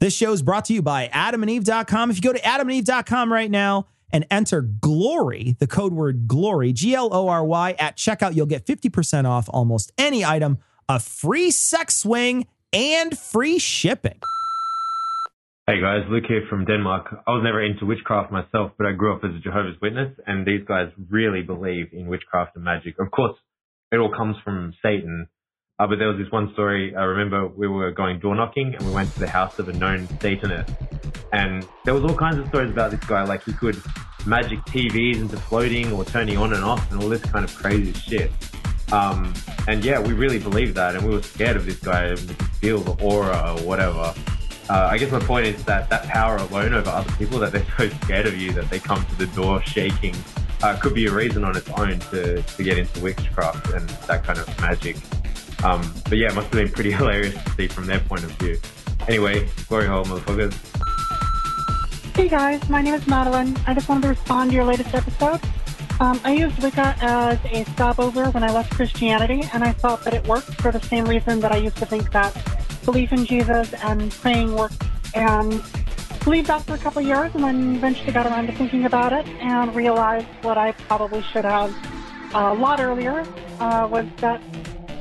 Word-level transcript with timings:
This 0.00 0.14
show 0.14 0.32
is 0.32 0.42
brought 0.42 0.64
to 0.66 0.74
you 0.74 0.82
by 0.82 1.08
adamandeve.com. 1.08 2.10
If 2.10 2.16
you 2.16 2.22
go 2.22 2.32
to 2.32 2.40
adamandeve.com 2.40 3.32
right 3.32 3.50
now 3.50 3.86
and 4.12 4.26
enter 4.30 4.60
glory, 4.60 5.56
the 5.60 5.66
code 5.66 5.92
word 5.92 6.26
glory, 6.26 6.72
G 6.72 6.94
L 6.94 7.08
O 7.12 7.28
R 7.28 7.44
Y, 7.44 7.74
at 7.78 7.96
checkout, 7.96 8.34
you'll 8.34 8.46
get 8.46 8.66
50% 8.66 9.24
off 9.24 9.48
almost 9.48 9.92
any 9.96 10.24
item, 10.24 10.58
a 10.88 10.98
free 11.00 11.50
sex 11.50 11.96
swing, 11.96 12.46
and 12.72 13.16
free 13.16 13.58
shipping. 13.58 14.18
Hey 15.66 15.80
guys, 15.80 16.02
Luke 16.10 16.24
here 16.28 16.42
from 16.50 16.66
Denmark. 16.66 17.06
I 17.26 17.30
was 17.30 17.42
never 17.42 17.64
into 17.64 17.86
witchcraft 17.86 18.30
myself, 18.30 18.72
but 18.76 18.86
I 18.86 18.92
grew 18.92 19.14
up 19.14 19.24
as 19.24 19.34
a 19.34 19.38
Jehovah's 19.38 19.80
Witness, 19.80 20.12
and 20.26 20.46
these 20.46 20.60
guys 20.68 20.88
really 21.08 21.40
believe 21.40 21.86
in 21.92 22.06
witchcraft 22.06 22.56
and 22.56 22.64
magic. 22.64 22.96
Of 23.00 23.10
course, 23.10 23.34
it 23.90 23.96
all 23.96 24.12
comes 24.14 24.36
from 24.44 24.74
Satan. 24.82 25.28
Uh, 25.78 25.86
but 25.86 25.98
there 25.98 26.08
was 26.08 26.18
this 26.18 26.30
one 26.30 26.52
story. 26.52 26.94
I 26.94 27.02
remember 27.02 27.48
we 27.48 27.66
were 27.66 27.90
going 27.90 28.20
door 28.20 28.34
knocking, 28.34 28.74
and 28.74 28.86
we 28.86 28.92
went 28.92 29.12
to 29.14 29.20
the 29.20 29.28
house 29.28 29.58
of 29.58 29.68
a 29.68 29.72
known 29.72 30.08
Satanist, 30.20 30.72
and 31.32 31.66
there 31.84 31.94
was 31.94 32.04
all 32.04 32.16
kinds 32.16 32.38
of 32.38 32.46
stories 32.48 32.70
about 32.70 32.90
this 32.90 33.00
guy. 33.00 33.24
Like 33.24 33.42
he 33.44 33.52
could 33.52 33.80
magic 34.26 34.60
TVs 34.66 35.16
into 35.16 35.36
floating 35.36 35.92
or 35.92 36.04
turning 36.04 36.38
on 36.38 36.52
and 36.52 36.64
off, 36.64 36.90
and 36.92 37.02
all 37.02 37.08
this 37.08 37.22
kind 37.22 37.44
of 37.44 37.54
crazy 37.54 37.92
shit. 37.92 38.30
Um, 38.92 39.34
and 39.66 39.84
yeah, 39.84 39.98
we 39.98 40.12
really 40.12 40.38
believed 40.38 40.76
that, 40.76 40.94
and 40.94 41.04
we 41.04 41.12
were 41.12 41.22
scared 41.22 41.56
of 41.56 41.66
this 41.66 41.80
guy. 41.80 42.10
We 42.10 42.16
could 42.18 42.46
feel 42.60 42.78
the 42.78 43.02
aura 43.02 43.56
or 43.58 43.66
whatever 43.66 44.14
uh, 44.68 44.88
I 44.90 44.96
guess 44.96 45.12
my 45.12 45.20
point 45.20 45.46
is 45.46 45.62
that 45.64 45.90
that 45.90 46.04
power 46.04 46.36
alone 46.36 46.72
over 46.72 46.88
other 46.88 47.12
people, 47.16 47.38
that 47.40 47.52
they're 47.52 47.66
so 47.76 47.88
scared 48.04 48.26
of 48.26 48.36
you 48.36 48.52
that 48.52 48.70
they 48.70 48.78
come 48.78 49.04
to 49.04 49.14
the 49.16 49.26
door 49.28 49.62
shaking, 49.62 50.14
uh, 50.62 50.76
could 50.76 50.94
be 50.94 51.06
a 51.06 51.12
reason 51.12 51.44
on 51.44 51.56
its 51.56 51.68
own 51.70 51.98
to, 51.98 52.42
to 52.42 52.62
get 52.62 52.78
into 52.78 53.00
witchcraft 53.00 53.70
and 53.70 53.88
that 53.88 54.24
kind 54.24 54.38
of 54.38 54.60
magic. 54.60 54.96
Um, 55.64 55.80
but 56.04 56.18
yeah, 56.18 56.28
it 56.28 56.34
must 56.34 56.48
have 56.48 56.62
been 56.62 56.70
pretty 56.70 56.92
hilarious 57.00 57.34
to 57.42 57.50
see 57.52 57.66
from 57.66 57.86
their 57.86 58.00
point 58.00 58.22
of 58.22 58.30
view. 58.32 58.58
Anyway, 59.08 59.48
glory 59.68 59.86
hole, 59.86 60.04
motherfuckers. 60.04 60.54
Hey 62.14 62.28
guys, 62.28 62.68
my 62.68 62.82
name 62.82 62.94
is 62.94 63.06
Madeline. 63.06 63.56
I 63.66 63.74
just 63.74 63.88
wanted 63.88 64.02
to 64.02 64.08
respond 64.08 64.50
to 64.50 64.54
your 64.54 64.64
latest 64.64 64.94
episode. 64.94 65.40
Um, 66.00 66.20
I 66.22 66.34
used 66.34 66.62
Wicca 66.62 66.96
as 67.00 67.38
a 67.46 67.64
stopover 67.72 68.30
when 68.30 68.44
I 68.44 68.52
left 68.52 68.74
Christianity, 68.74 69.42
and 69.52 69.64
I 69.64 69.72
thought 69.72 70.04
that 70.04 70.12
it 70.12 70.26
worked 70.26 70.54
for 70.60 70.70
the 70.70 70.80
same 70.80 71.06
reason 71.06 71.40
that 71.40 71.50
I 71.50 71.56
used 71.56 71.76
to 71.78 71.86
think 71.86 72.12
that 72.12 72.36
belief 72.84 73.12
in 73.12 73.24
Jesus 73.24 73.72
and 73.74 74.10
praying 74.10 74.54
worked. 74.54 74.82
And 75.14 75.62
believed 76.24 76.48
that 76.48 76.62
for 76.62 76.74
a 76.74 76.78
couple 76.78 77.00
of 77.00 77.06
years, 77.06 77.30
and 77.34 77.44
then 77.44 77.76
eventually 77.76 78.12
got 78.12 78.26
around 78.26 78.48
to 78.48 78.52
thinking 78.52 78.84
about 78.84 79.12
it 79.12 79.26
and 79.40 79.74
realized 79.74 80.26
what 80.42 80.58
I 80.58 80.72
probably 80.72 81.22
should 81.22 81.44
have 81.44 81.72
uh, 82.34 82.52
a 82.52 82.54
lot 82.54 82.80
earlier 82.80 83.24
uh, 83.60 83.88
was 83.90 84.06
that 84.18 84.42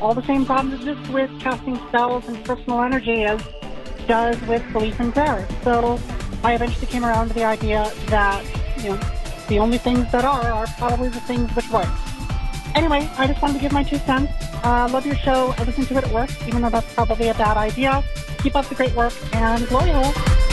all 0.01 0.13
the 0.13 0.25
same 0.25 0.45
problems 0.45 0.85
exist 0.85 1.11
with 1.11 1.29
casting 1.39 1.75
spells 1.87 2.27
and 2.27 2.43
personal 2.45 2.81
energy 2.81 3.23
as 3.23 3.41
does 4.07 4.39
with 4.43 4.63
belief 4.73 4.99
in 4.99 5.11
prayer. 5.11 5.47
So 5.63 5.99
I 6.43 6.53
eventually 6.55 6.87
came 6.87 7.05
around 7.05 7.29
to 7.29 7.33
the 7.33 7.43
idea 7.43 7.91
that 8.07 8.43
you 8.77 8.89
know 8.89 8.99
the 9.47 9.59
only 9.59 9.77
things 9.77 10.11
that 10.11 10.25
are 10.25 10.51
are 10.51 10.67
probably 10.77 11.09
the 11.09 11.21
things 11.21 11.49
which 11.55 11.69
work. 11.69 11.89
Anyway, 12.75 13.09
I 13.17 13.27
just 13.27 13.41
wanted 13.41 13.55
to 13.55 13.59
give 13.59 13.71
my 13.71 13.83
two 13.83 13.97
cents. 13.99 14.31
Uh, 14.63 14.89
love 14.91 15.05
your 15.05 15.15
show. 15.15 15.53
I 15.57 15.63
listen 15.63 15.85
to 15.85 15.97
it 15.97 16.03
at 16.05 16.11
work, 16.11 16.29
even 16.47 16.61
though 16.61 16.69
that's 16.69 16.91
probably 16.93 17.27
a 17.29 17.33
bad 17.35 17.57
idea. 17.57 18.03
Keep 18.39 18.55
up 18.55 18.65
the 18.65 18.75
great 18.75 18.95
work 18.95 19.13
and 19.33 19.67
glory 19.67 19.91
hole. 19.91 20.52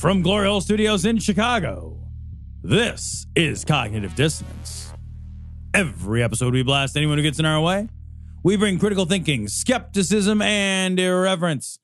from 0.00 0.22
Glory 0.22 0.46
Hole 0.46 0.62
Studios 0.62 1.04
in 1.04 1.18
Chicago. 1.18 1.94
This 2.62 3.26
is 3.36 3.66
Cognitive 3.66 4.14
Dissonance. 4.14 4.94
Every 5.74 6.22
episode, 6.22 6.54
we 6.54 6.62
blast 6.62 6.96
anyone 6.96 7.18
who 7.18 7.22
gets 7.22 7.38
in 7.38 7.44
our 7.44 7.60
way. 7.60 7.86
We 8.42 8.56
bring 8.56 8.78
critical 8.78 9.04
thinking, 9.04 9.46
skepticism, 9.46 10.40
and 10.40 10.98
irreverence 10.98 11.78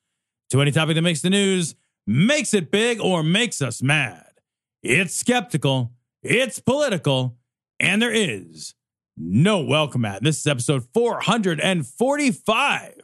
to 0.49 0.63
any 0.63 0.71
topic 0.71 0.95
that 0.95 1.03
makes 1.03 1.21
the 1.21 1.29
news, 1.29 1.75
makes 2.07 2.55
it 2.55 2.71
big, 2.71 3.03
or 3.03 3.23
makes 3.23 3.61
us 3.61 3.83
mad. 3.83 4.31
It's 4.83 5.15
skeptical, 5.15 5.93
it's 6.23 6.59
political, 6.59 7.37
and 7.79 8.01
there 8.01 8.15
is 8.15 8.75
no 9.19 9.61
welcome 9.61 10.07
at. 10.07 10.23
This 10.23 10.39
is 10.39 10.47
episode 10.47 10.87
445 10.95 12.95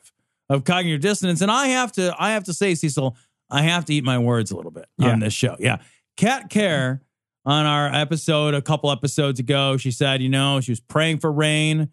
of 0.48 0.64
Cognitive 0.64 1.02
Dissonance. 1.02 1.42
And 1.42 1.50
I 1.50 1.66
have 1.66 1.92
to, 1.92 2.16
I 2.18 2.32
have 2.32 2.44
to 2.44 2.54
say, 2.54 2.74
Cecil, 2.74 3.14
I 3.52 3.62
have 3.62 3.84
to 3.86 3.94
eat 3.94 4.02
my 4.04 4.18
words 4.18 4.50
a 4.50 4.56
little 4.56 4.70
bit 4.70 4.86
Yeah. 4.98 5.10
on 5.10 5.20
this 5.20 5.34
show. 5.34 5.56
Yeah. 5.60 5.78
Cat 6.16 6.50
Care 6.50 7.02
on 7.44 7.66
our 7.66 7.86
episode 7.94 8.54
a 8.54 8.62
couple 8.62 8.90
episodes 8.90 9.38
ago, 9.40 9.76
she 9.76 9.90
said, 9.90 10.22
you 10.22 10.28
know, 10.28 10.60
she 10.60 10.72
was 10.72 10.80
praying 10.80 11.18
for 11.18 11.30
rain 11.32 11.88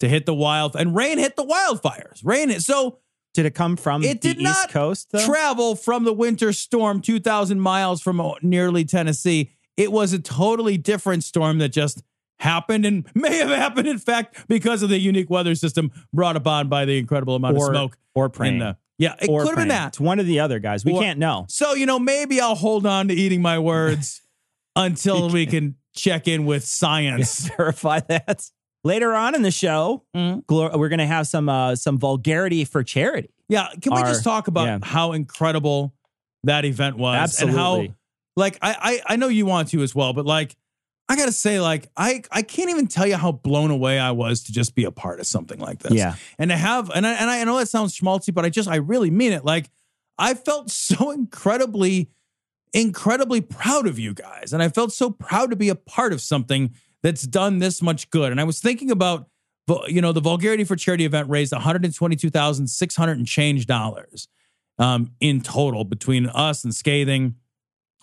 to 0.00 0.08
hit 0.08 0.26
the 0.26 0.34
wild 0.34 0.74
and 0.76 0.94
rain 0.94 1.18
hit 1.18 1.36
the 1.36 1.44
wildfires. 1.44 2.20
Rain 2.24 2.48
hit. 2.50 2.62
So 2.62 2.98
Did 3.34 3.46
it 3.46 3.54
come 3.54 3.76
from 3.76 4.02
it 4.02 4.20
the 4.22 4.28
did 4.28 4.36
East 4.38 4.44
not 4.44 4.70
Coast, 4.70 5.08
though? 5.12 5.24
travel 5.24 5.76
from 5.76 6.04
the 6.04 6.12
winter 6.12 6.52
storm 6.52 7.00
2,000 7.00 7.60
miles 7.60 8.00
from 8.02 8.20
uh, 8.20 8.32
nearly 8.42 8.84
Tennessee. 8.84 9.50
It 9.76 9.92
was 9.92 10.12
a 10.12 10.18
totally 10.18 10.78
different 10.78 11.22
storm 11.24 11.58
that 11.58 11.68
just 11.70 12.02
happened 12.38 12.84
and 12.86 13.06
may 13.14 13.36
have 13.38 13.48
happened, 13.50 13.86
in 13.88 13.98
fact, 13.98 14.46
because 14.48 14.82
of 14.82 14.88
the 14.88 14.98
unique 14.98 15.30
weather 15.30 15.54
system 15.54 15.90
brought 16.12 16.36
upon 16.36 16.68
by 16.68 16.84
the 16.84 16.96
incredible 16.98 17.34
amount 17.36 17.56
or, 17.58 17.70
of 17.70 17.74
smoke. 17.74 17.98
or 18.14 18.26
in 18.26 18.30
praying. 18.30 18.58
the- 18.60 18.76
yeah, 18.98 19.14
it 19.20 19.26
could 19.28 19.46
have 19.48 19.56
been 19.56 19.68
that. 19.68 19.88
It's 19.88 20.00
one 20.00 20.18
of 20.18 20.26
the 20.26 20.40
other 20.40 20.58
guys. 20.58 20.84
We 20.84 20.92
Or- 20.92 21.00
can't 21.02 21.18
know. 21.18 21.46
So, 21.48 21.74
you 21.74 21.86
know, 21.86 21.98
maybe 21.98 22.40
I'll 22.40 22.54
hold 22.54 22.86
on 22.86 23.08
to 23.08 23.14
eating 23.14 23.42
my 23.42 23.58
words 23.58 24.20
until 24.76 25.30
we 25.30 25.46
can 25.46 25.76
check 25.94 26.28
in 26.28 26.44
with 26.44 26.64
science. 26.64 27.48
Verify 27.56 28.00
that. 28.08 28.48
Later 28.84 29.14
on 29.14 29.34
in 29.34 29.42
the 29.42 29.50
show, 29.50 30.04
Mhm. 30.14 30.44
Glor- 30.44 30.76
we're 30.78 30.88
going 30.90 30.98
to 30.98 31.06
have 31.06 31.26
some 31.26 31.48
uh, 31.48 31.74
some 31.76 31.98
vulgarity 31.98 32.64
for 32.64 32.82
charity. 32.82 33.30
Yeah. 33.48 33.68
Can 33.80 33.94
we 33.94 34.02
just 34.02 34.24
talk 34.24 34.48
about 34.48 34.66
yeah. 34.66 34.78
how 34.82 35.12
incredible 35.12 35.94
that 36.44 36.64
event 36.64 36.96
was? 36.96 37.16
Absolutely. 37.16 37.50
And 37.86 37.88
how, 37.88 37.94
like, 38.36 38.58
I, 38.62 39.00
I, 39.06 39.14
I 39.14 39.16
know 39.16 39.28
you 39.28 39.46
want 39.46 39.68
to 39.70 39.82
as 39.82 39.94
well, 39.94 40.12
but 40.12 40.26
like, 40.26 40.56
I 41.08 41.16
gotta 41.16 41.32
say, 41.32 41.60
like, 41.60 41.90
I, 41.96 42.22
I 42.32 42.42
can't 42.42 42.70
even 42.70 42.86
tell 42.86 43.06
you 43.06 43.16
how 43.16 43.32
blown 43.32 43.70
away 43.70 43.98
I 43.98 44.12
was 44.12 44.44
to 44.44 44.52
just 44.52 44.74
be 44.74 44.84
a 44.84 44.90
part 44.90 45.20
of 45.20 45.26
something 45.26 45.58
like 45.58 45.80
this. 45.80 45.92
Yeah. 45.92 46.14
And 46.38 46.50
to 46.50 46.56
have, 46.56 46.90
and 46.90 47.06
I, 47.06 47.12
and 47.14 47.30
I 47.30 47.44
know 47.44 47.58
that 47.58 47.68
sounds 47.68 47.98
schmaltzy, 47.98 48.32
but 48.32 48.44
I 48.44 48.48
just, 48.48 48.68
I 48.68 48.76
really 48.76 49.10
mean 49.10 49.32
it. 49.32 49.44
Like, 49.44 49.70
I 50.18 50.34
felt 50.34 50.70
so 50.70 51.10
incredibly, 51.10 52.10
incredibly 52.72 53.40
proud 53.40 53.86
of 53.86 53.98
you 53.98 54.14
guys. 54.14 54.52
And 54.52 54.62
I 54.62 54.68
felt 54.68 54.92
so 54.92 55.10
proud 55.10 55.50
to 55.50 55.56
be 55.56 55.68
a 55.68 55.74
part 55.74 56.12
of 56.12 56.20
something 56.20 56.74
that's 57.02 57.22
done 57.22 57.58
this 57.58 57.82
much 57.82 58.08
good. 58.08 58.32
And 58.32 58.40
I 58.40 58.44
was 58.44 58.60
thinking 58.60 58.90
about, 58.90 59.28
you 59.88 60.00
know, 60.00 60.12
the 60.12 60.20
Vulgarity 60.20 60.64
for 60.64 60.74
Charity 60.74 61.04
event 61.04 61.28
raised 61.28 61.52
122,600 61.52 63.18
and 63.18 63.26
change 63.26 63.66
dollars 63.66 64.28
um, 64.78 65.12
in 65.20 65.42
total 65.42 65.84
between 65.84 66.26
us 66.26 66.64
and 66.64 66.74
Scathing 66.74 67.36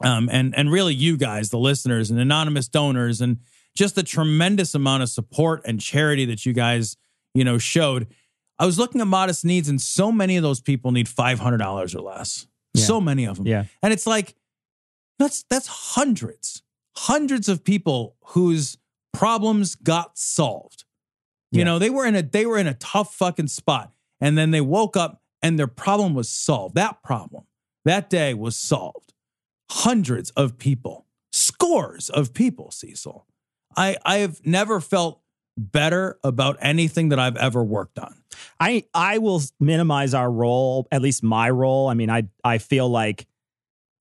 um, 0.04 0.30
and, 0.32 0.56
and 0.56 0.72
really 0.72 0.94
you 0.94 1.18
guys, 1.18 1.50
the 1.50 1.58
listeners 1.60 2.12
and 2.12 2.20
anonymous 2.20 2.68
donors 2.68 3.22
and 3.22 3.38
just 3.76 3.96
the 3.96 4.04
tremendous 4.04 4.76
amount 4.76 5.04
of 5.04 5.10
support 5.10 5.62
and 5.66 5.80
charity 5.80 6.26
that 6.26 6.46
you 6.46 6.54
guys, 6.54 6.98
you 7.34 7.44
know, 7.44 7.58
showed. 7.58 8.08
I 8.60 8.66
was 8.66 8.78
looking 8.78 9.02
at 9.02 9.08
modest 9.08 9.44
needs 9.46 9.70
and 9.70 9.82
so 9.82 10.12
many 10.12 10.38
of 10.38 10.44
those 10.44 10.62
people 10.62 10.92
need 10.92 11.08
$500 11.08 11.96
or 11.96 12.02
less. 12.02 12.48
Yeah. 12.74 12.86
So 12.86 13.02
many 13.02 13.26
of 13.26 13.38
them. 13.38 13.48
Yeah. 13.48 13.66
And 13.82 13.92
it's 13.94 14.06
like, 14.08 14.36
that's 15.20 15.44
that's 15.50 15.68
hundreds, 15.68 16.64
hundreds 16.96 17.48
of 17.48 17.64
people 17.64 18.16
whose 18.28 18.78
problems 19.14 19.76
got 19.76 20.18
solved. 20.18 20.86
You 21.52 21.60
Yeah. 21.60 21.66
know, 21.66 21.80
they 21.80 21.90
were 21.90 22.06
in 22.06 22.16
a 22.16 22.24
they 22.24 22.46
were 22.46 22.58
in 22.58 22.68
a 22.68 22.74
tough 22.76 23.14
fucking 23.16 23.48
spot. 23.48 23.92
And 24.20 24.38
then 24.38 24.52
they 24.52 24.62
woke 24.62 24.96
up 24.98 25.22
and 25.42 25.58
their 25.60 25.68
problem 25.68 26.14
was 26.14 26.30
solved. 26.30 26.76
That 26.76 27.04
problem 27.04 27.44
that 27.86 28.10
day 28.10 28.34
was 28.34 28.56
solved. 28.56 29.11
Hundreds 29.74 30.32
of 30.32 30.58
people, 30.58 31.06
scores 31.32 32.10
of 32.10 32.34
people, 32.34 32.72
Cecil. 32.72 33.26
I 33.78 33.96
I 34.06 34.18
have 34.18 34.46
never 34.46 34.82
felt 34.82 35.22
better 35.58 36.18
about 36.26 36.58
anything 36.62 37.10
that 37.10 37.20
I've 37.20 37.38
ever 37.38 37.64
worked 37.64 37.98
on. 37.98 38.16
I 38.60 38.84
I 38.94 39.18
will 39.20 39.42
minimize 39.62 40.14
our 40.14 40.30
role, 40.30 40.88
at 40.92 41.02
least 41.02 41.24
my 41.24 41.50
role. 41.50 41.88
I 41.88 41.94
mean, 41.94 42.10
I 42.10 42.24
I 42.44 42.58
feel 42.58 42.90
like 42.90 43.28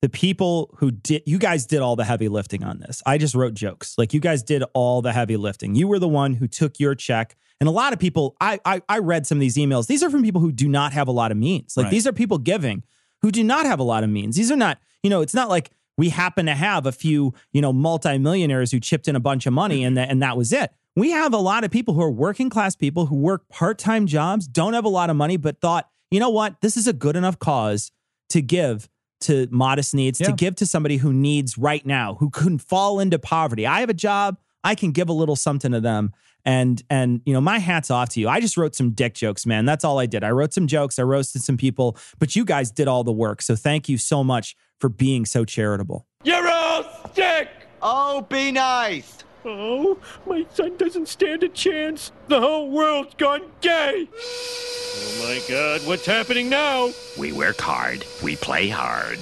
the 0.02 0.08
people 0.08 0.74
who 0.78 0.90
did 0.90 1.22
you 1.24 1.38
guys 1.38 1.66
did 1.66 1.80
all 1.80 1.94
the 1.94 2.04
heavy 2.04 2.28
lifting 2.28 2.64
on 2.64 2.80
this. 2.80 3.00
I 3.06 3.16
just 3.16 3.36
wrote 3.36 3.54
jokes. 3.54 3.94
Like 3.96 4.12
you 4.12 4.18
guys 4.20 4.42
did 4.42 4.64
all 4.74 5.02
the 5.02 5.12
heavy 5.12 5.36
lifting. 5.36 5.76
You 5.76 5.86
were 5.86 6.00
the 6.00 6.08
one 6.08 6.34
who 6.34 6.48
took 6.48 6.80
your 6.80 6.96
check. 6.96 7.36
And 7.60 7.68
a 7.68 7.72
lot 7.72 7.92
of 7.92 8.00
people, 8.00 8.34
I 8.40 8.58
I, 8.64 8.82
I 8.88 8.98
read 8.98 9.24
some 9.24 9.38
of 9.38 9.40
these 9.40 9.56
emails. 9.56 9.86
These 9.86 10.02
are 10.02 10.10
from 10.10 10.22
people 10.24 10.40
who 10.40 10.50
do 10.50 10.68
not 10.68 10.92
have 10.94 11.06
a 11.06 11.12
lot 11.12 11.30
of 11.30 11.36
means. 11.36 11.76
Like 11.76 11.84
Right. 11.84 11.90
these 11.92 12.08
are 12.08 12.12
people 12.12 12.38
giving 12.38 12.82
who 13.22 13.30
do 13.30 13.44
not 13.44 13.66
have 13.66 13.78
a 13.78 13.84
lot 13.84 14.02
of 14.02 14.10
means. 14.10 14.34
These 14.36 14.50
are 14.50 14.56
not, 14.56 14.78
you 15.02 15.10
know, 15.10 15.20
it's 15.20 15.34
not 15.34 15.48
like 15.48 15.70
we 15.96 16.08
happen 16.08 16.46
to 16.46 16.54
have 16.54 16.86
a 16.86 16.92
few, 16.92 17.34
you 17.52 17.60
know, 17.60 17.72
multimillionaires 17.72 18.72
who 18.72 18.80
chipped 18.80 19.06
in 19.08 19.16
a 19.16 19.20
bunch 19.20 19.46
of 19.46 19.52
money 19.52 19.84
and 19.84 19.96
that 19.96 20.08
and 20.08 20.22
that 20.22 20.36
was 20.36 20.52
it. 20.52 20.72
We 20.96 21.10
have 21.10 21.32
a 21.32 21.38
lot 21.38 21.62
of 21.62 21.70
people 21.70 21.94
who 21.94 22.02
are 22.02 22.10
working 22.10 22.50
class 22.50 22.74
people 22.74 23.06
who 23.06 23.16
work 23.16 23.48
part-time 23.48 24.06
jobs, 24.06 24.48
don't 24.48 24.72
have 24.72 24.84
a 24.84 24.88
lot 24.88 25.08
of 25.08 25.16
money, 25.16 25.36
but 25.36 25.60
thought, 25.60 25.88
you 26.10 26.18
know 26.18 26.30
what, 26.30 26.60
this 26.62 26.76
is 26.76 26.88
a 26.88 26.92
good 26.92 27.16
enough 27.16 27.38
cause 27.38 27.92
to 28.30 28.42
give 28.42 28.88
to 29.22 29.46
modest 29.50 29.94
needs, 29.94 30.18
to 30.18 30.32
give 30.32 30.56
to 30.56 30.66
somebody 30.66 30.96
who 30.96 31.12
needs 31.12 31.58
right 31.58 31.84
now, 31.84 32.14
who 32.14 32.30
couldn't 32.30 32.60
fall 32.60 32.98
into 32.98 33.18
poverty. 33.18 33.66
I 33.66 33.80
have 33.80 33.90
a 33.90 33.94
job, 33.94 34.38
I 34.64 34.74
can 34.74 34.92
give 34.92 35.08
a 35.08 35.12
little 35.12 35.36
something 35.36 35.72
to 35.72 35.80
them. 35.80 36.12
And 36.44 36.82
and 36.88 37.20
you 37.26 37.34
know, 37.34 37.40
my 37.40 37.58
hat's 37.58 37.90
off 37.90 38.08
to 38.10 38.20
you. 38.20 38.26
I 38.26 38.40
just 38.40 38.56
wrote 38.56 38.74
some 38.74 38.92
dick 38.92 39.12
jokes, 39.12 39.44
man. 39.44 39.66
That's 39.66 39.84
all 39.84 39.98
I 39.98 40.06
did. 40.06 40.24
I 40.24 40.30
wrote 40.30 40.54
some 40.54 40.66
jokes, 40.66 40.98
I 40.98 41.02
roasted 41.02 41.42
some 41.42 41.58
people, 41.58 41.98
but 42.18 42.34
you 42.34 42.46
guys 42.46 42.70
did 42.70 42.88
all 42.88 43.04
the 43.04 43.12
work. 43.12 43.42
So 43.42 43.54
thank 43.54 43.90
you 43.90 43.98
so 43.98 44.24
much 44.24 44.56
for 44.80 44.88
being 44.88 45.24
so 45.26 45.44
charitable. 45.44 46.06
You're 46.24 46.48
all 46.48 46.84
sick! 47.14 47.48
Oh, 47.82 48.22
be 48.22 48.50
nice. 48.50 49.18
Oh, 49.44 49.98
my 50.26 50.44
son 50.52 50.76
doesn't 50.76 51.08
stand 51.08 51.42
a 51.42 51.48
chance. 51.48 52.12
The 52.28 52.40
whole 52.40 52.70
world's 52.70 53.14
gone 53.14 53.42
gay. 53.60 54.08
Oh 54.12 55.24
my 55.24 55.40
god, 55.48 55.80
what's 55.86 56.04
happening 56.04 56.50
now? 56.50 56.90
We 57.18 57.32
work 57.32 57.58
hard. 57.60 58.04
We 58.22 58.36
play 58.36 58.68
hard. 58.68 59.18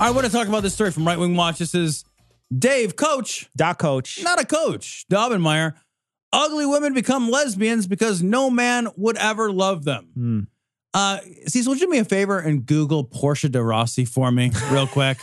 I 0.00 0.10
want 0.10 0.26
to 0.26 0.32
talk 0.32 0.48
about 0.48 0.64
this 0.64 0.74
story 0.74 0.90
from 0.90 1.06
Right 1.06 1.18
Wing 1.18 1.36
Watch. 1.36 1.58
This 1.58 1.74
is 1.74 2.04
Dave, 2.56 2.96
coach, 2.96 3.48
Doc 3.56 3.78
Coach. 3.78 4.20
not 4.22 4.40
a 4.40 4.44
coach, 4.44 5.06
Daubenmire. 5.10 5.74
Ugly 6.34 6.66
women 6.66 6.94
become 6.94 7.30
lesbians 7.30 7.86
because 7.86 8.22
no 8.22 8.50
man 8.50 8.88
would 8.96 9.16
ever 9.16 9.52
love 9.52 9.84
them. 9.84 10.08
Hmm. 10.14 10.40
Uh, 10.92 11.18
Cecil, 11.46 11.70
would 11.72 11.80
you 11.80 11.86
do 11.86 11.90
me 11.90 11.98
a 11.98 12.04
favor 12.04 12.38
and 12.38 12.66
Google 12.66 13.04
Portia 13.04 13.48
de 13.48 13.62
Rossi 13.62 14.04
for 14.04 14.30
me, 14.30 14.50
real 14.70 14.86
quick? 14.86 15.18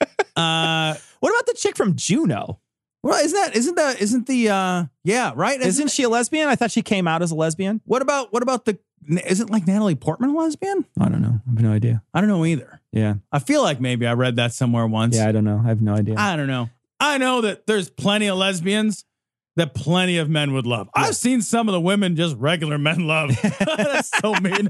uh, 0.36 0.94
What 1.20 1.30
about 1.30 1.46
the 1.46 1.54
chick 1.56 1.76
from 1.76 1.94
Juno? 1.96 2.60
well, 3.02 3.22
isn't 3.22 3.36
that 3.38 3.54
isn't 3.54 3.74
that 3.76 4.00
isn't 4.00 4.26
the 4.26 4.48
uh, 4.48 4.84
yeah 5.04 5.32
right? 5.36 5.60
Isn't 5.60 5.90
she 5.90 6.04
a 6.04 6.08
lesbian? 6.08 6.48
I 6.48 6.56
thought 6.56 6.70
she 6.70 6.82
came 6.82 7.06
out 7.06 7.20
as 7.22 7.30
a 7.30 7.34
lesbian. 7.34 7.80
What 7.84 8.00
about 8.02 8.32
what 8.32 8.42
about 8.42 8.64
the? 8.64 8.78
Isn't 9.06 9.50
like 9.50 9.66
Natalie 9.66 9.94
Portman 9.94 10.30
a 10.30 10.34
lesbian? 10.34 10.86
I 10.98 11.10
don't 11.10 11.20
know. 11.20 11.38
I 11.46 11.50
have 11.50 11.60
no 11.62 11.72
idea. 11.72 12.02
I 12.14 12.20
don't 12.22 12.30
know 12.30 12.46
either. 12.46 12.80
Yeah. 12.92 13.16
I 13.30 13.40
feel 13.40 13.62
like 13.62 13.78
maybe 13.78 14.06
I 14.06 14.14
read 14.14 14.36
that 14.36 14.54
somewhere 14.54 14.86
once. 14.86 15.16
Yeah, 15.16 15.28
I 15.28 15.32
don't 15.32 15.44
know. 15.44 15.60
I 15.62 15.68
have 15.68 15.82
no 15.82 15.94
idea. 15.94 16.14
I 16.16 16.36
don't 16.36 16.46
know. 16.46 16.70
I 16.98 17.18
know 17.18 17.42
that 17.42 17.66
there's 17.66 17.90
plenty 17.90 18.28
of 18.28 18.38
lesbians 18.38 19.04
that 19.56 19.74
plenty 19.74 20.18
of 20.18 20.28
men 20.28 20.52
would 20.52 20.66
love. 20.66 20.88
I've 20.94 21.16
seen 21.16 21.40
some 21.42 21.68
of 21.68 21.72
the 21.72 21.80
women 21.80 22.16
just 22.16 22.36
regular 22.36 22.78
men 22.78 23.06
love. 23.06 23.30
That's 23.58 24.10
so 24.20 24.34
mean. 24.40 24.68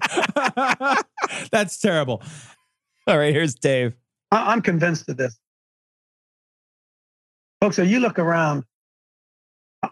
That's 1.50 1.78
terrible. 1.78 2.22
All 3.06 3.18
right, 3.18 3.32
here's 3.34 3.54
Dave. 3.54 3.94
I- 4.30 4.52
I'm 4.52 4.60
convinced 4.62 5.08
of 5.08 5.16
this. 5.16 5.38
Folks, 7.60 7.76
so 7.76 7.82
you 7.82 8.00
look 8.00 8.18
around. 8.18 8.64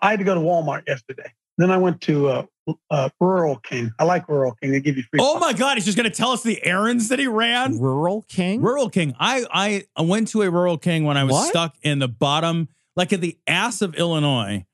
I 0.03 0.11
had 0.11 0.19
to 0.19 0.25
go 0.25 0.35
to 0.35 0.41
Walmart 0.41 0.87
yesterday. 0.87 1.33
Then 1.59 1.71
I 1.71 1.77
went 1.77 2.01
to 2.03 2.29
uh, 2.29 2.43
uh, 2.91 3.11
Rural 3.21 3.57
King. 3.57 3.93
I 3.99 4.05
like 4.05 4.27
Rural 4.29 4.53
King. 4.61 4.73
They 4.73 4.81
give 4.81 4.97
you 4.97 5.03
free. 5.11 5.21
Oh 5.23 5.39
my 5.39 5.53
God, 5.53 5.77
he's 5.77 5.85
just 5.85 5.97
going 5.99 6.11
to 6.11 6.15
tell 6.17 6.31
us 6.31 6.43
the 6.43 6.65
errands 6.65 7.09
that 7.09 7.19
he 7.19 7.27
ran. 7.27 7.79
Rural 7.79 8.25
King. 8.29 8.63
Rural 8.63 8.89
King. 8.89 9.15
I, 9.21 9.45
I 9.53 9.85
I 9.95 10.03
went 10.03 10.29
to 10.29 10.43
a 10.43 10.51
Rural 10.51 10.79
King 10.79 11.05
when 11.05 11.17
I 11.19 11.25
was 11.25 11.33
What? 11.33 11.49
stuck 11.49 11.77
in 11.83 11.99
the 11.99 12.09
bottom, 12.09 12.69
like 12.97 13.13
at 13.13 13.21
the 13.21 13.39
ass 13.47 13.83
of 13.83 13.95
Illinois. 13.95 14.65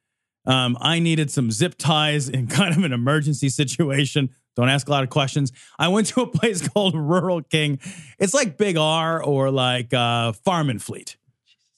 Um, 0.49 0.77
I 0.81 0.99
needed 0.99 1.31
some 1.31 1.51
zip 1.51 1.75
ties 1.79 2.29
in 2.29 2.47
kind 2.59 2.75
of 2.77 2.83
an 2.83 2.93
emergency 2.93 3.49
situation. 3.51 4.31
Don't 4.57 4.69
ask 4.69 4.89
a 4.89 4.91
lot 4.91 5.05
of 5.05 5.11
questions. 5.11 5.53
I 5.79 5.87
went 5.89 6.09
to 6.09 6.23
a 6.23 6.27
place 6.27 6.67
called 6.71 6.97
Rural 6.97 7.43
King. 7.43 7.79
It's 8.19 8.35
like 8.35 8.57
Big 8.57 8.77
R 8.77 9.23
or 9.23 9.51
like 9.51 9.95
uh, 9.95 10.33
Farm 10.33 10.71
and 10.71 10.83
Fleet. 10.83 11.17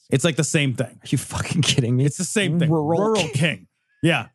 It's 0.09 0.25
like 0.25 0.37
the 0.37 0.45
same 0.45 0.75
thing. 0.75 0.87
Are 0.87 1.09
you 1.09 1.19
fucking 1.19 1.63
kidding 1.63 1.97
me? 1.97 2.05
It's 2.07 2.17
the 2.17 2.25
same 2.25 2.59
thing. 2.59 2.71
Rural 2.71 3.17
King. 3.21 3.31
King. 3.33 3.67
Yeah. 4.03 4.29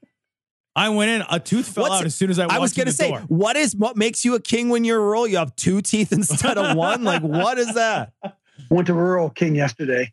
I 0.76 0.90
went 0.90 1.10
in. 1.10 1.24
A 1.30 1.40
tooth 1.40 1.70
fell 1.74 1.84
What's- 1.86 2.02
out 2.02 2.06
as 2.06 2.14
soon 2.16 2.30
as 2.30 2.38
I 2.38 2.44
walked 2.44 2.52
in 2.52 2.56
the 2.56 2.56
door. 2.56 2.60
I 2.60 2.62
was 2.62 2.74
going 2.74 2.86
gonna 2.86 2.92
to 2.92 2.98
say, 2.98 3.10
door. 3.10 3.20
what 3.30 3.56
is 3.56 3.76
what 3.76 3.96
makes 3.96 4.26
you 4.26 4.36
a 4.36 4.42
king 4.42 4.68
when 4.70 4.84
you're 4.84 5.00
rural? 5.00 5.26
You 5.26 5.38
have 5.38 5.56
two 5.56 5.82
teeth 5.82 6.12
instead 6.12 6.58
of 6.58 6.76
one. 6.76 7.04
Like, 7.06 7.22
what 7.24 7.58
is 7.58 7.74
that? 7.76 8.12
Went 8.70 8.88
to 8.88 8.94
Rural 8.94 9.30
King 9.30 9.56
yesterday, 9.56 10.12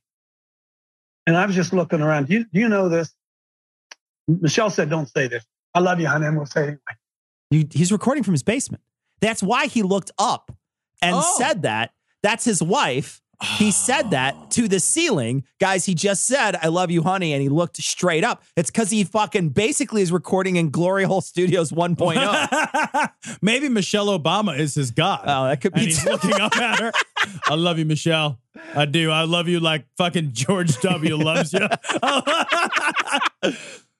and 1.26 1.36
I 1.36 1.46
was 1.46 1.54
just 1.56 1.72
looking 1.72 2.00
around. 2.00 2.28
Do 2.28 2.34
you, 2.34 2.44
do 2.52 2.60
you 2.60 2.68
know 2.68 2.88
this? 2.88 3.12
Michelle 4.28 4.70
said, 4.70 4.90
"Don't 4.90 5.08
say 5.08 5.28
this." 5.28 5.44
I 5.74 5.80
love 5.80 6.00
you, 6.00 6.06
honey. 6.08 6.26
I'm 6.26 6.34
gonna 6.34 6.46
say 6.46 6.60
it 6.60 6.64
anyway. 6.64 6.78
You, 7.50 7.66
he's 7.70 7.92
recording 7.92 8.22
from 8.24 8.32
his 8.34 8.42
basement. 8.42 8.82
That's 9.20 9.42
why 9.42 9.66
he 9.66 9.82
looked 9.82 10.10
up 10.18 10.52
and 11.00 11.16
Oh. 11.16 11.34
said 11.38 11.62
that. 11.62 11.92
That's 12.22 12.44
his 12.44 12.62
wife. 12.62 13.20
He 13.58 13.72
said 13.72 14.12
that 14.12 14.52
to 14.52 14.68
the 14.68 14.78
ceiling. 14.78 15.42
Guys, 15.60 15.84
he 15.84 15.94
just 15.94 16.26
said, 16.26 16.54
I 16.62 16.68
love 16.68 16.92
you, 16.92 17.02
honey. 17.02 17.32
And 17.32 17.42
he 17.42 17.48
looked 17.48 17.76
straight 17.78 18.22
up. 18.22 18.44
It's 18.56 18.70
because 18.70 18.88
he 18.90 19.02
fucking 19.02 19.48
basically 19.48 20.00
is 20.02 20.12
recording 20.12 20.54
in 20.54 20.70
Glory 20.70 21.02
Hole 21.02 21.20
Studios 21.20 21.72
1.0. 21.72 23.10
Maybe 23.42 23.68
Michelle 23.68 24.06
Obama 24.16 24.56
is 24.56 24.76
his 24.76 24.92
god. 24.92 25.22
Oh, 25.26 25.44
that 25.48 25.60
could 25.60 25.72
and 25.72 25.80
be 25.80 25.86
he's 25.86 26.04
looking 26.04 26.40
up 26.40 26.56
at 26.56 26.78
her. 26.80 26.92
I 27.46 27.54
love 27.56 27.80
you, 27.80 27.84
Michelle. 27.84 28.38
I 28.76 28.84
do. 28.84 29.10
I 29.10 29.22
love 29.24 29.48
you 29.48 29.58
like 29.58 29.86
fucking 29.98 30.30
George 30.34 30.80
W. 30.80 31.16
loves 31.16 31.52
you. 31.52 31.66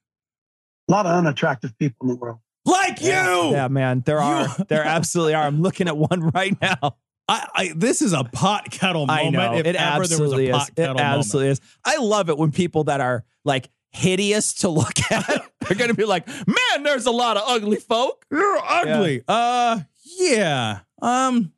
A 0.93 0.95
lot 0.95 1.07
of 1.07 1.13
unattractive 1.17 1.77
people 1.79 1.97
in 2.03 2.09
the 2.09 2.17
world. 2.17 2.39
like 2.67 3.01
you. 3.01 3.09
Yeah, 3.09 3.69
man. 3.69 4.03
There 4.05 4.21
are. 4.21 4.47
There 4.69 4.85
absolutely 4.85 5.33
are. 5.33 5.45
I'm 5.45 5.63
looking 5.63 5.89
at 5.89 5.97
one 5.97 6.21
right 6.35 6.55
now. 6.61 6.97
I, 7.27 7.49
I, 7.55 7.73
this 7.75 8.03
is 8.03 8.13
a 8.13 8.25
pot 8.25 8.71
kettle 8.71 9.07
moment. 9.07 9.37
I 9.37 9.49
know. 9.49 9.55
If 9.55 9.65
it 9.65 9.77
ever 9.77 10.03
absolutely 10.03 10.49
there 10.49 10.55
was 10.55 10.63
a 10.63 10.65
is. 10.65 10.69
pot 10.69 10.69
It 10.69 10.83
kettle 10.83 11.01
absolutely 11.01 11.51
is. 11.53 11.61
I 11.83 11.97
love 11.97 12.29
it 12.29 12.37
when 12.37 12.53
people 12.53 12.85
that 12.85 13.01
are 13.01 13.25
like 13.43 13.71
hideous 13.89 14.53
to 14.55 14.69
look 14.69 14.93
at 15.11 15.47
are 15.71 15.75
going 15.75 15.89
to 15.89 15.97
be 15.97 16.05
like, 16.05 16.27
man, 16.29 16.83
there's 16.83 17.07
a 17.07 17.11
lot 17.11 17.39
of 17.39 17.45
ugly 17.47 17.79
folk. 17.79 18.27
You're 18.31 18.59
ugly. 18.63 19.25
Uh, 19.27 19.81
yeah. 20.19 20.81
Um, 21.01 21.53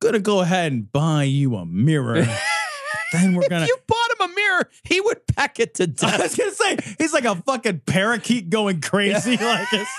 gonna 0.00 0.20
go 0.20 0.42
ahead 0.42 0.70
and 0.70 0.92
buy 0.92 1.24
you 1.24 1.56
a 1.56 1.66
mirror. 1.66 2.24
then 3.12 3.34
we're 3.34 3.48
gonna. 3.48 3.64
If 3.64 3.68
you 3.68 3.78
bought 3.86 3.99
him 4.20 4.30
a 4.30 4.34
mirror, 4.34 4.70
he 4.84 5.00
would 5.00 5.26
peck 5.26 5.58
it 5.60 5.74
to 5.74 5.86
death. 5.86 6.20
I 6.20 6.22
was 6.22 6.36
gonna 6.36 6.50
say 6.52 6.76
he's 6.98 7.12
like 7.12 7.24
a 7.24 7.36
fucking 7.36 7.82
parakeet 7.86 8.50
going 8.50 8.80
crazy. 8.80 9.36
Like 9.40 9.68
it's, 9.72 9.90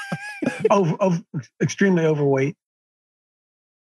Over, 0.69 0.95
over, 0.99 1.21
extremely 1.61 2.05
overweight. 2.05 2.55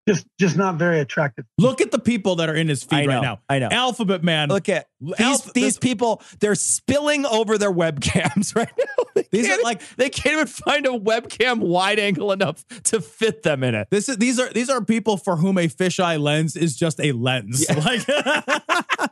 Just, 0.08 0.28
just 0.38 0.58
not 0.58 0.76
very 0.76 1.00
attractive. 1.00 1.46
look 1.58 1.80
at 1.80 1.90
the 1.92 1.98
people 1.98 2.36
that 2.36 2.50
are 2.50 2.56
in 2.56 2.68
his 2.68 2.84
feed 2.84 3.06
know, 3.08 3.14
right 3.14 3.22
now. 3.22 3.40
I 3.48 3.60
know. 3.60 3.70
Alphabet 3.72 4.22
man. 4.22 4.50
Look 4.50 4.68
at 4.68 4.88
these 5.00 5.18
Alpha- 5.18 5.52
these 5.56 5.78
people. 5.78 6.22
They're 6.42 6.56
spilling 6.56 7.26
over 7.26 7.58
their 7.58 7.72
webcams 7.72 8.54
right 8.56 8.72
now. 8.78 9.04
They 9.16 9.28
These 9.32 9.50
are 9.50 9.62
like- 9.64 9.82
they 9.96 10.10
can't 10.10 10.34
even 10.34 10.48
find 10.48 10.86
a 10.86 10.90
webcam 10.90 11.60
wide 11.60 12.00
angle 12.00 12.34
enough 12.34 12.66
to 12.84 13.00
fit 13.00 13.44
them 13.44 13.64
in 13.64 13.76
it. 13.76 13.88
This 13.92 14.10
is 14.10 14.18
these 14.18 14.40
are 14.40 14.50
these 14.52 14.70
are 14.70 14.84
people 14.84 15.16
for 15.16 15.38
whom 15.38 15.58
a 15.58 15.70
fisheye 15.70 16.20
lens 16.20 16.58
is 16.58 16.76
just 16.76 17.00
a 17.00 17.14
lens. 17.14 17.66
Like 17.70 18.06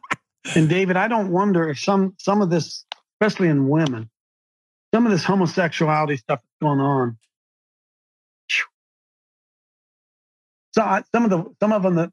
And 0.55 0.67
David, 0.67 0.97
I 0.97 1.07
don't 1.07 1.31
wonder 1.31 1.69
if 1.69 1.79
some 1.79 2.15
some 2.17 2.41
of 2.41 2.49
this, 2.49 2.85
especially 3.15 3.49
in 3.49 3.69
women, 3.69 4.09
some 4.93 5.05
of 5.05 5.11
this 5.11 5.23
homosexuality 5.23 6.17
stuff 6.17 6.39
that's 6.39 6.61
going 6.61 6.79
on. 6.79 7.17
So 10.73 10.81
I, 10.81 11.03
some 11.13 11.25
of 11.25 11.29
the 11.29 11.43
some 11.59 11.73
of 11.73 11.83
them 11.83 11.95
that 11.95 12.11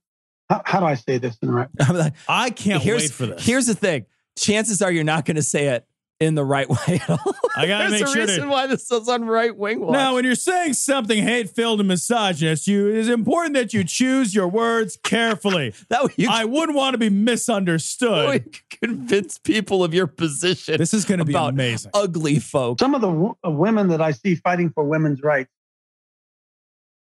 how, 0.50 0.62
how 0.64 0.80
do 0.80 0.86
I 0.86 0.94
say 0.94 1.18
this 1.18 1.36
in 1.42 1.48
the 1.48 1.54
right? 1.54 1.68
I'm 1.80 2.12
I 2.28 2.50
can't 2.50 2.82
here's, 2.82 3.02
wait 3.02 3.10
for 3.12 3.26
this. 3.26 3.44
Here's 3.44 3.66
the 3.66 3.74
thing. 3.74 4.06
Chances 4.36 4.82
are 4.82 4.90
you're 4.90 5.04
not 5.04 5.24
going 5.24 5.36
to 5.36 5.42
say 5.42 5.68
it 5.68 5.86
in 6.20 6.34
the 6.34 6.44
right 6.44 6.68
way 6.88 7.00
at 7.00 7.10
all. 7.10 7.34
I 7.56 7.66
gotta 7.66 7.90
There's 7.90 7.92
make 7.92 8.02
a 8.02 8.06
sure 8.12 8.26
to- 8.26 8.32
reason 8.32 8.48
why 8.48 8.66
this 8.66 8.90
is 8.90 9.08
on 9.08 9.24
right 9.24 9.56
wing 9.56 9.80
watch. 9.80 9.92
now, 9.92 10.14
when 10.14 10.24
you're 10.24 10.34
saying 10.34 10.72
something 10.74 11.22
hate-filled 11.22 11.78
and 11.80 11.88
misogynist, 11.88 12.66
you 12.66 12.88
it 12.88 12.96
is 12.96 13.08
important 13.08 13.54
that 13.54 13.72
you 13.72 13.84
choose 13.84 14.34
your 14.34 14.48
words 14.48 14.98
carefully. 15.02 15.74
that 15.90 16.04
way 16.04 16.10
you, 16.16 16.28
I 16.30 16.44
wouldn't 16.44 16.76
want 16.76 16.94
to 16.94 16.98
be 16.98 17.08
that 17.08 17.14
way 17.14 17.20
misunderstood. 17.24 18.44
you 18.44 18.78
convince 18.88 19.38
people 19.38 19.84
of 19.84 19.94
your 19.94 20.06
position. 20.06 20.76
This 20.78 20.92
is 20.92 21.04
going 21.04 21.18
to 21.18 21.24
be 21.24 21.32
about 21.32 21.50
amazing. 21.54 21.90
ugly 21.94 22.38
folk. 22.40 22.78
Some 22.80 22.94
of 22.94 23.00
the 23.00 23.08
w- 23.10 23.34
uh, 23.46 23.50
women 23.50 23.88
that 23.88 24.00
I 24.02 24.10
see 24.12 24.34
fighting 24.34 24.70
for 24.70 24.84
women's 24.84 25.22
rights 25.22 25.50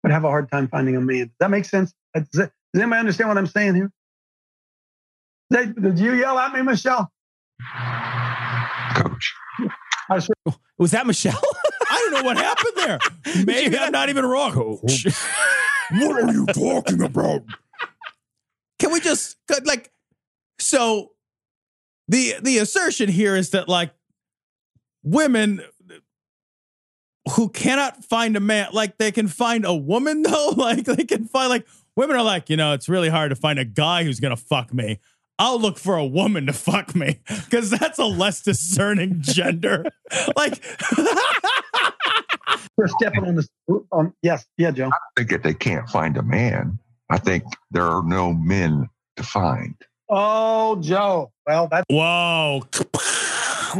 would 0.03 0.11
have 0.11 0.23
a 0.25 0.29
hard 0.29 0.49
time 0.51 0.67
finding 0.67 0.95
a 0.95 1.01
man. 1.01 1.25
Does 1.25 1.29
that 1.39 1.49
make 1.49 1.65
sense? 1.65 1.91
Uh, 2.15 2.19
Does, 2.19 2.29
that- 2.33 2.51
does 2.73 2.81
anybody 2.83 2.99
understand 2.99 3.29
what 3.29 3.37
I'm 3.37 3.47
saying 3.47 3.75
here? 3.75 3.91
Did, 5.49 5.81
did 5.81 5.97
you 5.99 6.13
yell 6.13 6.37
at 6.37 6.53
me, 6.53 6.61
Michelle? 6.61 7.11
Coach. 9.01 9.33
I 10.09 10.19
swear, 10.19 10.35
oh, 10.45 10.55
Was 10.77 10.91
that 10.91 11.05
Michelle? 11.05 11.41
I 11.89 12.09
don't 12.11 12.13
know 12.13 12.23
what 12.23 12.37
happened 12.37 12.73
there. 12.75 12.99
Maybe 13.45 13.77
I'm 13.77 13.91
not 13.91 14.09
even 14.09 14.25
wrong. 14.25 14.53
what 15.91 16.23
are 16.23 16.31
you 16.31 16.45
talking 16.47 17.01
about? 17.01 17.43
Can 18.79 18.91
we 18.91 18.99
just 18.99 19.37
like 19.65 19.91
so 20.59 21.11
the 22.07 22.35
the 22.41 22.59
assertion 22.59 23.09
here 23.09 23.35
is 23.35 23.51
that 23.51 23.67
like 23.67 23.93
women 25.03 25.61
who 27.35 27.49
cannot 27.49 28.03
find 28.05 28.37
a 28.37 28.39
man 28.39 28.69
like 28.71 28.97
they 28.97 29.11
can 29.11 29.27
find 29.27 29.65
a 29.65 29.73
woman 29.73 30.21
though 30.21 30.49
like 30.57 30.85
they 30.85 31.03
can 31.03 31.25
find 31.25 31.49
like 31.49 31.67
women 31.95 32.15
are 32.15 32.23
like 32.23 32.49
you 32.49 32.57
know 32.57 32.73
it's 32.73 32.87
really 32.87 33.09
hard 33.09 33.29
to 33.29 33.35
find 33.35 33.59
a 33.59 33.65
guy 33.65 34.03
who's 34.03 34.19
gonna 34.19 34.37
fuck 34.37 34.73
me 34.73 34.99
I'll 35.39 35.59
look 35.59 35.77
for 35.77 35.95
a 35.95 36.05
woman 36.05 36.47
to 36.47 36.53
fuck 36.53 36.95
me 36.95 37.19
because 37.27 37.69
that's 37.69 37.99
a 37.99 38.05
less 38.05 38.41
discerning 38.41 39.17
gender. 39.21 39.85
like, 40.35 40.63
We're 42.77 42.87
stepping 42.87 43.25
on 43.25 43.35
the. 43.35 43.47
On, 43.67 43.83
um, 43.91 44.13
yes, 44.21 44.45
yeah, 44.57 44.71
Joe. 44.71 44.87
I 44.87 44.97
think 45.17 45.31
if 45.31 45.43
they 45.43 45.53
can't 45.53 45.87
find 45.89 46.17
a 46.17 46.23
man. 46.23 46.79
I 47.09 47.17
think 47.17 47.43
there 47.71 47.85
are 47.85 48.03
no 48.03 48.33
men 48.33 48.89
to 49.15 49.23
find. 49.23 49.75
Oh, 50.09 50.75
Joe. 50.81 51.31
Well, 51.45 51.67
that's 51.69 51.85
whoa. 51.89 52.63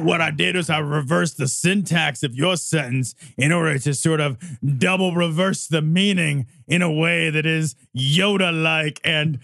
What 0.04 0.22
I 0.22 0.32
did 0.32 0.56
was 0.56 0.70
I 0.70 0.80
reversed 0.80 1.38
the 1.38 1.48
syntax 1.48 2.24
of 2.24 2.36
your 2.36 2.56
sentence 2.58 3.16
in 3.38 3.52
order 3.52 3.80
to 3.80 3.94
sort 3.94 4.20
of 4.20 4.38
double 4.78 5.14
reverse 5.14 5.68
the 5.68 5.82
meaning 5.82 6.48
in 6.68 6.82
a 6.82 6.92
way 6.92 7.30
that 7.30 7.46
is 7.46 7.76
Yoda 7.96 8.52
like 8.52 9.00
and, 9.04 9.40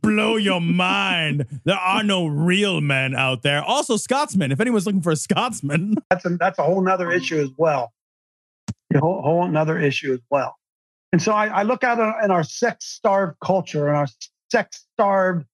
blow 0.00 0.36
your 0.36 0.60
mind. 0.60 1.60
There 1.64 1.76
are 1.76 2.02
no 2.02 2.26
real 2.26 2.80
men 2.80 3.14
out 3.14 3.42
there. 3.42 3.62
Also, 3.62 3.96
Scotsman. 3.96 4.52
If 4.52 4.60
anyone's 4.60 4.86
looking 4.86 5.02
for 5.02 5.12
a 5.12 5.16
Scotsman, 5.16 5.96
that's 6.10 6.24
a, 6.24 6.30
that's 6.30 6.58
a 6.58 6.62
whole 6.62 6.82
nother 6.82 7.10
issue 7.10 7.40
as 7.40 7.50
well. 7.56 7.92
A 8.94 8.98
whole, 8.98 9.22
whole 9.22 9.44
another 9.44 9.78
issue 9.78 10.12
as 10.12 10.20
well. 10.30 10.56
And 11.12 11.20
so 11.20 11.32
I, 11.32 11.46
I 11.46 11.62
look 11.64 11.82
at 11.82 11.98
it 11.98 12.24
in 12.24 12.30
our 12.30 12.44
sex 12.44 12.86
starved 12.86 13.36
culture 13.40 13.88
and 13.88 13.96
our 13.96 14.06
sex 14.50 14.84
starved 14.94 15.46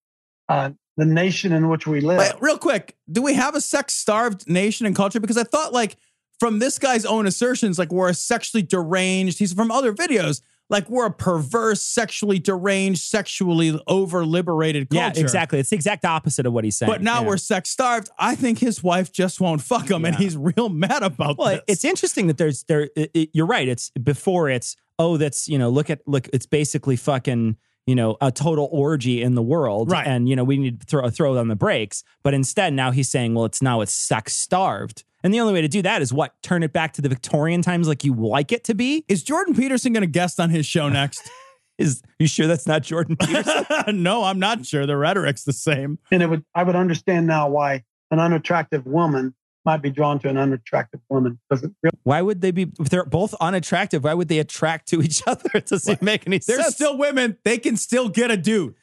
uh, 0.49 0.71
the 0.97 1.05
nation 1.05 1.53
in 1.53 1.69
which 1.69 1.87
we 1.87 2.00
live. 2.00 2.19
Wait, 2.19 2.33
real 2.41 2.59
quick, 2.59 2.97
do 3.11 3.23
we 3.23 3.35
have 3.35 3.55
a 3.55 3.61
sex 3.61 3.95
starved 3.95 4.49
nation 4.49 4.87
and 4.87 4.97
culture? 4.97 5.21
Because 5.21 5.37
I 5.37 5.45
thought 5.45 5.73
like 5.73 5.97
from 6.41 6.59
this 6.59 6.79
guy's 6.79 7.05
own 7.05 7.26
assertions, 7.26 7.79
like 7.79 7.93
we're 7.93 8.09
a 8.09 8.15
sexually 8.15 8.62
deranged. 8.62 9.38
He's 9.38 9.53
from 9.53 9.71
other 9.71 9.93
videos. 9.93 10.43
Like 10.69 10.91
we're 10.91 11.07
a 11.07 11.12
perverse, 11.12 11.81
sexually 11.81 12.41
deranged, 12.41 13.00
sexually 13.00 13.79
over 13.87 14.26
liberated 14.26 14.91
culture. 14.91 15.12
Yeah, 15.15 15.23
exactly. 15.23 15.61
It's 15.61 15.71
the 15.71 15.76
exact 15.76 16.05
opposite 16.05 16.45
of 16.45 16.53
what 16.53 16.65
he's 16.65 16.76
saying. 16.76 16.91
But 16.91 17.03
now 17.03 17.21
yeah. 17.21 17.29
we're 17.29 17.37
sex 17.37 17.71
starved. 17.71 18.11
I 18.19 18.35
think 18.35 18.59
his 18.59 18.83
wife 18.83 19.12
just 19.12 19.41
won't 19.41 19.61
fuck 19.61 19.88
him, 19.88 20.03
yeah. 20.03 20.09
and 20.09 20.17
he's 20.17 20.37
real 20.37 20.69
mad 20.69 21.05
about 21.05 21.38
well, 21.38 21.50
this. 21.50 21.61
It's 21.69 21.85
interesting 21.85 22.26
that 22.26 22.37
there's 22.37 22.65
there. 22.65 22.91
It, 22.97 23.11
it, 23.15 23.31
you're 23.33 23.47
right. 23.47 23.69
It's 23.69 23.91
before 23.91 24.50
it's 24.50 24.76
oh 24.99 25.17
that's 25.17 25.47
you 25.47 25.57
know 25.57 25.69
look 25.69 25.88
at 25.88 26.00
look. 26.05 26.29
It's 26.33 26.47
basically 26.47 26.97
fucking 26.97 27.57
you 27.87 27.95
know, 27.95 28.16
a 28.21 28.33
total 28.33 28.69
orgy 28.73 29.23
in 29.23 29.35
the 29.35 29.43
world. 29.43 29.90
Right. 29.90 30.07
And, 30.07 30.28
you 30.28 30.37
know, 30.37 30.45
we 30.45 30.57
need 30.57 30.81
to 30.81 30.87
throw, 30.87 31.09
throw 31.09 31.38
on 31.38 31.49
the 31.49 31.57
brakes. 31.57 32.02
But 32.23 32.35
instead, 32.35 32.73
now 32.73 32.90
he's 32.90 33.09
saying, 33.09 33.35
well, 33.35 33.45
it's 33.45 33.62
now 33.62 33.81
it's 33.81 33.93
sex 33.93 34.35
starved. 34.35 35.05
And 35.23 35.33
the 35.33 35.40
only 35.40 35.52
way 35.52 35.61
to 35.61 35.69
do 35.69 35.83
that 35.83 36.02
is 36.02 36.12
what? 36.12 36.40
Turn 36.43 36.62
it 36.62 36.73
back 36.73 36.93
to 36.95 37.02
the 37.02 37.09
Victorian 37.09 37.62
times 37.62 37.88
like 37.88 38.05
you 38.05 38.14
like 38.14 38.52
it 38.52 38.64
to 38.64 38.75
be? 38.75 39.05
Is 39.09 39.23
Jordan 39.23 39.55
Peterson 39.55 39.93
going 39.93 40.02
to 40.02 40.09
guest 40.09 40.38
on 40.40 40.50
his 40.50 40.66
show 40.66 40.88
next? 40.88 41.31
is 41.78 42.02
you 42.19 42.26
sure 42.26 42.47
that's 42.47 42.66
not 42.66 42.83
Jordan 42.83 43.16
Peterson? 43.16 43.64
no, 44.02 44.25
I'm 44.25 44.38
not 44.38 44.66
sure. 44.66 44.87
The 44.87 44.97
rhetoric's 44.97 45.45
the 45.45 45.52
same. 45.52 45.99
And 46.11 46.23
it 46.23 46.26
would 46.28 46.45
I 46.55 46.62
would 46.62 46.76
understand 46.76 47.26
now 47.26 47.49
why 47.49 47.85
an 48.11 48.19
unattractive 48.19 48.87
woman 48.87 49.35
might 49.67 49.83
be 49.83 49.91
drawn 49.91 50.19
to 50.21 50.29
an 50.29 50.39
unattractive 50.39 51.01
woman. 51.11 51.39
Doesn't 51.51 51.75
really- 51.83 51.99
why 52.05 52.23
would 52.23 52.41
they 52.41 52.53
be? 52.53 52.73
If 52.81 52.89
they're 52.89 53.05
both 53.05 53.35
unattractive, 53.41 54.05
why 54.05 54.15
would 54.15 54.29
they 54.29 54.39
attract 54.39 54.89
to 54.89 55.03
each 55.03 55.23
other? 55.27 55.51
It 55.55 55.67
doesn't 55.67 56.01
make 56.01 56.27
any 56.27 56.39
There's 56.39 56.63
sense. 56.63 56.75
still 56.77 56.97
women. 56.97 57.37
They 57.45 57.59
can 57.59 57.77
still 57.77 58.09
get 58.09 58.31
a 58.31 58.37
dude. 58.37 58.75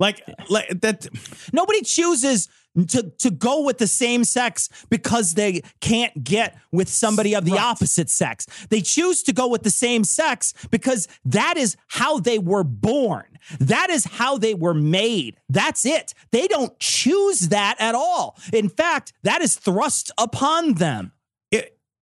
Like, 0.00 0.22
like 0.48 0.80
that. 0.80 1.06
Nobody 1.52 1.82
chooses 1.82 2.48
to 2.88 3.10
to 3.18 3.30
go 3.30 3.62
with 3.62 3.78
the 3.78 3.86
same 3.86 4.24
sex 4.24 4.68
because 4.90 5.34
they 5.34 5.62
can't 5.80 6.22
get 6.22 6.56
with 6.72 6.88
somebody 6.88 7.34
of 7.34 7.44
the 7.44 7.52
Right. 7.52 7.60
opposite 7.62 8.08
sex. 8.10 8.46
They 8.68 8.80
choose 8.80 9.22
to 9.24 9.32
go 9.32 9.48
with 9.48 9.62
the 9.64 9.70
same 9.70 10.04
sex 10.04 10.54
because 10.70 11.08
that 11.24 11.56
is 11.56 11.76
how 11.88 12.20
they 12.20 12.38
were 12.38 12.64
born. 12.64 13.24
That 13.58 13.90
is 13.90 14.04
how 14.04 14.38
they 14.38 14.54
were 14.54 14.74
made. 14.74 15.36
That's 15.48 15.84
it. 15.86 16.14
They 16.30 16.46
don't 16.46 16.78
choose 16.78 17.48
that 17.48 17.76
at 17.80 17.94
all. 17.94 18.36
In 18.52 18.68
fact, 18.68 19.12
that 19.24 19.40
is 19.42 19.56
thrust 19.56 20.12
upon 20.18 20.74
them. 20.74 21.12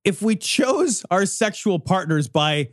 if 0.04 0.22
we 0.22 0.36
chose 0.36 1.04
our 1.10 1.26
sexual 1.26 1.78
partners 1.78 2.28
by 2.28 2.68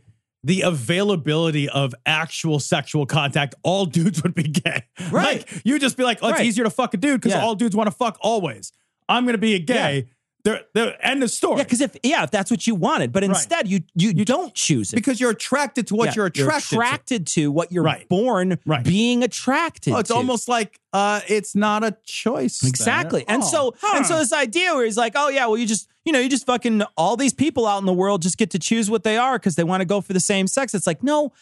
the 0.46 0.62
availability 0.62 1.68
of 1.68 1.92
actual 2.06 2.60
sexual 2.60 3.04
contact, 3.04 3.54
all 3.64 3.84
dudes 3.98 4.22
would 4.22 4.34
be 4.34 4.44
gay. 4.44 4.84
Right. 5.10 5.38
Like 5.50 5.62
you 5.64 5.78
just 5.78 5.96
be 5.96 6.04
like, 6.04 6.20
oh, 6.22 6.28
it's 6.28 6.38
Right. 6.38 6.46
easier 6.46 6.64
to 6.64 6.70
fuck 6.70 6.94
a 6.94 6.96
dude 6.96 7.20
because 7.20 7.36
Yeah. 7.36 7.44
all 7.44 7.54
dudes 7.56 7.74
want 7.76 7.88
to 7.88 7.96
fuck 7.96 8.16
always. 8.20 8.72
I'm 9.08 9.26
gonna 9.26 9.38
be 9.38 9.54
a 9.54 9.58
gay. 9.58 10.06
They're, 10.46 10.60
they're, 10.74 11.06
end 11.06 11.22
of 11.24 11.30
story. 11.30 11.58
Yeah, 11.58 11.64
because 11.64 11.80
if 11.80 11.96
yeah, 12.04 12.22
if 12.22 12.30
that's 12.30 12.50
what 12.52 12.66
you 12.68 12.76
wanted, 12.76 13.10
but 13.12 13.24
instead 13.24 13.66
you 13.68 13.80
you, 13.96 14.10
you 14.10 14.24
don't 14.24 14.54
choose 14.54 14.92
it. 14.92 14.96
because 14.96 15.20
you're 15.20 15.32
attracted 15.32 15.88
to 15.88 15.96
what 15.96 16.06
Yeah, 16.06 16.12
you're 16.14 16.26
attracted 16.26 16.68
to. 16.70 16.76
attracted 16.76 17.26
to. 17.26 17.50
what 17.50 17.72
you're 17.72 17.82
Right. 17.82 18.08
born 18.08 18.58
Right. 18.64 18.84
being 18.84 19.24
attracted 19.24 19.92
Oh, 19.92 19.98
it's 19.98 20.10
to. 20.10 20.14
almost 20.14 20.48
like 20.48 20.78
uh, 20.92 21.20
it's 21.28 21.54
not 21.56 21.82
a 21.82 21.96
choice. 22.04 22.60
then. 22.60 22.68
Exactly. 22.68 23.24
And 23.26 23.42
Oh, 23.42 23.46
so 23.46 23.74
huh. 23.80 23.96
and 23.96 24.06
so 24.06 24.18
this 24.18 24.32
idea 24.32 24.72
where 24.74 24.84
he's 24.84 24.96
like, 24.96 25.14
oh 25.16 25.28
yeah, 25.28 25.46
well 25.46 25.58
you 25.58 25.66
just 25.66 25.88
you 26.04 26.12
know 26.12 26.20
you 26.20 26.28
just 26.28 26.46
fucking 26.46 26.82
all 26.96 27.16
these 27.16 27.34
people 27.34 27.66
out 27.66 27.78
in 27.80 27.86
the 27.86 27.92
world 27.92 28.22
just 28.22 28.38
get 28.38 28.50
to 28.50 28.58
choose 28.60 28.88
what 28.88 29.02
they 29.02 29.16
are 29.18 29.38
because 29.40 29.56
they 29.56 29.64
want 29.64 29.80
to 29.80 29.84
go 29.84 30.00
for 30.00 30.12
the 30.12 30.20
same 30.20 30.46
sex. 30.46 30.74
It's 30.74 30.86
like 30.86 31.02
no, 31.02 31.32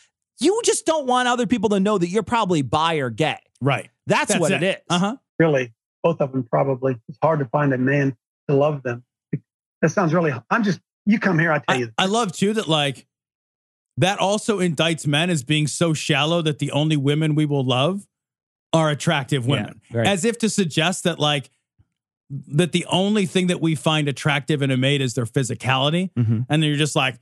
you 0.41 0.59
just 0.65 0.87
don't 0.87 1.07
want 1.07 1.29
other 1.29 1.47
people 1.47 1.69
to 1.69 1.79
know 1.79 1.99
that 1.99 2.09
you're 2.09 2.23
probably 2.23 2.63
bi 2.63 2.95
or 2.95 3.11
gay. 3.11 3.37
right. 3.61 3.91
That's, 4.07 4.29
That's 4.33 4.41
what 4.41 4.53
it. 4.53 4.63
it 4.63 4.77
is. 4.79 4.83
Uh 4.89 4.99
huh. 4.99 5.17
really, 5.39 5.73
both 6.03 6.21
of 6.23 6.33
them 6.33 6.43
probably. 6.45 6.97
It's 7.09 7.19
hard 7.23 7.39
to 7.41 7.45
find 7.47 7.73
a 7.75 7.79
man 7.79 8.17
to 8.49 8.55
love 8.55 8.83
them. 8.83 9.05
That 9.83 9.91
sounds 9.91 10.15
really. 10.15 10.33
I'm 10.51 10.63
just. 10.65 10.81
You 11.07 11.19
come 11.19 11.39
here, 11.39 11.53
I 11.53 11.59
tell 11.59 11.77
I, 11.77 11.79
you. 11.81 11.91
I 11.99 12.07
love 12.07 12.33
too 12.33 12.55
that 12.55 12.67
like 12.67 13.07
that 13.99 14.19
also 14.19 14.59
indicts 14.59 15.07
men 15.07 15.29
as 15.29 15.43
being 15.43 15.67
so 15.67 15.93
shallow 15.93 16.41
that 16.43 16.59
the 16.59 16.73
only 16.73 16.97
women 16.97 17.35
we 17.35 17.45
will 17.45 17.65
love 17.65 18.07
are 18.73 18.89
attractive 18.91 19.47
women. 19.47 19.81
right. 19.93 20.07
As 20.07 20.25
if 20.25 20.39
to 20.39 20.49
suggest 20.49 21.05
that 21.05 21.19
like 21.19 21.51
that 22.31 22.73
the 22.73 22.87
only 22.87 23.27
thing 23.27 23.49
that 23.49 23.61
we 23.61 23.75
find 23.75 24.09
attractive 24.09 24.63
in 24.63 24.71
a 24.71 24.77
mate 24.77 25.03
is 25.03 25.15
their 25.15 25.27
physicality. 25.27 26.11
Mhm. 26.15 26.47
And 26.49 26.63
then 26.63 26.69
you're 26.69 26.79
just 26.79 26.97
like, 26.97 27.19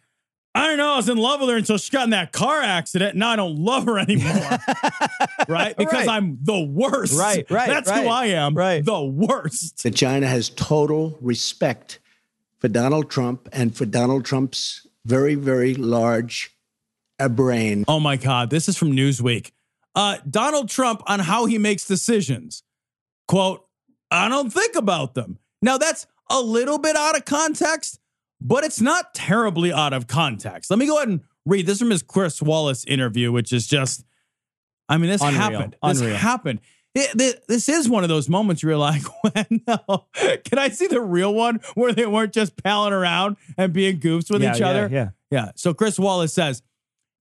I 0.54 0.66
don't 0.66 0.76
know, 0.76 0.92
I 0.92 0.96
was 0.96 1.08
in 1.08 1.16
love 1.16 1.40
with 1.40 1.48
her 1.48 1.56
until 1.56 1.78
she 1.78 1.90
got 1.90 2.04
in 2.04 2.10
that 2.10 2.32
car 2.32 2.60
accident. 2.60 3.16
Now 3.16 3.30
I 3.30 3.36
don't 3.36 3.56
love 3.56 3.84
her 3.86 3.98
anymore. 3.98 4.58
right? 5.48 5.74
Because 5.76 6.06
Right. 6.06 6.08
I'm 6.08 6.38
the 6.42 6.60
worst. 6.60 7.18
Right, 7.18 7.50
right, 7.50 7.68
That's 7.68 7.88
right. 7.88 8.02
who 8.02 8.08
I 8.10 8.26
am. 8.26 8.54
Right. 8.54 8.84
The 8.84 9.02
worst. 9.02 9.82
that 9.82 9.94
China 9.94 10.26
has 10.26 10.50
total 10.50 11.16
respect 11.22 12.00
for 12.58 12.68
Donald 12.68 13.10
Trump 13.10 13.48
and 13.52 13.74
for 13.74 13.86
Donald 13.86 14.24
Trump's 14.26 14.86
very, 15.06 15.34
very 15.36 15.74
large 15.74 16.54
uh, 17.18 17.28
brain. 17.28 17.84
Oh 17.88 17.98
my 17.98 18.16
God. 18.16 18.50
This 18.50 18.68
is 18.68 18.76
from 18.76 18.92
Newsweek. 18.92 19.52
Uh, 19.94 20.18
Donald 20.28 20.68
Trump 20.68 21.02
on 21.06 21.20
how 21.20 21.46
he 21.46 21.56
makes 21.58 21.86
decisions. 21.86 22.62
Quote, 23.26 23.66
I 24.10 24.28
don't 24.28 24.52
think 24.52 24.76
about 24.76 25.14
them. 25.14 25.38
Now, 25.62 25.78
that's 25.78 26.06
a 26.30 26.40
little 26.40 26.78
bit 26.78 26.96
out 26.96 27.16
of 27.16 27.24
context, 27.24 27.98
but 28.44 28.64
it's 28.64 28.80
not 28.80 29.14
terribly 29.14 29.72
out 29.72 29.92
of 29.92 30.06
context. 30.06 30.70
Let 30.70 30.78
me 30.78 30.86
go 30.86 30.96
ahead 30.96 31.08
and 31.08 31.20
read 31.46 31.66
this 31.66 31.78
from 31.78 31.90
his 31.90 32.02
Chris 32.02 32.42
Wallace 32.42 32.84
interview, 32.84 33.30
which 33.32 33.52
is 33.52 33.66
just, 33.66 34.04
I 34.88 34.98
mean, 34.98 35.10
this 35.10 35.22
Unreal. 35.22 35.40
happened. 35.40 35.76
This 35.82 36.00
Unreal. 36.00 36.16
happened. 36.16 36.60
It- 36.94 37.18
thi- 37.18 37.40
this 37.48 37.68
is 37.68 37.88
one 37.88 38.02
of 38.02 38.08
those 38.08 38.28
moments 38.28 38.62
you're 38.62 38.76
like, 38.76 39.02
when, 39.22 39.62
no. 39.66 40.06
Can 40.44 40.58
I 40.58 40.68
see 40.68 40.86
the 40.88 41.00
real 41.00 41.32
one 41.34 41.60
where 41.74 41.92
they 41.92 42.06
weren't 42.06 42.32
just 42.34 42.62
palling 42.62 42.92
around 42.92 43.36
and 43.56 43.72
being 43.72 43.98
goofs 44.00 44.30
with 44.30 44.42
Yeah, 44.42 44.54
each 44.54 44.60
yeah, 44.60 44.68
other? 44.68 44.88
yeah. 44.92 45.08
Yeah. 45.30 45.50
So 45.56 45.72
Chris 45.72 45.98
Wallace 45.98 46.34
says, 46.34 46.62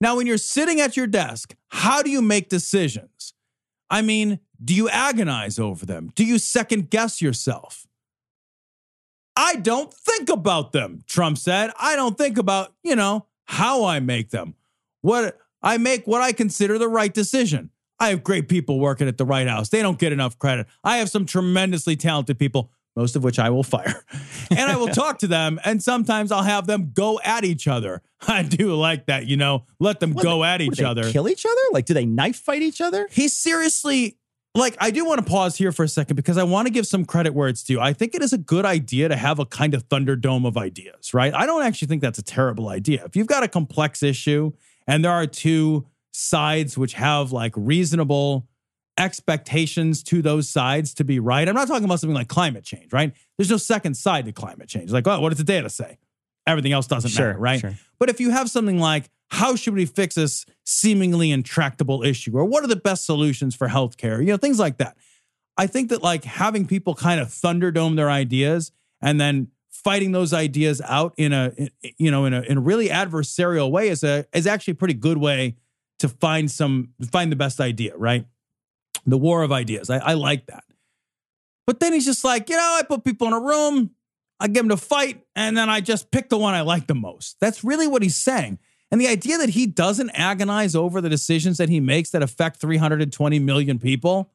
now 0.01 0.17
when 0.17 0.27
you're 0.27 0.37
sitting 0.37 0.81
at 0.81 0.97
your 0.97 1.07
desk, 1.07 1.55
how 1.69 2.01
do 2.01 2.09
you 2.09 2.21
make 2.21 2.49
decisions? 2.49 3.33
I 3.89 4.01
mean, 4.01 4.39
do 4.63 4.73
you 4.73 4.89
agonize 4.89 5.59
over 5.59 5.85
them? 5.85 6.11
Do 6.15 6.25
you 6.25 6.37
second 6.39 6.89
guess 6.89 7.21
yourself? 7.21 7.85
I 9.41 9.55
don't 9.55 9.91
think 9.91 10.29
about 10.29 10.71
them, 10.71 11.03
Trump 11.07 11.35
said. 11.35 11.71
I 11.79 11.95
don't 11.95 12.15
think 12.15 12.37
about, 12.37 12.75
you 12.83 12.95
know, 12.95 13.25
how 13.45 13.85
I 13.85 13.99
make 13.99 14.29
them. 14.29 14.53
What 15.01 15.39
I 15.63 15.79
make 15.79 16.05
what 16.05 16.21
I 16.21 16.31
consider 16.31 16.77
the 16.77 16.87
right 16.87 17.11
decision. 17.11 17.71
I 17.99 18.09
have 18.09 18.23
great 18.23 18.49
people 18.49 18.79
working 18.79 19.07
at 19.07 19.17
the 19.17 19.25
White 19.25 19.47
House. 19.47 19.69
They 19.69 19.81
don't 19.81 19.97
get 19.97 20.11
enough 20.11 20.37
credit. 20.37 20.67
I 20.83 20.97
have 20.97 21.09
some 21.09 21.25
tremendously 21.25 21.95
talented 21.95 22.37
people, 22.37 22.69
most 22.95 23.15
of 23.15 23.23
which 23.23 23.39
I 23.39 23.49
will 23.49 23.63
fire. 23.63 24.05
And 24.51 24.69
I 24.69 24.75
will 24.75 24.89
talk 24.89 25.19
to 25.19 25.27
them, 25.27 25.61
and 25.63 25.81
sometimes 25.81 26.29
I'll 26.29 26.43
have 26.43 26.67
them 26.67 26.91
go 26.93 27.21
at 27.23 27.45
each 27.45 27.69
other. 27.69 28.01
I 28.27 28.43
do 28.43 28.75
like 28.75 29.05
that, 29.05 29.27
you 29.27 29.37
know, 29.37 29.63
let 29.79 30.01
them 30.01 30.11
What, 30.11 30.23
go 30.23 30.43
at 30.43 30.59
each 30.59 30.79
they 30.79 30.83
other. 30.83 31.09
Kill 31.09 31.29
each 31.29 31.45
other? 31.45 31.61
Like, 31.71 31.85
do 31.85 31.93
they 31.93 32.05
knife 32.05 32.35
fight 32.35 32.61
each 32.61 32.81
other? 32.81 33.07
He 33.09 33.29
seriously 33.29 34.17
like 34.53 34.75
I 34.79 34.91
do 34.91 35.05
want 35.05 35.19
to 35.19 35.29
pause 35.29 35.55
here 35.57 35.71
for 35.71 35.83
a 35.83 35.87
second 35.87 36.15
because 36.15 36.37
I 36.37 36.43
want 36.43 36.67
to 36.67 36.73
give 36.73 36.85
some 36.85 37.05
credit 37.05 37.33
where 37.33 37.47
it's 37.47 37.63
due. 37.63 37.79
I 37.79 37.93
think 37.93 38.15
it 38.15 38.21
is 38.21 38.33
a 38.33 38.37
good 38.37 38.65
idea 38.65 39.07
to 39.07 39.15
have 39.15 39.39
a 39.39 39.45
kind 39.45 39.73
of 39.73 39.87
thunderdome 39.87 40.45
of 40.45 40.57
ideas, 40.57 41.13
right? 41.13 41.33
I 41.33 41.45
don't 41.45 41.63
actually 41.63 41.87
think 41.87 42.01
that's 42.01 42.19
a 42.19 42.23
terrible 42.23 42.67
idea. 42.69 43.05
If 43.05 43.15
you've 43.15 43.27
got 43.27 43.43
a 43.43 43.47
complex 43.47 44.03
issue 44.03 44.51
and 44.87 45.05
there 45.05 45.11
are 45.11 45.25
two 45.25 45.87
sides 46.11 46.77
which 46.77 46.93
have 46.93 47.31
like 47.31 47.53
reasonable 47.55 48.47
expectations 48.97 50.03
to 50.03 50.21
those 50.21 50.49
sides 50.49 50.93
to 50.95 51.03
be 51.03 51.19
right. 51.19 51.47
I'm 51.47 51.55
not 51.55 51.67
talking 51.67 51.85
about 51.85 51.99
something 51.99 52.15
like 52.15 52.27
climate 52.27 52.63
change, 52.63 52.91
right? 52.91 53.13
There's 53.37 53.49
no 53.49 53.57
second 53.57 53.95
side 53.95 54.25
to 54.25 54.31
climate 54.31 54.67
change. 54.67 54.91
Like, 54.91 55.07
oh, 55.07 55.19
what 55.21 55.29
does 55.29 55.37
the 55.37 55.43
data 55.43 55.69
say? 55.69 55.97
Everything 56.47 56.71
else 56.73 56.87
doesn't 56.87 57.09
Sure, 57.11 57.27
matter, 57.27 57.39
right? 57.39 57.59
sure. 57.59 57.73
But 57.99 58.09
if 58.09 58.19
you 58.19 58.31
have 58.31 58.49
something 58.49 58.79
like, 58.79 59.09
how 59.31 59.55
should 59.55 59.73
we 59.73 59.85
fix 59.85 60.15
this 60.15 60.45
seemingly 60.65 61.31
intractable 61.31 62.03
issue? 62.03 62.37
Or 62.37 62.43
what 62.43 62.65
are 62.65 62.67
the 62.67 62.75
best 62.75 63.05
solutions 63.05 63.55
for 63.55 63.69
healthcare? 63.69 64.19
You 64.19 64.27
know, 64.27 64.37
things 64.37 64.59
like 64.59 64.77
that. 64.77 64.97
I 65.57 65.67
think 65.67 65.89
that 65.89 66.03
like 66.03 66.25
having 66.25 66.67
people 66.67 66.95
kind 66.95 67.19
of 67.19 67.29
thunderdome 67.29 67.95
their 67.95 68.09
ideas 68.09 68.73
and 69.01 69.19
then 69.19 69.47
fighting 69.69 70.11
those 70.11 70.33
ideas 70.33 70.81
out 70.81 71.13
in 71.17 71.33
a 71.33 71.53
you 71.97 72.11
know 72.11 72.25
in 72.25 72.33
a 72.33 72.41
in 72.41 72.57
a 72.57 72.61
really 72.61 72.89
adversarial 72.89 73.71
way 73.71 73.87
is 73.87 74.03
a 74.03 74.25
is 74.33 74.45
actually 74.45 74.73
a 74.73 74.75
pretty 74.75 74.93
good 74.93 75.17
way 75.17 75.55
to 75.99 76.09
find 76.09 76.51
some 76.51 76.89
find 77.09 77.31
the 77.31 77.37
best 77.37 77.61
idea, 77.61 77.95
right? 77.95 78.25
The 79.05 79.17
war 79.17 79.43
of 79.43 79.51
ideas. 79.51 79.89
I, 79.89 79.97
I 79.99 80.13
like 80.13 80.47
that. 80.47 80.65
But 81.65 81.79
then 81.79 81.93
he's 81.93 82.05
just 82.05 82.25
like, 82.25 82.49
you 82.49 82.57
know, 82.57 82.77
I 82.79 82.83
put 82.83 83.05
people 83.05 83.27
in 83.27 83.33
a 83.33 83.39
room, 83.39 83.91
I 84.41 84.47
give 84.47 84.67
them 84.67 84.69
to 84.69 84.77
fight, 84.77 85.23
and 85.37 85.55
then 85.55 85.69
I 85.69 85.79
just 85.79 86.11
pick 86.11 86.27
the 86.27 86.37
one 86.37 86.53
I 86.53 86.61
like 86.61 86.87
the 86.87 86.95
most. 86.95 87.37
That's 87.39 87.63
really 87.63 87.87
what 87.87 88.03
he's 88.03 88.17
saying. 88.17 88.59
And 88.91 88.99
the 88.99 89.07
idea 89.07 89.37
that 89.37 89.49
he 89.49 89.65
doesn't 89.65 90.09
agonize 90.11 90.75
over 90.75 90.99
the 90.99 91.09
decisions 91.09 91.57
that 91.57 91.69
he 91.69 91.79
makes 91.79 92.09
that 92.09 92.21
affect 92.21 92.57
320 92.57 93.39
million 93.39 93.79
people 93.79 94.29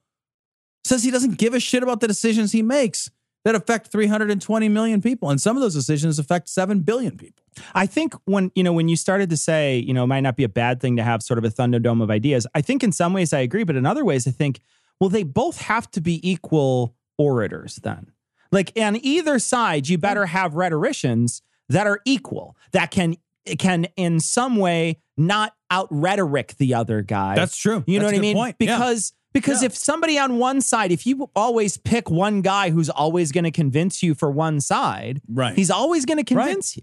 says 0.84 1.04
he 1.04 1.10
doesn't 1.10 1.36
give 1.36 1.52
a 1.52 1.60
shit 1.60 1.82
about 1.82 2.00
the 2.00 2.08
decisions 2.08 2.52
he 2.52 2.62
makes 2.62 3.10
that 3.44 3.54
affect 3.54 3.88
320 3.88 4.68
million 4.68 5.02
people. 5.02 5.30
And 5.30 5.40
some 5.40 5.56
of 5.56 5.62
those 5.62 5.74
decisions 5.74 6.18
affect 6.18 6.48
7 6.48 6.80
billion 6.80 7.16
people. 7.16 7.44
I 7.74 7.86
think 7.86 8.14
when 8.24 8.50
you 8.54 8.62
know 8.62 8.72
when 8.72 8.88
you 8.88 8.96
started 8.96 9.30
to 9.30 9.36
say 9.36 9.78
you 9.78 9.94
know 9.94 10.04
it 10.04 10.08
might 10.08 10.20
not 10.20 10.36
be 10.36 10.44
a 10.44 10.48
bad 10.48 10.80
thing 10.80 10.96
to 10.96 11.02
have 11.02 11.22
sort 11.22 11.38
of 11.38 11.44
a 11.44 11.48
thunderdome 11.48 12.02
of 12.02 12.10
ideas. 12.10 12.46
I 12.54 12.60
think 12.60 12.82
in 12.82 12.92
some 12.92 13.12
ways 13.12 13.32
I 13.32 13.40
agree, 13.40 13.64
but 13.64 13.76
in 13.76 13.86
other 13.86 14.04
ways 14.04 14.26
I 14.26 14.30
think 14.30 14.60
well 15.00 15.10
they 15.10 15.22
both 15.22 15.60
have 15.60 15.90
to 15.92 16.00
be 16.00 16.28
equal 16.28 16.96
orators 17.18 17.76
then. 17.76 18.10
Like 18.52 18.72
on 18.76 18.96
either 18.96 19.38
side, 19.38 19.88
you 19.88 19.96
better 19.96 20.26
have 20.26 20.54
rhetoricians 20.54 21.42
that 21.68 21.86
are 21.86 22.00
equal 22.04 22.56
that 22.72 22.90
can 22.90 23.16
can 23.58 23.86
in 23.96 24.20
some 24.20 24.56
way 24.56 24.98
not 25.16 25.54
out 25.70 25.88
rhetoric 25.90 26.56
the 26.58 26.74
other 26.74 27.02
guy. 27.02 27.34
That's 27.34 27.56
true. 27.56 27.82
You 27.86 27.98
know 27.98 28.06
That's 28.06 28.12
what 28.12 28.14
a 28.16 28.18
I 28.18 28.20
mean? 28.20 28.36
point. 28.36 28.56
Yeah. 28.58 28.76
Because 28.76 29.12
because 29.32 29.62
Yeah. 29.62 29.66
if 29.66 29.76
somebody 29.76 30.18
on 30.18 30.38
one 30.38 30.60
side, 30.60 30.90
if 30.92 31.06
you 31.06 31.30
always 31.36 31.76
pick 31.76 32.10
one 32.10 32.40
guy 32.40 32.70
who's 32.70 32.88
always 32.88 33.32
going 33.32 33.44
to 33.44 33.50
convince 33.50 34.02
you 34.02 34.14
for 34.14 34.30
one 34.30 34.60
side, 34.60 35.20
Right. 35.28 35.54
He's 35.54 35.70
always 35.70 36.04
going 36.06 36.18
to 36.18 36.24
convince 36.24 36.76
you. 36.76 36.82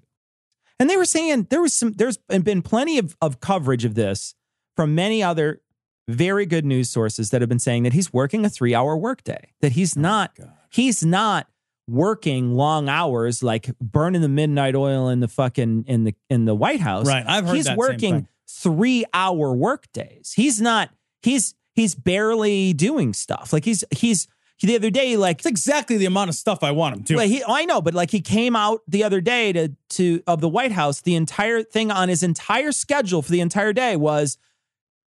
And 0.80 0.90
they 0.90 0.98
were 0.98 1.06
saying 1.06 1.48
there 1.50 1.62
was 1.62 1.74
some, 1.74 1.94
there's 1.94 2.18
been 2.18 2.62
plenty 2.62 2.98
of, 2.98 3.16
of 3.22 3.40
coverage 3.40 3.86
of 3.86 3.96
this 3.96 4.36
from 4.76 4.94
many 4.96 5.24
other 5.24 5.62
very 6.08 6.46
good 6.46 6.66
news 6.66 6.90
sources 6.90 7.30
that 7.30 7.42
have 7.42 7.48
been 7.50 7.60
saying 7.60 7.84
that 7.84 7.94
he's 7.94 8.12
working 8.12 8.44
a 8.46 8.50
three 8.50 8.76
hour 8.76 8.98
workday, 8.98 9.52
that 9.62 9.72
Oh 9.72 9.76
he's 9.76 9.96
not, 9.96 10.38
he's 10.70 11.04
not 11.06 11.48
working 11.88 12.54
long 12.54 12.88
hours 12.90 13.44
like 13.44 13.78
burning 13.80 14.22
the 14.22 14.30
midnight 14.30 14.76
oil 14.76 15.10
in 15.10 15.20
the 15.20 15.28
fucking 15.28 15.86
in 15.88 16.04
the 16.06 16.16
in 16.30 16.46
the 16.46 16.56
White 16.56 16.80
House. 16.80 17.08
Right. 17.08 17.24
I've 17.28 17.46
heard 17.46 17.56
he's 17.56 17.72
working 17.72 18.28
three 18.48 19.06
hour 19.14 19.54
work 19.54 19.92
days. 19.94 20.34
He's 20.36 20.62
not, 20.62 20.90
he's 21.22 21.56
he's 21.74 21.96
barely 21.96 22.74
doing 22.74 23.14
stuff. 23.14 23.52
Like 23.52 23.66
he's 23.66 23.84
he's 23.92 24.28
the 24.62 24.76
other 24.76 24.90
day, 24.90 25.18
like 25.18 25.40
It's 25.40 25.46
exactly 25.46 25.98
the 25.98 26.06
amount 26.06 26.30
of 26.30 26.36
stuff 26.36 26.64
I 26.64 26.72
want 26.72 26.96
him 26.96 27.04
to. 27.04 27.18
like 27.18 27.30
he, 27.30 27.44
I 27.46 27.66
know, 27.66 27.82
but 27.82 27.94
like 27.94 28.12
he 28.12 28.22
came 28.22 28.56
out 28.56 28.80
the 28.88 29.04
other 29.04 29.20
day 29.20 29.52
to 29.52 29.70
to 29.90 30.24
of 30.26 30.40
the 30.40 30.48
White 30.48 30.72
House. 30.72 31.02
The 31.02 31.16
entire 31.16 31.64
thing 31.64 31.92
on 31.92 32.08
his 32.08 32.24
entire 32.24 32.72
schedule 32.72 33.22
for 33.22 33.32
the 33.32 33.42
entire 33.42 33.74
day 33.74 33.98
was 33.98 34.38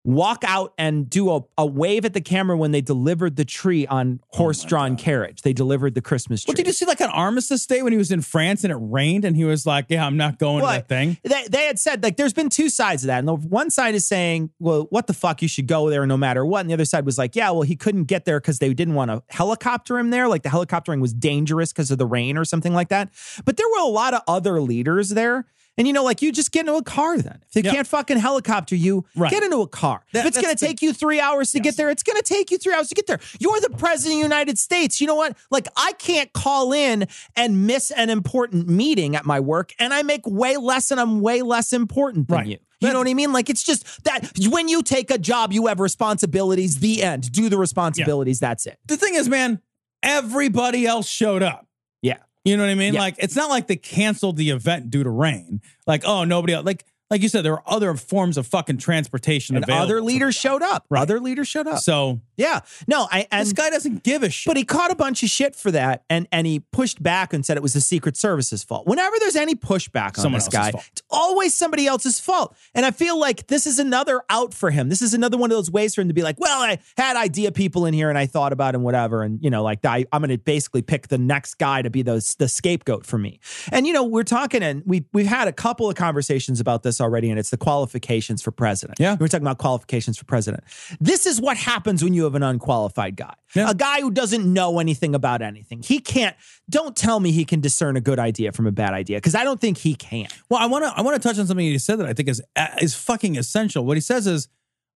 walk 0.04 0.44
out 0.46 0.74
and 0.78 1.10
do 1.10 1.32
a, 1.32 1.42
a 1.58 1.66
wave 1.66 2.04
at 2.04 2.14
the 2.14 2.22
camera 2.22 2.58
when 2.58 2.72
they 2.72 2.82
delivered 2.82 3.36
the 3.36 3.46
tree 3.46 3.88
on 3.88 4.20
oh 4.34 4.38
horse 4.38 4.64
drawn 4.64 4.98
carriage. 4.98 5.42
They 5.42 5.54
delivered 5.54 5.96
the 5.96 6.02
Christmas 6.02 6.44
tree. 6.44 6.52
Well, 6.52 6.56
did 6.56 6.68
you 6.68 6.74
see 6.74 6.86
like 6.86 7.00
an 7.00 7.10
Armistice 7.10 7.66
Day 7.66 7.82
when 7.82 7.94
he 7.94 7.98
was 7.98 8.12
in 8.12 8.22
France 8.22 8.64
and 8.64 8.72
it 8.72 8.78
rained 8.80 9.24
and 9.24 9.36
he 9.36 9.46
was 9.46 9.66
like, 9.66 9.86
"Yeah, 9.90 10.06
I'm 10.06 10.18
not 10.18 10.40
going 10.40 10.62
Well, 10.62 10.74
to 10.74 10.80
that 10.80 10.88
thing." 10.90 11.18
They, 11.24 11.48
they 11.50 11.66
had 11.66 11.80
said 11.80 12.04
like 12.04 12.18
there's 12.18 12.34
been 12.34 12.50
two 12.50 12.70
sides 12.70 13.04
of 13.04 13.08
that, 13.08 13.20
and 13.20 13.28
the 13.28 13.36
one 13.36 13.70
side 13.70 13.96
is 13.96 14.06
saying, 14.06 14.52
"Well, 14.60 14.88
what 14.90 15.08
the 15.08 15.14
fuck? 15.14 15.42
You 15.42 15.48
should 15.48 15.68
go 15.68 15.90
there 15.90 16.06
no 16.06 16.18
matter 16.18 16.46
what." 16.46 16.62
And 16.62 16.70
the 16.70 16.74
other 16.74 16.86
side 16.86 17.06
was 17.06 17.18
like, 17.18 17.36
"Yeah, 17.36 17.52
well, 17.52 17.62
he 17.62 17.76
couldn't 17.76 18.06
get 18.06 18.26
there 18.26 18.40
because 18.40 18.60
they 18.60 18.74
didn't 18.74 18.96
want 18.96 19.12
to 19.12 19.24
helicopter 19.30 19.98
him 19.98 20.10
there. 20.10 20.28
Like 20.28 20.44
the 20.44 20.50
helicoptering 20.50 21.00
was 21.00 21.14
dangerous 21.14 21.72
because 21.72 21.92
of 21.92 21.98
the 21.98 22.06
rain 22.06 22.38
or 22.38 22.46
something 22.46 22.74
like 22.74 22.90
that." 22.90 23.10
But 23.46 23.58
there 23.58 23.68
were 23.70 23.84
a 23.84 23.90
lot 23.90 24.14
of 24.14 24.22
other 24.28 24.62
leaders 24.62 25.10
there. 25.10 25.46
And 25.78 25.88
you 25.88 25.94
know, 25.94 26.04
like 26.04 26.22
you 26.22 26.32
just 26.32 26.52
get 26.52 26.62
into 26.62 26.76
a 26.76 26.84
car 26.84 27.18
then. 27.18 27.40
If 27.48 27.54
they 27.54 27.62
Yeah. 27.62 27.72
can't 27.74 27.88
fucking 27.88 28.18
helicopter 28.20 28.76
you, 28.76 29.06
Right. 29.16 29.32
get 29.32 29.42
into 29.42 29.62
a 29.62 29.68
car. 29.68 30.04
That- 30.14 30.20
if 30.20 30.26
it's 30.28 30.42
going 30.42 30.56
to 30.56 30.66
take 30.66 30.82
you 30.84 30.94
three 30.94 31.20
hours 31.20 31.52
to 31.54 31.60
get 31.60 31.78
there, 31.78 31.90
it's 31.90 32.04
going 32.04 32.18
to 32.18 32.22
take 32.24 32.52
you 32.52 32.58
three 32.60 32.74
hours 32.76 32.90
to 32.90 32.96
get 32.96 33.08
there. 33.08 33.20
You're 33.40 33.60
the 33.60 33.72
president 33.72 34.14
of 34.14 34.18
the 34.20 34.24
United 34.36 34.60
States. 34.60 35.02
You 35.02 35.08
know 35.08 35.16
what? 35.16 35.36
Like, 35.50 35.68
I 35.76 35.94
can't 35.94 36.32
call 36.34 36.74
in 36.74 37.08
and 37.36 37.66
miss 37.66 37.90
an 37.90 38.12
important 38.12 38.68
meeting 38.70 39.16
at 39.16 39.26
my 39.26 39.40
work, 39.40 39.74
and 39.80 39.94
I 39.94 40.04
make 40.04 40.22
way 40.28 40.58
less 40.58 40.92
and 40.92 41.00
I'm 41.00 41.22
way 41.22 41.42
less 41.42 41.74
important 41.74 42.28
than 42.28 42.38
Right. 42.38 42.48
you. 42.48 42.58
You 42.80 42.92
know 42.92 43.00
what 43.00 43.08
I 43.08 43.14
mean? 43.14 43.32
Like, 43.32 43.50
it's 43.50 43.64
just 43.64 43.86
that 44.04 44.30
when 44.50 44.68
you 44.68 44.84
take 44.84 45.10
a 45.10 45.18
job, 45.18 45.54
you 45.54 45.68
have 45.68 45.80
responsibilities, 45.80 46.76
the 46.82 47.02
end. 47.02 47.32
Do 47.32 47.48
the 47.50 47.58
responsibilities. 47.58 48.40
That's 48.40 48.66
it. 48.66 48.78
The 48.86 48.98
thing 48.98 49.16
is, 49.16 49.30
man, 49.30 49.62
everybody 50.04 50.86
else 50.86 51.08
showed 51.08 51.42
up. 51.44 51.66
You 52.46 52.58
know 52.58 52.64
what 52.64 52.70
I 52.70 52.76
mean? 52.76 52.94
Yeah. 52.94 53.02
Like 53.02 53.16
it's 53.20 53.36
not 53.36 53.50
like 53.50 53.68
they 53.68 53.76
canceled 53.76 54.38
the 54.38 54.50
event 54.50 54.90
due 54.90 55.04
to 55.04 55.10
rain. 55.10 55.62
Like, 55.88 56.04
oh, 56.06 56.24
nobody 56.24 56.54
else. 56.54 56.66
Like, 56.66 56.86
like 57.14 57.22
you 57.22 57.30
said, 57.30 57.44
there 57.46 57.54
are 57.54 57.64
other 57.68 57.94
forms 57.94 58.38
of 58.40 58.48
fucking 58.48 58.78
transportation 58.80 59.56
And 59.56 59.64
available. 59.64 59.84
other 59.84 60.02
leaders 60.02 60.34
showed 60.34 60.64
up. 60.64 60.84
Right. 60.90 61.04
Other 61.04 61.20
leaders 61.20 61.48
showed 61.48 61.68
up. 61.68 61.78
So 61.78 62.22
yeah. 62.38 62.62
No, 62.88 63.08
I, 63.12 63.28
and 63.32 63.46
this 63.46 63.54
guy 63.54 63.70
doesn't 63.70 64.02
give 64.02 64.24
a 64.24 64.32
shit. 64.32 64.50
But 64.50 64.58
he 64.58 64.64
caught 64.64 64.90
a 64.90 64.96
bunch 64.96 65.22
of 65.22 65.30
shit 65.30 65.56
for 65.56 65.70
that, 65.70 66.04
and 66.10 66.28
and 66.32 66.48
he 66.48 66.60
pushed 66.60 67.04
back 67.04 67.32
and 67.34 67.46
said 67.46 67.56
it 67.56 67.62
was 67.62 67.74
the 67.74 67.82
Secret 67.82 68.18
Service's 68.18 68.64
fault. 68.64 68.88
Whenever 68.88 69.16
there's 69.20 69.36
any 69.36 69.54
pushback 69.54 70.18
on 70.18 70.24
Someone 70.24 70.40
this 70.40 70.48
guy, 70.48 70.72
fault. 70.72 70.84
it's 70.92 71.04
always 71.12 71.54
somebody 71.54 71.86
else's 71.86 72.20
fault. 72.20 72.56
And 72.74 72.84
I 72.84 72.90
feel 72.90 73.20
like 73.20 73.46
this 73.46 73.68
is 73.68 73.78
another 73.78 74.24
out 74.32 74.56
for 74.56 74.72
him. 74.72 74.90
This 74.90 75.04
is 75.04 75.14
another 75.14 75.38
one 75.38 75.52
of 75.52 75.56
those 75.58 75.70
ways 75.70 75.94
for 75.94 76.02
him 76.02 76.08
to 76.08 76.16
be 76.16 76.24
like, 76.24 76.40
well, 76.40 76.60
I 76.64 76.80
had 76.98 77.16
idea 77.16 77.52
people 77.52 77.86
in 77.86 77.94
here, 77.94 78.10
and 78.10 78.18
I 78.18 78.26
thought 78.26 78.52
about 78.54 78.74
him, 78.74 78.82
whatever, 78.82 79.22
and 79.22 79.38
you 79.44 79.52
know, 79.52 79.62
like 79.62 79.86
I, 79.86 80.06
I'm 80.12 80.22
going 80.22 80.32
to 80.36 80.40
basically 80.40 80.82
pick 80.82 81.10
the 81.10 81.20
next 81.20 81.56
guy 81.60 81.84
to 81.84 81.92
be 81.92 82.02
the 82.02 82.14
the 82.40 82.48
scapegoat 82.48 83.06
for 83.06 83.20
me. 83.20 83.40
And 83.72 83.86
you 83.86 83.94
know, 83.94 84.04
we're 84.06 84.24
talking, 84.24 84.64
and 84.64 84.82
we 84.88 85.06
we've 85.14 85.28
had 85.28 85.48
a 85.48 85.54
couple 85.54 85.88
of 85.88 85.96
conversations 85.96 86.60
about 86.60 86.82
this 86.82 87.00
already, 87.04 87.30
and 87.30 87.38
it's 87.38 87.52
the 87.52 87.58
qualifications 87.58 88.42
for 88.42 88.52
president. 88.52 89.00
Yeah. 89.00 89.18
we're 89.20 89.28
talking 89.28 89.46
about 89.46 89.60
qualifications 89.60 90.18
for 90.18 90.26
president. 90.26 90.64
This 91.00 91.26
is 91.26 91.40
what 91.40 91.58
happens 91.58 92.04
when 92.04 92.14
you 92.14 92.24
have 92.24 92.36
an 92.36 92.44
unqualified 92.44 93.16
guy. 93.16 93.36
Yeah. 93.56 93.70
A 93.70 93.76
guy 93.76 94.02
who 94.02 94.10
doesn't 94.10 94.52
know 94.52 94.80
anything 94.80 95.14
about 95.14 95.42
anything. 95.42 95.84
He 95.84 96.00
can't, 96.00 96.36
don't 96.70 96.96
tell 96.96 97.20
me 97.20 97.32
he 97.32 97.46
can 97.46 97.60
discern 97.62 97.98
a 97.98 98.02
good 98.02 98.18
idea 98.18 98.52
from 98.52 98.66
a 98.66 98.72
bad 98.72 98.94
idea 98.94 99.18
because 99.18 99.36
I 99.36 99.44
don't 99.44 99.62
think 99.62 99.78
he 99.78 99.94
can. 99.94 100.28
Well, 100.50 100.60
I 100.60 100.66
want 100.66 100.86
to 100.86 100.94
I 100.96 101.02
want 101.02 101.22
to 101.22 101.28
touch 101.28 101.38
on 101.38 101.46
something 101.46 101.66
he 101.66 101.78
said 101.78 102.00
that 102.00 102.08
I 102.08 102.14
think 102.14 102.30
is 102.30 102.42
uh, 102.56 102.68
is 102.82 102.96
fucking 102.96 103.38
essential. 103.38 103.86
What 103.86 103.98
he 103.98 104.02
says 104.02 104.26
is, 104.26 104.48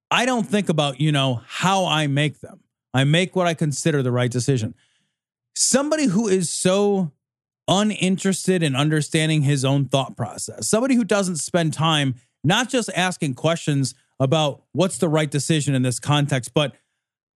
I 0.10 0.26
don't 0.26 0.48
think 0.48 0.70
about 0.70 1.00
you 1.00 1.12
know 1.12 1.42
how 1.46 1.86
I 1.86 2.08
make 2.08 2.40
them. 2.40 2.62
I 2.94 3.04
make 3.04 3.36
what 3.36 3.46
I 3.46 3.54
consider 3.54 4.02
the 4.02 4.12
right 4.12 4.32
decision. 4.32 4.74
Somebody 5.56 6.06
who 6.06 6.28
is 6.28 6.50
so 6.50 7.12
uninterested 7.68 8.64
in 8.64 8.76
understanding 8.76 9.42
his 9.42 9.66
own 9.66 9.86
thought 9.86 10.16
process. 10.16 10.68
Somebody 10.68 10.96
who 10.96 11.04
doesn't 11.04 11.38
spend 11.38 11.74
time 11.74 12.16
not 12.44 12.70
just 12.70 12.90
asking 12.96 13.34
questions 13.34 13.94
about 14.20 14.64
what's 14.72 14.98
the 14.98 15.10
right 15.10 15.30
decision 15.30 15.76
in 15.76 15.82
this 15.82 16.00
context, 16.00 16.54
but 16.54 16.76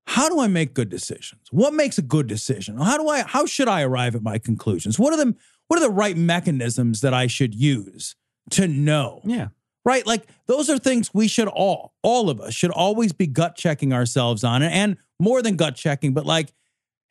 how 0.08 0.30
do 0.30 0.40
I 0.40 0.48
make 0.48 0.74
good 0.74 0.90
decisions? 0.90 1.42
What 1.52 1.74
makes 1.74 1.98
a 1.98 2.02
good 2.02 2.28
decision? 2.28 2.78
How 2.78 2.98
do 2.98 3.08
I 3.08 3.22
how 3.22 3.46
should 3.46 3.68
I 3.68 3.84
arrive 3.84 4.16
at 4.16 4.24
my 4.24 4.38
conclusions? 4.38 4.98
What 4.98 5.14
are 5.14 5.18
the 5.18 5.36
what 5.68 5.78
are 5.78 5.84
the 5.84 5.90
right 5.90 6.18
mechanisms 6.18 7.02
that 7.02 7.14
I 7.14 7.28
should 7.28 7.54
use 7.54 8.16
to 8.52 8.68
know? 8.68 9.22
Yeah. 9.24 9.50
Right? 9.86 10.06
Like 10.06 10.28
those 10.48 10.70
are 10.70 10.78
things 10.78 11.14
we 11.14 11.28
should 11.28 11.48
all, 11.48 11.94
all 12.04 12.30
of 12.30 12.40
us 12.42 12.54
should 12.54 12.72
always 12.72 13.14
be 13.14 13.26
gut 13.26 13.56
checking 13.56 13.94
ourselves 13.94 14.44
on 14.44 14.64
and 14.64 14.98
more 15.20 15.42
than 15.42 15.56
gut 15.56 15.76
checking, 15.76 16.14
but 16.14 16.26
like 16.26 16.54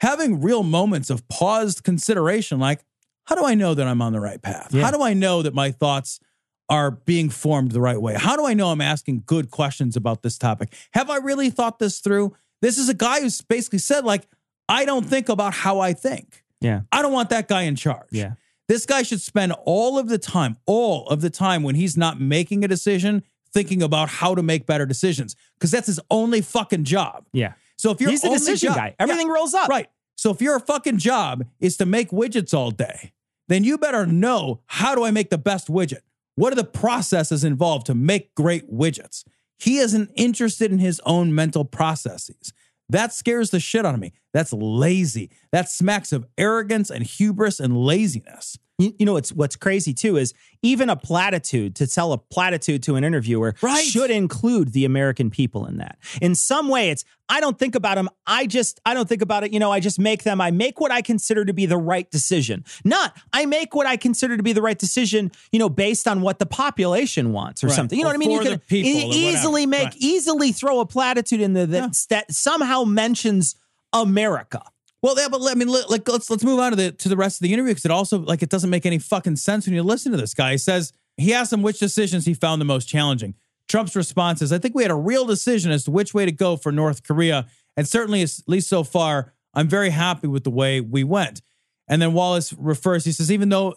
having 0.00 0.40
real 0.40 0.62
moments 0.62 1.10
of 1.10 1.26
paused 1.28 1.84
consideration 1.84 2.58
like 2.58 2.84
how 3.24 3.34
do 3.36 3.44
I 3.44 3.54
know 3.54 3.74
that 3.74 3.86
I'm 3.86 4.02
on 4.02 4.12
the 4.12 4.20
right 4.20 4.40
path? 4.42 4.68
Yeah. 4.72 4.82
How 4.84 4.90
do 4.90 5.02
I 5.02 5.14
know 5.14 5.42
that 5.42 5.54
my 5.54 5.70
thoughts 5.70 6.20
are 6.68 6.90
being 6.90 7.30
formed 7.30 7.72
the 7.72 7.80
right 7.80 8.00
way? 8.00 8.14
How 8.14 8.36
do 8.36 8.46
I 8.46 8.54
know 8.54 8.68
I'm 8.70 8.80
asking 8.80 9.24
good 9.26 9.50
questions 9.50 9.96
about 9.96 10.22
this 10.22 10.38
topic? 10.38 10.72
Have 10.92 11.10
I 11.10 11.16
really 11.16 11.50
thought 11.50 11.78
this 11.78 12.00
through? 12.00 12.34
This 12.62 12.78
is 12.78 12.88
a 12.88 12.94
guy 12.94 13.20
who's 13.20 13.40
basically 13.40 13.78
said, 13.80 14.04
like, 14.04 14.26
I 14.68 14.84
don't 14.84 15.04
think 15.06 15.28
about 15.28 15.52
how 15.54 15.80
I 15.80 15.92
think. 15.94 16.44
Yeah. 16.60 16.82
I 16.92 17.02
don't 17.02 17.12
want 17.12 17.30
that 17.30 17.48
guy 17.48 17.62
in 17.62 17.74
charge. 17.76 18.08
Yeah. 18.12 18.34
This 18.68 18.86
guy 18.86 19.02
should 19.02 19.20
spend 19.20 19.52
all 19.64 19.98
of 19.98 20.08
the 20.08 20.18
time, 20.18 20.56
all 20.66 21.08
of 21.08 21.22
the 21.22 21.30
time 21.30 21.62
when 21.64 21.74
he's 21.74 21.96
not 21.96 22.20
making 22.20 22.64
a 22.64 22.68
decision, 22.68 23.24
thinking 23.52 23.82
about 23.82 24.08
how 24.08 24.34
to 24.36 24.42
make 24.44 24.64
better 24.66 24.86
decisions 24.86 25.34
because 25.58 25.72
that's 25.72 25.88
his 25.88 25.98
only 26.10 26.40
fucking 26.40 26.84
job. 26.84 27.24
Yeah. 27.32 27.54
So 27.76 27.90
if 27.90 28.00
you're 28.00 28.10
He's 28.10 28.22
the 28.22 28.28
decision 28.28 28.68
job- 28.68 28.76
guy. 28.76 28.94
Everything 29.00 29.26
Yeah, 29.26 29.32
rolls 29.32 29.54
up. 29.54 29.68
Right. 29.68 29.88
So 30.20 30.30
if 30.30 30.42
your 30.42 30.60
fucking 30.60 30.98
job 30.98 31.46
is 31.60 31.78
to 31.78 31.86
make 31.86 32.10
widgets 32.10 32.52
all 32.52 32.70
day, 32.70 33.12
then 33.48 33.64
you 33.64 33.78
better 33.78 34.04
know 34.04 34.60
how 34.66 34.94
do 34.94 35.02
I 35.02 35.10
make 35.10 35.30
the 35.30 35.38
best 35.38 35.68
widget? 35.68 36.02
What 36.34 36.52
are 36.52 36.56
the 36.56 36.62
processes 36.62 37.42
involved 37.42 37.86
to 37.86 37.94
make 37.94 38.34
great 38.34 38.70
widgets? 38.70 39.24
He 39.58 39.78
isn't 39.78 40.10
interested 40.16 40.72
in 40.72 40.78
his 40.78 41.00
own 41.06 41.34
mental 41.34 41.64
processes. 41.64 42.52
That 42.86 43.14
scares 43.14 43.48
the 43.48 43.60
shit 43.60 43.86
out 43.86 43.94
of 43.94 44.00
me. 44.00 44.12
That's 44.34 44.52
lazy. 44.52 45.30
That 45.52 45.70
smacks 45.70 46.12
of 46.12 46.26
arrogance 46.36 46.90
and 46.90 47.02
hubris 47.02 47.58
and 47.58 47.74
laziness. 47.74 48.58
You, 48.80 48.94
you 48.98 49.06
know 49.06 49.12
what's 49.12 49.32
what's 49.32 49.56
crazy 49.56 49.92
too 49.92 50.16
is 50.16 50.32
even 50.62 50.88
a 50.90 50.96
platitude 50.96 51.76
to 51.76 51.86
tell 51.86 52.12
a 52.12 52.18
platitude 52.18 52.82
to 52.84 52.96
an 52.96 53.04
interviewer 53.04 53.54
Right. 53.62 53.84
should 53.84 54.10
include 54.10 54.72
the 54.72 54.84
American 54.84 55.30
people 55.30 55.66
in 55.66 55.76
that. 55.78 55.98
In 56.20 56.34
some 56.34 56.68
way, 56.68 56.90
it's 56.90 57.04
I 57.28 57.40
don't 57.40 57.58
think 57.58 57.74
about 57.74 57.94
them. 57.96 58.08
I 58.26 58.46
just 58.46 58.80
I 58.84 58.94
don't 58.94 59.08
think 59.08 59.22
about 59.22 59.44
it. 59.44 59.52
You 59.52 59.60
know, 59.60 59.70
I 59.70 59.80
just 59.80 59.98
make 60.00 60.22
them. 60.24 60.40
I 60.40 60.50
make 60.50 60.80
what 60.80 60.90
I 60.90 61.02
consider 61.02 61.44
to 61.44 61.52
be 61.52 61.66
the 61.66 61.76
right 61.76 62.10
decision. 62.10 62.64
Not 62.84 63.16
I 63.32 63.46
make 63.46 63.74
what 63.74 63.86
I 63.86 63.96
consider 63.96 64.36
to 64.36 64.42
be 64.42 64.52
the 64.52 64.62
right 64.62 64.78
decision. 64.78 65.30
You 65.52 65.58
know, 65.58 65.68
based 65.68 66.08
on 66.08 66.22
what 66.22 66.38
the 66.38 66.46
population 66.46 67.32
wants 67.32 67.62
or 67.62 67.68
Right. 67.68 67.76
something. 67.76 67.98
You 67.98 68.04
know 68.04 68.10
Or 68.10 68.14
what 68.18 68.24
I 68.24 68.26
mean? 68.26 68.30
You 68.30 68.40
can 68.40 68.60
easily 68.70 69.66
make 69.66 69.84
Right. 69.84 69.96
easily 69.98 70.52
throw 70.52 70.80
a 70.80 70.86
platitude 70.86 71.40
in 71.40 71.52
there 71.52 71.66
that, 71.66 71.96
that 72.08 72.32
somehow 72.34 72.84
mentions 72.84 73.54
America. 73.92 74.62
Well, 75.02 75.14
yeah, 75.18 75.28
but 75.28 75.40
let- 75.40 75.56
I 75.56 75.58
mean, 75.58 75.68
let, 75.68 75.90
like 75.90 76.08
let's 76.08 76.28
let's 76.30 76.44
move 76.44 76.58
on 76.58 76.72
to 76.72 76.76
the 76.76 76.92
to 76.92 77.08
the 77.08 77.16
rest 77.16 77.40
of 77.40 77.44
the 77.44 77.52
interview 77.52 77.72
because 77.72 77.84
it 77.84 77.90
also 77.90 78.18
like 78.18 78.42
it 78.42 78.50
doesn't 78.50 78.70
make 78.70 78.86
any 78.86 78.98
fucking 78.98 79.36
sense 79.36 79.66
when 79.66 79.74
you 79.74 79.82
listen 79.82 80.12
to 80.12 80.18
this 80.18 80.34
guy. 80.34 80.52
He 80.52 80.58
says 80.58 80.92
he 81.16 81.32
asked 81.34 81.52
him 81.52 81.62
which 81.62 81.78
decisions 81.78 82.26
he 82.26 82.34
found 82.34 82.60
the 82.60 82.66
most 82.66 82.86
challenging. 82.86 83.34
Trump's 83.68 83.96
response 83.96 84.42
is, 84.42 84.52
"I 84.52 84.58
think 84.58 84.74
we 84.74 84.82
had 84.82 84.90
a 84.90 84.96
real 84.96 85.24
decision 85.24 85.70
as 85.70 85.84
to 85.84 85.90
which 85.90 86.12
way 86.12 86.24
to 86.26 86.32
go 86.32 86.56
for 86.56 86.72
North 86.72 87.02
Korea, 87.02 87.46
and 87.76 87.88
certainly, 87.88 88.22
at 88.22 88.32
least 88.46 88.68
so 88.68 88.82
far, 88.82 89.32
I'm 89.54 89.68
very 89.68 89.90
happy 89.90 90.26
with 90.26 90.44
the 90.44 90.50
way 90.50 90.80
we 90.80 91.04
went." 91.04 91.40
And 91.88 92.00
then 92.00 92.12
Wallace 92.12 92.52
refers, 92.52 93.04
he 93.04 93.10
says, 93.10 93.32
even 93.32 93.48
though 93.48 93.74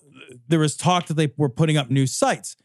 there 0.47 0.59
was 0.59 0.77
talk 0.77 1.07
that 1.07 1.15
they 1.15 1.33
were 1.35 1.49
putting 1.49 1.77
up 1.77 1.89
new 1.89 2.05
sites, 2.05 2.55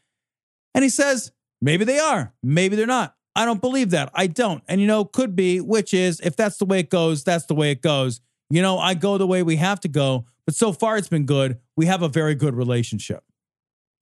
and 0.75 0.83
he 0.83 0.89
says, 0.89 1.31
maybe 1.59 1.85
they 1.85 1.97
are, 1.97 2.33
maybe 2.43 2.75
they're 2.75 2.85
not. 2.85 3.15
I 3.35 3.45
don't 3.45 3.59
believe 3.59 3.89
that. 3.89 4.11
I 4.13 4.27
don't. 4.27 4.63
And 4.67 4.79
you 4.79 4.85
know, 4.85 5.05
could 5.05 5.35
be, 5.35 5.59
which 5.59 5.91
is 5.91 6.19
if 6.19 6.35
that's 6.35 6.57
the 6.57 6.65
way 6.65 6.79
it 6.79 6.91
goes, 6.91 7.23
that's 7.23 7.47
the 7.47 7.55
way 7.55 7.71
it 7.71 7.81
goes. 7.81 8.21
You 8.49 8.61
know, 8.61 8.79
I 8.79 8.93
go 8.95 9.17
the 9.17 9.27
way 9.27 9.43
we 9.43 9.57
have 9.57 9.79
to 9.81 9.87
go, 9.87 10.25
but 10.45 10.55
so 10.55 10.71
far 10.71 10.97
it's 10.97 11.09
been 11.09 11.25
good. 11.25 11.59
We 11.75 11.85
have 11.85 12.01
a 12.01 12.09
very 12.09 12.35
good 12.35 12.55
relationship. 12.55 13.23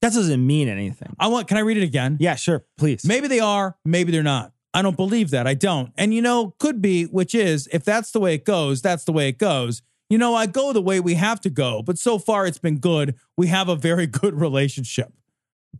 That 0.02 0.14
doesn't 0.14 0.46
mean 0.46 0.70
anything. 0.70 1.16
I 1.20 1.28
want 1.28 1.48
can 1.48 1.58
I 1.58 1.62
read 1.62 1.78
it 1.78 1.84
again? 1.84 2.18
Yeah, 2.20 2.36
sure, 2.36 2.66
please. 2.78 3.04
Maybe 3.06 3.28
they 3.28 3.40
are, 3.40 3.76
maybe 3.84 4.12
they're 4.12 4.24
not. 4.24 4.54
I 4.74 4.82
don't 4.82 4.96
believe 4.96 5.32
that. 5.32 5.48
I 5.48 5.56
don't. 5.56 5.92
And 5.98 6.14
you 6.14 6.22
know, 6.22 6.54
could 6.60 6.82
be, 6.82 7.06
which 7.06 7.34
is 7.34 7.68
if 7.74 7.84
that's 7.84 8.12
the 8.12 8.20
way 8.20 8.36
it 8.36 8.46
goes, 8.46 8.82
that's 8.82 9.06
the 9.06 9.12
way 9.12 9.28
it 9.28 9.40
goes. 9.40 9.82
You 10.10 10.18
know, 10.18 10.36
I 10.36 10.46
go 10.46 10.72
the 10.72 10.82
way 10.82 11.00
we 11.00 11.16
have 11.16 11.42
to 11.42 11.50
go, 11.50 11.82
but 11.82 11.98
so 11.98 12.18
far 12.20 12.46
it's 12.46 12.60
been 12.60 12.78
good. 12.78 13.16
We 13.36 13.48
have 13.48 13.68
a 13.70 13.76
very 13.76 14.08
good 14.08 14.40
relationship. 14.40 15.12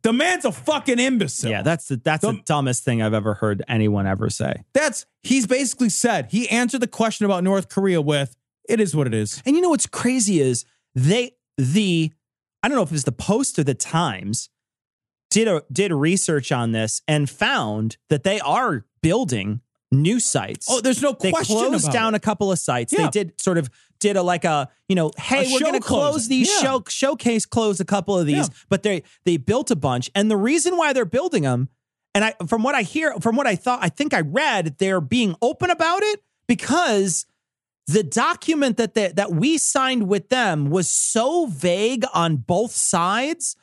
The 0.02 0.14
man's 0.14 0.46
a 0.46 0.52
fucking 0.52 1.00
imbecile. 1.00 1.50
Yeah, 1.50 1.62
that's 1.62 1.88
the 1.88 1.98
that's 1.98 2.22
the 2.22 2.42
dumbest 2.46 2.84
thing 2.84 3.02
I've 3.02 3.14
ever 3.14 3.36
heard 3.36 3.64
anyone 3.68 4.06
ever 4.06 4.30
say. 4.30 4.64
That's 4.74 5.06
he's 5.24 5.48
basically 5.48 5.90
said 5.90 6.28
he 6.32 6.50
answered 6.50 6.82
the 6.82 6.88
question 6.88 7.26
about 7.26 7.44
North 7.44 7.70
Korea 7.70 8.02
with 8.02 8.36
it 8.68 8.80
is 8.80 8.96
what 8.96 9.08
it 9.08 9.14
is. 9.14 9.42
And 9.46 9.56
you 9.56 9.62
know 9.62 9.70
what's 9.70 9.86
crazy 9.88 10.40
is 10.40 10.66
they 10.96 11.32
the 11.58 12.12
I 12.64 12.68
don't 12.68 12.76
know 12.76 12.84
if 12.84 12.90
it 12.90 12.94
was 12.94 13.04
the 13.06 13.12
Post 13.12 13.58
or 13.60 13.64
the 13.64 13.74
Times 13.76 14.50
did 15.30 15.48
a 15.48 15.62
did 15.72 15.92
research 15.92 16.52
on 16.52 16.72
this 16.72 17.02
and 17.08 17.30
found 17.30 17.98
that 18.10 18.24
they 18.24 18.40
are 18.40 18.86
building 19.02 19.62
new 19.92 20.20
sites. 20.20 20.68
Oh, 20.70 20.82
there's 20.82 21.02
no 21.02 21.16
they 21.20 21.32
question 21.32 21.56
closed 21.58 21.86
about 21.86 21.94
down 21.94 22.14
it. 22.14 22.18
a 22.18 22.20
couple 22.20 22.52
of 22.52 22.60
sites. 22.60 22.92
Yeah. 22.94 23.04
They 23.06 23.10
did 23.10 23.40
sort 23.40 23.58
of 23.58 23.70
did 24.00 24.16
a 24.18 24.22
like 24.22 24.44
a 24.46 24.70
you 24.90 24.96
know, 24.96 25.12
hey, 25.18 25.50
A 25.50 25.54
we're 25.54 25.60
going 25.60 25.74
to 25.74 25.80
close 25.80 26.28
these 26.28 26.50
Yeah. 26.52 26.60
show 26.62 26.84
showcase 26.88 27.46
close 27.46 27.80
a 27.80 27.86
couple 27.86 28.18
of 28.18 28.26
these, 28.26 28.48
Yeah. 28.50 28.56
but 28.70 28.84
they 28.84 29.04
they 29.26 29.38
built 29.38 29.72
a 29.72 29.76
bunch, 29.76 30.10
and 30.16 30.30
the 30.30 30.38
reason 30.38 30.78
why 30.78 30.94
they're 30.94 31.06
building 31.06 31.44
them, 31.44 31.70
and 32.14 32.24
I 32.26 32.34
from 32.48 32.64
what 32.64 32.76
I 32.76 32.82
hear, 32.84 33.14
from 33.22 33.36
what 33.36 33.48
I 33.48 33.56
thought, 33.56 33.80
I 33.82 33.90
think 33.90 34.14
I 34.14 34.22
read, 34.22 34.76
they're 34.78 35.02
being 35.02 35.36
open 35.42 35.70
about 35.70 36.04
it 36.04 36.22
because 36.48 37.26
the 37.88 38.04
document 38.04 38.78
that 38.78 38.94
they, 38.96 39.08
that 39.14 39.32
we 39.32 39.58
signed 39.58 40.08
with 40.08 40.30
them 40.30 40.70
was 40.70 40.90
so 40.90 41.46
vague 41.48 42.04
on 42.14 42.36
both 42.38 42.72
sides. 42.72 43.56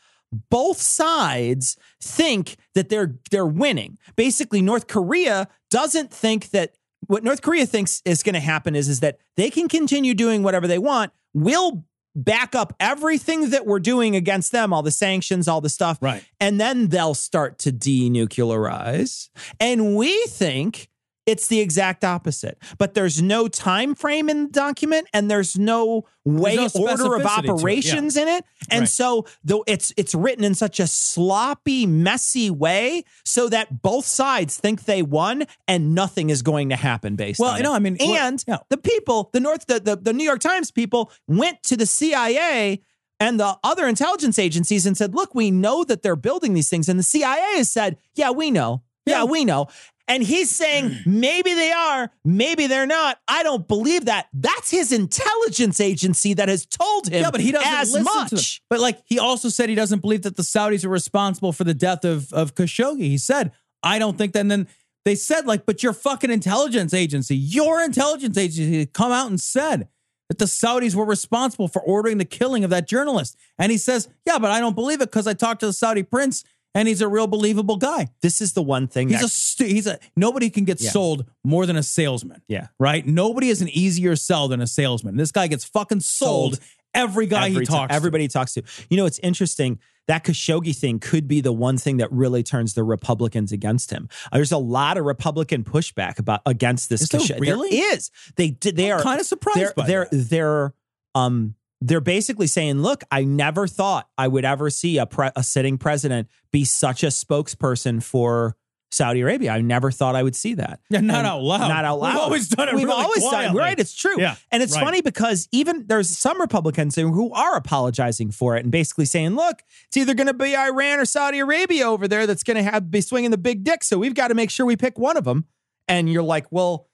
Both 0.50 0.80
sides 0.80 1.76
think 2.02 2.56
that 2.74 2.88
they're 2.88 3.14
they're 3.30 3.46
winning. 3.46 3.98
Basically 4.16 4.60
north 4.62 4.88
korea 4.88 5.46
doesn't 5.70 6.10
think 6.12 6.50
that 6.50 6.74
what 7.06 7.22
north 7.22 7.40
korea 7.42 7.66
thinks 7.66 8.02
is 8.04 8.22
going 8.24 8.34
to 8.34 8.40
happen 8.40 8.74
is 8.74 8.88
is 8.88 9.00
that 9.00 9.18
they 9.36 9.48
can 9.50 9.68
continue 9.68 10.14
doing 10.14 10.42
whatever 10.42 10.66
they 10.66 10.78
want. 10.78 11.12
We'll 11.34 11.84
back 12.16 12.54
up 12.54 12.74
everything 12.80 13.50
that 13.50 13.66
we're 13.66 13.80
doing 13.80 14.16
against 14.16 14.50
them 14.52 14.72
all 14.72 14.82
the 14.82 14.90
sanctions 14.90 15.46
all 15.48 15.60
the 15.60 15.68
stuff 15.68 15.98
Right. 16.00 16.24
and 16.40 16.60
then 16.60 16.88
they'll 16.88 17.14
start 17.14 17.58
to 17.60 17.72
denuclearize. 17.72 19.28
And 19.60 19.96
we 19.96 20.24
think 20.26 20.88
it's 21.26 21.46
the 21.48 21.60
exact 21.60 22.04
opposite 22.04 22.58
but 22.78 22.94
there's 22.94 23.22
no 23.22 23.48
time 23.48 23.94
frame 23.94 24.28
in 24.28 24.44
the 24.44 24.50
document 24.50 25.06
and 25.14 25.30
there's 25.30 25.58
no 25.58 26.04
way 26.24 26.56
There's 26.56 26.74
no 26.74 26.82
order 26.82 27.14
of 27.14 27.22
to 27.22 27.28
it, 27.28 27.44
yeah. 27.44 27.52
operations 27.52 28.16
in 28.16 28.28
it 28.28 28.44
and 28.70 28.80
Right. 28.82 28.88
so 28.88 29.26
though 29.42 29.64
it's 29.66 29.92
it's 29.96 30.14
written 30.14 30.44
in 30.44 30.54
such 30.54 30.80
a 30.80 30.86
sloppy 30.86 31.86
messy 31.86 32.50
way 32.50 33.04
so 33.24 33.48
that 33.48 33.82
both 33.82 34.04
sides 34.06 34.56
think 34.58 34.84
they 34.84 35.02
won 35.02 35.44
and 35.66 35.94
nothing 35.94 36.30
is 36.30 36.42
going 36.42 36.68
to 36.70 36.76
happen 36.76 37.16
based 37.16 37.40
Well, 37.40 37.50
on 37.52 37.56
you 37.58 37.62
know, 37.62 37.72
it. 37.72 37.76
I 37.76 37.78
mean, 37.78 37.96
and 38.00 38.44
yeah. 38.46 38.58
the 38.68 38.76
people 38.78 39.30
the 39.32 39.40
north 39.40 39.66
the, 39.66 39.80
the 39.80 39.96
the 39.96 40.12
new 40.12 40.24
york 40.24 40.40
times 40.40 40.70
people 40.70 41.10
went 41.26 41.62
to 41.64 41.76
the 41.76 41.86
cia 41.86 42.80
and 43.20 43.38
the 43.40 43.56
other 43.62 43.86
intelligence 43.86 44.38
agencies 44.38 44.86
and 44.86 44.96
said 44.96 45.14
look 45.14 45.34
we 45.34 45.50
know 45.50 45.84
that 45.84 46.02
they're 46.02 46.16
building 46.16 46.52
these 46.54 46.68
things 46.68 46.88
and 46.88 46.98
the 46.98 47.02
cia 47.04 47.56
has 47.56 47.70
said 47.70 47.96
yeah 48.14 48.30
we 48.30 48.50
know 48.50 48.82
yeah, 49.06 49.18
Yeah. 49.18 49.24
we 49.24 49.44
know 49.44 49.68
and 50.08 50.22
he's 50.22 50.50
saying 50.50 50.98
maybe 51.06 51.54
they 51.54 51.72
are, 51.72 52.10
maybe 52.24 52.66
they're 52.66 52.86
not. 52.86 53.18
I 53.26 53.42
don't 53.42 53.66
believe 53.66 54.06
that. 54.06 54.28
That's 54.32 54.70
his 54.70 54.92
intelligence 54.92 55.80
agency 55.80 56.34
that 56.34 56.48
has 56.48 56.66
told 56.66 57.08
him 57.08 57.22
Yeah, 57.22 57.30
but 57.30 57.40
he 57.40 57.52
doesn't 57.52 57.72
as 57.72 57.92
listen 57.92 58.04
much. 58.04 58.62
But 58.68 58.80
like 58.80 59.02
he 59.04 59.18
also 59.18 59.48
said 59.48 59.68
he 59.68 59.74
doesn't 59.74 60.00
believe 60.00 60.22
that 60.22 60.36
the 60.36 60.42
Saudis 60.42 60.84
are 60.84 60.90
responsible 60.90 61.52
for 61.52 61.64
the 61.64 61.74
death 61.74 62.04
of 62.04 62.32
of 62.32 62.54
Khashoggi. 62.54 63.02
He 63.04 63.18
said, 63.18 63.52
I 63.82 63.98
don't 63.98 64.18
think 64.18 64.32
that. 64.32 64.40
And 64.40 64.50
then 64.50 64.68
they 65.04 65.14
said, 65.14 65.46
like, 65.46 65.66
but 65.66 65.82
your 65.82 65.92
fucking 65.92 66.30
intelligence 66.30 66.94
agency, 66.94 67.36
your 67.36 67.82
intelligence 67.82 68.38
agency 68.38 68.86
come 68.86 69.12
out 69.12 69.28
and 69.28 69.40
said 69.40 69.88
that 70.28 70.38
the 70.38 70.46
Saudis 70.46 70.94
were 70.94 71.04
responsible 71.04 71.68
for 71.68 71.82
ordering 71.82 72.18
the 72.18 72.24
killing 72.24 72.64
of 72.64 72.70
that 72.70 72.88
journalist. 72.88 73.36
And 73.58 73.70
he 73.70 73.78
says, 73.78 74.08
Yeah, 74.26 74.38
but 74.38 74.50
I 74.50 74.60
don't 74.60 74.74
believe 74.74 75.00
it 75.00 75.10
because 75.10 75.26
I 75.26 75.34
talked 75.34 75.60
to 75.60 75.66
the 75.66 75.72
Saudi 75.72 76.02
prince 76.02 76.44
and 76.74 76.88
he's 76.88 77.00
a 77.00 77.08
real 77.08 77.26
believable 77.26 77.76
guy. 77.76 78.08
This 78.22 78.40
is 78.40 78.52
the 78.52 78.62
one 78.62 78.86
thing 78.88 79.08
He's 79.08 79.20
that 79.20 79.26
a 79.26 79.28
stu- 79.28 79.64
he's 79.66 79.86
a 79.86 79.98
nobody 80.16 80.50
can 80.50 80.64
get 80.64 80.80
Yeah. 80.80 80.90
sold 80.90 81.24
more 81.44 81.66
than 81.66 81.76
a 81.76 81.82
salesman. 81.82 82.42
Yeah. 82.48 82.68
Right? 82.78 83.06
Nobody 83.06 83.48
is 83.48 83.62
an 83.62 83.68
easier 83.68 84.16
sell 84.16 84.48
than 84.48 84.60
a 84.60 84.66
salesman. 84.66 85.16
This 85.16 85.32
guy 85.32 85.46
gets 85.46 85.64
fucking 85.64 86.00
sold, 86.00 86.54
Sold. 86.56 86.64
every 86.94 87.26
guy 87.26 87.48
every 87.48 87.60
he 87.60 87.66
talks 87.66 87.90
to. 87.90 87.94
everybody 87.94 88.24
he 88.24 88.28
talks 88.28 88.54
to. 88.54 88.62
You 88.90 88.96
know, 88.96 89.06
it's 89.06 89.18
interesting. 89.20 89.78
That 90.06 90.22
Khashoggi 90.22 90.76
thing 90.76 90.98
could 90.98 91.26
be 91.26 91.40
the 91.40 91.50
one 91.52 91.78
thing 91.78 91.96
that 91.96 92.12
really 92.12 92.42
turns 92.42 92.74
the 92.74 92.84
Republicans 92.84 93.52
against 93.52 93.90
him. 93.90 94.10
Uh, 94.30 94.36
There's 94.36 94.52
a 94.52 94.58
lot 94.58 94.98
of 94.98 95.06
Republican 95.06 95.64
pushback 95.64 96.18
about 96.18 96.42
against 96.44 96.90
this. 96.90 97.00
Is 97.02 97.08
Khashoggi- 97.08 97.40
really? 97.40 97.70
There 97.70 97.94
is. 97.94 98.10
They 98.36 98.50
did. 98.50 98.76
They 98.76 98.92
I'm 98.92 98.98
are 98.98 99.02
kinda 99.02 99.24
surprised 99.24 99.58
They're 99.60 99.72
by 99.74 99.86
they're, 99.86 100.08
they're 100.12 100.74
um 101.14 101.54
they're 101.86 102.00
basically 102.00 102.46
saying, 102.46 102.80
look, 102.80 103.04
I 103.10 103.24
never 103.24 103.66
thought 103.66 104.08
I 104.16 104.26
would 104.26 104.44
ever 104.44 104.70
see 104.70 104.98
a 104.98 105.06
pre- 105.06 105.30
a 105.36 105.42
sitting 105.42 105.76
president 105.76 106.28
be 106.50 106.64
such 106.64 107.02
a 107.02 107.08
spokesperson 107.08 108.02
for. 108.02 108.56
Saudi 108.90 109.22
Arabia. 109.22 109.50
I 109.50 109.60
never 109.60 109.90
thought 109.90 110.14
I 110.14 110.22
would 110.22 110.36
see 110.36 110.54
that. 110.54 110.78
Yeah, 110.88 111.00
not 111.00 111.18
And 111.18 111.26
out 111.26 111.42
loud. 111.42 111.66
Not 111.66 111.84
out 111.84 111.98
loud. 111.98 112.12
We've 112.14 112.22
always 112.22 112.48
done 112.48 112.68
it 112.68 112.74
We've 112.76 112.84
really 112.84 113.02
always 113.02 113.24
done 113.24 113.44
it. 113.46 113.58
Right. 113.58 113.76
It's 113.76 113.92
true. 113.92 114.14
Yeah, 114.20 114.36
And 114.52 114.62
it's 114.62 114.76
right. 114.76 114.84
funny 114.84 115.00
because 115.00 115.48
even 115.50 115.86
there's 115.88 116.08
some 116.08 116.40
Republicans 116.40 116.94
who 116.94 117.32
are 117.32 117.56
apologizing 117.56 118.30
for 118.30 118.56
it 118.56 118.62
and 118.62 118.70
basically 118.70 119.06
saying, 119.06 119.34
look, 119.34 119.62
it's 119.88 119.96
either 119.96 120.14
going 120.14 120.28
to 120.28 120.34
be 120.34 120.56
Iran 120.56 121.00
or 121.00 121.06
Saudi 121.06 121.40
Arabia 121.40 121.90
over 121.90 122.06
there 122.06 122.28
that's 122.28 122.44
going 122.44 122.56
to 122.56 122.62
have 122.62 122.88
be 122.88 123.00
swinging 123.00 123.32
the 123.32 123.38
big 123.38 123.64
dick. 123.64 123.82
So 123.82 123.98
we've 123.98 124.14
got 124.14 124.28
to 124.28 124.34
make 124.34 124.48
sure 124.50 124.64
we 124.64 124.76
pick 124.76 124.96
one 124.96 125.16
of 125.16 125.24
them. 125.24 125.46
And 125.88 126.08
you're 126.08 126.22
like, 126.22 126.46
well, 126.52 126.88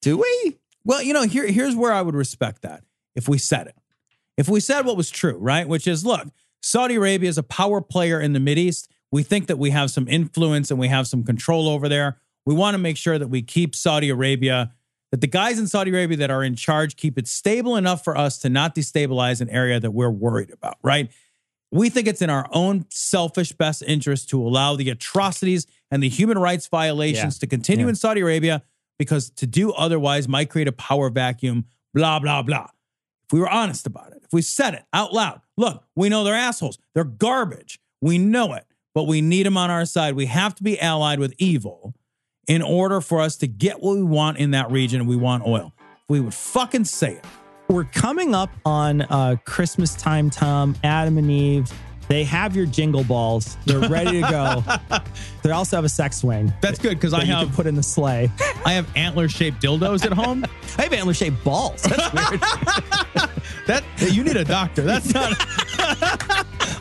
do 0.00 0.16
we? 0.16 0.58
Well, 0.82 1.02
you 1.02 1.12
know, 1.12 1.22
here 1.22 1.46
here's 1.46 1.76
where 1.76 1.92
I 1.92 2.02
would 2.02 2.16
respect 2.16 2.62
that 2.62 2.82
if 3.14 3.28
we 3.28 3.38
said 3.38 3.68
it. 3.68 3.76
If 4.36 4.48
we 4.48 4.60
said 4.60 4.86
what 4.86 4.96
was 4.96 5.10
true, 5.10 5.36
right? 5.36 5.66
Which 5.68 5.86
is, 5.86 6.04
look, 6.04 6.28
Saudi 6.62 6.94
Arabia 6.94 7.28
is 7.28 7.38
a 7.38 7.42
power 7.42 7.80
player 7.80 8.20
in 8.20 8.32
the 8.32 8.38
Mideast. 8.38 8.88
We 9.10 9.22
think 9.22 9.46
that 9.48 9.58
we 9.58 9.70
have 9.70 9.90
some 9.90 10.08
influence 10.08 10.70
and 10.70 10.80
we 10.80 10.88
have 10.88 11.06
some 11.06 11.22
control 11.24 11.68
over 11.68 11.88
there. 11.88 12.18
We 12.46 12.54
want 12.54 12.74
to 12.74 12.78
make 12.78 12.96
sure 12.96 13.18
that 13.18 13.28
we 13.28 13.42
keep 13.42 13.74
Saudi 13.74 14.08
Arabia, 14.08 14.72
that 15.10 15.20
the 15.20 15.26
guys 15.26 15.58
in 15.58 15.66
Saudi 15.66 15.90
Arabia 15.90 16.16
that 16.18 16.30
are 16.30 16.42
in 16.42 16.56
charge 16.56 16.96
keep 16.96 17.18
it 17.18 17.28
stable 17.28 17.76
enough 17.76 18.02
for 18.02 18.16
us 18.16 18.38
to 18.38 18.48
not 18.48 18.74
destabilize 18.74 19.40
an 19.40 19.50
area 19.50 19.78
that 19.78 19.90
we're 19.90 20.10
worried 20.10 20.50
about, 20.50 20.78
right? 20.82 21.10
We 21.70 21.88
think 21.90 22.06
it's 22.08 22.22
in 22.22 22.30
our 22.30 22.48
own 22.52 22.86
selfish 22.90 23.52
best 23.52 23.82
interest 23.86 24.28
to 24.30 24.40
allow 24.42 24.76
the 24.76 24.88
atrocities 24.90 25.66
and 25.90 26.02
the 26.02 26.08
human 26.08 26.38
rights 26.38 26.66
violations 26.68 27.36
Yeah. 27.36 27.40
to 27.40 27.46
continue 27.46 27.86
Yeah. 27.86 27.90
in 27.90 27.94
Saudi 27.96 28.20
Arabia 28.22 28.62
because 28.98 29.30
to 29.30 29.46
do 29.46 29.72
otherwise 29.72 30.26
might 30.28 30.48
create 30.50 30.68
a 30.68 30.72
power 30.72 31.10
vacuum, 31.10 31.66
blah, 31.94 32.18
blah, 32.18 32.42
blah. 32.42 32.68
If 33.32 33.36
we 33.36 33.40
were 33.40 33.48
honest 33.48 33.86
about 33.86 34.12
it, 34.12 34.20
if 34.22 34.30
we 34.34 34.42
said 34.42 34.74
it 34.74 34.84
out 34.92 35.14
loud, 35.14 35.40
look, 35.56 35.84
we 35.96 36.10
know 36.10 36.22
they're 36.22 36.34
assholes. 36.34 36.76
They're 36.94 37.02
garbage. 37.02 37.80
We 38.02 38.18
know 38.18 38.52
it, 38.52 38.66
but 38.94 39.04
we 39.04 39.22
need 39.22 39.46
them 39.46 39.56
on 39.56 39.70
our 39.70 39.86
side. 39.86 40.16
We 40.16 40.26
have 40.26 40.54
to 40.56 40.62
be 40.62 40.78
allied 40.78 41.18
with 41.18 41.32
evil 41.38 41.94
in 42.46 42.60
order 42.60 43.00
for 43.00 43.22
us 43.22 43.36
to 43.38 43.46
get 43.46 43.80
what 43.80 43.96
we 43.96 44.02
want 44.02 44.36
in 44.36 44.50
that 44.50 44.70
region. 44.70 45.06
We 45.06 45.16
want 45.16 45.46
oil. 45.46 45.72
We 46.10 46.20
would 46.20 46.34
fucking 46.34 46.84
say 46.84 47.14
it. 47.14 47.24
We're 47.68 47.84
coming 47.84 48.34
up 48.34 48.50
on 48.66 49.00
uh, 49.00 49.36
Christmas 49.46 49.94
time, 49.94 50.28
Tom, 50.28 50.76
Adam 50.84 51.16
and 51.16 51.30
Eve. 51.30 51.72
They 52.12 52.24
have 52.24 52.54
your 52.54 52.66
jingle 52.66 53.04
balls. 53.04 53.56
They're 53.64 53.88
ready 53.88 54.20
to 54.20 54.28
go. 54.28 54.64
they 55.42 55.50
also 55.50 55.76
have 55.78 55.86
a 55.86 55.88
sex 55.88 56.18
swing. 56.18 56.52
That's 56.60 56.78
good 56.78 56.90
because 56.98 57.14
I 57.14 57.22
you 57.22 57.32
have 57.32 57.50
put 57.54 57.66
in 57.66 57.74
the 57.74 57.82
sleigh. 57.82 58.30
I 58.66 58.74
have 58.74 58.86
antler 58.94 59.30
shaped 59.30 59.62
dildos 59.62 60.04
at 60.04 60.12
home. 60.12 60.44
I 60.78 60.82
have 60.82 60.92
antler 60.92 61.14
shaped 61.14 61.42
balls. 61.42 61.80
That's 61.84 62.12
weird. 62.12 62.40
that 63.66 63.82
you 64.12 64.24
need 64.24 64.36
a 64.36 64.44
doctor. 64.44 64.82
That's 64.82 65.14
not. 65.14 65.32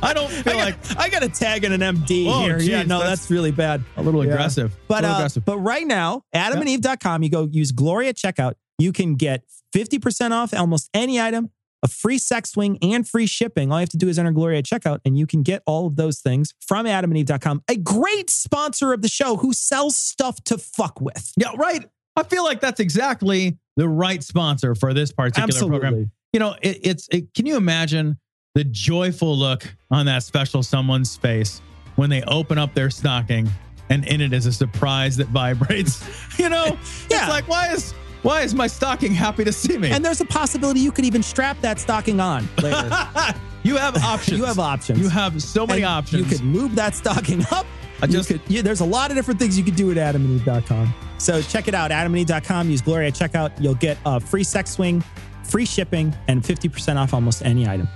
I 0.04 0.12
don't 0.13 0.30
feel 0.30 0.58
I 0.58 0.63
like 0.65 0.98
I 1.00 1.08
got 1.08 1.24
a 1.24 1.30
tag 1.30 1.63
and 1.63 1.82
an 1.82 1.96
MD 1.96 2.26
Oh, 2.28 2.41
here. 2.41 2.60
yeah, 2.60 2.84
no, 2.84 3.00
that's- 3.00 3.20
that's, 3.20 3.32
really 3.32 3.52
bad. 3.52 3.86
a 3.96 4.04
little 4.04 4.26
Yeah. 4.26 4.34
aggressive. 4.34 4.76
But 4.89 5.04
little 5.04 5.15
uh, 5.15 5.20
aggressive. 5.20 5.46
but 5.46 5.60
right 5.60 5.88
now, 5.88 6.24
adamandeve.com, 6.36 7.24
you 7.24 7.30
go 7.30 7.48
use 7.50 7.72
Gloria 7.72 8.13
checkout. 8.13 8.56
You 8.80 8.91
can 8.91 9.15
get 9.15 9.44
50% 9.74 10.32
off 10.32 10.54
almost 10.54 10.89
any 10.94 11.22
item, 11.22 11.52
a 11.84 11.88
free 11.88 12.17
sex 12.17 12.52
swing, 12.52 12.78
and 12.82 13.08
free 13.08 13.26
shipping. 13.26 13.72
All 13.72 13.80
you 13.80 13.82
have 13.84 13.89
to 13.89 13.98
do 13.98 14.08
is 14.08 14.20
enter 14.20 14.32
Gloria 14.32 14.60
at 14.60 14.65
checkout, 14.65 15.00
and 15.06 15.17
you 15.17 15.26
can 15.26 15.44
get 15.44 15.63
all 15.65 15.88
of 15.88 15.96
those 15.96 16.20
things 16.20 16.54
from 16.65 16.86
adamandeve.com, 16.86 17.63
a 17.67 17.76
great 17.78 18.30
sponsor 18.30 18.94
of 18.94 19.02
the 19.02 19.08
show 19.08 19.38
who 19.38 19.54
sells 19.54 19.96
stuff 19.98 20.44
to 20.46 20.58
fuck 20.58 21.02
with. 21.02 21.32
Yeah, 21.38 21.52
right. 21.58 21.88
I 22.15 22.24
feel 22.24 22.44
like 22.44 22.60
that's 22.60 22.80
exactly 22.80 23.58
the 23.78 23.88
right 23.88 24.22
sponsor 24.24 24.76
for 24.76 24.94
this 24.94 25.12
particular 25.12 25.48
program. 25.70 25.94
Absolutely. 25.94 26.12
You 26.34 26.39
know, 26.39 26.56
it, 26.62 26.80
it's. 26.84 27.08
It, 27.10 27.34
can 27.34 27.46
you 27.46 27.58
imagine 27.58 28.17
the 28.54 28.63
joyful 28.65 29.36
look 29.38 29.74
on 29.89 30.06
that 30.08 30.24
special 30.24 30.62
someone's 30.62 31.15
face 31.15 31.62
when 31.96 32.10
they 32.10 32.22
open 32.24 32.58
up 32.58 32.74
their 32.74 32.89
stocking 32.89 33.50
and 33.89 34.06
in 34.06 34.22
it 34.22 34.34
is 34.34 34.46
a 34.46 34.54
surprise 34.54 35.17
that 35.17 35.28
vibrates? 35.28 36.04
You 36.38 36.50
know, 36.50 36.65
Yeah. 37.10 37.20
it's 37.24 37.30
like 37.30 37.48
why 37.48 37.72
is 37.72 37.94
why 38.24 38.42
is 38.42 38.54
my 38.54 38.68
stocking 38.68 39.14
happy 39.14 39.44
to 39.44 39.52
see 39.52 39.78
me? 39.78 39.90
And 39.92 40.04
there's 40.06 40.22
a 40.22 40.26
possibility 40.26 40.80
you 40.80 40.92
could 40.92 41.06
even 41.06 41.24
strap 41.24 41.60
that 41.62 41.80
stocking 41.80 42.20
on 42.20 42.48
later. 42.62 42.90
you 43.64 43.78
have 43.78 43.98
options. 43.98 44.38
you 44.38 44.46
have 44.46 44.60
options. 44.60 45.00
You 45.00 45.10
have 45.10 45.42
so 45.42 45.66
many 45.66 45.82
And 45.82 45.90
options. 45.92 46.22
You 46.32 46.38
could 46.38 46.46
move 46.46 46.76
that 46.76 46.96
stocking 46.96 47.42
up. 47.52 47.66
I 48.02 48.06
You 48.06 48.14
just- 48.14 48.30
could- 48.30 48.42
yeah, 48.48 48.62
there's 48.62 48.82
a 48.82 48.86
lot 48.86 49.12
of 49.12 49.18
different 49.18 49.40
things 49.40 49.58
you 49.58 49.64
could 49.64 49.76
do 49.76 49.92
at 49.92 49.98
adamandeve.com. 50.16 50.94
So 51.18 51.42
check 51.42 51.68
it 51.68 51.76
out, 51.76 51.92
adamandeve.com. 51.92 52.70
Use 52.70 52.82
Glory 52.82 53.08
at 53.08 53.14
checkout. 53.14 53.52
You'll 53.62 53.76
get 53.76 53.98
a 54.06 54.20
free 54.20 54.44
sex 54.44 54.72
swing, 54.72 55.04
free 55.44 55.66
shipping, 55.66 56.16
and 56.28 56.42
50% 56.44 56.98
off 56.98 57.14
almost 57.14 57.44
any 57.46 57.68
item. 57.68 57.88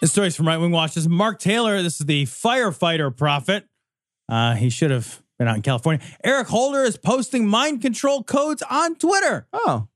This 0.00 0.12
story's 0.12 0.36
from 0.36 0.46
Right 0.46 0.58
Wing 0.58 0.72
Watch. 0.72 0.94
This 0.94 1.04
is 1.04 1.08
Mark 1.08 1.38
Taylor. 1.38 1.82
This 1.82 2.00
is 2.00 2.06
the 2.06 2.24
firefighter 2.24 3.14
prophet. 3.16 3.64
Uh, 4.28 4.54
he 4.54 4.68
should 4.68 4.90
have 4.90 5.22
been 5.38 5.48
out 5.48 5.56
in 5.56 5.62
California. 5.62 6.04
Eric 6.24 6.48
Holder 6.48 6.82
is 6.82 6.96
posting 6.96 7.46
mind 7.46 7.82
control 7.82 8.22
codes 8.22 8.62
on 8.70 8.94
Twitter. 8.96 9.46
Oh, 9.52 9.88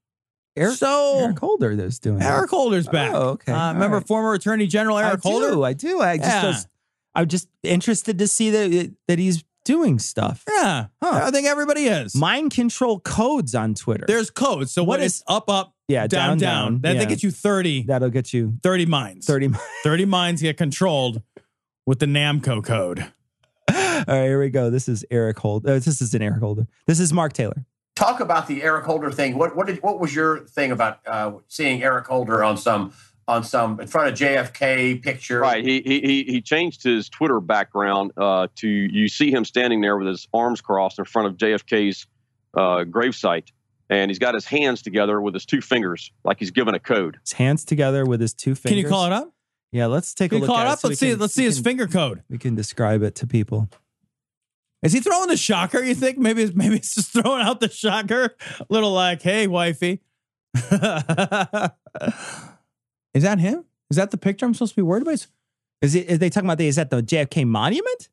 Eric, 0.56 0.76
So- 0.76 1.20
Eric 1.20 1.38
Holder 1.38 1.76
that's 1.76 1.98
doing 1.98 2.18
that. 2.18 2.30
Eric 2.38 2.50
Holder's 2.50 2.88
back. 2.88 3.12
Oh, 3.14 3.30
okay. 3.30 3.52
Uh, 3.52 3.72
remember 3.72 3.98
right. 3.98 4.06
former 4.06 4.34
Attorney 4.34 4.66
General 4.66 4.98
Eric 4.98 5.20
I 5.24 5.28
Holder? 5.28 5.50
do. 5.50 5.62
I 5.64 5.72
do. 5.72 6.00
I 6.00 6.16
just 6.18 6.28
Yeah. 6.28 6.46
was, 6.46 6.68
I'm 7.14 7.28
just 7.28 7.48
interested 7.62 8.18
to 8.18 8.28
see 8.28 8.50
that 8.50 8.94
that 9.08 9.18
he's 9.18 9.44
doing 9.64 9.98
stuff. 9.98 10.42
Yeah. 10.48 10.86
Huh. 11.02 11.20
I 11.24 11.30
think 11.30 11.46
everybody 11.46 11.82
is. 11.86 12.14
Mind 12.14 12.50
control 12.52 12.98
codes 13.00 13.54
on 13.54 13.74
Twitter. 13.74 14.04
There's 14.08 14.30
codes. 14.30 14.72
So 14.72 14.82
What 14.82 15.00
is- 15.00 15.16
is 15.16 15.22
up, 15.28 15.48
up, 15.50 15.74
Yeah, 15.86 16.06
down, 16.06 16.30
down, 16.30 16.38
down. 16.38 16.38
down. 16.72 16.80
Then 16.80 16.96
they 16.96 17.02
Yeah. 17.04 17.08
get 17.08 17.22
you 17.22 17.30
30, 17.30 17.82
That'll 17.86 18.08
get 18.10 18.32
you 18.32 18.58
30 18.62 18.86
minds. 18.86 19.26
30. 19.26 19.50
30 19.84 20.04
minds 20.06 20.42
get 20.42 20.56
controlled 20.56 21.22
with 21.86 21.98
the 21.98 22.06
Namco 22.06 22.64
code. 22.64 23.12
All 24.08 24.14
right, 24.16 24.24
here 24.24 24.40
we 24.40 24.50
go. 24.50 24.70
This 24.70 24.88
is 24.88 25.04
Eric 25.10 25.38
Holder. 25.38 25.70
Uh, 25.70 25.74
this 25.78 26.00
is 26.00 26.14
an 26.14 26.22
Eric 26.22 26.40
Holder. 26.40 26.66
This 26.86 27.00
is 27.00 27.12
Mark 27.12 27.32
Taylor. 27.32 27.64
talk 27.96 28.20
about 28.20 28.46
the 28.46 28.62
Eric 28.62 28.84
Holder 28.84 29.10
thing. 29.10 29.36
What 29.36 29.56
what 29.56 29.66
did 29.66 29.82
what 29.82 30.00
was 30.00 30.14
your 30.14 30.40
thing 30.46 30.72
about 30.72 31.00
uh, 31.06 31.32
seeing 31.48 31.82
Eric 31.82 32.06
Holder 32.06 32.42
on 32.44 32.56
some 32.56 32.92
on 33.28 33.44
some 33.44 33.78
in 33.80 33.86
front 33.86 34.08
of 34.08 34.18
JFK 34.18 35.02
picture? 35.02 35.40
Right. 35.40 35.64
He 35.64 35.80
he 35.82 36.00
he 36.00 36.24
he 36.24 36.40
changed 36.40 36.82
his 36.82 37.08
Twitter 37.08 37.40
background 37.40 38.12
uh, 38.16 38.48
to 38.56 38.68
you 38.68 39.08
see 39.08 39.30
him 39.30 39.44
standing 39.44 39.80
there 39.80 39.96
with 39.96 40.08
his 40.08 40.26
arms 40.32 40.60
crossed 40.60 40.98
in 40.98 41.04
front 41.04 41.28
of 41.28 41.36
JFK's 41.36 42.06
uh, 42.54 42.84
gravesite, 42.84 43.48
and 43.90 44.10
he's 44.10 44.18
got 44.18 44.34
his 44.34 44.46
hands 44.46 44.82
together 44.82 45.20
with 45.20 45.34
his 45.34 45.44
two 45.46 45.60
fingers, 45.60 46.10
like 46.24 46.38
he's 46.38 46.50
giving 46.50 46.74
a 46.74 46.80
code. 46.80 47.18
His 47.22 47.32
hands 47.32 47.64
together 47.64 48.04
with 48.06 48.20
his 48.20 48.32
two 48.34 48.54
fingers. 48.54 48.70
Can 48.70 48.78
you 48.78 48.88
call 48.88 49.06
it 49.06 49.12
up? 49.12 49.32
Yeah, 49.72 49.86
let's 49.86 50.14
take 50.14 50.30
Can 50.30 50.38
a 50.38 50.40
look 50.40 50.48
call 50.48 50.58
at 50.58 50.66
it 50.66 50.70
up? 50.70 50.78
so 50.80 50.88
let's 50.88 50.98
see. 50.98 51.10
can- 51.10 51.18
let's 51.20 51.34
see 51.34 51.44
his 51.44 51.56
can- 51.58 51.64
finger 51.64 51.86
code. 51.86 52.24
We 52.28 52.38
can 52.38 52.56
describe 52.56 53.02
it 53.04 53.14
to 53.16 53.26
people. 53.28 53.68
Is 54.82 54.92
he 54.92 55.00
throwing 55.00 55.28
the 55.28 55.36
shocker? 55.36 55.82
You 55.82 55.94
think 55.94 56.18
maybe 56.18 56.50
maybe 56.54 56.76
it's 56.76 56.94
just 56.94 57.12
throwing 57.12 57.42
out 57.42 57.60
the 57.60 57.68
shocker? 57.68 58.34
A 58.60 58.66
little 58.68 58.92
like, 58.92 59.22
hey, 59.22 59.46
wifey. 59.46 60.00
Is 63.12 63.24
that 63.24 63.38
him? 63.38 63.64
Is 63.90 63.96
that 63.96 64.10
the 64.10 64.16
picture 64.16 64.46
I'm 64.46 64.54
supposed 64.54 64.72
to 64.72 64.76
be 64.76 64.82
worried 64.82 65.02
about? 65.02 65.26
Is 65.82 65.94
it? 65.94 66.10
Are 66.10 66.16
they 66.16 66.30
talking 66.30 66.46
about 66.46 66.58
the? 66.58 66.66
Is 66.68 66.76
that 66.76 66.90
the 66.90 67.02
JFK 67.02 67.46
monument? 67.46 68.08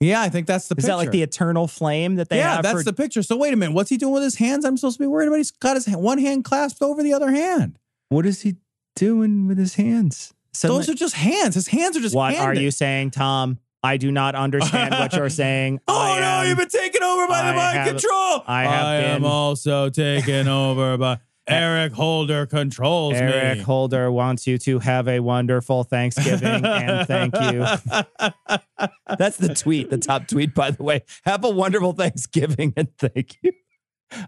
Yeah, 0.00 0.20
I 0.20 0.28
think 0.28 0.46
that's 0.46 0.68
the 0.68 0.74
Is 0.74 0.84
picture. 0.84 0.88
that 0.88 0.96
like 0.96 1.10
the 1.12 1.22
eternal 1.22 1.68
flame 1.68 2.16
that 2.16 2.28
they 2.28 2.38
yeah, 2.38 2.60
that's 2.60 2.80
for, 2.80 2.84
the 2.84 2.92
picture. 2.92 3.22
So 3.22 3.36
wait 3.36 3.54
a 3.54 3.56
minute, 3.56 3.74
what's 3.74 3.90
he 3.90 3.96
doing 3.96 4.12
with 4.12 4.24
his 4.24 4.36
hands? 4.36 4.64
I'm 4.64 4.76
supposed 4.76 4.98
to 4.98 5.04
be 5.04 5.06
worried 5.06 5.28
about. 5.28 5.36
He's 5.36 5.52
got 5.52 5.76
his 5.76 5.86
hand- 5.86 6.02
one 6.02 6.18
hand 6.18 6.44
clasped 6.44 6.82
over 6.82 7.02
the 7.02 7.12
other 7.12 7.30
hand. 7.30 7.78
What 8.08 8.26
is 8.26 8.42
he 8.42 8.56
doing 8.96 9.46
with 9.46 9.56
his 9.56 9.76
hands? 9.76 10.34
Those 10.60 10.88
are 10.88 10.94
just 10.94 11.14
hands. 11.14 11.54
His 11.54 11.68
hands 11.68 11.96
are 11.96 12.00
just. 12.00 12.14
What 12.14 12.34
are 12.34 12.54
you 12.54 12.70
saying, 12.70 13.12
Tom? 13.12 13.58
I 13.84 13.96
do 13.98 14.10
not 14.10 14.34
understand 14.34 14.92
what 14.94 15.12
you're 15.12 15.28
saying. 15.44 15.80
Oh 15.86 15.94
I 16.14 16.18
no, 16.20 16.26
am- 16.26 16.46
you've 16.48 16.58
been 16.58 16.68
taken 16.68 17.02
over 17.02 17.26
by 17.28 17.46
the 17.46 17.52
mind 17.56 17.78
have- 17.78 17.86
control. 17.88 18.42
I 18.46 18.62
have 18.64 19.04
am 19.04 19.22
been- 19.22 19.30
also 19.30 19.90
taken 19.90 20.48
over 20.64 20.96
by 20.98 21.18
Eric 21.46 21.92
Holder 21.92 22.46
controls 22.46 23.14
Eric 23.16 23.58
me. 23.58 23.64
Holder 23.64 24.10
wants 24.10 24.46
you 24.46 24.56
to 24.58 24.78
have 24.78 25.06
a 25.06 25.20
wonderful 25.20 25.84
Thanksgiving 25.84 26.64
and 26.64 27.06
thank 27.06 27.34
you. 27.52 27.66
That's 29.18 29.36
the 29.36 29.54
tweet, 29.54 29.90
the 29.90 29.98
top 29.98 30.26
tweet, 30.26 30.54
by 30.54 30.70
the 30.70 30.82
way. 30.82 31.02
Have 31.26 31.44
a 31.44 31.50
wonderful 31.50 31.92
Thanksgiving 31.92 32.72
and 32.76 32.88
thank 32.96 33.36
you. 33.42 33.52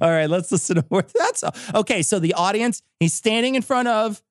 All 0.00 0.10
right, 0.10 0.28
let's 0.28 0.52
listen 0.52 0.76
to 0.76 0.84
what 0.88 1.10
that's 1.14 1.42
all. 1.44 1.54
okay. 1.74 2.02
So 2.02 2.18
the 2.18 2.34
audience, 2.34 2.82
he's 3.00 3.14
standing 3.14 3.54
in 3.54 3.62
front 3.62 3.88
of 3.88 4.22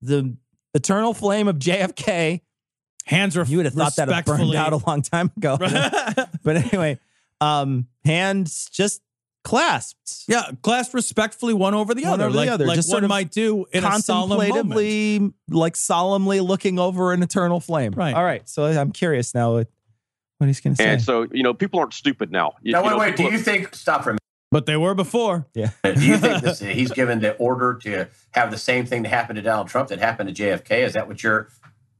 the 0.00 0.36
eternal 0.74 1.12
flame 1.14 1.48
of 1.48 1.58
JFK. 1.58 2.40
Hands 3.04 3.36
are 3.36 3.44
You 3.44 3.58
would 3.58 3.66
have 3.66 3.74
thought 3.74 3.96
that 3.96 4.08
had 4.08 4.24
burned 4.24 4.54
out 4.54 4.72
a 4.72 4.76
long 4.76 5.02
time 5.02 5.30
ago. 5.36 5.56
but 6.42 6.56
anyway, 6.56 6.98
um, 7.40 7.88
hands 8.04 8.68
just 8.72 9.02
clasped. 9.44 10.24
Yeah, 10.28 10.50
clasped 10.62 10.94
respectfully 10.94 11.54
one 11.54 11.74
over 11.74 11.94
the 11.94 12.04
One 12.04 12.12
other, 12.14 12.24
over 12.24 12.32
the 12.32 12.38
like, 12.38 12.48
other, 12.50 12.66
like 12.66 12.76
just 12.76 12.88
one 12.88 12.92
sort 12.94 13.04
of 13.04 13.08
might 13.08 13.30
do 13.30 13.66
in 13.72 13.84
a 13.84 13.98
solemn 14.00 14.28
moment. 14.30 14.50
contemplatively, 14.52 15.32
like 15.50 15.76
solemnly 15.76 16.40
looking 16.40 16.78
over 16.78 17.12
an 17.12 17.22
eternal 17.22 17.60
flame. 17.60 17.92
Right. 17.92 18.14
All 18.14 18.24
right. 18.24 18.48
So 18.48 18.64
I'm 18.66 18.92
curious 18.92 19.34
now 19.34 19.54
what, 19.54 19.68
what 20.38 20.46
he's 20.46 20.60
going 20.60 20.74
to 20.76 20.82
say. 20.82 20.88
And 20.88 21.02
so 21.02 21.26
you 21.32 21.42
know, 21.42 21.54
people 21.54 21.80
aren't 21.80 21.94
stupid 21.94 22.30
now. 22.30 22.54
You- 22.62 22.72
Now 22.72 22.80
you 22.80 22.84
wait, 22.86 22.90
know, 22.92 22.98
wait. 22.98 23.10
Do 23.16 23.16
people- 23.24 23.32
you 23.32 23.38
think? 23.38 23.74
Stop 23.74 24.04
for 24.04 24.10
a 24.10 24.12
minute. 24.12 24.18
But 24.52 24.66
they 24.66 24.76
were 24.76 24.94
before. 24.94 25.46
yeah. 25.54 25.70
Do 25.82 26.04
you 26.04 26.18
think 26.18 26.42
this, 26.42 26.58
he's 26.60 26.92
given 26.92 27.20
the 27.20 27.34
order 27.36 27.78
to 27.84 28.08
have 28.32 28.50
the 28.50 28.58
same 28.58 28.84
thing 28.84 29.02
that 29.02 29.08
happened 29.08 29.36
to 29.36 29.42
Donald 29.42 29.68
Trump 29.68 29.88
that 29.88 29.98
happened 29.98 30.34
to 30.34 30.42
JFK? 30.42 30.84
Is 30.84 30.92
that 30.92 31.08
what 31.08 31.22
you're 31.22 31.48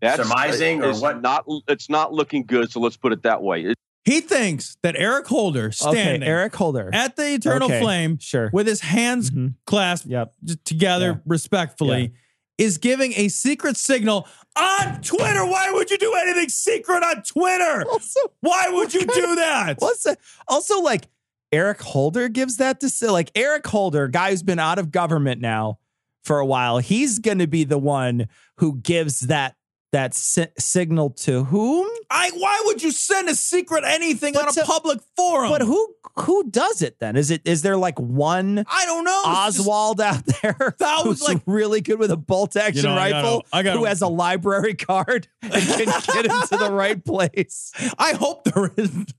that's- 0.03 0.29
surmising, 0.29 0.83
or 0.85 0.93
what? 0.95 1.23
Not. 1.23 1.45
It's 1.69 1.89
not 1.89 2.13
looking 2.13 2.45
good. 2.45 2.71
So 2.71 2.81
let's 2.81 2.97
put 2.97 3.13
it 3.13 3.23
that 3.23 3.43
way. 3.43 3.63
It- 3.63 3.77
He 4.05 4.21
thinks 4.21 4.77
that 4.83 4.97
Eric 4.99 5.29
Holder 5.29 5.71
standing 5.71 6.23
Okay. 6.23 6.31
Eric 6.31 6.55
Holder. 6.57 6.91
at 6.93 7.15
the 7.17 7.35
eternal 7.35 7.69
Okay, 7.71 7.81
flame 7.81 8.19
Sure. 8.21 8.51
with 8.53 8.67
his 8.67 8.81
hands 8.81 9.31
Mhm. 9.31 9.55
clasped 9.65 10.09
Yep. 10.09 10.35
together 10.65 11.07
Yeah. 11.07 11.19
respectfully 11.25 12.13
is 12.59 12.79
giving 12.79 13.13
a 13.15 13.29
secret 13.29 13.77
signal 13.77 14.27
on 14.57 15.01
Twitter. 15.03 15.45
Why 15.47 15.71
would 15.71 15.89
you 15.91 15.99
do 15.99 16.15
anything 16.15 16.49
secret 16.49 17.03
on 17.05 17.23
Twitter? 17.23 17.85
Also, 17.91 18.21
Why 18.41 18.67
would 18.71 18.93
you 18.93 19.03
do 19.07 19.37
that? 19.37 19.77
what's 19.81 20.03
that? 20.03 20.19
Also, 20.49 20.81
like 20.81 21.07
Eric 21.53 21.81
Holder 21.83 22.29
gives 22.29 22.57
that 22.57 22.81
to 22.81 22.89
say, 22.89 23.09
like 23.09 23.31
Eric 23.37 23.67
Holder, 23.69 24.09
guy 24.09 24.31
who's 24.31 24.43
been 24.43 24.59
out 24.59 24.79
of 24.81 24.91
government 24.91 25.41
now 25.41 25.79
for 26.25 26.41
a 26.41 26.47
while. 26.47 26.79
He's 26.79 27.19
going 27.21 27.39
to 27.39 27.47
be 27.47 27.63
the 27.65 27.79
one 27.79 28.27
who 28.57 28.77
gives 28.81 29.21
that 29.21 29.55
that 29.93 30.15
si- 30.15 30.47
signal 30.59 31.11
to 31.11 31.45
whom? 31.45 31.89
I 32.11 32.31
why 32.35 32.63
would 32.67 32.83
you 32.83 32.91
send 32.93 33.29
a 33.29 33.35
secret 33.35 33.85
anything 33.87 34.35
But 34.35 34.43
on 34.45 34.49
a 34.49 34.53
to- 34.53 34.65
public 34.65 35.01
forum? 35.17 35.51
But 35.51 35.63
who 35.63 35.95
who 36.21 36.51
does 36.51 36.83
it 36.83 36.99
then? 36.99 37.17
Is 37.17 37.31
it 37.31 37.43
is 37.45 37.63
there 37.63 37.77
like 37.77 37.99
one 37.99 38.65
I 38.71 38.85
don't 38.87 39.05
know. 39.05 39.23
It's 39.27 39.57
just- 39.57 39.61
Oswald 39.61 40.01
out 40.01 40.25
there 40.43 40.75
That 40.79 41.05
was 41.05 41.21
who's 41.21 41.23
like- 41.29 41.43
really 41.47 41.81
good 41.81 41.99
with 41.99 42.11
a 42.11 42.17
bolt 42.17 42.57
action 42.57 42.85
You 42.85 42.91
know, 42.91 42.97
I 42.97 43.11
gotta- 43.11 43.23
rifle 43.27 43.47
I 43.53 43.63
gotta- 43.63 43.79
who 43.79 43.85
has 43.87 44.03
a 44.03 44.09
library 44.09 44.75
card 44.75 45.29
and 45.43 45.53
can 45.53 45.87
get 45.87 46.25
into 46.27 46.57
the 46.59 46.71
right 46.73 47.03
place. 47.05 47.73
I 47.99 48.13
hope 48.15 48.45
there 48.45 48.71
isn't. 48.77 49.13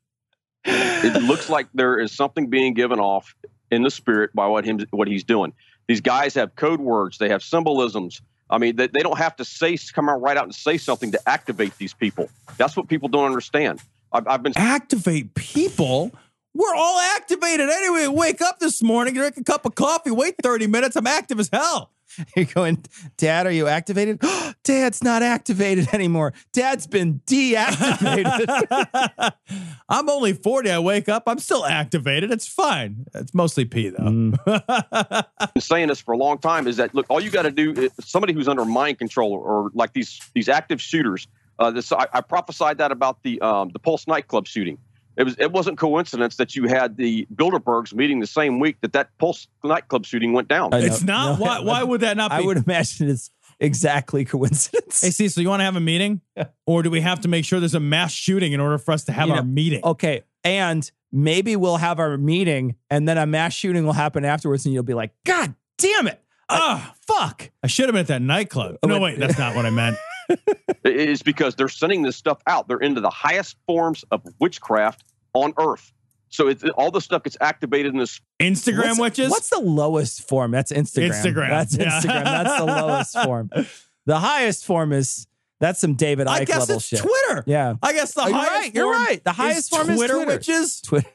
it 0.66 1.24
looks 1.24 1.50
like 1.50 1.68
there 1.74 2.00
is 2.00 2.12
something 2.16 2.50
being 2.50 2.74
given 2.74 3.00
off 3.00 3.36
in 3.70 3.84
the 3.84 3.92
spirit 3.92 4.32
by 4.34 4.48
what 4.48 4.66
him 4.66 4.80
what 4.92 5.08
he's 5.08 5.24
doing. 5.24 5.54
These 5.88 6.02
guys 6.02 6.36
have 6.36 6.56
code 6.56 6.80
words, 6.80 7.18
they 7.18 7.30
have 7.30 7.44
symbolisms. 7.44 8.22
I 8.49 8.58
mean, 8.58 8.75
they, 8.75 8.88
they 8.88 9.01
don't 9.01 9.17
have 9.17 9.36
to 9.38 9.45
say 9.45 9.77
come 9.93 10.10
out 10.10 10.21
right 10.21 10.38
out 10.38 10.43
and 10.43 10.53
say 10.53 10.77
something 10.77 11.12
to 11.12 11.29
activate 11.29 11.77
these 11.77 11.93
people. 11.93 12.29
That's 12.58 12.75
what 12.75 12.88
people 12.88 13.10
don't 13.10 13.25
understand. 13.25 13.82
I've, 14.12 14.27
I've 14.27 14.43
been 14.43 14.53
activate 14.56 15.34
people. 15.34 16.12
We're 16.53 16.75
all 16.75 16.99
activated 16.99 17.69
anyway. 17.69 18.08
Wake 18.08 18.41
up 18.41 18.60
this 18.60 18.84
morning, 18.84 19.15
drink 19.15 19.38
a 19.38 19.43
cup 19.43 19.65
of 19.65 19.73
coffee, 19.73 20.12
wait 20.12 20.36
30 20.43 20.67
minutes. 20.67 20.95
I'm 20.95 21.08
active 21.08 21.39
as 21.39 21.49
hell. 21.51 21.92
You're 22.36 22.45
going, 22.45 22.84
Dad, 23.17 23.45
are 23.45 23.52
you 23.52 23.67
activated? 23.67 24.21
Dad's 24.63 25.04
not 25.04 25.23
activated 25.23 25.93
anymore. 25.93 26.34
Dad's 26.52 26.88
been 26.88 27.21
deactivated. 27.26 29.34
I'm 29.89 30.10
only 30.10 30.34
40. 30.34 30.71
I 30.71 30.80
wake 30.80 31.10
up. 31.10 31.23
I'm 31.28 31.39
still 31.39 31.65
activated. 31.65 32.32
It's 32.32 32.47
fine. 32.47 33.06
It's 33.13 33.34
mostly 33.34 33.65
pee, 33.65 33.89
though. 33.89 34.34
been 35.54 35.62
saying 35.62 35.88
this 35.88 35.99
for 35.99 36.13
a 36.13 36.17
long 36.17 36.38
time 36.38 36.67
is 36.67 36.78
that 36.78 36.93
look, 36.93 37.06
all 37.10 37.21
you 37.21 37.30
got 37.30 37.43
to 37.43 37.52
do 37.52 37.73
is 37.73 37.91
somebody 37.99 38.34
who's 38.34 38.47
under 38.47 38.65
mind 38.65 38.99
control 38.99 39.34
or 39.34 39.71
like 39.73 39.93
these 39.93 40.19
these 40.34 40.49
active 40.49 40.82
shooters. 40.82 41.28
Uh, 41.60 41.71
this 41.71 41.91
I, 41.91 42.08
I 42.13 42.21
prophesied 42.21 42.78
that 42.80 42.91
about 42.91 43.23
the 43.23 43.39
um, 43.41 43.69
the 43.69 43.80
Pulse 43.80 44.08
nightclub 44.08 44.47
shooting. 44.47 44.78
It 45.15 45.23
was 45.23 45.36
it 45.39 45.52
wasn't 45.52 45.78
coincidence 45.78 46.38
that 46.38 46.56
you 46.56 46.67
had 46.67 46.97
the 46.97 47.28
Bilderbergs 47.34 47.93
meeting 47.93 48.19
the 48.19 48.28
same 48.28 48.60
week 48.60 48.78
that 48.82 48.93
that 48.93 49.15
Pulse 49.19 49.47
nightclub 49.63 50.06
shooting 50.06 50.34
went 50.34 50.47
down. 50.47 50.71
It's 50.73 51.04
not. 51.04 51.39
why, 51.39 51.60
why 51.60 51.84
would 51.84 52.02
that 52.02 52.17
not 52.17 52.32
be? 52.32 52.38
I 52.38 52.41
would 52.41 52.58
imagine 52.58 53.10
it's 53.10 53.30
exactly 53.60 54.26
coincidence. 54.26 55.02
Hey, 55.02 55.12
see, 55.12 55.28
so 55.28 55.41
you 55.41 55.49
want 55.49 55.62
to 55.62 55.65
have 55.65 55.76
a 55.76 55.80
meeting? 55.82 56.21
Or 56.65 56.84
do 56.84 56.89
we 56.89 57.02
have 57.02 57.21
to 57.21 57.28
make 57.28 57.45
sure 57.45 57.60
there's 57.60 57.76
a 57.76 57.80
mass 57.80 58.12
shooting 58.12 58.54
in 58.54 58.60
order 58.60 58.78
for 58.78 58.91
us 58.91 59.06
to 59.06 59.12
have 59.12 59.28
You 59.28 59.34
our 59.36 59.41
know, 59.41 59.47
meeting? 59.47 59.82
Okay. 59.84 60.23
And 60.43 60.89
maybe 61.12 61.56
we'll 61.56 61.78
have 61.78 61.99
our 61.99 62.17
meeting 62.17 62.76
and 62.89 63.08
then 63.08 63.17
a 63.17 63.26
mass 63.26 63.54
shooting 63.54 63.86
will 63.86 63.93
happen 63.93 64.26
afterwards 64.26 64.65
and 64.65 64.73
you'll 64.73 64.84
be 64.84 64.93
like, 64.93 65.12
God 65.26 65.56
damn 65.78 66.08
it. 66.08 66.19
Ah, 66.49 66.93
fuck. 67.08 67.52
I 67.63 67.67
should 67.67 67.86
have 67.86 67.93
been 67.93 68.02
at 68.02 68.08
that 68.08 68.21
nightclub. 68.21 68.78
No, 68.86 68.99
wait, 68.99 69.17
that's 69.17 69.39
not 69.39 69.56
what 69.56 69.65
I 69.65 69.69
meant. 69.69 69.97
It 70.86 70.96
is 71.10 71.22
because 71.24 71.56
they're 71.56 71.70
sending 71.70 72.02
this 72.02 72.18
stuff 72.18 72.40
out. 72.46 72.68
They're 72.68 72.78
into 72.78 73.00
the 73.00 73.10
highest 73.10 73.56
forms 73.66 74.04
of 74.12 74.22
witchcraft 74.40 75.04
on 75.34 75.54
earth. 75.58 75.94
So 76.28 76.48
it's 76.50 76.64
all 76.76 76.92
the 76.92 77.00
stuff 77.00 77.24
gets 77.24 77.38
activated 77.40 77.94
in 77.94 78.00
this 78.00 78.20
Instagram 78.40 78.90
what's, 78.90 79.00
witches? 79.00 79.30
What's 79.32 79.50
the 79.50 79.62
lowest 79.62 80.28
form? 80.28 80.52
That's 80.52 80.72
Instagram. 80.74 81.12
Instagram. 81.12 81.50
That's 81.50 81.78
Yeah. 81.78 81.86
Instagram. 82.02 82.24
That's 82.26 82.58
the 82.58 82.66
lowest 82.66 83.18
form. 83.24 83.50
The 84.06 84.20
highest 84.20 84.66
form 84.66 84.92
is 84.92 85.28
that's 85.62 85.80
some 85.80 85.94
David 85.94 86.28
I 86.28 86.44
guess 86.44 86.60
level 86.60 86.76
it's 86.76 86.86
shit. 86.88 87.00
Twitter. 87.00 87.46
Yeah. 87.48 87.76
I 87.82 87.94
guess 87.94 88.14
the 88.14 88.24
Oh, 88.24 88.28
you're 88.28 88.36
highest 88.36 88.52
right. 88.52 88.76
You're 88.76 88.94
form 88.94 89.06
right. 89.06 89.24
The 89.24 89.30
is 89.30 89.36
highest 89.38 89.70
form 89.70 89.90
is 89.92 89.96
Twitter 89.96 90.14
Twitter. 90.16 90.28
witches. 90.32 90.82
Twi- 90.82 91.06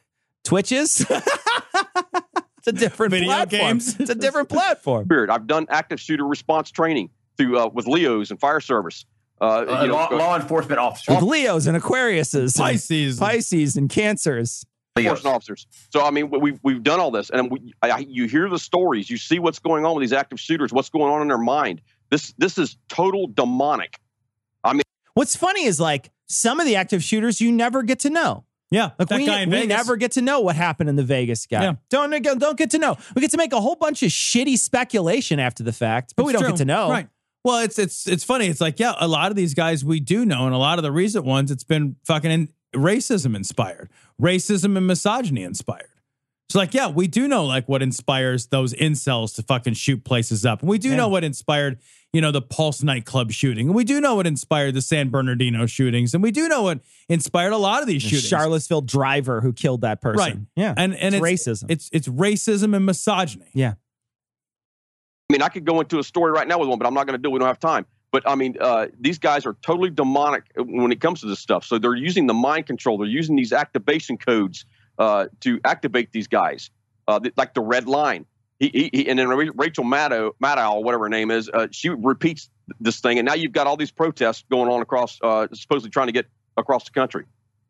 Twitches. 0.44 1.00
it's 1.10 2.66
a 2.66 2.72
different 2.72 3.10
Video 3.10 3.26
platform. 3.28 3.60
games. 3.60 4.00
It's 4.00 4.08
a 4.08 4.14
different 4.14 4.48
platform. 4.48 5.04
spirit. 5.04 5.28
I've 5.28 5.46
done 5.46 5.66
active 5.68 6.00
shooter 6.00 6.24
response 6.26 6.70
training 6.70 7.10
through 7.38 7.58
uh, 7.58 7.68
with 7.72 7.86
Leos 7.86 8.30
and 8.30 8.38
fire 8.40 8.60
service. 8.60 9.06
Uh, 9.40 9.44
Uh, 9.44 9.82
you 9.82 9.88
know, 9.88 9.94
law, 9.94 10.08
law 10.08 10.36
enforcement 10.36 10.80
officers. 10.80 11.14
With 11.14 11.24
Leos 11.24 11.66
and 11.66 11.80
Aquariuses, 11.80 12.56
Pisces, 12.58 12.58
and 12.58 12.58
Pisces. 12.58 13.18
Pisces, 13.20 13.76
and 13.76 13.88
Cancers. 13.88 14.64
enforcement 14.96 15.34
officers. 15.36 15.66
So 15.90 16.04
I 16.04 16.10
mean, 16.10 16.28
we've 16.30 16.58
we've 16.64 16.82
done 16.82 16.98
all 16.98 17.12
this, 17.12 17.30
and 17.30 17.50
we, 17.50 17.72
I, 17.80 17.98
you 17.98 18.26
hear 18.26 18.48
the 18.48 18.58
stories, 18.58 19.08
you 19.08 19.16
see 19.16 19.38
what's 19.38 19.60
going 19.60 19.84
on 19.84 19.94
with 19.94 20.02
these 20.02 20.12
active 20.12 20.40
shooters, 20.40 20.72
what's 20.72 20.90
going 20.90 21.12
on 21.12 21.22
in 21.22 21.28
their 21.28 21.38
mind. 21.38 21.80
This 22.10 22.34
this 22.38 22.58
is 22.58 22.76
total 22.88 23.28
demonic. 23.28 24.00
I 24.64 24.72
mean, 24.72 24.82
What's 25.14 25.36
funny 25.36 25.64
is 25.64 25.78
like 25.78 26.10
some 26.26 26.58
of 26.58 26.66
the 26.66 26.74
active 26.76 27.02
shooters 27.02 27.40
you 27.40 27.52
never 27.52 27.82
get 27.82 28.00
to 28.00 28.10
know. 28.10 28.44
Yeah, 28.70 28.90
Like 28.98 29.08
that 29.08 29.18
we, 29.18 29.26
guy 29.26 29.40
in 29.40 29.50
we 29.50 29.56
Vegas. 29.60 29.68
never 29.68 29.96
get 29.96 30.12
to 30.12 30.20
know 30.22 30.40
what 30.40 30.54
happened 30.54 30.90
in 30.90 30.96
the 30.96 31.02
Vegas 31.02 31.46
guy. 31.46 31.62
Yeah. 31.62 31.72
Don't 31.88 32.10
don't 32.38 32.58
get 32.58 32.70
to 32.72 32.78
know. 32.78 32.96
We 33.14 33.22
get 33.22 33.30
to 33.30 33.38
make 33.38 33.52
a 33.52 33.60
whole 33.60 33.76
bunch 33.76 34.02
of 34.02 34.10
shitty 34.10 34.58
speculation 34.58 35.40
after 35.40 35.62
the 35.62 35.72
fact, 35.72 36.14
but 36.16 36.26
we 36.26 36.32
don't 36.32 36.42
true. 36.42 36.50
get 36.50 36.58
to 36.58 36.64
know. 36.66 36.90
Right. 36.90 37.08
Well, 37.44 37.60
it's 37.60 37.78
it's 37.78 38.06
it's 38.06 38.24
funny. 38.24 38.46
It's 38.46 38.60
like 38.60 38.78
yeah, 38.80 38.94
a 38.98 39.08
lot 39.08 39.30
of 39.30 39.36
these 39.36 39.54
guys 39.54 39.84
we 39.84 40.00
do 40.00 40.24
know, 40.24 40.46
and 40.46 40.54
a 40.54 40.58
lot 40.58 40.78
of 40.78 40.82
the 40.82 40.92
recent 40.92 41.24
ones, 41.24 41.50
it's 41.50 41.64
been 41.64 41.96
fucking 42.04 42.30
in, 42.30 42.48
racism 42.74 43.34
inspired, 43.36 43.88
racism 44.20 44.76
and 44.76 44.86
misogyny 44.86 45.42
inspired. 45.42 45.88
It's 46.48 46.54
like 46.56 46.74
yeah, 46.74 46.88
we 46.88 47.06
do 47.08 47.28
know 47.28 47.44
like 47.44 47.68
what 47.68 47.82
inspires 47.82 48.46
those 48.48 48.72
incels 48.74 49.34
to 49.36 49.42
fucking 49.42 49.74
shoot 49.74 50.02
places 50.04 50.44
up, 50.46 50.60
and 50.62 50.68
we 50.68 50.78
do 50.78 50.90
Yeah. 50.90 50.96
know 50.96 51.08
what 51.08 51.22
inspired 51.24 51.78
you 52.12 52.22
know 52.22 52.32
the 52.32 52.40
Pulse 52.42 52.82
nightclub 52.82 53.30
shooting, 53.30 53.66
and 53.68 53.76
we 53.76 53.84
do 53.84 54.00
know 54.00 54.14
what 54.16 54.26
inspired 54.26 54.72
the 54.74 54.80
San 54.82 55.10
Bernardino 55.10 55.66
shootings, 55.66 56.14
and 56.14 56.22
we 56.22 56.30
do 56.30 56.48
know 56.48 56.62
what 56.62 56.80
inspired 57.08 57.52
a 57.52 57.58
lot 57.58 57.82
of 57.82 57.86
these 57.86 58.02
The 58.02 58.08
shootings. 58.08 58.28
Charlottesville 58.28 58.80
driver 58.80 59.42
who 59.42 59.52
killed 59.52 59.82
that 59.82 60.00
person. 60.00 60.18
Right. 60.18 60.36
Yeah. 60.56 60.74
and 60.76 60.94
and 60.96 61.14
It's 61.14 61.24
it's, 61.24 61.48
racism. 61.62 61.70
It's 61.70 61.90
it's 61.92 62.08
racism 62.08 62.74
and 62.74 62.84
misogyny. 62.86 63.50
yeah. 63.54 63.74
I 65.30 65.34
mean, 65.34 65.42
I 65.42 65.48
could 65.48 65.66
go 65.66 65.80
into 65.80 65.98
a 65.98 66.02
story 66.04 66.32
right 66.32 66.48
now 66.48 66.58
with 66.58 66.68
one, 66.70 66.78
but 66.78 66.86
I'm 66.86 66.94
not 66.94 67.06
going 67.06 67.18
to 67.18 67.22
do. 67.22 67.28
it. 67.28 67.32
We 67.32 67.38
don't 67.38 67.48
have 67.48 67.60
time. 67.60 67.84
But 68.10 68.26
I 68.26 68.34
mean, 68.34 68.56
uh, 68.58 68.86
these 68.98 69.18
guys 69.18 69.44
are 69.44 69.54
totally 69.60 69.90
demonic 69.90 70.44
when 70.56 70.90
it 70.90 71.02
comes 71.02 71.20
to 71.20 71.26
this 71.26 71.38
stuff. 71.38 71.64
So 71.64 71.78
they're 71.78 71.94
using 71.94 72.26
the 72.26 72.32
mind 72.32 72.64
control. 72.66 72.96
They're 72.96 73.06
using 73.06 73.36
these 73.36 73.52
activation 73.52 74.16
codes 74.16 74.64
uh, 74.98 75.26
to 75.40 75.60
activate 75.64 76.12
these 76.12 76.26
guys, 76.28 76.70
uh, 77.06 77.20
th- 77.20 77.34
like 77.36 77.52
the 77.52 77.60
red 77.60 77.86
line. 77.86 78.24
He, 78.58 78.68
he, 78.68 78.90
he 78.92 79.08
and 79.10 79.18
then 79.18 79.28
Rachel 79.28 79.84
Maddow, 79.84 80.32
Maddow, 80.42 80.82
whatever 80.82 81.04
her 81.04 81.08
name 81.10 81.30
is, 81.30 81.50
uh, 81.50 81.68
she 81.70 81.90
repeats 81.90 82.48
this 82.80 82.98
thing, 83.00 83.18
and 83.18 83.26
now 83.26 83.34
you've 83.34 83.52
got 83.52 83.66
all 83.66 83.76
these 83.76 83.90
protests 83.92 84.44
going 84.50 84.70
on 84.70 84.80
across, 84.80 85.18
uh, 85.22 85.46
supposedly 85.52 85.90
trying 85.90 86.08
to 86.08 86.12
get 86.12 86.26
across 86.56 86.84
the 86.84 86.90
country. 86.90 87.24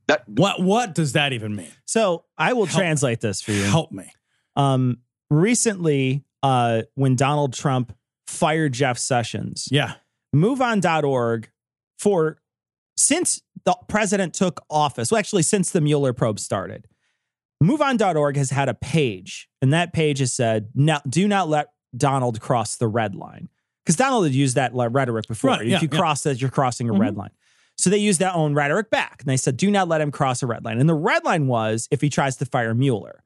That 0.07 0.27
What 0.29 0.63
what 0.63 0.95
does 0.95 1.13
that 1.13 1.33
even 1.33 1.57
mean? 1.57 1.73
So 1.85 2.25
I 2.39 2.53
will 2.53 2.67
Help- 2.67 2.79
translate 2.79 3.21
this 3.21 3.43
for 3.43 3.51
you. 3.53 3.65
Help 3.65 3.91
me. 3.91 4.11
Um, 4.57 4.99
recently, 5.29 6.25
uh, 6.43 6.83
when 6.95 7.17
Donald 7.17 7.53
Trump 7.53 7.95
fired 8.27 8.73
Jeff 8.73 8.99
Sessions, 8.99 9.69
Yeah. 9.71 9.95
moveon.org 10.35 11.51
for 11.99 12.39
since 12.97 13.43
the 13.65 13.77
president 13.89 14.35
took 14.35 14.61
office, 14.71 15.11
well, 15.11 15.19
actually, 15.19 15.43
since 15.43 15.71
the 15.71 15.81
Mueller 15.81 16.13
probe 16.13 16.39
started, 16.39 16.87
moveon.org 17.63 18.37
has 18.37 18.51
had 18.51 18.69
a 18.69 18.75
page, 18.75 19.49
and 19.63 19.73
that 19.73 19.93
page 19.93 20.19
has 20.19 20.33
said, 20.33 20.69
"Now, 20.75 21.01
do 21.09 21.27
not 21.29 21.49
let 21.49 21.69
Donald 21.97 22.41
cross 22.41 22.77
the 22.77 22.89
red 22.89 23.15
line," 23.15 23.49
because 23.85 23.97
Donald 23.97 24.25
had 24.25 24.35
used 24.35 24.55
that 24.57 24.73
rhetoric 24.75 25.27
before. 25.29 25.51
Right, 25.51 25.63
if 25.63 25.69
yeah, 25.69 25.81
you 25.81 25.89
yeah. 25.91 25.99
cross 25.99 26.23
that, 26.23 26.41
you're 26.41 26.51
crossing 26.51 26.89
a 26.89 26.93
red 26.93 27.17
line. 27.17 27.31
So 27.77 27.91
they 27.91 27.99
used 27.99 28.19
that 28.21 28.35
own 28.35 28.55
rhetoric 28.55 28.91
back, 28.91 29.21
and 29.21 29.29
they 29.29 29.37
said, 29.37 29.57
"Do 29.57 29.71
not 29.71 29.89
let 29.89 30.01
him 30.01 30.11
cross 30.11 30.43
a 30.43 30.47
red 30.47 30.65
line." 30.65 30.81
And 30.81 30.89
the 30.89 30.95
red 30.95 31.25
line 31.25 31.47
was 31.47 31.89
if 31.91 32.01
he 32.01 32.11
tries 32.11 32.37
to 32.37 32.47
fire 32.47 32.75
Mueller. 32.75 33.23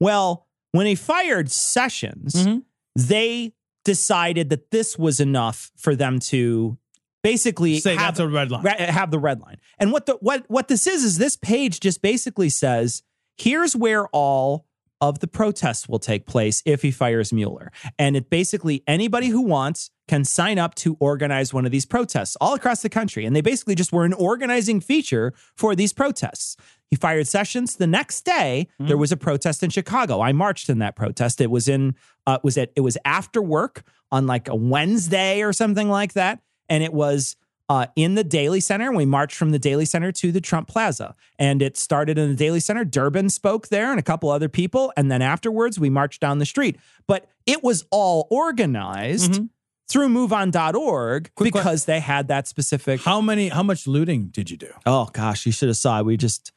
Well, 0.00 0.46
when 0.72 0.86
he 0.86 0.94
fired 0.94 1.50
Sessions, 1.50 2.34
Mhm. 2.34 2.62
they 2.94 3.52
decided 3.84 4.50
that 4.50 4.70
this 4.70 4.98
was 4.98 5.20
enough 5.20 5.70
for 5.76 5.94
them 5.94 6.18
to 6.18 6.76
basically 7.22 7.78
Say 7.80 7.94
have 7.96 8.16
that's 8.16 8.20
a 8.20 8.28
red 8.28 8.50
line. 8.50 8.64
Have 8.64 9.10
the 9.10 9.18
red 9.18 9.40
line. 9.40 9.56
And 9.78 9.92
what 9.92 10.06
the 10.06 10.14
what 10.20 10.44
what 10.48 10.68
this 10.68 10.86
is 10.86 11.04
is 11.04 11.18
this 11.18 11.36
page 11.36 11.80
just 11.80 12.02
basically 12.02 12.48
says 12.48 13.02
here's 13.36 13.74
where 13.76 14.06
all 14.08 14.66
of 15.00 15.18
the 15.18 15.26
protests 15.26 15.88
will 15.88 15.98
take 15.98 16.26
place 16.26 16.62
if 16.64 16.82
he 16.82 16.90
fires 16.90 17.32
Mueller. 17.32 17.70
And 17.98 18.16
it 18.16 18.30
basically 18.30 18.82
anybody 18.86 19.28
who 19.28 19.42
wants 19.42 19.90
can 20.08 20.24
sign 20.24 20.58
up 20.58 20.74
to 20.76 20.96
organize 21.00 21.52
one 21.52 21.66
of 21.66 21.72
these 21.72 21.84
protests 21.84 22.36
all 22.40 22.54
across 22.54 22.82
the 22.82 22.88
country. 22.88 23.24
And 23.24 23.34
they 23.34 23.40
basically 23.40 23.74
just 23.74 23.92
were 23.92 24.04
an 24.04 24.12
organizing 24.12 24.80
feature 24.80 25.34
for 25.56 25.74
these 25.74 25.92
protests. 25.92 26.56
He 26.88 26.96
fired 26.96 27.26
Sessions. 27.26 27.76
The 27.76 27.86
next 27.88 28.24
day, 28.24 28.68
there 28.78 28.96
was 28.96 29.10
a 29.10 29.16
protest 29.16 29.62
in 29.62 29.70
Chicago. 29.70 30.20
I 30.20 30.32
marched 30.32 30.68
in 30.68 30.78
that 30.78 30.94
protest. 30.94 31.40
It 31.40 31.50
was 31.50 31.68
in 31.68 31.96
uh, 32.26 32.38
was 32.44 32.56
it 32.56 32.72
it 32.76 32.80
was 32.80 32.96
after 33.04 33.42
work 33.42 33.82
on 34.12 34.26
like 34.26 34.48
a 34.48 34.54
Wednesday 34.54 35.42
or 35.42 35.52
something 35.52 35.88
like 35.88 36.12
that, 36.12 36.40
and 36.68 36.84
it 36.84 36.92
was 36.92 37.36
uh, 37.68 37.86
in 37.96 38.14
the 38.14 38.24
Daley 38.24 38.60
Center. 38.60 38.92
We 38.92 39.04
marched 39.04 39.36
from 39.36 39.50
the 39.50 39.58
Daley 39.58 39.84
Center 39.84 40.12
to 40.12 40.32
the 40.32 40.40
Trump 40.40 40.68
Plaza, 40.68 41.14
and 41.38 41.62
it 41.62 41.76
started 41.76 42.18
in 42.18 42.28
the 42.30 42.36
Daley 42.36 42.60
Center. 42.60 42.84
Durbin 42.84 43.30
spoke 43.30 43.68
there, 43.68 43.90
and 43.90 43.98
a 43.98 44.02
couple 44.02 44.30
other 44.30 44.48
people, 44.48 44.92
and 44.96 45.10
then 45.10 45.22
afterwards 45.22 45.78
we 45.78 45.90
marched 45.90 46.20
down 46.20 46.38
the 46.38 46.46
street. 46.46 46.76
But 47.06 47.28
it 47.46 47.62
was 47.62 47.84
all 47.90 48.26
organized 48.30 49.40
through 49.88 50.08
MoveOn.org 50.08 51.30
because 51.52 51.84
they 51.84 52.00
had 52.00 52.28
that 52.28 52.48
specific. 52.48 53.00
How 53.02 53.20
many? 53.20 53.48
How 53.48 53.62
much 53.62 53.86
looting 53.86 54.26
did 54.28 54.50
you 54.50 54.56
do? 54.56 54.70
Oh 54.84 55.08
gosh, 55.12 55.46
you 55.46 55.52
should 55.52 55.68
have 55.68 55.76
saw. 55.76 56.02
We 56.02 56.16
just 56.16 56.52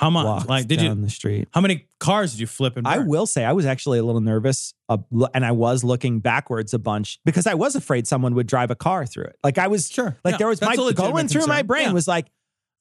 How 0.00 0.10
much? 0.10 0.48
Like, 0.48 0.66
did 0.66 0.78
down 0.78 0.98
you? 0.98 1.04
the 1.04 1.10
street. 1.10 1.48
How 1.52 1.60
many 1.60 1.86
cars 1.98 2.32
did 2.32 2.40
you 2.40 2.46
flip 2.46 2.76
and 2.76 2.88
I 2.88 2.98
will 2.98 3.26
say 3.26 3.44
I 3.44 3.52
was 3.52 3.66
actually 3.66 3.98
a 3.98 4.02
little 4.02 4.20
nervous, 4.22 4.72
uh, 4.88 4.96
and 5.34 5.44
I 5.44 5.52
was 5.52 5.84
looking 5.84 6.20
backwards 6.20 6.72
a 6.72 6.78
bunch 6.78 7.18
because 7.24 7.46
I 7.46 7.54
was 7.54 7.76
afraid 7.76 8.06
someone 8.06 8.34
would 8.34 8.46
drive 8.46 8.70
a 8.70 8.74
car 8.76 9.04
through 9.06 9.24
it. 9.24 9.36
Like 9.44 9.58
I 9.58 9.68
was 9.68 9.90
Sure. 9.90 10.16
like 10.24 10.32
Yeah, 10.32 10.38
there 10.38 10.48
was 10.48 10.60
my 10.62 10.74
that's 10.74 10.92
going 10.94 11.28
through 11.28 11.46
my 11.46 11.62
brain 11.62 11.88
Yeah. 11.88 11.92
was 11.92 12.08
like, 12.08 12.26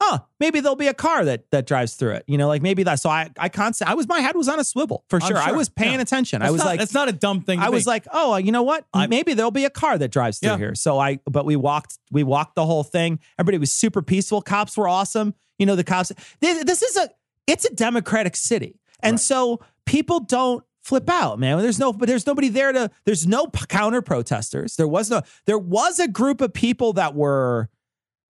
oh, 0.01 0.19
maybe 0.39 0.61
there'll 0.61 0.77
be 0.77 0.87
a 0.87 0.93
car 0.93 1.25
that 1.25 1.43
that 1.51 1.67
drives 1.67 1.95
through 1.95 2.11
it. 2.11 2.23
You 2.25 2.37
know, 2.37 2.47
like 2.47 2.61
maybe 2.61 2.83
that. 2.83 3.01
So 3.01 3.09
I 3.09 3.29
I 3.37 3.49
constant 3.49 3.89
I 3.91 3.95
was 3.95 4.07
my 4.07 4.21
head 4.21 4.37
was 4.37 4.47
on 4.47 4.57
a 4.57 4.63
swivel 4.63 5.03
for 5.09 5.17
I'm 5.21 5.27
sure. 5.27 5.37
I 5.37 5.51
was 5.51 5.67
paying 5.67 5.95
Yeah. 5.95 6.01
attention. 6.01 6.41
I 6.41 6.51
was 6.51 6.59
not- 6.59 6.67
like, 6.67 6.79
that's 6.79 6.93
not 6.93 7.09
a 7.09 7.11
dumb 7.11 7.41
thing. 7.41 7.59
To 7.59 7.65
I 7.65 7.69
was 7.69 7.85
like, 7.85 8.07
oh, 8.13 8.37
you 8.37 8.53
know 8.53 8.63
what? 8.63 8.85
I- 8.93 9.07
Maybe 9.07 9.33
there'll 9.33 9.51
be 9.51 9.65
a 9.65 9.69
car 9.69 9.97
that 9.97 10.09
drives 10.11 10.39
through 10.39 10.51
Yeah. 10.51 10.57
here. 10.57 10.75
So 10.75 10.97
I, 10.99 11.19
but 11.25 11.43
we 11.45 11.57
walked, 11.57 11.99
we 12.11 12.23
walked 12.23 12.55
the 12.55 12.65
whole 12.65 12.83
thing. 12.85 13.19
Everybody 13.37 13.57
was 13.57 13.73
super 13.73 14.01
peaceful. 14.01 14.41
Cops 14.41 14.77
were 14.77 14.87
awesome. 14.87 15.33
You 15.59 15.65
know, 15.67 15.75
the 15.75 15.83
cops. 15.83 16.11
This, 16.39 16.63
this 16.63 16.81
is 16.81 16.97
a, 16.97 17.09
it's 17.45 17.65
a 17.65 17.73
democratic 17.75 18.35
city, 18.35 18.79
and 19.01 19.19
so 19.19 19.59
people 19.85 20.21
don't 20.21 20.63
flip 20.81 21.09
out, 21.09 21.37
man. 21.37 21.59
There's 21.59 21.77
no, 21.77 21.93
but 21.93 22.07
there's 22.07 22.25
nobody 22.25 22.49
there 22.49 22.71
to. 22.71 22.89
There's 23.05 23.27
no 23.27 23.47
counter 23.47 24.01
protesters. 24.01 24.75
There 24.77 24.87
was 24.87 25.09
no. 25.11 25.21
There 25.45 25.59
was 25.59 25.99
a 25.99 26.07
group 26.07 26.41
of 26.41 26.53
people 26.53 26.93
that 26.93 27.13
were 27.13 27.69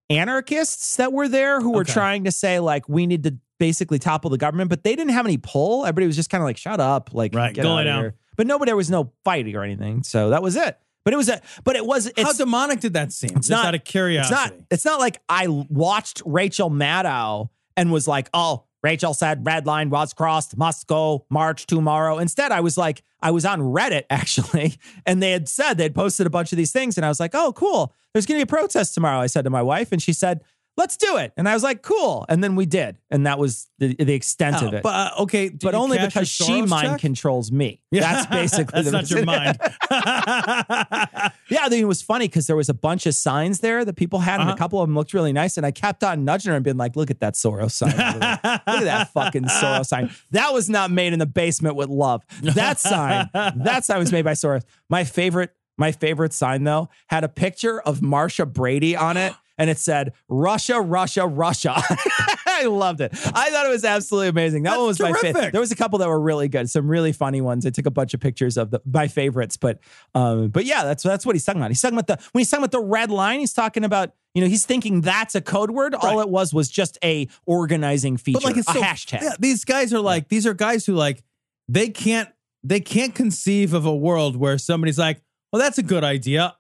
anarchists 0.10 0.96
that 0.96 1.12
were 1.12 1.28
there 1.28 1.60
who 1.60 1.72
were 1.74 1.82
Okay. 1.82 1.94
trying 1.94 2.24
to 2.24 2.32
say 2.32 2.60
like 2.60 2.88
we 2.88 3.06
need 3.08 3.24
to 3.24 3.36
basically 3.60 4.00
topple 4.00 4.30
the 4.30 4.38
government, 4.38 4.70
but 4.70 4.84
they 4.84 4.96
didn't 4.96 5.12
have 5.14 5.26
any 5.26 5.38
pull. 5.38 5.84
Everybody 5.86 6.08
was 6.08 6.16
just 6.16 6.30
kind 6.30 6.42
of 6.42 6.46
like, 6.46 6.58
shut 6.58 6.80
up, 6.80 7.10
like 7.14 7.34
Right, 7.34 7.54
get 7.54 7.66
out 7.66 7.86
here. 7.86 8.16
But 8.36 8.46
nobody, 8.48 8.70
there 8.70 8.76
was 8.78 8.90
no 8.92 9.12
fighting 9.26 9.56
or 9.56 9.64
anything, 9.64 10.04
so 10.04 10.30
that 10.30 10.44
was 10.44 10.56
it. 10.56 10.78
But 11.08 11.14
it 11.14 11.18
was 11.18 11.30
a, 11.30 11.42
but 11.64 11.78
it 11.78 11.86
was. 11.86 12.08
It's 12.08 12.22
How 12.22 12.34
demonic 12.34 12.82
did 12.82 12.92
that 12.96 13.14
seem? 13.14 13.30
it's 13.30 13.48
Just 13.48 13.50
not 13.50 13.68
out 13.68 13.76
of 13.76 13.86
curiosity. 13.86 14.36
It's 14.36 14.52
not. 14.52 14.66
It's 14.70 14.84
not 14.84 15.00
like 15.00 15.22
I 15.30 15.48
watched 15.48 16.22
Rachel 16.26 16.70
Maddow 16.70 17.48
and 17.78 17.94
was 17.94 18.10
like, 18.10 18.30
"Oh, 18.34 18.66
Rachel 18.84 19.14
said 19.14 19.46
red 19.46 19.66
line 19.66 19.90
was 19.90 20.12
crossed, 20.12 20.58
must 20.58 20.86
go 20.86 21.26
march 21.30 21.66
tomorrow." 21.66 22.18
Instead, 22.18 22.52
I 22.52 22.60
was 22.60 22.78
like, 22.78 23.04
I 23.22 23.32
was 23.32 23.46
on 23.46 23.62
Reddit 23.62 24.04
actually, 24.10 24.76
and 25.06 25.24
they 25.24 25.32
had 25.32 25.48
said 25.48 25.76
they'd 25.76 25.96
posted 25.96 26.28
a 26.28 26.30
bunch 26.30 26.52
of 26.52 26.58
these 26.58 26.74
things, 26.74 26.98
and 26.98 27.06
I 27.06 27.08
was 27.08 27.22
like, 27.22 27.32
"Oh, 27.34 27.54
cool. 27.54 27.94
There's 28.12 28.26
going 28.26 28.42
to 28.42 28.46
be 28.46 28.50
a 28.50 28.58
protest 28.60 28.94
tomorrow." 28.94 29.22
I 29.22 29.28
said 29.28 29.46
to 29.46 29.50
my 29.50 29.62
wife, 29.62 29.94
and 29.94 30.02
she 30.02 30.12
said, 30.12 30.42
"Let's 30.78 30.96
do 30.96 31.18
it." 31.18 31.34
And 31.36 31.50
I 31.50 31.54
was 31.54 31.64
like, 31.64 31.82
"Cool." 31.82 32.26
And 32.30 32.44
then 32.44 32.56
we 32.56 32.66
did, 32.66 32.98
and 33.12 33.26
that 33.28 33.40
was 33.40 33.68
the, 33.80 33.94
the 33.96 34.14
extent 34.14 34.58
Oh, 34.62 34.68
of 34.68 34.74
it. 34.76 34.84
But 34.84 34.90
uh, 35.18 35.22
okay, 35.24 35.50
but 35.50 35.76
only 35.76 35.98
because 35.98 36.28
she 36.30 36.62
mind 36.62 36.88
check? 36.90 37.00
controls 37.02 37.52
me. 37.52 37.82
Yeah. 37.92 38.02
That's 38.02 38.28
basically 38.28 38.82
That's 38.84 38.86
the 38.88 38.92
not 38.92 39.10
your 39.10 39.26
mind. 39.26 39.58
Yeah, 41.50 41.64
I 41.64 41.70
think 41.70 41.82
it 41.82 41.86
was 41.88 42.02
funny 42.02 42.28
because 42.28 42.48
there 42.48 42.56
was 42.58 42.68
a 42.70 42.74
bunch 42.74 43.06
of 43.06 43.16
signs 43.16 43.60
there 43.60 43.86
that 43.86 43.96
people 43.96 44.20
had, 44.20 44.40
and 44.42 44.50
Uh-huh. 44.50 44.56
a 44.56 44.58
couple 44.58 44.82
of 44.82 44.88
them 44.88 44.96
looked 44.96 45.14
really 45.14 45.32
nice. 45.34 45.56
And 45.58 45.66
I 45.66 45.72
kept 45.72 46.04
on 46.04 46.26
nudging 46.26 46.50
her 46.50 46.56
and 46.56 46.64
being 46.64 46.78
like, 46.78 46.96
"Look 46.96 47.10
at 47.10 47.20
that 47.22 47.36
Soros 47.36 47.72
sign! 47.72 47.92
Look 47.92 48.24
at 48.44 48.64
that 48.66 49.14
fucking 49.14 49.44
Soros 49.46 49.86
sign! 49.88 50.12
That 50.32 50.54
was 50.54 50.70
not 50.70 50.92
made 50.92 51.14
in 51.14 51.20
the 51.20 51.26
basement 51.26 51.76
with 51.76 51.88
love. 51.90 52.24
That 52.44 52.80
sign, 52.80 53.30
that 53.34 53.86
sign 53.86 54.00
was 54.00 54.12
made 54.12 54.26
by 54.26 54.34
Soros. 54.34 54.64
My 54.90 55.04
favorite, 55.06 55.52
my 55.78 55.92
favorite 55.94 56.34
sign 56.34 56.64
though 56.66 56.90
had 57.08 57.24
a 57.24 57.30
picture 57.30 57.80
of 57.82 58.02
Marcia 58.02 58.46
Brady 58.46 58.96
on 58.96 59.16
it, 59.18 59.34
and 59.58 59.70
it 59.70 59.78
said 59.78 60.14
"Russia, 60.30 60.82
Russia, 60.82 61.26
Russia." 61.26 61.76
I 62.48 62.66
loved 62.66 63.02
it. 63.02 63.12
I 63.14 63.50
thought 63.52 63.66
it 63.66 63.70
was 63.70 63.86
absolutely 63.86 64.30
amazing. 64.30 64.64
That 64.64 64.72
That's 64.72 64.80
one 64.80 64.88
was 64.88 65.00
my 65.00 65.14
favorite. 65.14 65.34
terrific. 65.34 65.52
There 65.52 65.62
was 65.62 65.72
a 65.72 65.76
couple 65.76 66.00
that 66.00 66.08
were 66.08 66.20
really 66.20 66.48
good, 66.48 66.70
some 66.70 66.88
really 66.88 67.12
funny 67.12 67.42
ones. 67.42 67.66
I 67.66 67.70
took 67.70 67.86
a 67.86 67.92
bunch 67.92 68.14
of 68.14 68.20
pictures 68.20 68.58
of 68.58 68.72
the, 68.72 68.82
my 68.86 69.08
favorites, 69.08 69.58
but 69.58 69.80
um, 70.16 70.50
but 70.50 70.66
yeah, 70.66 70.84
that's 70.84 71.04
that's 71.04 71.26
what 71.26 71.36
he's 71.36 71.46
talking 71.46 71.62
about. 71.62 71.72
He's 71.72 71.82
talking 71.82 71.98
about 71.98 72.08
the 72.08 72.30
when 72.32 72.40
he's 72.40 72.50
talking 72.50 72.64
about 72.64 72.72
the 72.72 72.84
red 72.84 73.12
line. 73.12 73.40
He's 73.40 73.54
talking 73.54 73.84
about 73.84 74.14
you 74.34 74.42
know 74.42 74.48
he's 74.48 74.66
thinking 74.66 75.02
that's 75.02 75.36
a 75.36 75.42
code 75.42 75.72
word. 75.72 75.94
All 75.96 76.20
it 76.20 76.30
was 76.30 76.54
was 76.54 76.70
just 76.70 76.98
a 77.04 77.28
organizing 77.46 78.18
feature, 78.18 78.40
but 78.42 78.44
like 78.44 78.58
it's 78.58 78.70
a 78.70 78.74
so, 78.74 78.82
hashtag. 78.82 79.22
Yeah, 79.22 79.36
these 79.40 79.66
guys 79.66 79.94
are 79.94 80.00
like 80.00 80.30
these 80.30 80.48
are 80.48 80.54
guys 80.54 80.86
who 80.86 80.94
like 80.94 81.24
they 81.70 81.90
can't 81.90 82.30
they 82.64 82.80
can't 82.80 83.14
conceive 83.14 83.74
of 83.74 83.86
a 83.86 83.96
world 83.96 84.36
where 84.36 84.58
somebody's 84.58 85.00
like, 85.00 85.22
well, 85.52 85.62
that's 85.62 85.78
a 85.78 85.84
good 85.84 86.04
idea. 86.04 86.56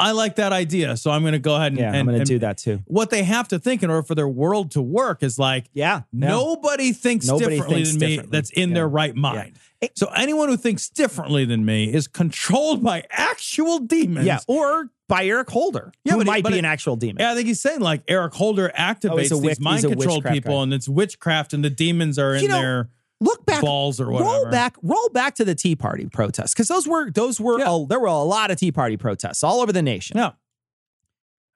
I 0.00 0.10
like 0.10 0.36
that 0.36 0.52
idea, 0.52 0.96
so 0.96 1.10
I'm 1.12 1.22
going 1.22 1.32
to 1.34 1.38
go 1.38 1.54
ahead 1.54 1.72
and, 1.72 1.78
Yeah, 1.80 1.88
and 1.88 1.96
I'm 1.98 2.06
going 2.06 2.18
to 2.18 2.24
do 2.24 2.40
that 2.40 2.58
too. 2.58 2.82
What 2.86 3.10
they 3.10 3.22
have 3.22 3.46
to 3.48 3.58
think 3.60 3.82
in 3.84 3.90
order 3.90 4.02
for 4.02 4.14
their 4.16 4.28
world 4.28 4.72
to 4.72 4.82
work 4.82 5.22
is 5.22 5.38
like, 5.38 5.66
Yeah, 5.72 6.02
no. 6.12 6.28
nobody 6.56 6.92
thinks 6.92 7.26
Nobody 7.26 7.50
differently 7.56 7.84
thinks 7.84 7.90
than 7.92 8.08
me 8.24 8.28
that's 8.30 8.50
in 8.50 8.70
Yeah. 8.70 8.74
their 8.74 8.88
right 8.88 9.14
mind. 9.14 9.56
So 9.94 10.06
anyone 10.08 10.48
who 10.48 10.56
thinks 10.56 10.88
differently 10.88 11.44
than 11.44 11.64
me 11.64 11.92
is 11.92 12.08
controlled 12.08 12.82
by 12.82 13.04
actual 13.10 13.78
demons. 13.80 14.26
yeah, 14.26 14.40
or 14.48 14.90
by 15.08 15.26
Eric 15.26 15.50
Holder, 15.50 15.92
Yeah, 16.04 16.14
who 16.14 16.24
might 16.24 16.42
but 16.42 16.52
be 16.52 16.58
an 16.58 16.64
actual 16.64 16.96
demon. 16.96 17.18
Yeah, 17.20 17.32
I 17.32 17.34
think 17.34 17.46
he's 17.46 17.60
saying 17.60 17.80
like 17.80 18.02
Eric 18.08 18.32
Holder 18.34 18.72
activates 18.76 19.10
Oh, 19.10 19.16
he's 19.40 19.58
these 19.58 19.60
mind 19.60 19.84
controlled 19.84 20.24
people, 20.24 20.56
guy. 20.56 20.62
and 20.62 20.74
it's 20.74 20.88
witchcraft, 20.88 21.52
and 21.52 21.62
the 21.62 21.68
demons 21.70 22.18
are 22.18 22.34
in 22.34 22.42
You 22.42 22.48
know, 22.48 22.60
their 22.60 22.88
Look 23.20 23.46
back, 23.46 23.62
balls 23.62 24.00
or 24.00 24.10
whatever. 24.10 24.28
roll 24.30 24.50
back, 24.50 24.76
roll 24.82 25.08
back 25.10 25.36
to 25.36 25.44
the 25.44 25.54
Tea 25.54 25.76
Party 25.76 26.06
protests 26.06 26.52
because 26.52 26.68
those 26.68 26.86
were 26.86 27.10
those 27.10 27.40
were 27.40 27.58
Yeah. 27.58 27.74
a- 27.74 27.86
there 27.86 28.00
were 28.00 28.06
a 28.08 28.18
lot 28.22 28.50
of 28.50 28.58
Tea 28.58 28.72
Party 28.72 28.96
protests 28.96 29.42
all 29.44 29.60
over 29.60 29.72
the 29.72 29.82
nation. 29.82 30.16
Yeah. 30.18 30.32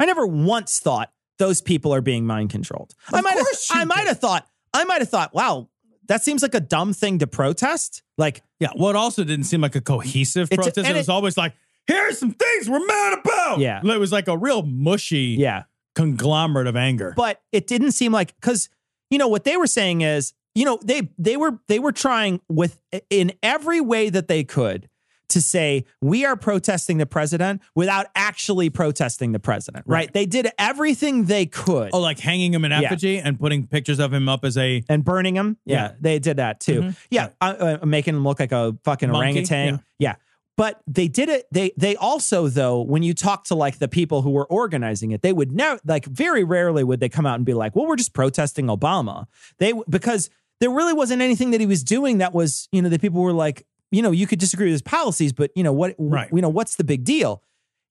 I 0.01 0.07
never 0.07 0.27
once 0.27 0.79
thought 0.79 1.13
those 1.39 1.61
people 1.61 1.93
are 1.95 2.01
being 2.01 2.25
mind 2.27 2.51
controlled. 2.51 2.95
I 3.13 3.21
might 3.21 3.37
have, 3.37 3.47
I 3.71 3.85
might 3.85 4.07
have 4.07 4.19
thought, 4.21 4.47
I 4.73 4.85
might 4.85 5.01
have 5.01 5.09
thought, 5.09 5.35
wow, 5.35 5.69
that 6.07 6.23
seems 6.25 6.43
like 6.43 6.55
a 6.55 6.61
dumb 6.61 6.93
thing 6.93 7.19
to 7.19 7.27
protest. 7.27 8.03
Like, 8.17 8.43
Yeah, 8.61 8.69
well, 8.77 8.91
it 8.91 8.97
also 8.97 9.25
didn't 9.25 9.45
seem 9.47 9.61
like 9.61 9.75
a 9.77 9.81
cohesive 9.81 10.51
protest. 10.51 10.79
and 10.79 10.87
it 10.87 10.95
was 10.97 11.09
it- 11.09 11.13
always 11.13 11.37
like, 11.37 11.55
here's 11.87 12.19
some 12.19 12.33
things 12.33 12.69
we're 12.71 12.85
mad 12.85 13.19
about. 13.19 13.59
Yeah. 13.59 13.81
it 13.85 13.99
was 13.99 14.13
like 14.13 14.29
a 14.29 14.37
real 14.39 14.63
mushy 14.63 15.37
yeah, 15.39 15.65
conglomerate 15.95 16.67
of 16.67 16.77
anger. 16.77 17.13
but 17.17 17.43
it 17.53 17.67
didn't 17.67 17.93
seem 17.93 18.13
like 18.13 18.35
because 18.41 18.69
you 19.11 19.19
know 19.19 19.29
what 19.29 19.45
they 19.45 19.57
were 19.57 19.67
saying 19.67 20.03
is, 20.03 20.33
you 20.55 20.65
know, 20.65 20.79
they 20.85 21.11
they 21.19 21.37
were 21.37 21.59
they 21.69 21.79
were 21.79 21.93
trying 21.93 22.41
with 22.49 22.79
in 23.11 23.33
every 23.43 23.81
way 23.81 24.11
that 24.11 24.29
they 24.29 24.45
could 24.45 24.89
to 25.31 25.43
say 25.43 25.85
we 26.01 26.25
are 26.25 26.37
protesting 26.37 26.97
the 26.97 27.05
president 27.05 27.61
without 27.75 28.07
actually 28.15 28.71
protesting 28.71 29.33
the 29.33 29.39
president. 29.39 29.85
Right? 29.87 29.99
Right. 30.07 30.13
They 30.15 30.25
did 30.25 30.49
everything 30.59 31.27
they 31.27 31.45
could. 31.45 31.91
oh, 31.93 32.01
like 32.01 32.19
hanging 32.19 32.55
him 32.55 32.65
in 32.65 32.71
Yeah. 32.71 32.81
effigy 32.81 33.19
and 33.19 33.39
putting 33.39 33.67
pictures 33.67 33.99
of 33.99 34.11
him 34.13 34.27
up 34.27 34.43
as 34.45 34.57
a 34.57 34.83
and 34.89 35.05
burning 35.05 35.37
him. 35.37 35.59
Yeah, 35.67 35.77
Yeah. 35.89 35.93
they 36.01 36.19
did 36.19 36.39
that 36.39 36.61
too. 36.61 36.81
Mhm. 36.81 36.97
Yeah, 37.11 37.29
uh, 37.43 37.77
uh, 37.83 37.87
making 37.87 38.15
him 38.17 38.25
look 38.25 38.41
like 38.41 38.53
a 38.53 38.75
fucking 38.85 39.11
Monkey, 39.11 39.27
orangutan. 39.33 39.75
yeah. 39.75 39.79
Yeah. 39.99 40.15
But 40.59 40.83
they 40.89 41.07
did 41.07 41.29
it. 41.29 41.47
They 41.53 41.71
they 41.77 41.95
also 41.97 42.49
though, 42.49 42.83
when 42.83 43.05
you 43.05 43.15
talk 43.15 43.45
to 43.45 43.55
like 43.55 43.79
the 43.79 43.87
people 43.89 44.23
who 44.23 44.31
were 44.31 44.47
organizing 44.47 45.13
it, 45.13 45.23
they 45.23 45.33
would 45.33 45.53
never 45.53 45.81
like 45.87 46.05
very 46.05 46.43
rarely 46.43 46.83
would 46.83 46.99
they 46.99 47.09
come 47.09 47.27
out 47.27 47.37
and 47.37 47.47
be 47.47 47.55
like, 47.55 47.77
"Well, 47.77 47.87
we're 47.87 47.97
just 47.97 48.13
protesting 48.13 48.67
Obama." 48.67 49.27
They 49.59 49.73
because 49.89 50.29
there 50.61 50.71
really 50.71 50.93
wasn't 50.93 51.23
anything 51.23 51.53
that 51.53 51.61
he 51.61 51.67
was 51.67 51.85
doing 51.85 52.19
that 52.19 52.35
was 52.35 52.69
you 52.73 52.83
know 52.83 52.89
that 52.89 53.01
people 53.01 53.23
were 53.23 53.33
like, 53.33 53.65
you 53.93 54.03
know, 54.03 54.11
you 54.11 54.27
could 54.27 54.41
disagree 54.41 54.67
with 54.67 54.73
his 54.73 54.83
policies, 54.83 55.33
but 55.33 55.53
you 55.55 55.63
know 55.63 55.73
what, 55.73 55.95
Right. 55.97 56.29
you 56.33 56.43
know 56.43 56.49
what's 56.49 56.75
the 56.75 56.85
big 56.85 57.05
deal? 57.05 57.43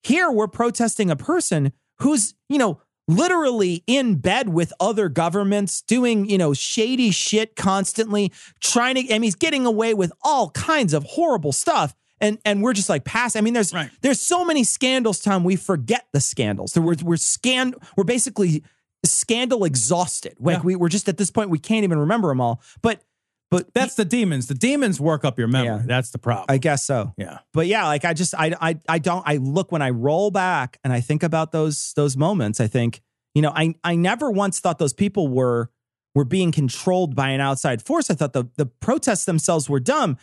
Here 0.03 0.29
we're 0.29 0.49
protesting 0.49 1.09
a 1.09 1.15
person 1.15 1.71
who's, 1.99 2.35
you 2.49 2.57
know, 2.57 2.81
literally 3.07 3.83
in 3.87 4.15
bed 4.15 4.49
with 4.49 4.73
other 4.79 5.07
governments, 5.09 5.81
doing, 5.81 6.29
you 6.29 6.37
know, 6.37 6.53
shady 6.53 7.11
shit 7.11 7.55
constantly, 7.55 8.31
trying 8.59 8.95
to, 8.95 9.01
mean, 9.13 9.23
he's 9.23 9.35
getting 9.35 9.65
away 9.65 9.93
with 9.93 10.11
all 10.21 10.49
kinds 10.51 10.93
of 10.93 11.03
horrible 11.05 11.53
stuff. 11.53 11.95
And 12.19 12.39
and 12.45 12.63
we're 12.63 12.73
just 12.73 12.89
like 12.89 13.03
pass. 13.03 13.35
I 13.35 13.41
mean, 13.41 13.53
there's 13.53 13.73
Right. 13.73 13.91
there's 14.01 14.19
so 14.19 14.43
many 14.43 14.63
scandals, 14.63 15.19
Tom. 15.19 15.43
We 15.43 15.55
forget 15.55 16.07
the 16.13 16.19
scandals. 16.21 16.77
We're 16.77 16.95
we're 17.03 17.17
scan 17.17 17.73
we're 17.95 18.03
basically 18.05 18.63
scandal 19.05 19.63
exhausted. 19.63 20.35
Like 20.39 20.57
Yeah. 20.57 20.63
we 20.63 20.75
we're 20.75 20.89
just 20.89 21.07
at 21.07 21.17
this 21.17 21.31
point 21.31 21.49
we 21.49 21.59
can't 21.59 21.83
even 21.83 21.99
remember 21.99 22.29
them 22.29 22.41
all. 22.41 22.61
But 22.81 23.03
but 23.49 23.73
that's 23.73 23.95
the 23.95 24.03
demons. 24.03 24.47
The 24.47 24.55
demons 24.55 24.99
work 24.99 25.23
up 25.23 25.37
your 25.39 25.47
memory. 25.47 25.77
Yeah. 25.77 25.83
That's 25.85 26.09
the 26.11 26.17
problem. 26.17 26.47
I 26.49 26.57
guess 26.57 26.85
so. 26.85 27.13
yeah. 27.17 27.39
But 27.53 27.67
yeah, 27.67 27.85
like 27.85 28.03
I 28.03 28.13
just 28.13 28.33
I 28.35 28.53
I 28.59 28.79
I 28.89 28.99
don't 28.99 29.23
I 29.25 29.37
look 29.37 29.71
when 29.71 29.81
I 29.81 29.91
roll 29.91 30.31
back 30.31 30.79
and 30.83 30.91
I 30.91 30.99
think 30.99 31.23
about 31.23 31.51
those 31.51 31.93
those 31.95 32.17
moments, 32.17 32.59
I 32.59 32.67
think, 32.67 33.01
you 33.35 33.41
know, 33.41 33.53
I 33.55 33.75
I 33.83 33.95
never 33.95 34.29
once 34.31 34.59
thought 34.59 34.79
those 34.79 34.93
people 34.93 35.27
were 35.29 35.69
were 36.15 36.25
being 36.25 36.51
controlled 36.51 37.15
by 37.15 37.29
an 37.29 37.39
outside 37.39 37.81
force. 37.81 38.09
I 38.09 38.15
thought 38.15 38.33
the 38.33 38.49
the 38.57 38.65
protests 38.65 39.25
themselves 39.25 39.69
were 39.69 39.79
dumb. 39.79 40.17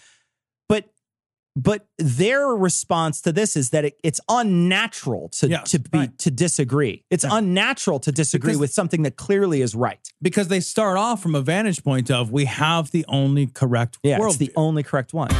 But 1.57 1.87
their 1.99 2.49
response 2.49 3.21
to 3.23 3.33
this 3.33 3.57
is 3.57 3.71
that 3.71 3.85
it, 3.85 3.97
it's 4.03 4.21
unnatural 4.29 5.29
to 5.41 5.49
Yeah, 5.49 5.61
to 5.61 5.79
be 5.79 5.99
right. 5.99 6.19
to 6.19 6.31
disagree. 6.31 7.05
It's 7.11 7.23
Yeah. 7.25 7.31
unnatural 7.39 8.01
to 8.01 8.11
disagree 8.13 8.49
Because- 8.53 8.61
with 8.61 8.73
something 8.73 9.03
that 9.03 9.17
clearly 9.17 9.61
is 9.63 9.75
right. 9.75 10.01
Because 10.21 10.49
they 10.49 10.61
start 10.61 10.99
off 10.99 11.23
from 11.23 11.35
a 11.35 11.41
vantage 11.41 11.85
point 11.85 12.11
of 12.11 12.33
we 12.33 12.47
have 12.47 12.91
the 12.91 13.05
only 13.09 13.47
correct 13.47 13.99
Yeah, 14.03 14.19
world. 14.19 14.33
it's 14.33 14.39
the 14.39 14.53
only 14.57 14.83
correct 14.83 15.15
one. 15.15 15.31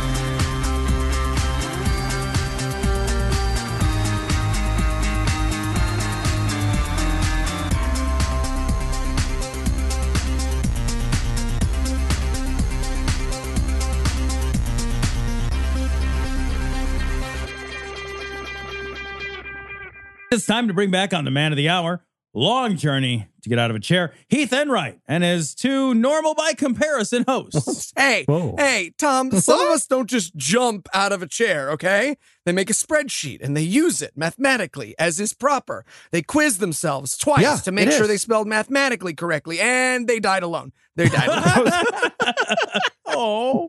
It's 20.35 20.47
time 20.47 20.67
to 20.67 20.75
bring 20.75 20.91
back 20.91 21.15
on 21.15 21.25
the 21.25 21.31
man 21.31 21.53
of 21.53 21.57
the 21.57 21.69
hour. 21.69 22.05
Long 22.37 22.77
journey 22.77 23.29
to 23.43 23.49
get 23.49 23.61
out 23.61 23.71
of 23.71 23.77
a 23.77 23.81
chair. 23.81 24.13
Heath 24.29 24.53
Enright 24.53 24.99
and 25.07 25.23
his 25.23 25.55
two 25.55 25.95
normal 25.95 26.35
by 26.35 26.55
comparison 26.55 27.25
hosts. 27.29 27.93
Hey, 27.97 28.25
Whoa. 28.27 28.57
hey, 28.59 28.93
Tom, 28.99 29.31
some 29.31 29.61
of 29.61 29.69
us 29.69 29.87
don't 29.87 30.11
just 30.11 30.35
jump 30.35 30.89
out 30.93 31.13
of 31.13 31.23
a 31.23 31.29
chair, 31.29 31.71
okay? 31.71 32.17
They 32.45 32.51
make 32.51 32.69
a 32.69 32.73
spreadsheet 32.73 33.41
and 33.41 33.57
they 33.57 33.63
use 33.63 34.03
it 34.03 34.15
mathematically 34.17 34.97
as 34.99 35.21
is 35.21 35.33
proper. 35.33 35.85
They 36.11 36.23
quiz 36.23 36.59
themselves 36.59 37.17
twice 37.17 37.43
Yeah, 37.43 37.57
to 37.59 37.71
make 37.71 37.93
sure 37.93 38.03
is. 38.03 38.09
they 38.09 38.17
spelled 38.17 38.49
mathematically 38.49 39.15
correctly, 39.15 39.61
and 39.61 40.09
they 40.09 40.19
died 40.19 40.43
alone. 40.43 40.73
They 40.97 41.09
died 41.09 41.29
alone. 41.29 41.73
oh. 43.07 43.15
All 43.15 43.69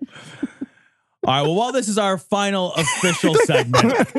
right. 1.27 1.41
Well, 1.43 1.53
while 1.53 1.71
this 1.71 1.87
is 1.87 1.99
our 1.99 2.17
final 2.17 2.73
official 2.73 3.35
segment, 3.35 4.09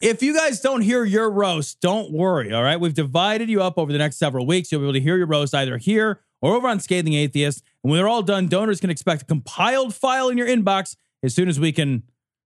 if 0.00 0.22
you 0.22 0.34
guys 0.34 0.60
don't 0.60 0.80
hear 0.80 1.04
your 1.04 1.30
roast, 1.30 1.80
don't 1.80 2.12
worry. 2.12 2.52
All 2.52 2.62
right. 2.62 2.78
We've 2.78 2.94
divided 2.94 3.48
you 3.48 3.62
up 3.62 3.78
over 3.78 3.92
the 3.92 3.98
next 3.98 4.16
several 4.16 4.46
weeks. 4.46 4.70
You'll 4.70 4.80
be 4.80 4.86
able 4.86 4.94
to 4.94 5.00
hear 5.00 5.16
your 5.16 5.26
roast 5.26 5.54
either 5.54 5.78
here 5.78 6.20
or 6.40 6.54
over 6.54 6.68
on 6.68 6.80
Scathing 6.80 7.14
Atheist. 7.14 7.62
And 7.82 7.90
when 7.90 7.98
they're 7.98 8.08
all 8.08 8.22
done, 8.22 8.48
donors 8.48 8.80
can 8.80 8.90
expect 8.90 9.22
a 9.22 9.24
compiled 9.24 9.94
file 9.94 10.28
in 10.28 10.38
your 10.38 10.46
inbox 10.46 10.96
as 11.22 11.34
soon 11.34 11.48
as 11.48 11.58
we 11.58 11.72
can, 11.72 12.02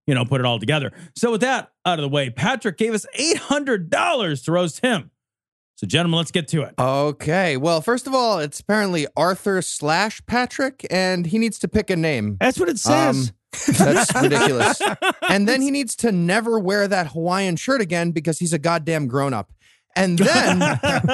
you 0.07 0.15
know, 0.15 0.25
put 0.25 0.41
it 0.41 0.47
all 0.47 0.59
together. 0.59 0.93
So 1.17 1.33
with 1.33 1.41
that 1.41 1.73
out 1.85 1.99
of 1.99 2.03
the 2.03 2.09
way, 2.09 2.31
Patrick 2.31 2.77
gave 2.79 2.95
us 2.95 3.07
$800 3.19 4.45
to 4.45 4.53
roast 4.53 4.85
him. 4.85 5.11
So, 5.79 5.87
gentlemen, 5.87 6.19
let's 6.19 6.33
get 6.33 6.49
to 6.49 6.63
it. 6.63 6.75
Okay. 6.77 7.57
Well, 7.57 7.81
first 7.81 8.09
of 8.09 8.15
all, 8.15 8.41
it's 8.41 8.59
apparently 8.59 9.07
Arthur 9.17 9.63
slash 9.63 10.21
Patrick, 10.27 10.85
and 10.91 11.25
he 11.25 11.39
needs 11.39 11.57
to 11.61 11.69
pick 11.69 11.89
a 11.89 11.95
name. 11.95 12.37
That's 12.41 12.59
what 12.59 12.69
it 12.69 12.81
says. 12.81 13.29
Um, 13.29 13.35
that's 13.67 14.15
ridiculous. 14.15 14.81
And 15.29 15.47
then 15.47 15.61
he 15.61 15.71
needs 15.71 15.95
to 15.97 16.11
never 16.11 16.59
wear 16.59 16.89
that 16.89 17.09
Hawaiian 17.09 17.57
shirt 17.57 17.83
again 17.83 18.13
because 18.13 18.39
he's 18.39 18.55
a 18.55 18.59
goddamn 18.59 19.09
grown 19.09 19.35
up. 19.35 19.53
And 19.95 20.19
then 20.19 20.61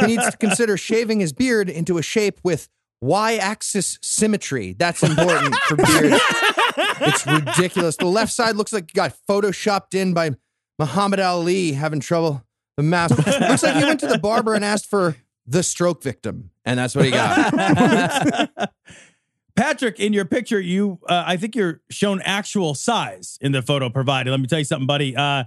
he 0.00 0.06
needs 0.06 0.30
to 0.30 0.36
consider 0.36 0.76
shaving 0.76 1.18
his 1.20 1.32
beard 1.32 1.68
into 1.68 1.98
a 1.98 2.02
shape 2.02 2.38
with 2.44 2.68
Y 3.00 3.36
axis 3.36 3.98
symmetry. 4.02 4.74
That's 4.78 5.02
important 5.02 5.54
for 5.66 5.76
beard. 5.76 6.20
It's 7.00 7.26
ridiculous. 7.26 7.96
The 7.96 8.06
left 8.06 8.32
side 8.32 8.56
looks 8.56 8.72
like 8.72 8.84
it 8.84 8.94
got 8.94 9.14
photoshopped 9.28 9.94
in 9.94 10.14
by 10.14 10.30
Muhammad 10.78 11.20
Ali 11.20 11.72
having 11.72 12.00
trouble. 12.00 12.44
The 12.76 12.82
mask 12.82 13.16
looks 13.18 13.62
like 13.62 13.76
he 13.76 13.84
went 13.84 14.00
to 14.00 14.06
the 14.06 14.18
barber 14.18 14.54
and 14.54 14.64
asked 14.64 14.88
for 14.88 15.16
the 15.46 15.62
stroke 15.62 16.02
victim, 16.02 16.50
and 16.64 16.78
that's 16.78 16.94
what 16.94 17.04
he 17.04 17.10
got. 17.10 18.50
Patrick, 19.56 20.00
in 20.00 20.12
your 20.12 20.24
picture, 20.24 20.60
you 20.60 20.98
uh, 21.08 21.24
I 21.26 21.36
think 21.36 21.54
you're 21.54 21.80
shown 21.90 22.20
actual 22.22 22.74
size 22.74 23.38
in 23.40 23.52
the 23.52 23.62
photo 23.62 23.88
provided. 23.88 24.30
Let 24.30 24.40
me 24.40 24.46
tell 24.46 24.58
you 24.58 24.64
something, 24.64 24.86
buddy. 24.86 25.16
Uh, 25.16 25.44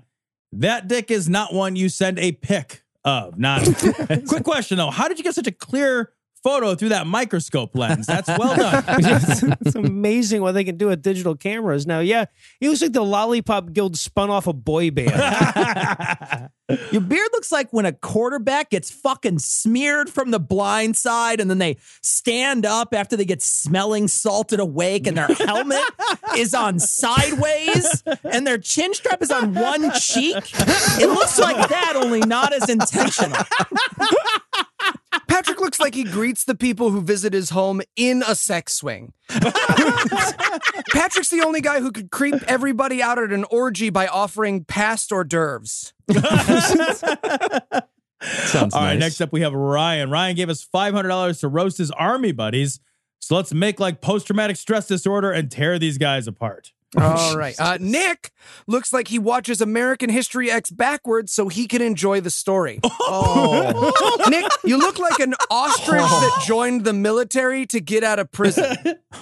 that 0.54 0.88
dick 0.88 1.12
is 1.12 1.28
not 1.28 1.54
one 1.54 1.76
you 1.76 1.90
send 1.90 2.18
a 2.20 2.32
pic 2.32 2.84
of. 3.04 3.38
Not. 3.38 3.64
Quick 4.28 4.44
question 4.44 4.78
though: 4.78 4.92
How 4.92 5.08
did 5.08 5.18
you 5.18 5.24
get 5.24 5.36
such 5.36 5.48
a 5.48 5.52
clear 5.52 6.14
photo 6.48 6.76
through 6.76 6.90
that 6.90 7.06
microscope 7.06 7.76
lens? 7.76 8.06
That's 8.06 8.30
well 8.30 8.56
done. 8.56 8.84
it's, 8.88 9.44
it's 9.44 9.76
amazing 9.76 10.42
what 10.42 10.54
they 10.54 10.64
can 10.64 10.78
do 10.78 10.88
with 10.88 11.02
digital 11.02 11.36
cameras 11.36 11.86
now. 11.86 12.00
Yeah, 12.00 12.26
he 12.60 12.70
looks 12.70 12.82
like 12.82 12.94
the 12.94 13.04
Lollipop 13.04 13.74
Guild 13.74 13.98
spun 13.98 14.30
off 14.30 14.48
a 14.48 14.54
boy 14.54 14.92
band. 14.92 16.50
Your 16.92 17.02
beard 17.02 17.30
looks 17.32 17.52
like 17.52 17.72
when 17.72 17.86
a 17.86 17.94
quarterback 17.94 18.72
gets 18.72 18.92
fucking 18.92 19.40
smeared 19.40 20.10
from 20.10 20.32
the 20.32 20.40
blind 20.40 20.98
side 20.98 21.40
and 21.40 21.50
then 21.50 21.60
they 21.60 21.78
stand 22.02 22.66
up 22.66 22.94
after 22.94 23.16
they 23.16 23.24
get 23.24 23.42
smelling 23.42 24.10
salted 24.10 24.60
awake 24.60 25.08
and 25.08 25.18
their 25.18 25.28
helmet 25.28 25.82
is 26.38 26.54
on 26.54 26.80
sideways 26.80 28.04
and 28.24 28.46
their 28.46 28.58
chin 28.58 28.94
strap 28.94 29.22
is 29.22 29.32
on 29.32 29.54
one 29.54 29.92
cheek. 29.94 30.36
It 31.00 31.08
looks 31.08 31.40
like 31.40 31.70
that, 31.70 31.94
only 31.96 32.20
not 32.20 32.52
as 32.52 32.68
intentional. 32.70 33.38
Patrick 35.28 35.60
looks 35.60 35.80
like 35.80 35.96
he 35.96 36.04
greets 36.04 36.44
the 36.44 36.56
people 36.56 36.92
who 36.92 37.02
visit 37.02 37.34
his 37.34 37.52
home 37.52 37.82
in 37.96 38.24
a 38.28 38.36
sex 38.36 38.74
swing. 38.74 39.14
Patrick's 39.30 41.30
the 41.30 41.44
only 41.46 41.62
guy 41.62 41.80
who 41.80 41.92
could 41.92 42.12
creep 42.12 42.36
everybody 42.48 43.02
out 43.02 43.20
at 43.20 43.32
an 43.32 43.46
orgy 43.52 43.90
by 43.90 44.08
offering 44.08 44.66
past 44.66 45.12
hors 45.12 45.26
d'oeuvres. 45.26 45.94
Sounds 48.22 48.22
nice. 48.22 48.74
All 48.74 48.82
right, 48.82 48.98
next 48.98 49.22
up 49.22 49.32
we 49.32 49.42
have 49.42 49.54
Ryan. 49.54 50.10
Ryan 50.10 50.36
gave 50.36 50.50
us 50.50 50.68
$500 50.74 51.40
to 51.42 51.48
roast 51.48 51.78
his 51.78 51.92
army 51.92 52.32
buddies. 52.32 52.80
So 53.20 53.36
let's 53.36 53.54
make 53.54 53.80
like 53.80 54.02
post 54.02 54.28
traumatic 54.28 54.56
stress 54.56 54.88
disorder 54.88 55.32
and 55.32 55.52
tear 55.52 55.78
these 55.78 55.98
guys 55.98 56.28
apart. 56.28 56.72
All 56.98 57.38
right. 57.38 57.56
Uh, 57.60 57.78
Nick 57.82 58.32
looks 58.66 58.94
like 58.94 59.10
he 59.10 59.20
watches 59.20 59.60
American 59.60 60.10
History 60.10 60.50
X 60.50 60.70
backwards 60.72 61.34
so 61.34 61.50
he 61.50 61.68
can 61.68 61.82
enjoy 61.82 62.22
the 62.22 62.30
story. 62.32 62.80
Oh. 63.10 64.20
Nick, 64.30 64.46
you 64.66 64.78
look 64.78 65.00
like 65.00 65.20
an 65.20 65.34
ostrich 65.50 66.02
that 66.02 66.44
joined 66.46 66.84
the 66.84 66.92
military 66.92 67.66
to 67.68 67.80
get 67.80 68.04
out 68.04 68.20
of 68.20 68.30
prison. 68.34 68.76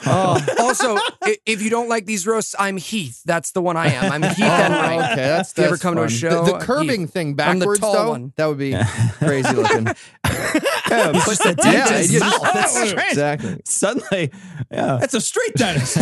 Oh. 0.07 0.43
Also, 0.59 0.97
i- 1.24 1.38
if 1.45 1.61
you 1.61 1.70
don't 1.70 1.88
like 1.88 2.05
these 2.07 2.26
roasts, 2.26 2.55
I'm 2.57 2.78
Heath. 2.78 3.22
That's 3.26 3.51
the 3.51 3.61
one 3.61 3.78
I 3.78 3.88
am. 3.93 4.11
I'm 4.11 4.24
Heath 4.24 4.39
Oh, 4.41 4.43
Enright. 4.66 5.11
okay, 5.11 5.16
that's, 5.18 5.51
If 5.51 5.57
you 5.59 5.63
ever 5.66 5.72
that's 5.74 5.82
come 5.84 5.95
to 5.95 6.01
a 6.01 6.07
fun. 6.07 6.18
show, 6.18 6.45
The, 6.45 6.53
the 6.53 6.66
curving 6.66 7.01
Heath. 7.01 7.11
thing 7.13 7.28
I'm 7.39 7.59
the 7.59 7.66
backwards, 7.66 7.80
tall 7.80 7.93
though, 7.93 8.09
one. 8.09 8.34
that 8.38 8.45
would 8.47 8.57
be 8.57 8.76
crazy 9.20 9.53
looking. 9.53 9.86
Yeah, 9.86 11.11
puts 11.24 11.38
the 11.43 11.53
dent 11.55 11.74
Yeah, 11.76 11.88
in 11.89 11.93
his 11.97 12.13
you 12.13 12.20
mouth. 12.22 12.41
That's 12.53 12.76
strange. 12.89 13.09
Exactly. 13.11 13.61
Suddenly, 13.66 14.32
yeah. 14.72 14.97
That's 14.99 15.13
a 15.13 15.22
street 15.22 15.53
dentist. 15.55 15.97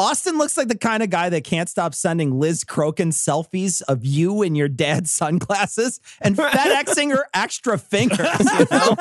Austin 0.00 0.38
looks 0.38 0.56
like 0.56 0.68
the 0.68 0.78
kind 0.78 1.02
of 1.02 1.10
guy 1.10 1.28
that 1.28 1.44
can't 1.44 1.68
stop 1.68 1.94
sending 1.94 2.40
Liz 2.40 2.64
Crokin 2.64 3.12
selfies 3.12 3.82
of 3.82 4.02
you 4.02 4.42
in 4.42 4.54
your 4.54 4.68
dad's 4.68 5.10
sunglasses 5.12 6.00
and 6.22 6.36
FedExing 6.36 7.12
her 7.12 7.26
extra 7.34 7.76
fingers. 7.76 8.18
You 8.18 8.66
know? 8.70 8.96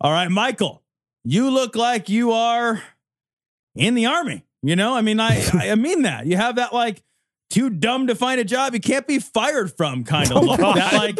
All 0.00 0.12
right, 0.12 0.30
Michael, 0.30 0.84
you 1.24 1.50
look 1.50 1.74
like 1.74 2.08
you 2.08 2.30
are 2.30 2.80
in 3.74 3.96
the 3.96 4.06
army. 4.06 4.44
You 4.62 4.76
know, 4.76 4.94
I 4.94 5.00
mean, 5.00 5.18
I 5.18 5.44
I 5.54 5.74
mean 5.74 6.02
that. 6.02 6.26
You 6.26 6.36
have 6.36 6.56
that 6.56 6.72
like 6.72 7.02
too 7.50 7.68
dumb 7.68 8.06
to 8.06 8.14
find 8.14 8.40
a 8.40 8.44
job 8.44 8.74
you 8.74 8.80
can't 8.80 9.08
be 9.08 9.18
fired 9.18 9.72
from 9.76 10.04
kind 10.04 10.30
of 10.30 10.36
oh 10.36 10.40
look. 10.40 10.58
That 10.58 10.92
like 10.92 11.18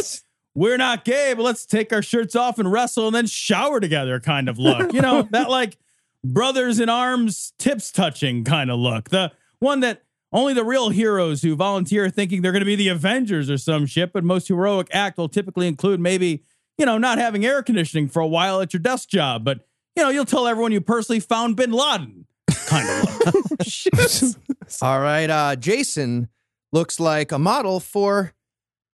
we're 0.55 0.77
not 0.77 1.05
gay, 1.05 1.35
but 1.35 1.43
let's 1.43 1.67
take 1.67 1.93
our 1.93 2.03
shirts 2.03 2.37
off 2.37 2.61
and 2.61 2.71
wrestle 2.71 3.07
and 3.07 3.15
then 3.17 3.27
shower 3.27 3.81
together 3.81 4.21
kind 4.21 4.49
of 4.49 4.59
look. 4.59 4.93
You 4.93 5.03
know, 5.03 5.23
that 5.33 5.51
like 5.51 5.77
brothers 6.25 6.81
in 6.81 6.89
arms 6.89 7.53
tips 7.59 7.91
touching 7.91 8.45
kind 8.45 8.71
of 8.71 8.79
look. 8.79 9.11
The 9.11 9.33
one 9.59 9.81
that 9.81 10.03
only 10.33 10.55
the 10.55 10.65
real 10.65 10.91
heroes 10.91 11.43
who 11.43 11.55
volunteer 11.57 12.11
thinking 12.11 12.43
they're 12.43 12.53
going 12.53 12.61
to 12.61 12.67
be 12.67 12.77
the 12.77 12.89
Avengers 12.89 13.49
or 13.49 13.59
some 13.59 13.87
shit, 13.87 14.13
but 14.13 14.25
most 14.25 14.49
heroic 14.49 14.89
act 14.93 15.19
will 15.19 15.29
typically 15.29 15.67
include 15.69 16.01
maybe, 16.01 16.43
you 16.79 16.85
know, 16.85 16.99
not 16.99 17.19
having 17.19 17.45
air 17.45 17.63
conditioning 17.63 18.09
for 18.09 18.21
a 18.21 18.27
while 18.27 18.61
at 18.61 18.73
your 18.73 18.81
desk 18.81 19.09
job, 19.09 19.45
but 19.45 19.67
you 19.97 20.03
know, 20.03 20.11
you'll 20.11 20.27
tell 20.27 20.47
everyone 20.47 20.73
you 20.73 20.81
personally 20.81 21.21
found 21.21 21.57
bin 21.57 21.73
Laden 21.73 22.27
kind 22.67 22.89
of 22.89 23.35
look. 23.35 23.45
All 24.83 25.01
right. 25.01 25.31
Uh, 25.31 25.57
Jason 25.57 26.29
looks 26.73 27.01
like 27.01 27.33
a 27.33 27.39
model 27.39 27.81
for, 27.81 28.35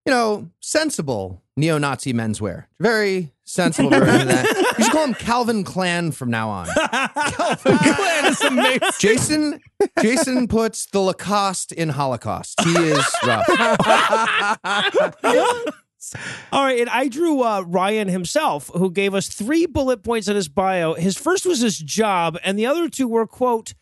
you 0.04 0.12
know, 0.12 0.50
sensible 0.60 1.42
neo 1.60 1.78
Nazi 1.78 2.12
menswear. 2.12 2.64
Very 2.80 3.32
sensible 3.44 3.90
version 3.90 4.22
of 4.22 4.28
that. 4.28 4.66
You 4.80 4.84
should 4.84 4.92
call 4.94 5.04
him 5.04 5.14
Calvin 5.14 5.62
Klan 5.62 6.10
from 6.10 6.30
now 6.30 6.48
on. 6.48 6.66
Calvin 7.26 7.78
Clan 7.78 8.26
is 8.26 8.40
amazing. 8.40 8.88
Jason 8.98 9.60
Jason 10.00 10.48
puts 10.48 10.86
the 10.86 11.00
Lacoste 11.00 11.72
in 11.72 11.90
Holocaust. 11.90 12.58
He 12.64 12.72
is 12.72 13.04
rough. 13.26 13.46
All 16.50 16.64
right, 16.64 16.80
and 16.80 16.88
I 16.88 17.08
drew 17.08 17.42
uh, 17.42 17.60
Ryan 17.66 18.08
himself, 18.08 18.70
who 18.74 18.90
gave 18.90 19.14
us 19.14 19.28
three 19.28 19.66
bullet 19.66 20.02
points 20.02 20.28
in 20.28 20.34
his 20.34 20.48
bio. 20.48 20.94
His 20.94 21.18
first 21.18 21.44
was 21.44 21.60
his 21.60 21.78
job, 21.78 22.38
and 22.42 22.58
the 22.58 22.64
other 22.66 22.88
two 22.88 23.06
were 23.06 23.26
quote 23.26 23.74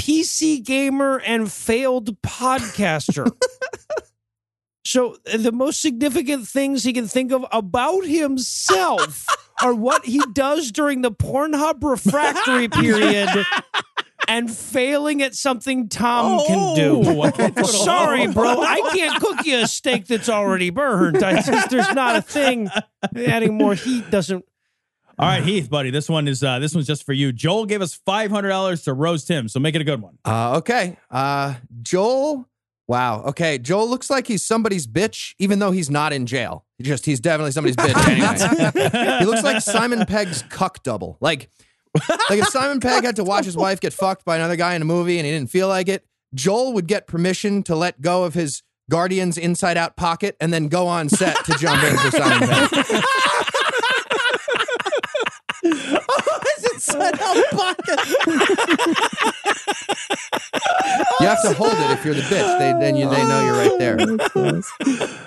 PC 0.00 0.64
gamer 0.64 1.20
and 1.26 1.52
failed 1.52 2.20
podcaster. 2.22 3.30
So 4.84 5.16
uh, 5.32 5.36
the 5.36 5.52
most 5.52 5.80
significant 5.80 6.46
things 6.46 6.84
he 6.84 6.92
can 6.92 7.06
think 7.08 7.32
of 7.32 7.44
about 7.52 8.04
himself 8.06 9.26
are 9.62 9.74
what 9.74 10.04
he 10.04 10.20
does 10.32 10.70
during 10.72 11.02
the 11.02 11.10
Pornhub 11.12 11.82
refractory 11.82 12.68
period. 12.68 13.28
And 14.26 14.50
failing 14.54 15.22
at 15.22 15.34
something 15.34 15.88
Tom 15.88 16.44
can 16.46 16.76
do. 16.76 17.02
Oh, 17.02 17.30
can't 17.30 17.54
put 17.56 17.64
a- 17.64 17.68
Sorry, 17.68 18.26
bro. 18.26 18.60
I 18.62 18.90
can't 18.94 19.18
cook 19.22 19.46
you 19.46 19.62
a 19.62 19.66
steak 19.66 20.06
that's 20.06 20.28
already 20.28 20.68
burned. 20.68 21.22
I 21.22 21.40
just, 21.40 21.70
there's 21.70 21.94
not 21.94 22.16
a 22.16 22.20
thing. 22.20 22.68
Adding 23.16 23.54
more 23.56 23.74
heat 23.74 24.10
doesn't. 24.10 24.44
All 25.18 25.26
right, 25.26 25.42
Heath, 25.42 25.70
buddy, 25.70 25.90
this 25.90 26.10
one 26.10 26.28
is 26.28 26.44
uh, 26.44 26.58
this 26.58 26.74
one's 26.74 26.86
just 26.86 27.04
for 27.04 27.14
you. 27.14 27.32
Joel 27.32 27.64
gave 27.64 27.80
us 27.80 27.94
five 27.94 28.30
hundred 28.30 28.50
dollars 28.50 28.82
to 28.82 28.92
roast 28.92 29.28
him, 29.28 29.48
so 29.48 29.60
make 29.60 29.74
it 29.74 29.80
a 29.80 29.84
good 29.84 30.02
one. 30.02 30.18
Uh, 30.26 30.58
okay. 30.58 30.98
Uh, 31.10 31.54
Joel. 31.82 32.46
Wow. 32.88 33.22
Okay. 33.24 33.58
Joel 33.58 33.88
looks 33.88 34.08
like 34.08 34.26
he's 34.26 34.42
somebody's 34.42 34.86
bitch, 34.86 35.34
even 35.38 35.58
though 35.58 35.70
he's 35.70 35.90
not 35.90 36.12
in 36.12 36.24
jail. 36.26 36.64
He 36.78 36.84
just 36.84 37.04
he's 37.04 37.20
definitely 37.20 37.52
somebody's 37.52 37.76
bitch 37.76 38.08
anyway. 38.08 39.18
he 39.18 39.24
looks 39.26 39.44
like 39.44 39.60
Simon 39.62 40.06
Pegg's 40.06 40.42
cuck 40.48 40.82
double. 40.82 41.18
Like, 41.20 41.50
like 42.30 42.40
if 42.40 42.48
Simon 42.48 42.80
Pegg 42.80 43.04
had 43.04 43.16
to 43.16 43.24
watch 43.24 43.44
his 43.44 43.56
wife 43.56 43.80
get 43.80 43.92
fucked 43.92 44.24
by 44.24 44.36
another 44.36 44.56
guy 44.56 44.74
in 44.74 44.82
a 44.82 44.86
movie 44.86 45.18
and 45.18 45.26
he 45.26 45.32
didn't 45.32 45.50
feel 45.50 45.68
like 45.68 45.88
it, 45.88 46.06
Joel 46.34 46.72
would 46.72 46.86
get 46.86 47.06
permission 47.06 47.62
to 47.64 47.76
let 47.76 48.00
go 48.00 48.24
of 48.24 48.34
his 48.34 48.62
Guardians 48.90 49.36
Inside 49.36 49.76
Out 49.76 49.96
pocket 49.96 50.34
and 50.40 50.50
then 50.52 50.68
go 50.68 50.86
on 50.86 51.10
set 51.10 51.36
to 51.44 51.52
jump 51.58 51.82
in 51.84 51.96
for 51.98 52.10
Simon 52.10 52.48
Pegg. 52.48 52.70
Is 56.78 56.88
it 56.88 56.92
set 56.92 57.20
up 57.20 57.50
pocket? 57.50 57.98
You 61.20 61.26
have 61.26 61.42
to 61.42 61.52
hold 61.54 61.72
it 61.72 61.90
if 61.90 62.04
you're 62.04 62.14
the 62.14 62.20
bitch. 62.22 62.58
They, 62.58 62.72
then 62.80 62.96
you, 62.96 63.08
they 63.08 63.22
know 63.24 63.44
you're 63.44 63.54
right 63.54 63.78
there. 63.78 63.96
Oh, 64.34 64.62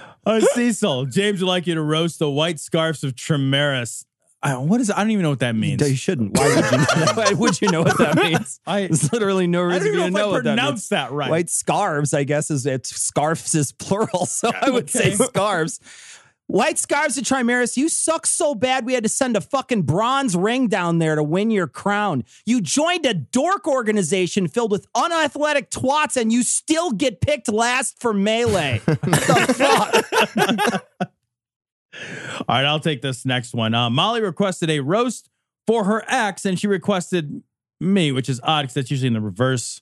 All 0.26 0.34
right, 0.34 0.44
Cecil, 0.54 1.06
James 1.06 1.42
would 1.42 1.48
like 1.48 1.68
you 1.68 1.76
to 1.76 1.82
roast 1.82 2.20
the 2.20 2.30
white 2.30 2.60
scarfs 2.60 3.04
of 3.04 3.16
Trimaris. 3.16 4.06
I, 4.44 4.58
what 4.58 4.82
is? 4.82 4.90
I 4.90 4.98
don't 4.98 5.12
even 5.12 5.22
know 5.24 5.30
what 5.30 5.40
that 5.40 5.56
means. 5.56 5.88
You 5.88 5.96
shouldn't. 5.96 6.36
Why 6.38 6.48
would 6.48 6.72
you 6.72 6.78
know? 6.78 7.12
Why 7.14 7.34
would 7.34 7.62
you 7.62 7.68
know 7.70 7.82
what 7.84 7.98
that 8.00 8.16
means? 8.16 8.60
I, 8.68 8.82
There's 8.82 9.12
literally 9.14 9.46
no 9.46 9.62
I 9.62 9.66
reason 9.66 9.80
don't 9.80 9.82
for 9.82 9.88
you 9.88 9.94
to 9.94 10.02
even 10.02 10.14
know 10.14 10.20
know 10.20 10.26
if 10.26 10.32
I 10.32 10.32
what 10.32 10.44
that 10.44 10.50
means. 10.50 10.60
pronounced 10.62 10.90
that 10.90 11.12
right. 11.12 11.30
White 11.30 11.50
scarves, 11.52 12.14
I 12.14 12.24
guess, 12.24 12.50
is 12.50 12.66
it's 12.66 12.90
scarves 12.90 13.54
is 13.54 13.72
plural, 13.72 14.26
so 14.26 14.52
I 14.60 14.72
would 14.72 14.90
say 14.90 15.12
scarves. 15.12 15.80
White 16.52 16.78
Scarves 16.78 17.18
of 17.18 17.24
Trimaris, 17.24 17.78
you 17.78 17.88
suck 17.88 18.26
so 18.26 18.54
bad 18.54 18.86
we 18.86 18.94
had 18.94 19.04
to 19.04 19.10
send 19.10 19.38
a 19.38 19.42
fucking 19.42 19.84
bronze 19.84 20.36
ring 20.36 20.68
down 20.68 20.98
there 20.98 21.16
to 21.16 21.24
win 21.24 21.50
your 21.50 21.66
crown. 21.66 22.26
You 22.46 22.60
joined 22.60 23.06
a 23.06 23.14
dork 23.14 23.70
organization 23.70 24.50
filled 24.50 24.70
with 24.70 24.86
unathletic 24.94 25.72
twats 25.72 26.18
and 26.18 26.30
you 26.30 26.44
still 26.44 26.92
get 26.92 27.22
picked 27.22 27.48
last 27.48 28.02
for 28.02 28.12
melee. 28.12 28.82
the 28.86 29.56
fuck? 30.68 30.86
All 32.50 32.56
right, 32.58 32.66
I'll 32.66 32.82
take 32.82 33.02
this 33.02 33.26
next 33.26 33.54
one. 33.54 33.74
Uh, 33.74 33.90
Molly 33.90 34.20
requested 34.20 34.70
a 34.70 34.82
roast 34.82 35.30
for 35.68 35.86
her 35.86 36.04
ex, 36.10 36.44
and 36.44 36.60
she 36.60 36.68
requested 36.68 37.44
me, 37.80 38.12
which 38.12 38.28
is 38.28 38.42
odd 38.44 38.64
because 38.64 38.74
that's 38.74 38.92
usually 38.92 39.08
in 39.08 39.14
the 39.14 39.22
reverse 39.22 39.80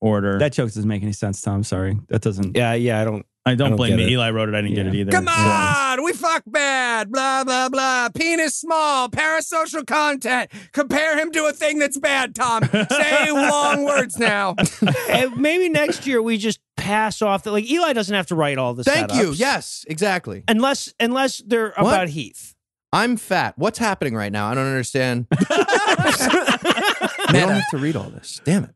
order. 0.00 0.36
That 0.38 0.52
joke 0.52 0.66
doesn't 0.68 0.88
make 0.88 1.04
any 1.04 1.12
sense, 1.12 1.40
Tom. 1.40 1.62
Sorry. 1.62 1.96
That 2.08 2.22
doesn't. 2.22 2.56
Yeah, 2.56 2.74
yeah, 2.74 3.00
I 3.00 3.04
don't. 3.04 3.26
I 3.48 3.54
don't, 3.54 3.66
I 3.66 3.68
don't 3.70 3.76
blame 3.76 3.96
me. 3.96 4.04
it. 4.04 4.10
Eli 4.10 4.30
wrote 4.30 4.48
it. 4.48 4.54
I 4.54 4.60
didn't 4.62 4.74
get 4.76 4.86
it 4.86 4.94
either. 4.94 5.10
Come 5.12 5.26
So- 5.26 5.32
on, 5.32 6.04
we 6.04 6.12
fuck 6.12 6.42
bad, 6.46 7.10
blah, 7.10 7.44
blah, 7.44 7.68
blah. 7.68 8.08
Penis 8.10 8.54
small, 8.54 9.08
parasocial 9.08 9.86
content. 9.86 10.50
Compare 10.72 11.18
him 11.18 11.30
to 11.32 11.46
a 11.46 11.52
thing 11.52 11.78
that's 11.78 11.98
bad, 11.98 12.34
Tom. 12.34 12.62
Say 12.90 13.30
long 13.32 13.84
words 13.84 14.18
now. 14.18 14.54
And 15.10 15.36
maybe 15.36 15.68
next 15.68 16.06
year 16.06 16.20
we 16.22 16.36
just 16.38 16.60
pass 16.76 17.22
off 17.22 17.42
that. 17.44 17.52
Like 17.52 17.68
Eli 17.68 17.92
doesn't 17.94 18.14
have 18.14 18.26
to 18.26 18.34
write 18.34 18.58
all 18.58 18.74
this. 18.74 18.86
Thank 18.86 19.12
you. 19.14 19.32
Yes, 19.32 19.84
exactly. 19.88 20.44
Unless 20.48 20.92
unless 21.00 21.38
they're 21.44 21.72
What? 21.76 21.88
about 21.94 22.08
Heath. 22.08 22.54
I'm 22.92 23.16
fat. 23.16 23.54
What's 23.58 23.78
happening 23.78 24.14
right 24.14 24.30
now? 24.32 24.48
I 24.50 24.54
don't 24.54 24.66
understand. 24.66 25.26
I 25.32 27.30
don't 27.32 27.50
have 27.50 27.68
to 27.70 27.78
read 27.78 27.96
all 27.96 28.10
this. 28.10 28.40
Damn 28.44 28.64
it. 28.64 28.70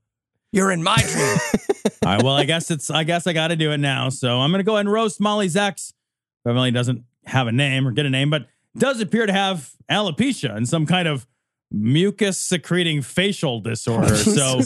You're 0.52 0.70
in 0.70 0.82
my 0.82 0.96
dream. 0.96 1.38
All 1.84 1.92
right. 2.04 2.22
Well, 2.22 2.34
I 2.34 2.44
guess 2.44 2.70
it's. 2.70 2.90
I 2.90 3.04
guess 3.04 3.26
I 3.26 3.32
got 3.32 3.48
to 3.48 3.56
do 3.56 3.72
it 3.72 3.78
now. 3.78 4.08
So 4.08 4.40
I'm 4.40 4.50
gonna 4.50 4.62
go 4.62 4.74
ahead 4.74 4.86
and 4.86 4.92
roast 4.92 5.20
Molly's 5.20 5.56
ex. 5.56 5.92
Evidently 6.46 6.70
doesn't 6.70 7.04
have 7.24 7.46
a 7.46 7.52
name 7.52 7.86
or 7.86 7.92
get 7.92 8.06
a 8.06 8.10
name, 8.10 8.30
but 8.30 8.46
does 8.76 9.00
appear 9.00 9.26
to 9.26 9.32
have 9.32 9.70
alopecia 9.90 10.54
and 10.56 10.68
some 10.68 10.86
kind 10.86 11.06
of 11.06 11.26
mucus 11.70 12.38
secreting 12.38 13.02
facial 13.02 13.60
disorder. 13.60 14.16
so 14.16 14.60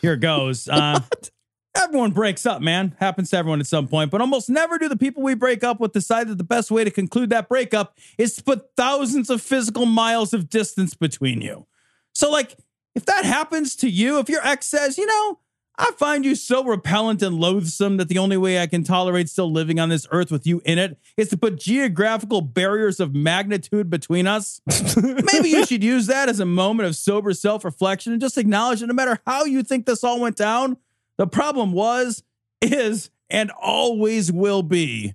here 0.00 0.16
goes. 0.16 0.68
Uh, 0.68 1.00
everyone 1.76 2.10
breaks 2.10 2.46
up, 2.46 2.60
man. 2.60 2.96
Happens 2.98 3.30
to 3.30 3.36
everyone 3.36 3.60
at 3.60 3.66
some 3.66 3.88
point, 3.88 4.10
but 4.10 4.20
almost 4.20 4.50
never 4.50 4.78
do 4.78 4.88
the 4.88 4.96
people 4.96 5.22
we 5.22 5.34
break 5.34 5.62
up 5.64 5.80
with 5.80 5.92
decide 5.92 6.28
that 6.28 6.38
the 6.38 6.44
best 6.44 6.70
way 6.70 6.84
to 6.84 6.90
conclude 6.90 7.30
that 7.30 7.48
breakup 7.48 7.96
is 8.18 8.34
to 8.36 8.42
put 8.42 8.74
thousands 8.76 9.30
of 9.30 9.40
physical 9.40 9.86
miles 9.86 10.32
of 10.34 10.48
distance 10.48 10.94
between 10.94 11.40
you. 11.40 11.66
So, 12.14 12.30
like, 12.30 12.56
if 12.94 13.04
that 13.06 13.24
happens 13.24 13.76
to 13.76 13.88
you, 13.88 14.18
if 14.18 14.28
your 14.28 14.44
ex 14.46 14.66
says, 14.66 14.98
you 14.98 15.06
know, 15.06 15.38
I 15.80 15.92
find 15.96 16.26
you 16.26 16.34
so 16.34 16.62
repellent 16.62 17.22
and 17.22 17.40
loathsome 17.40 17.96
that 17.96 18.08
the 18.08 18.18
only 18.18 18.36
way 18.36 18.60
I 18.60 18.66
can 18.66 18.84
tolerate 18.84 19.30
still 19.30 19.50
living 19.50 19.80
on 19.80 19.88
this 19.88 20.06
earth 20.10 20.30
with 20.30 20.46
you 20.46 20.60
in 20.66 20.78
it 20.78 20.98
is 21.16 21.30
to 21.30 21.38
put 21.38 21.58
geographical 21.58 22.42
barriers 22.42 23.00
of 23.00 23.14
magnitude 23.14 23.88
between 23.88 24.26
us. 24.26 24.60
Maybe 24.96 25.48
you 25.48 25.64
should 25.64 25.82
use 25.82 26.06
that 26.06 26.28
as 26.28 26.38
a 26.38 26.44
moment 26.44 26.86
of 26.86 26.96
sober 26.96 27.32
self 27.32 27.64
reflection 27.64 28.12
and 28.12 28.20
just 28.20 28.36
acknowledge 28.36 28.80
that 28.80 28.88
no 28.88 28.92
matter 28.92 29.20
how 29.26 29.44
you 29.44 29.62
think 29.62 29.86
this 29.86 30.04
all 30.04 30.20
went 30.20 30.36
down, 30.36 30.76
the 31.16 31.26
problem 31.26 31.72
was, 31.72 32.22
is, 32.60 33.10
and 33.30 33.50
always 33.50 34.30
will 34.30 34.62
be 34.62 35.14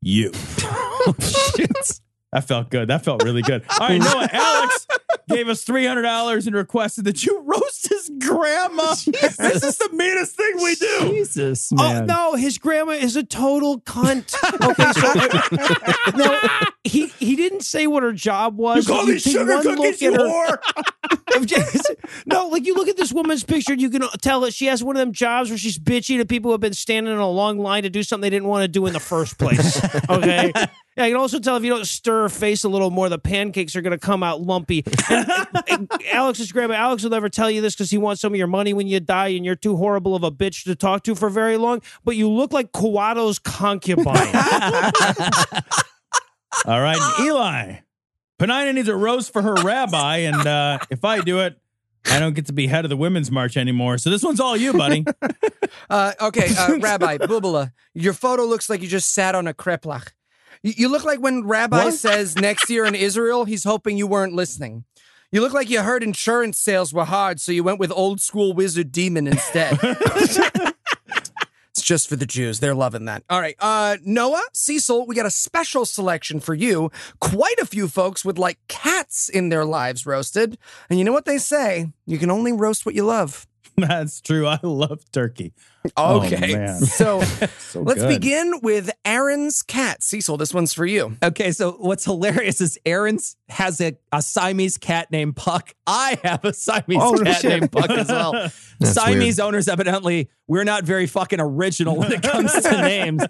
you. 0.00 0.32
Oh, 1.02 1.14
That 2.32 2.46
felt 2.46 2.70
good. 2.70 2.88
That 2.88 3.04
felt 3.04 3.24
really 3.24 3.42
good. 3.42 3.64
All 3.80 3.88
right, 3.88 3.98
Noah, 3.98 4.28
Alex 4.32 4.86
gave 5.28 5.48
us 5.48 5.64
$300 5.64 6.46
and 6.46 6.54
requested 6.54 7.04
that 7.04 7.24
you 7.24 7.40
roast 7.40 7.88
his 7.88 8.10
grandma. 8.20 8.94
This 9.40 9.62
is 9.64 9.78
the 9.78 9.90
meanest 9.92 10.36
thing 10.36 10.52
we 10.62 10.74
do. 10.76 10.98
Jesus, 11.10 11.72
Oh 11.76 12.04
no, 12.04 12.34
his 12.34 12.58
grandma 12.58 12.92
is 12.92 13.16
a 13.16 13.22
total 13.22 13.80
cunt. 13.80 14.34
Okay, 14.60 14.92
so 14.92 16.16
no, 16.16 16.38
he 16.84 17.06
he 17.18 17.34
didn't 17.34 17.62
say 17.62 17.86
what 17.86 18.02
her 18.02 18.12
job 18.12 18.56
was. 18.56 18.86
You 18.86 18.94
call 18.94 19.06
take 19.06 19.20
sugar 19.20 19.62
cookies, 19.62 20.02
you 20.02 20.14
at 20.14 20.60
no, 22.26 22.48
like 22.48 22.66
you 22.66 22.74
look 22.74 22.88
at 22.88 22.96
this 22.96 23.12
woman's 23.12 23.44
picture, 23.44 23.72
and 23.72 23.80
you 23.80 23.90
can 23.90 24.02
tell 24.20 24.40
that 24.40 24.52
she 24.54 24.66
has 24.66 24.82
one 24.82 24.96
of 24.96 25.00
them 25.00 25.12
jobs 25.12 25.48
where 25.50 25.58
she's 25.58 25.78
bitchy 25.78 26.18
to 26.18 26.24
people 26.24 26.48
who 26.50 26.52
have 26.52 26.60
been 26.60 26.74
standing 26.74 27.12
in 27.12 27.18
a 27.18 27.28
long 27.28 27.58
line 27.58 27.82
to 27.84 27.90
do 27.90 28.02
something 28.02 28.22
they 28.22 28.30
didn't 28.30 28.48
want 28.48 28.62
to 28.62 28.68
do 28.68 28.86
in 28.86 28.92
the 28.92 29.00
first 29.00 29.38
place. 29.38 29.80
Okay. 30.10 30.52
Yeah, 30.96 31.06
you 31.06 31.14
can 31.14 31.20
also 31.20 31.38
tell 31.38 31.56
if 31.56 31.62
you 31.62 31.70
don't 31.70 31.86
stir 31.86 32.22
her 32.22 32.28
face 32.28 32.64
a 32.64 32.68
little 32.68 32.90
more, 32.90 33.08
the 33.08 33.18
pancakes 33.18 33.76
are 33.76 33.80
going 33.80 33.92
to 33.92 33.98
come 33.98 34.22
out 34.22 34.40
lumpy. 34.42 34.82
And, 35.08 35.26
and 35.68 35.90
Alex's 36.12 36.50
grandma, 36.52 36.74
Alex 36.74 37.04
will 37.04 37.10
never 37.10 37.28
tell 37.28 37.50
you 37.50 37.60
this 37.60 37.74
because 37.74 37.90
he 37.90 37.98
wants 37.98 38.20
some 38.20 38.32
of 38.32 38.38
your 38.38 38.48
money 38.48 38.74
when 38.74 38.86
you 38.88 38.98
die, 38.98 39.28
and 39.28 39.44
you're 39.44 39.54
too 39.56 39.76
horrible 39.76 40.16
of 40.16 40.24
a 40.24 40.30
bitch 40.30 40.64
to 40.64 40.74
talk 40.74 41.04
to 41.04 41.14
for 41.14 41.30
very 41.30 41.56
long. 41.56 41.80
But 42.04 42.16
you 42.16 42.28
look 42.28 42.52
like 42.52 42.72
Kawato's 42.72 43.38
concubine. 43.38 44.06
All 46.66 46.80
right, 46.80 46.98
Eli. 47.20 47.76
Panina 48.40 48.74
needs 48.74 48.88
a 48.88 48.96
roast 48.96 49.34
for 49.34 49.42
her 49.42 49.52
rabbi, 49.62 50.18
and 50.18 50.46
uh, 50.46 50.78
if 50.88 51.04
I 51.04 51.20
do 51.20 51.40
it, 51.40 51.60
I 52.06 52.18
don't 52.18 52.34
get 52.34 52.46
to 52.46 52.54
be 52.54 52.66
head 52.66 52.86
of 52.86 52.88
the 52.88 52.96
women's 52.96 53.30
march 53.30 53.58
anymore. 53.58 53.98
So 53.98 54.08
this 54.08 54.22
one's 54.22 54.40
all 54.40 54.56
you, 54.56 54.72
buddy. 54.72 55.04
Uh, 55.88 56.12
okay, 56.20 56.52
uh, 56.56 56.78
Rabbi 56.78 57.18
Bubala, 57.18 57.72
your 57.94 58.12
photo 58.12 58.44
looks 58.44 58.68
like 58.70 58.80
you 58.80 58.88
just 58.88 59.12
sat 59.12 59.34
on 59.34 59.46
a 59.48 59.54
kreplach. 59.54 60.08
You, 60.62 60.72
you 60.76 60.88
look 60.88 61.04
like 61.04 61.20
when 61.20 61.46
Rabbi 61.46 61.84
What? 61.84 61.94
says 61.94 62.36
next 62.36 62.70
year 62.70 62.84
in 62.84 62.94
Israel, 62.94 63.44
he's 63.44 63.64
hoping 63.64 63.96
you 63.96 64.06
weren't 64.06 64.32
listening. 64.32 64.84
You 65.32 65.40
look 65.40 65.52
like 65.52 65.70
you 65.70 65.82
heard 65.82 66.02
insurance 66.02 66.58
sales 66.58 66.92
were 66.92 67.04
hard, 67.04 67.40
so 67.40 67.50
you 67.50 67.64
went 67.64 67.78
with 67.78 67.92
old 67.92 68.20
school 68.20 68.52
wizard 68.52 68.92
demon 68.92 69.26
instead. 69.26 69.78
it's 71.72 71.82
just 71.82 72.08
for 72.08 72.16
the 72.16 72.26
Jews. 72.26 72.60
They're 72.60 72.74
loving 72.74 73.04
that. 73.04 73.22
All 73.30 73.40
right. 73.40 73.56
Uh, 73.58 73.96
Noah, 74.04 74.42
Cecil, 74.52 75.06
we 75.06 75.14
got 75.14 75.26
a 75.26 75.30
special 75.30 75.84
selection 75.84 76.40
for 76.40 76.54
you. 76.54 76.90
Quite 77.20 77.58
a 77.58 77.66
few 77.66 77.86
folks 77.88 78.24
would 78.24 78.38
like 78.38 78.58
cats 78.68 79.28
in 79.28 79.48
their 79.50 79.64
lives 79.64 80.04
roasted. 80.04 80.58
And 80.88 80.98
you 80.98 81.04
know 81.04 81.12
what 81.12 81.26
they 81.26 81.38
say? 81.38 81.92
You 82.06 82.18
can 82.18 82.30
only 82.30 82.52
roast 82.52 82.84
what 82.84 82.94
you 82.94 83.04
love. 83.04 83.46
That's 83.88 84.20
true. 84.20 84.46
I 84.46 84.58
love 84.62 85.02
turkey. 85.12 85.52
Oh, 85.96 86.20
Okay. 86.22 86.54
man. 86.54 86.80
so, 86.80 87.22
So 87.58 87.80
let's 87.80 88.00
good. 88.02 88.08
begin 88.08 88.60
with 88.62 88.90
Aaron's 89.04 89.62
cat. 89.62 90.02
Cecil, 90.02 90.36
this 90.36 90.52
one's 90.52 90.74
for 90.74 90.84
you. 90.84 91.16
Okay, 91.22 91.52
so 91.52 91.72
what's 91.72 92.04
hilarious 92.04 92.60
is 92.60 92.78
Aaron's 92.84 93.36
has 93.48 93.80
a, 93.80 93.96
a 94.12 94.20
Siamese 94.20 94.76
cat 94.76 95.10
named 95.10 95.36
Puck. 95.36 95.74
I 95.86 96.18
have 96.22 96.44
a 96.44 96.52
Siamese 96.52 96.98
Oh, 97.00 97.14
cat 97.24 97.40
shit. 97.40 97.50
named 97.60 97.72
Puck 97.72 97.88
as 97.90 98.08
well. 98.10 98.32
That's 98.78 98.92
Siamese 98.92 99.40
owners, 99.40 99.68
evidently, 99.68 100.28
we're 100.46 100.64
not 100.64 100.84
very 100.84 101.06
fucking 101.06 101.40
original 101.40 101.96
when 101.96 102.12
it 102.12 102.22
comes 102.22 102.52
to 102.52 102.82
names. 102.82 103.22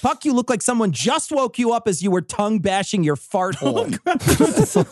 Puck, 0.00 0.24
you 0.24 0.32
look 0.32 0.48
like 0.48 0.62
someone 0.62 0.92
just 0.92 1.30
woke 1.32 1.58
you 1.58 1.72
up 1.72 1.86
as 1.86 2.02
you 2.02 2.10
were 2.10 2.22
tongue 2.22 2.60
bashing 2.60 3.04
your 3.04 3.16
fart 3.16 3.56
hole. 3.56 3.88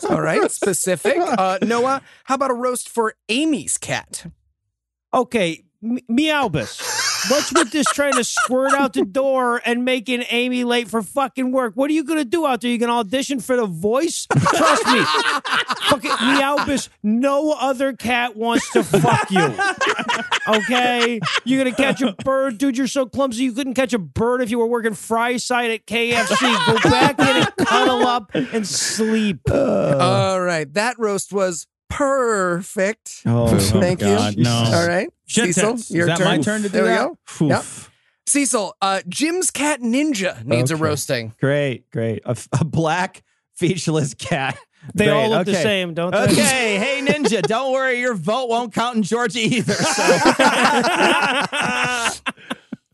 All 0.09 0.21
right, 0.21 0.51
specific. 0.51 1.15
Uh, 1.17 1.57
Noah, 1.63 2.01
how 2.25 2.35
about 2.35 2.51
a 2.51 2.55
roast 2.55 2.87
for 2.89 3.15
Amy's 3.29 3.77
cat? 3.79 4.25
Okay, 5.13 5.63
M- 5.83 5.99
Meowbus. 6.09 6.97
What's 7.29 7.51
with 7.53 7.71
this 7.71 7.85
trying 7.87 8.13
to 8.13 8.23
squirt 8.23 8.71
out 8.73 8.93
the 8.93 9.03
door 9.03 9.61
and 9.65 9.83
making 9.83 10.23
Amy 10.29 10.63
late 10.63 10.87
for 10.87 11.01
fucking 11.01 11.51
work? 11.51 11.73
What 11.75 11.89
are 11.89 11.93
you 11.93 12.05
gonna 12.05 12.23
do 12.23 12.45
out 12.45 12.61
there? 12.61 12.71
You 12.71 12.77
gonna 12.77 12.93
audition 12.97 13.41
for 13.41 13.57
the 13.57 13.65
voice? 13.65 14.25
Trust 14.55 14.85
me, 14.87 15.03
fucking 15.89 16.11
Meowbus. 16.11 16.87
No 17.03 17.51
other 17.51 17.91
cat 17.93 18.37
wants 18.37 18.71
to 18.71 18.83
fuck 18.83 19.29
you. 19.31 19.53
Okay, 20.47 21.19
you're 21.43 21.63
gonna 21.63 21.75
catch 21.75 22.01
a 22.01 22.13
bird, 22.23 22.57
dude. 22.57 22.77
You're 22.77 22.87
so 22.87 23.05
clumsy 23.05 23.43
you 23.43 23.53
couldn't 23.53 23.73
catch 23.73 23.91
a 23.93 23.99
bird 23.99 24.41
if 24.41 24.49
you 24.49 24.57
were 24.59 24.67
working 24.67 24.93
fry 24.93 25.35
side 25.37 25.71
at 25.71 25.85
KFC. 25.87 26.67
Go 26.67 26.89
back 26.89 27.19
in 27.19 27.27
and 27.27 27.47
cuddle 27.67 28.07
up 28.07 28.33
and 28.33 28.65
sleep. 28.65 29.39
Uh, 29.51 29.97
all 29.99 30.41
right, 30.41 30.73
that 30.75 30.97
roast 30.99 31.33
was 31.33 31.67
perfect. 31.89 33.23
Oh, 33.25 33.57
Thank 33.59 33.99
God, 33.99 34.35
you. 34.35 34.43
no. 34.43 34.51
All 34.73 34.87
right, 34.87 35.09
Shit 35.25 35.55
Cecil, 35.55 35.71
tits. 35.73 35.91
Is 35.91 36.05
that 36.05 36.17
turn. 36.17 36.27
my 36.27 36.37
turn 36.39 36.61
to 36.61 36.69
do 36.69 36.73
there 36.73 36.85
that? 36.85 37.09
we 37.39 37.49
go. 37.49 37.55
Yep. 37.55 37.65
Cecil, 38.25 38.75
uh, 38.81 39.01
Jim's 39.09 39.51
cat 39.51 39.81
Ninja 39.81 40.43
needs 40.45 40.71
a 40.71 40.75
roasting. 40.75 41.33
Great, 41.39 41.89
great. 41.89 42.21
A, 42.25 42.37
a 42.59 42.63
black 42.63 43.23
featureless 43.55 44.13
cat. 44.13 44.57
They 44.93 45.05
Great, 45.05 45.13
all 45.13 45.29
look 45.29 45.45
the 45.45 45.55
same, 45.55 45.93
don't 45.93 46.11
they? 46.11 46.17
Okay, 46.19 46.77
hey 46.77 47.01
Ninja, 47.05 47.41
don't 47.41 47.73
worry, 47.73 47.99
your 47.99 48.13
vote 48.15 48.49
won't 48.49 48.73
count 48.73 48.95
in 48.97 49.03
Georgia 49.03 49.39
either. 49.39 49.73
So. 49.73 50.03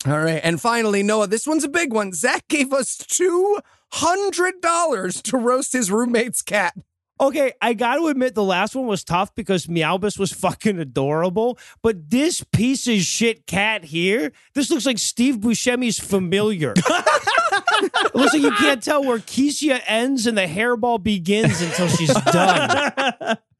All 0.07 0.19
right, 0.19 0.39
and 0.43 0.59
finally, 0.61 1.01
Noah, 1.03 1.27
this 1.27 1.47
one's 1.47 1.63
a 1.63 1.69
big 1.69 1.93
one. 1.93 2.13
Zach 2.13 2.47
gave 2.47 2.73
us 2.73 2.97
two 2.97 3.59
hundred 3.91 4.61
dollars 4.61 5.21
to 5.23 5.37
roast 5.37 5.73
his 5.73 5.91
roommate's 5.91 6.41
cat. 6.41 6.73
Okay, 7.19 7.53
I 7.61 7.73
got 7.73 7.95
to 7.95 8.07
admit 8.07 8.35
the 8.35 8.43
last 8.43 8.75
one 8.75 8.87
was 8.87 9.03
tough 9.03 9.33
because 9.35 9.67
Meowbus 9.67 10.19
was 10.19 10.33
fucking 10.33 10.79
adorable, 10.79 11.57
but 11.81 12.09
this 12.09 12.43
piece 12.51 12.87
of 12.87 12.97
shit 12.99 13.47
cat 13.47 13.85
here, 13.85 14.33
this 14.53 14.69
looks 14.69 14.85
like 14.85 14.97
Steve 14.97 15.37
Buscemi's 15.37 15.97
familiar. 15.97 16.73
it 16.77 18.15
looks 18.15 18.33
like 18.33 18.41
you 18.41 18.51
can't 18.51 18.83
tell 18.83 19.03
where 19.03 19.19
Keisha 19.19 19.81
ends 19.87 20.27
and 20.27 20.37
the 20.37 20.45
hairball 20.45 21.01
begins 21.01 21.61
until 21.61 21.87
she's 21.87 22.13
done. 22.13 23.37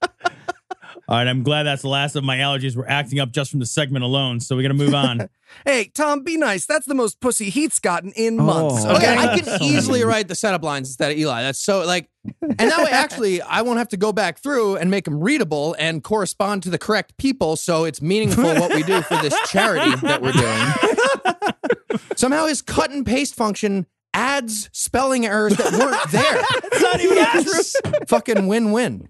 All 1.07 1.17
right, 1.17 1.27
I'm 1.27 1.43
glad 1.43 1.63
that's 1.63 1.83
the 1.83 1.89
last 1.89 2.15
of 2.15 2.23
my 2.23 2.37
allergies 2.37 2.75
We're 2.75 2.87
acting 2.87 3.19
up 3.19 3.31
just 3.31 3.51
from 3.51 3.59
the 3.59 3.65
segment 3.65 4.03
alone. 4.03 4.39
So 4.39 4.55
we 4.55 4.63
got 4.63 4.69
to 4.69 4.73
move 4.73 4.93
on. 4.93 5.29
Hey, 5.63 5.85
Tom, 5.93 6.23
be 6.23 6.37
nice. 6.37 6.65
That's 6.65 6.87
the 6.87 6.95
most 6.95 7.21
pussy 7.21 7.49
Heath's 7.49 7.79
gotten 7.79 8.11
in 8.13 8.39
oh. 8.39 8.43
months. 8.43 8.83
Oh, 8.83 8.95
okay, 8.95 9.13
Okay. 9.13 9.17
I 9.17 9.39
can 9.39 9.61
easily 9.63 10.03
write 10.03 10.27
the 10.27 10.35
setup 10.35 10.63
lines 10.63 10.89
instead 10.89 11.11
of 11.11 11.17
Eli. 11.17 11.43
That's 11.43 11.59
so 11.59 11.85
like, 11.85 12.09
and 12.41 12.57
that 12.57 12.83
way, 12.83 12.89
actually, 12.89 13.41
I 13.41 13.61
won't 13.61 13.77
have 13.77 13.89
to 13.89 13.97
go 13.97 14.11
back 14.11 14.39
through 14.39 14.77
and 14.77 14.89
make 14.89 15.05
them 15.05 15.21
readable 15.21 15.75
and 15.77 16.03
correspond 16.03 16.63
to 16.63 16.71
the 16.71 16.79
correct 16.79 17.15
people, 17.17 17.55
so 17.55 17.85
it's 17.85 18.01
meaningful 18.01 18.43
what 18.43 18.73
we 18.73 18.83
do 18.83 19.01
for 19.03 19.15
this 19.21 19.37
charity 19.47 19.95
that 19.97 20.21
we're 20.21 20.33
doing. 20.33 21.99
Somehow, 22.15 22.47
his 22.47 22.61
cut 22.61 22.89
and 22.89 23.05
paste 23.05 23.35
function 23.35 23.85
adds 24.15 24.69
spelling 24.73 25.25
errors 25.25 25.55
that 25.57 25.73
weren't 25.73 26.11
there. 26.11 26.43
It's 26.71 26.81
not 26.81 26.99
even 27.01 27.17
yes. 27.17 27.75
Fucking 28.07 28.47
win-win. 28.47 29.07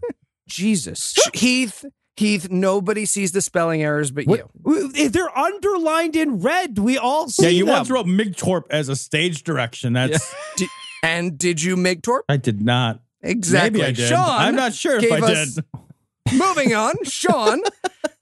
Jesus. 0.48 1.16
Heath, 1.34 1.86
Heath, 2.18 2.50
nobody 2.50 3.06
sees 3.06 3.32
the 3.32 3.42
spelling 3.42 3.82
errors 3.84 4.12
but 4.12 4.26
you. 4.28 5.10
They're 5.10 5.38
underlined 5.38 6.16
in 6.16 6.40
red, 6.40 6.78
we 6.80 6.98
all 6.98 7.30
see 7.30 7.44
yeah, 7.44 7.50
you 7.50 7.66
them. 7.66 7.74
once 7.76 7.90
wrote 7.90 8.06
MIGTORP 8.06 8.64
as 8.70 8.90
a 8.90 8.96
stage 8.96 9.44
direction. 9.44 9.94
That's 9.94 10.34
Di- 10.58 10.68
and 11.04 11.38
did 11.38 11.62
you 11.62 11.76
make 11.76 12.02
torp? 12.02 12.26
I 12.30 12.38
did 12.38 12.62
not. 12.62 13.02
Exactly. 13.22 13.80
Maybe 13.82 13.86
I 13.86 13.92
did. 13.92 14.08
Sean 14.10 14.20
I'm 14.30 14.56
not 14.56 14.74
sure 14.74 14.98
if 14.98 15.12
I 15.12 15.20
us- 15.20 15.56
did. 15.56 15.66
Moving 16.34 16.74
on, 16.74 16.96
Sean 17.04 17.62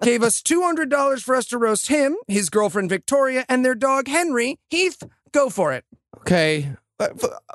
gave 0.01 0.23
us 0.23 0.41
$200 0.41 1.23
for 1.23 1.35
us 1.35 1.45
to 1.47 1.57
roast 1.57 1.87
him, 1.87 2.17
his 2.27 2.49
girlfriend 2.49 2.89
Victoria, 2.89 3.45
and 3.47 3.63
their 3.63 3.75
dog 3.75 4.07
Henry. 4.09 4.59
Heath, 4.69 5.01
go 5.31 5.49
for 5.49 5.71
it. 5.71 5.85
Okay. 6.17 6.69
Uh, 6.99 7.09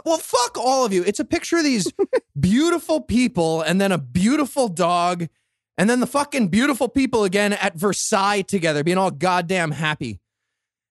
Well, 0.05 0.19
fuck 0.19 0.59
all 0.59 0.85
of 0.85 0.93
you. 0.93 1.03
It's 1.05 1.21
a 1.21 1.25
picture 1.25 1.57
of 1.59 1.65
these 1.65 1.91
beautiful 2.41 3.01
people 3.01 3.63
and 3.63 3.81
then 3.81 3.93
a 3.93 3.99
beautiful 3.99 4.69
dog 4.69 5.29
and 5.77 5.89
then 5.89 6.01
the 6.01 6.07
fucking 6.07 6.49
beautiful 6.49 6.89
people 6.89 7.25
again 7.25 7.53
at 7.53 7.77
Versailles 7.77 8.43
together 8.43 8.83
being 8.83 8.99
all 8.99 9.11
goddamn 9.13 9.71
happy. 9.71 10.21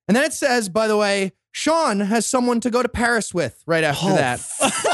And 0.08 0.16
then 0.16 0.24
it 0.24 0.32
says, 0.34 0.70
by 0.70 0.88
the 0.88 0.96
way, 0.96 1.34
Sean 1.52 2.00
has 2.02 2.26
someone 2.26 2.62
to 2.62 2.70
go 2.70 2.82
to 2.82 2.88
Paris 2.88 3.34
with 3.34 3.62
right 3.66 3.84
after 3.84 4.08
Oh, 4.12 4.16
that. 4.16 4.40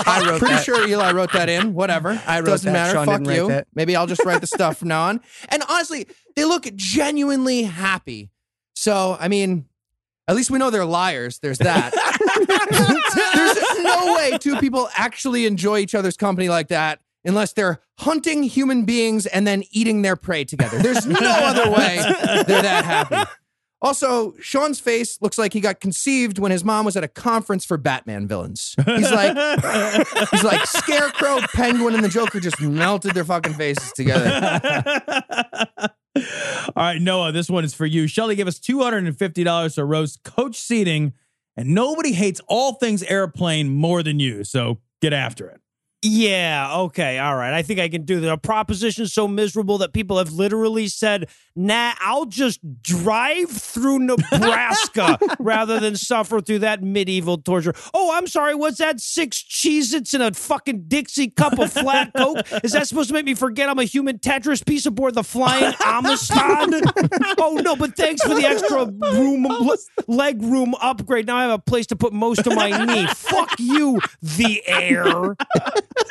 I 0.08 0.26
wrote 0.28 0.40
Pretty 0.40 0.56
that. 0.56 0.64
sure 0.64 0.88
Eli 0.88 1.12
wrote 1.12 1.32
that 1.34 1.50
in. 1.50 1.74
Whatever. 1.76 2.20
I 2.28 2.40
wrote 2.40 2.46
Doesn't 2.48 2.74
that. 2.74 2.96
matter. 2.96 3.06
Sean 3.06 3.26
Fuck 3.26 3.36
you. 3.36 3.62
Maybe 3.76 3.96
I'll 3.96 4.08
just 4.08 4.24
write 4.26 4.42
the 4.42 4.48
stuff 4.56 4.78
from 4.78 4.88
now 4.88 5.04
on. 5.10 5.22
And 5.50 5.62
honestly, 5.70 6.08
they 6.36 6.46
look 6.46 6.66
genuinely 6.76 7.64
happy. 7.64 8.32
So, 8.76 9.16
I 9.20 9.28
mean, 9.28 9.66
at 10.28 10.36
least 10.38 10.50
we 10.50 10.58
know 10.58 10.70
they're 10.72 10.86
liars. 10.86 11.38
There's 11.40 11.58
that. 11.60 11.94
There's 13.54 13.84
no 13.84 14.16
way 14.16 14.38
two 14.40 14.58
people 14.58 14.90
actually 14.96 15.46
enjoy 15.46 15.80
each 15.80 15.96
other's 15.96 16.18
company 16.18 16.50
like 16.50 16.70
that 16.70 17.00
unless 17.26 17.54
they're 17.54 17.80
hunting 18.00 18.44
human 18.44 18.86
beings 18.86 19.26
and 19.26 19.48
then 19.48 19.64
eating 19.72 20.02
their 20.02 20.16
prey 20.16 20.44
together. 20.44 20.78
There's 20.80 21.06
no 21.06 21.18
other 21.22 21.72
way 21.72 21.98
they're 22.46 22.62
that 22.62 22.86
happy. 22.86 23.30
Also, 23.82 24.34
Sean's 24.40 24.80
face 24.80 25.22
looks 25.22 25.38
like 25.38 25.52
he 25.52 25.60
got 25.60 25.82
conceived 25.82 26.40
when 26.40 26.54
his 26.54 26.64
mom 26.64 26.86
was 26.86 26.96
at 26.96 27.04
a 27.04 27.08
conference 27.10 27.66
for 27.66 27.76
Batman 27.76 28.30
villains. 28.30 28.76
He's 28.86 29.12
like, 29.12 29.38
he's 30.32 30.44
like 30.44 30.66
Scarecrow, 30.66 31.40
Penguin, 31.54 31.94
and 31.94 32.02
the 32.02 32.08
Joker 32.08 32.40
just 32.40 32.62
melted 32.62 33.14
their 33.14 33.26
fucking 33.26 33.56
faces 33.56 33.92
together. 33.92 34.32
All 36.16 36.72
right, 36.78 37.02
Noah, 37.02 37.34
this 37.34 37.50
one 37.50 37.66
is 37.66 37.74
for 37.74 37.86
you. 37.86 38.08
Shelly 38.08 38.36
gave 38.38 38.48
us 38.48 38.58
$250 38.58 39.76
to 39.76 39.84
roast 39.84 40.24
coach 40.24 40.56
seating, 40.56 41.12
and 41.56 41.70
nobody 41.70 42.14
hates 42.14 42.42
all 42.48 42.74
things 42.74 43.04
airplane 43.04 43.70
more 43.70 44.04
than 44.04 44.20
you. 44.20 44.44
So 44.44 44.80
get 45.02 45.14
after 45.14 45.48
it. 45.50 45.62
Yeah, 46.06 46.80
okay, 46.80 47.18
all 47.18 47.34
right. 47.34 47.54
I 47.54 47.62
think 47.62 47.80
I 47.80 47.88
can 47.88 48.04
do 48.04 48.20
that. 48.20 48.30
A 48.30 48.38
proposition 48.38 49.08
so 49.08 49.26
miserable 49.26 49.78
that 49.78 49.94
people 49.94 50.18
have 50.18 50.34
literally 50.34 50.90
said, 50.90 51.30
nah, 51.56 51.94
I'll 52.02 52.26
just 52.26 52.60
drive 52.82 53.50
through 53.50 54.00
Nebraska 54.00 55.18
rather 55.40 55.80
than 55.80 55.96
suffer 55.96 56.42
through 56.42 56.60
that 56.60 56.84
medieval 56.84 57.38
torture. 57.38 57.74
Oh, 57.94 58.14
I'm 58.14 58.28
sorry, 58.28 58.54
what's 58.54 58.80
that? 58.80 59.00
Six 59.00 59.42
Cheez 59.44 59.94
Its 59.94 60.14
and 60.14 60.22
a 60.22 60.34
fucking 60.34 60.90
Dixie 60.90 61.30
cup 61.30 61.58
of 61.58 61.72
flat 61.72 62.12
Coke? 62.18 62.40
Is 62.66 62.74
that 62.74 62.86
supposed 62.90 63.08
to 63.08 63.14
make 63.14 63.26
me 63.26 63.34
forget 63.34 63.70
I'm 63.70 63.80
a 63.80 63.86
human 63.86 64.20
Tetris 64.20 64.66
piece 64.66 64.86
aboard 64.86 65.14
the 65.14 65.24
flying 65.24 65.74
Amistad? 65.86 66.84
oh, 67.38 67.62
no, 67.64 67.78
but 67.78 67.96
thanks 67.96 68.22
for 68.22 68.36
the 68.36 68.46
extra 68.46 68.88
room, 68.88 69.48
leg 70.08 70.42
room 70.42 70.76
upgrade. 70.82 71.28
Now 71.28 71.38
I 71.38 71.44
have 71.44 71.52
a 71.52 71.60
place 71.60 71.88
to 71.88 71.96
put 71.96 72.12
most 72.12 72.46
of 72.46 72.56
my 72.56 72.84
knee. 72.86 73.08
Fuck 73.08 73.52
you, 73.58 74.02
the 74.22 74.62
air. 74.68 75.38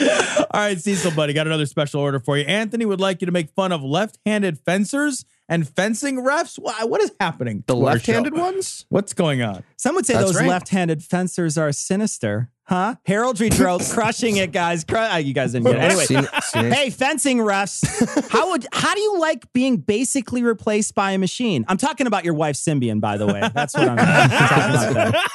All 0.00 0.60
right, 0.60 0.78
Cecil, 0.78 1.12
buddy, 1.12 1.32
got 1.32 1.46
another 1.46 1.66
special 1.66 2.00
order 2.00 2.18
for 2.20 2.36
you. 2.38 2.44
Anthony 2.44 2.84
would 2.84 3.00
like 3.00 3.20
you 3.22 3.26
to 3.26 3.32
make 3.32 3.50
fun 3.50 3.72
of 3.72 3.82
left-handed 3.82 4.58
fencers 4.60 5.24
and 5.48 5.68
fencing 5.68 6.16
refs. 6.18 6.58
Why- 6.58 6.84
What 6.84 7.00
is 7.02 7.12
happening? 7.20 7.64
The 7.66 7.76
left-handed 7.76 8.34
show? 8.34 8.40
ones? 8.40 8.86
What's 8.88 9.12
going 9.12 9.42
on? 9.42 9.62
Some 9.76 9.94
would 9.96 10.06
say 10.06 10.14
That's 10.14 10.26
those 10.26 10.36
right. 10.36 10.48
left-handed 10.48 11.02
fencers 11.02 11.58
are 11.58 11.72
sinister, 11.72 12.50
huh? 12.64 12.94
Heraldry 13.04 13.48
drill, 13.50 13.78
crushing 13.90 14.36
it, 14.36 14.52
guys. 14.52 14.84
Cru- 14.84 14.98
uh, 14.98 15.16
you 15.16 15.34
guys 15.34 15.52
didn't 15.52 15.66
get 15.66 15.76
it. 15.76 15.80
Anyway, 15.82 16.04
Seen- 16.04 16.28
seen 16.42 16.64
it. 16.66 16.72
hey, 16.72 16.90
fencing 16.90 17.38
refs, 17.38 18.28
how 18.30 18.50
would 18.50 18.66
how 18.72 18.94
do 18.94 19.00
you 19.00 19.18
like 19.18 19.52
being 19.52 19.76
basically 19.78 20.42
replaced 20.42 20.94
by 20.94 21.12
a 21.12 21.18
machine? 21.18 21.64
I'm 21.68 21.76
talking 21.78 22.06
about 22.06 22.24
your 22.24 22.34
wife 22.34 22.56
Symbian, 22.56 23.00
by 23.00 23.16
the 23.16 23.26
way. 23.26 23.40
That's 23.52 23.74
what 23.74 23.88
I'm 23.88 23.96
talking 23.96 24.94
about. 24.96 25.12
There. 25.12 25.22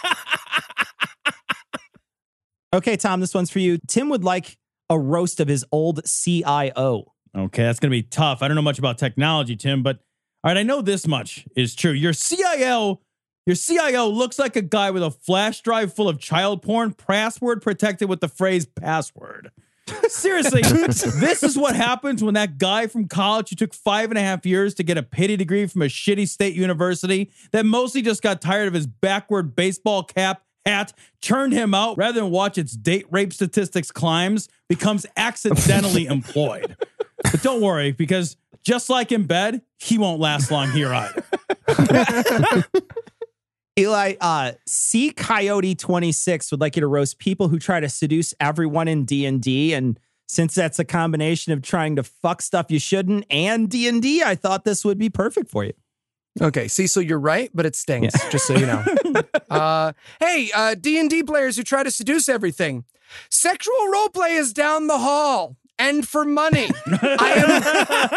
Okay, 2.77 2.95
Tom, 2.95 3.21
this 3.21 3.33
one's 3.33 3.49
for 3.49 3.57
you. 3.57 3.79
Tim 3.87 4.07
would 4.09 4.23
like 4.23 4.55
a 4.87 4.99
roast 4.99 5.39
of 5.39 5.47
his 5.47 5.65
old 5.71 6.01
CIO. 6.05 7.11
Okay, 7.35 7.63
that's 7.63 7.79
going 7.79 7.89
to 7.89 7.97
be 7.97 8.03
tough. 8.03 8.43
I 8.43 8.47
don't 8.47 8.53
know 8.53 8.61
much 8.61 8.77
about 8.77 8.99
technology, 8.99 9.55
Tim, 9.55 9.81
but 9.81 9.97
all 10.43 10.51
right, 10.51 10.57
I 10.57 10.63
know 10.63 10.83
this 10.83 11.07
much 11.07 11.47
is 11.55 11.73
true. 11.73 11.91
Your 11.91 12.13
CIO, 12.13 13.01
your 13.47 13.55
CIO 13.55 14.07
looks 14.07 14.37
like 14.37 14.55
a 14.55 14.61
guy 14.61 14.91
with 14.91 15.01
a 15.01 15.09
flash 15.09 15.61
drive 15.61 15.91
full 15.91 16.07
of 16.07 16.19
child 16.19 16.61
porn, 16.61 16.93
password 16.93 17.63
protected 17.63 18.09
with 18.09 18.19
the 18.19 18.27
phrase 18.27 18.67
password. 18.67 19.49
Seriously, 20.07 20.61
this 20.61 21.41
is 21.41 21.57
what 21.57 21.75
happens 21.75 22.23
when 22.23 22.35
that 22.35 22.59
guy 22.59 22.85
from 22.85 23.07
college 23.07 23.49
who 23.49 23.55
took 23.55 23.73
five 23.73 24.11
and 24.11 24.19
a 24.19 24.21
half 24.21 24.45
years 24.45 24.75
to 24.75 24.83
get 24.83 24.99
a 24.99 25.03
pity 25.03 25.35
degree 25.35 25.65
from 25.65 25.81
a 25.81 25.85
shitty 25.85 26.27
state 26.27 26.53
university 26.53 27.31
that 27.53 27.65
mostly 27.65 28.03
just 28.03 28.21
got 28.21 28.39
tired 28.39 28.67
of 28.67 28.75
his 28.75 28.85
backward 28.85 29.55
baseball 29.55 30.03
cap 30.03 30.43
hat, 30.67 30.93
churned 31.21 31.53
him 31.53 31.73
out 31.73 31.97
rather 31.97 32.19
than 32.19 32.29
watch 32.29 32.57
its 32.57 32.73
date 32.73 33.05
rape 33.09 33.33
statistics 33.33 33.91
climbs, 33.91 34.49
becomes 34.69 35.05
accidentally 35.15 36.05
employed. 36.07 36.75
But 37.23 37.41
don't 37.41 37.61
worry, 37.61 37.91
because 37.93 38.37
just 38.63 38.89
like 38.89 39.11
in 39.11 39.23
bed, 39.23 39.61
he 39.77 39.97
won't 39.97 40.19
last 40.19 40.51
long 40.51 40.69
here 40.71 40.93
either. 40.93 41.23
Eli, 43.79 44.15
uh, 44.19 44.53
C 44.65 45.11
Coyote 45.11 45.75
26 45.75 46.51
would 46.51 46.59
like 46.59 46.75
you 46.75 46.81
to 46.81 46.87
roast 46.87 47.19
people 47.19 47.47
who 47.47 47.59
try 47.59 47.79
to 47.79 47.87
seduce 47.87 48.33
everyone 48.39 48.87
in 48.87 49.05
D&D. 49.05 49.73
And 49.73 49.99
since 50.27 50.55
that's 50.55 50.79
a 50.79 50.85
combination 50.85 51.53
of 51.53 51.61
trying 51.61 51.95
to 51.95 52.03
fuck 52.03 52.41
stuff 52.41 52.71
you 52.71 52.79
shouldn't 52.79 53.25
and 53.29 53.69
D&D, 53.69 54.23
I 54.23 54.35
thought 54.35 54.65
this 54.65 54.83
would 54.83 54.97
be 54.97 55.09
perfect 55.09 55.51
for 55.51 55.63
you. 55.63 55.73
Okay, 56.41 56.67
Cecil, 56.67 57.01
you're 57.03 57.19
right, 57.19 57.49
but 57.53 57.65
it 57.65 57.75
stings, 57.75 58.13
just 58.29 58.47
so 58.47 58.55
you 58.55 58.65
know. 58.65 58.83
uh, 59.49 59.93
hey, 60.19 60.51
uh, 60.53 60.75
D&D 60.75 61.23
players 61.23 61.57
who 61.57 61.63
try 61.63 61.83
to 61.83 61.91
seduce 61.91 62.29
everything. 62.29 62.85
Sexual 63.29 63.75
roleplay 63.93 64.37
is 64.37 64.53
down 64.53 64.87
the 64.87 64.97
hall. 64.99 65.55
And 65.79 66.07
for 66.07 66.25
money. 66.25 66.69
I 66.87 68.09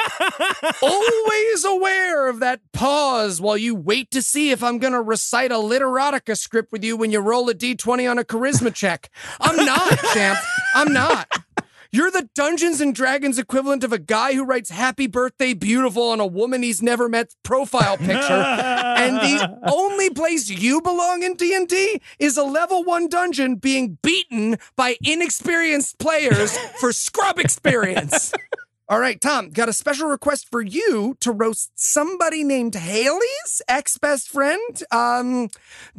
am 0.64 0.72
always 0.82 1.64
aware 1.66 2.30
of 2.30 2.40
that 2.40 2.60
pause 2.72 3.38
while 3.38 3.58
you 3.58 3.74
wait 3.74 4.10
to 4.12 4.22
see 4.22 4.50
if 4.50 4.64
I'm 4.64 4.78
going 4.78 4.94
to 4.94 5.02
recite 5.02 5.52
a 5.52 5.56
literotica 5.56 6.38
script 6.38 6.72
with 6.72 6.82
you 6.82 6.96
when 6.96 7.10
you 7.10 7.20
roll 7.20 7.50
a 7.50 7.54
d20 7.54 8.10
on 8.10 8.18
a 8.18 8.24
charisma 8.24 8.72
check. 8.74 9.10
I'm 9.42 9.62
not, 9.62 9.98
champ. 10.14 10.38
I'm 10.74 10.90
not. 10.90 11.28
You're 11.92 12.12
the 12.12 12.28
Dungeons 12.36 12.80
and 12.80 12.94
Dragons 12.94 13.36
equivalent 13.36 13.82
of 13.82 13.92
a 13.92 13.98
guy 13.98 14.34
who 14.34 14.44
writes 14.44 14.70
happy 14.70 15.08
birthday 15.08 15.54
beautiful 15.54 16.10
on 16.10 16.20
a 16.20 16.26
woman 16.26 16.62
he's 16.62 16.80
never 16.80 17.08
met 17.08 17.34
profile 17.42 17.96
picture. 17.96 18.12
and 18.16 19.16
the 19.16 19.58
only 19.68 20.08
place 20.08 20.48
you 20.48 20.80
belong 20.80 21.24
in 21.24 21.34
D&D 21.34 22.00
is 22.20 22.36
a 22.36 22.44
level 22.44 22.84
1 22.84 23.08
dungeon 23.08 23.56
being 23.56 23.98
beaten 24.02 24.56
by 24.76 24.98
inexperienced 25.02 25.98
players 25.98 26.56
for 26.80 26.92
scrub 26.92 27.40
experience. 27.40 28.32
All 28.88 29.00
right, 29.00 29.20
Tom, 29.20 29.50
got 29.50 29.68
a 29.68 29.72
special 29.72 30.08
request 30.08 30.48
for 30.48 30.60
you 30.62 31.16
to 31.18 31.32
roast 31.32 31.72
somebody 31.74 32.44
named 32.44 32.76
Haley's 32.76 33.62
ex 33.66 33.98
best 33.98 34.28
friend. 34.28 34.82
Um, 34.92 35.48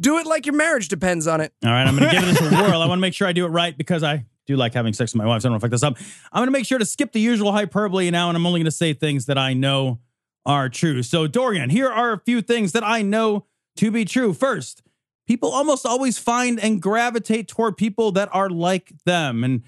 do 0.00 0.16
it 0.16 0.26
like 0.26 0.46
your 0.46 0.54
marriage 0.54 0.88
depends 0.88 1.26
on 1.26 1.42
it. 1.42 1.52
All 1.62 1.70
right, 1.70 1.86
I'm 1.86 1.98
going 1.98 2.08
to 2.08 2.16
give 2.18 2.26
this 2.26 2.40
a 2.40 2.54
whirl. 2.62 2.80
I 2.80 2.86
want 2.86 2.98
to 2.98 3.02
make 3.02 3.12
sure 3.12 3.28
I 3.28 3.32
do 3.32 3.44
it 3.44 3.50
right 3.50 3.76
because 3.76 4.02
I 4.02 4.24
do 4.46 4.56
like 4.56 4.74
having 4.74 4.92
sex 4.92 5.12
with 5.12 5.18
my 5.18 5.26
wife. 5.26 5.42
So 5.42 5.48
I 5.48 5.52
don't 5.52 5.60
fuck 5.60 5.70
this 5.70 5.82
up. 5.82 5.96
I'm 6.32 6.40
going 6.40 6.48
to 6.48 6.52
make 6.52 6.66
sure 6.66 6.78
to 6.78 6.84
skip 6.84 7.12
the 7.12 7.20
usual 7.20 7.52
hyperbole 7.52 8.10
now, 8.10 8.28
and 8.28 8.36
I'm 8.36 8.44
only 8.46 8.60
going 8.60 8.64
to 8.64 8.70
say 8.70 8.92
things 8.92 9.26
that 9.26 9.38
I 9.38 9.54
know 9.54 10.00
are 10.44 10.68
true. 10.68 11.02
So, 11.02 11.26
Dorian, 11.26 11.70
here 11.70 11.88
are 11.88 12.12
a 12.12 12.18
few 12.18 12.42
things 12.42 12.72
that 12.72 12.82
I 12.82 13.02
know 13.02 13.46
to 13.76 13.90
be 13.90 14.04
true. 14.04 14.32
First, 14.34 14.82
people 15.28 15.50
almost 15.50 15.86
always 15.86 16.18
find 16.18 16.58
and 16.58 16.82
gravitate 16.82 17.46
toward 17.46 17.76
people 17.76 18.10
that 18.12 18.28
are 18.32 18.50
like 18.50 18.92
them. 19.04 19.44
And 19.44 19.62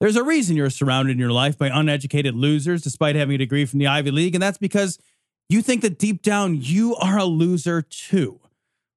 There's 0.00 0.16
a 0.16 0.24
reason 0.24 0.56
you're 0.56 0.70
surrounded 0.70 1.12
in 1.12 1.18
your 1.18 1.32
life 1.32 1.58
by 1.58 1.68
uneducated 1.68 2.34
losers 2.34 2.80
despite 2.80 3.16
having 3.16 3.34
a 3.34 3.38
degree 3.38 3.66
from 3.66 3.80
the 3.80 3.86
Ivy 3.86 4.10
League, 4.10 4.34
and 4.34 4.42
that's 4.42 4.58
because 4.58 4.98
you 5.50 5.60
think 5.60 5.82
that 5.82 5.98
deep 5.98 6.22
down 6.22 6.56
you 6.60 6.96
are 6.96 7.18
a 7.18 7.24
loser 7.24 7.82
too. 7.82 8.40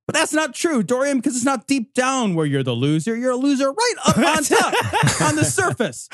But 0.05 0.15
that's 0.15 0.33
not 0.33 0.53
true, 0.53 0.83
Dorian, 0.83 1.17
because 1.17 1.35
it's 1.35 1.45
not 1.45 1.65
deep 1.65 1.93
down 1.93 2.35
where 2.35 2.45
you're 2.45 2.63
the 2.63 2.73
loser. 2.73 3.15
You're 3.15 3.31
a 3.31 3.37
loser 3.37 3.71
right 3.71 3.93
up 4.05 4.17
on 4.17 4.43
top, 4.43 4.73
on 5.21 5.35
the 5.35 5.45
surface. 5.45 6.09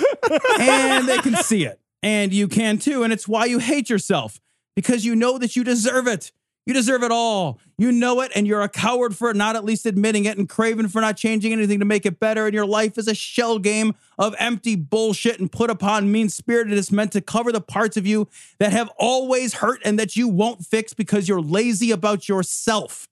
And 0.59 1.07
they 1.07 1.17
can 1.17 1.35
see 1.37 1.65
it. 1.65 1.79
And 2.03 2.31
you 2.31 2.47
can 2.47 2.77
too. 2.77 3.03
And 3.03 3.11
it's 3.11 3.27
why 3.27 3.45
you 3.45 3.59
hate 3.59 3.89
yourself, 3.89 4.39
because 4.75 5.05
you 5.05 5.15
know 5.15 5.37
that 5.39 5.55
you 5.55 5.63
deserve 5.63 6.07
it. 6.07 6.31
You 6.65 6.73
deserve 6.73 7.01
it 7.01 7.11
all. 7.11 7.59
You 7.79 7.91
know 7.91 8.21
it, 8.21 8.31
and 8.35 8.45
you're 8.45 8.61
a 8.61 8.69
coward 8.69 9.17
for 9.17 9.33
not 9.33 9.55
at 9.55 9.65
least 9.65 9.87
admitting 9.87 10.25
it, 10.25 10.37
and 10.37 10.47
craven 10.47 10.87
for 10.87 11.01
not 11.01 11.17
changing 11.17 11.51
anything 11.51 11.79
to 11.79 11.85
make 11.85 12.05
it 12.05 12.19
better. 12.19 12.45
And 12.45 12.53
your 12.53 12.67
life 12.67 12.95
is 12.99 13.07
a 13.07 13.15
shell 13.15 13.57
game 13.57 13.95
of 14.19 14.35
empty 14.37 14.75
bullshit 14.75 15.39
and 15.39 15.51
put 15.51 15.71
upon 15.71 16.11
mean 16.11 16.29
spiritedness 16.29 16.91
meant 16.91 17.11
to 17.13 17.21
cover 17.21 17.51
the 17.51 17.61
parts 17.61 17.97
of 17.97 18.05
you 18.05 18.27
that 18.59 18.71
have 18.71 18.91
always 18.99 19.55
hurt 19.55 19.81
and 19.83 19.97
that 19.97 20.15
you 20.15 20.27
won't 20.27 20.63
fix 20.63 20.93
because 20.93 21.27
you're 21.27 21.41
lazy 21.41 21.89
about 21.89 22.29
yourself. 22.29 23.07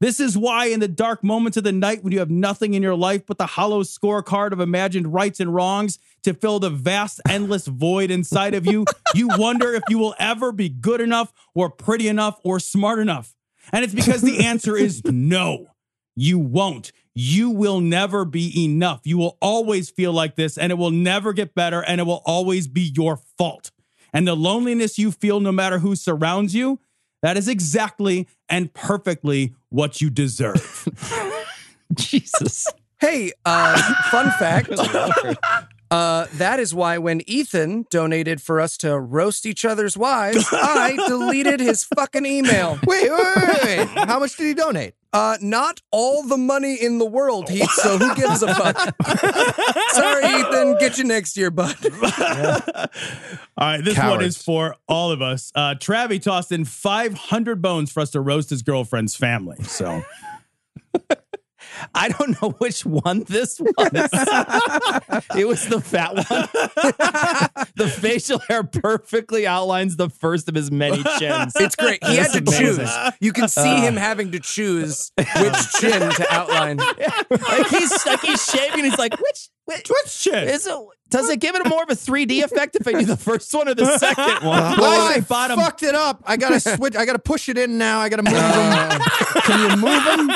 This 0.00 0.20
is 0.20 0.38
why, 0.38 0.66
in 0.66 0.78
the 0.78 0.86
dark 0.86 1.24
moments 1.24 1.56
of 1.56 1.64
the 1.64 1.72
night, 1.72 2.04
when 2.04 2.12
you 2.12 2.20
have 2.20 2.30
nothing 2.30 2.74
in 2.74 2.82
your 2.84 2.94
life 2.94 3.26
but 3.26 3.36
the 3.36 3.46
hollow 3.46 3.82
scorecard 3.82 4.52
of 4.52 4.60
imagined 4.60 5.12
rights 5.12 5.40
and 5.40 5.52
wrongs 5.52 5.98
to 6.22 6.34
fill 6.34 6.60
the 6.60 6.70
vast, 6.70 7.20
endless 7.28 7.66
void 7.66 8.10
inside 8.10 8.54
of 8.54 8.64
you, 8.64 8.84
you 9.14 9.28
wonder 9.36 9.74
if 9.74 9.82
you 9.88 9.98
will 9.98 10.14
ever 10.20 10.52
be 10.52 10.68
good 10.68 11.00
enough 11.00 11.32
or 11.52 11.68
pretty 11.68 12.06
enough 12.06 12.38
or 12.44 12.60
smart 12.60 13.00
enough. 13.00 13.34
And 13.72 13.84
it's 13.84 13.94
because 13.94 14.22
the 14.22 14.46
answer 14.46 14.76
is 14.76 15.04
no, 15.04 15.66
you 16.14 16.38
won't. 16.38 16.92
You 17.14 17.50
will 17.50 17.80
never 17.80 18.24
be 18.24 18.64
enough. 18.64 19.00
You 19.02 19.18
will 19.18 19.36
always 19.42 19.90
feel 19.90 20.12
like 20.12 20.36
this, 20.36 20.56
and 20.56 20.70
it 20.70 20.76
will 20.76 20.92
never 20.92 21.32
get 21.32 21.56
better, 21.56 21.82
and 21.82 22.00
it 22.00 22.04
will 22.04 22.22
always 22.24 22.68
be 22.68 22.92
your 22.94 23.16
fault. 23.36 23.72
And 24.12 24.28
the 24.28 24.36
loneliness 24.36 24.96
you 24.96 25.10
feel, 25.10 25.40
no 25.40 25.50
matter 25.50 25.80
who 25.80 25.96
surrounds 25.96 26.54
you, 26.54 26.78
that 27.22 27.36
is 27.36 27.48
exactly 27.48 28.28
and 28.48 28.72
perfectly 28.72 29.54
what 29.70 30.00
you 30.00 30.10
deserve. 30.10 30.88
Jesus. 31.94 32.66
Hey, 33.00 33.32
uh, 33.44 33.80
fun 34.10 34.30
fact. 34.38 34.70
Uh, 35.90 36.26
that 36.34 36.60
is 36.60 36.74
why 36.74 36.98
when 36.98 37.22
Ethan 37.26 37.86
donated 37.90 38.42
for 38.42 38.60
us 38.60 38.76
to 38.78 38.98
roast 38.98 39.46
each 39.46 39.64
other's 39.64 39.96
wives, 39.96 40.46
I 40.52 40.96
deleted 41.08 41.60
his 41.60 41.84
fucking 41.84 42.26
email. 42.26 42.78
Wait, 42.86 43.10
wait, 43.10 43.36
wait, 43.36 43.64
wait. 43.64 43.88
How 44.08 44.18
much 44.18 44.36
did 44.36 44.46
he 44.46 44.54
donate? 44.54 44.94
Uh, 45.12 45.38
not 45.40 45.80
all 45.90 46.22
the 46.22 46.36
money 46.36 46.74
in 46.74 46.98
the 46.98 47.06
world, 47.06 47.48
Heath, 47.48 47.70
so 47.70 47.96
who 47.96 48.14
gives 48.14 48.42
a 48.42 48.54
fuck? 48.54 48.76
Sorry, 49.92 50.24
Ethan. 50.26 50.76
Get 50.78 50.98
you 50.98 51.04
next 51.04 51.36
year, 51.36 51.50
bud. 51.50 51.74
All 51.82 52.86
right, 53.58 53.82
this 53.82 53.96
one 53.96 54.22
is 54.22 54.36
for 54.42 54.76
all 54.86 55.10
of 55.10 55.22
us. 55.22 55.50
Uh, 55.54 55.74
Travi 55.74 56.20
tossed 56.20 56.52
in 56.52 56.66
500 56.66 57.62
bones 57.62 57.90
for 57.90 58.00
us 58.00 58.10
to 58.10 58.20
roast 58.20 58.50
his 58.50 58.62
girlfriend's 58.62 59.16
family. 59.16 59.62
So 59.64 60.04
I 61.94 62.08
don't 62.10 62.40
know 62.42 62.50
which 62.58 62.84
one 62.86 63.24
this 63.24 63.60
was. 63.60 63.70
it 65.36 65.46
was 65.46 65.66
the 65.68 65.80
fat 65.80 66.14
one. 66.14 66.24
the 67.76 67.88
facial 67.88 68.40
hair 68.48 68.64
perfectly 68.64 69.46
outlines 69.46 69.96
the 69.96 70.08
first 70.08 70.48
of 70.48 70.54
his 70.54 70.70
many 70.70 71.02
chins. 71.18 71.54
It's 71.56 71.76
great. 71.76 72.04
He 72.04 72.16
had 72.16 72.32
to 72.32 72.38
amazing. 72.38 72.86
choose. 72.86 72.90
You 73.20 73.32
can 73.32 73.48
see 73.48 73.60
Uh. 73.60 73.80
him 73.82 73.96
having 73.96 74.32
to 74.32 74.40
choose 74.40 75.12
which 75.16 75.72
chin 75.80 76.00
to 76.10 76.26
outline. 76.30 76.76
like 77.30 77.66
he's 77.68 78.06
like 78.06 78.20
he's 78.20 78.44
shaving. 78.44 78.84
He's 78.84 78.98
like, 78.98 79.18
which 79.18 79.48
which, 79.68 79.90
which? 79.90 80.26
Is 80.28 80.66
it, 80.66 80.74
does 81.10 81.28
it 81.28 81.40
give 81.40 81.54
it 81.54 81.66
more 81.68 81.82
of 81.82 81.90
a 81.90 81.94
3D 81.94 82.42
effect 82.44 82.74
if 82.76 82.88
I 82.88 82.92
do 82.92 83.04
the 83.04 83.18
first 83.18 83.52
one 83.52 83.68
or 83.68 83.74
the 83.74 83.98
second 83.98 84.46
one? 84.46 84.58
Oh, 84.80 85.12
I 85.14 85.20
fucked 85.20 85.82
it 85.82 85.94
up. 85.94 86.22
I 86.24 86.36
gotta 86.36 86.60
switch. 86.60 86.96
I 86.96 87.04
gotta 87.04 87.18
push 87.18 87.48
it 87.48 87.58
in 87.58 87.76
now. 87.76 88.00
I 88.00 88.08
gotta 88.08 88.22
move 88.22 88.34
uh. 88.34 88.88
them. 88.88 89.00
Can 89.42 89.60
you 89.60 89.76
move 89.76 90.04
them? 90.04 90.28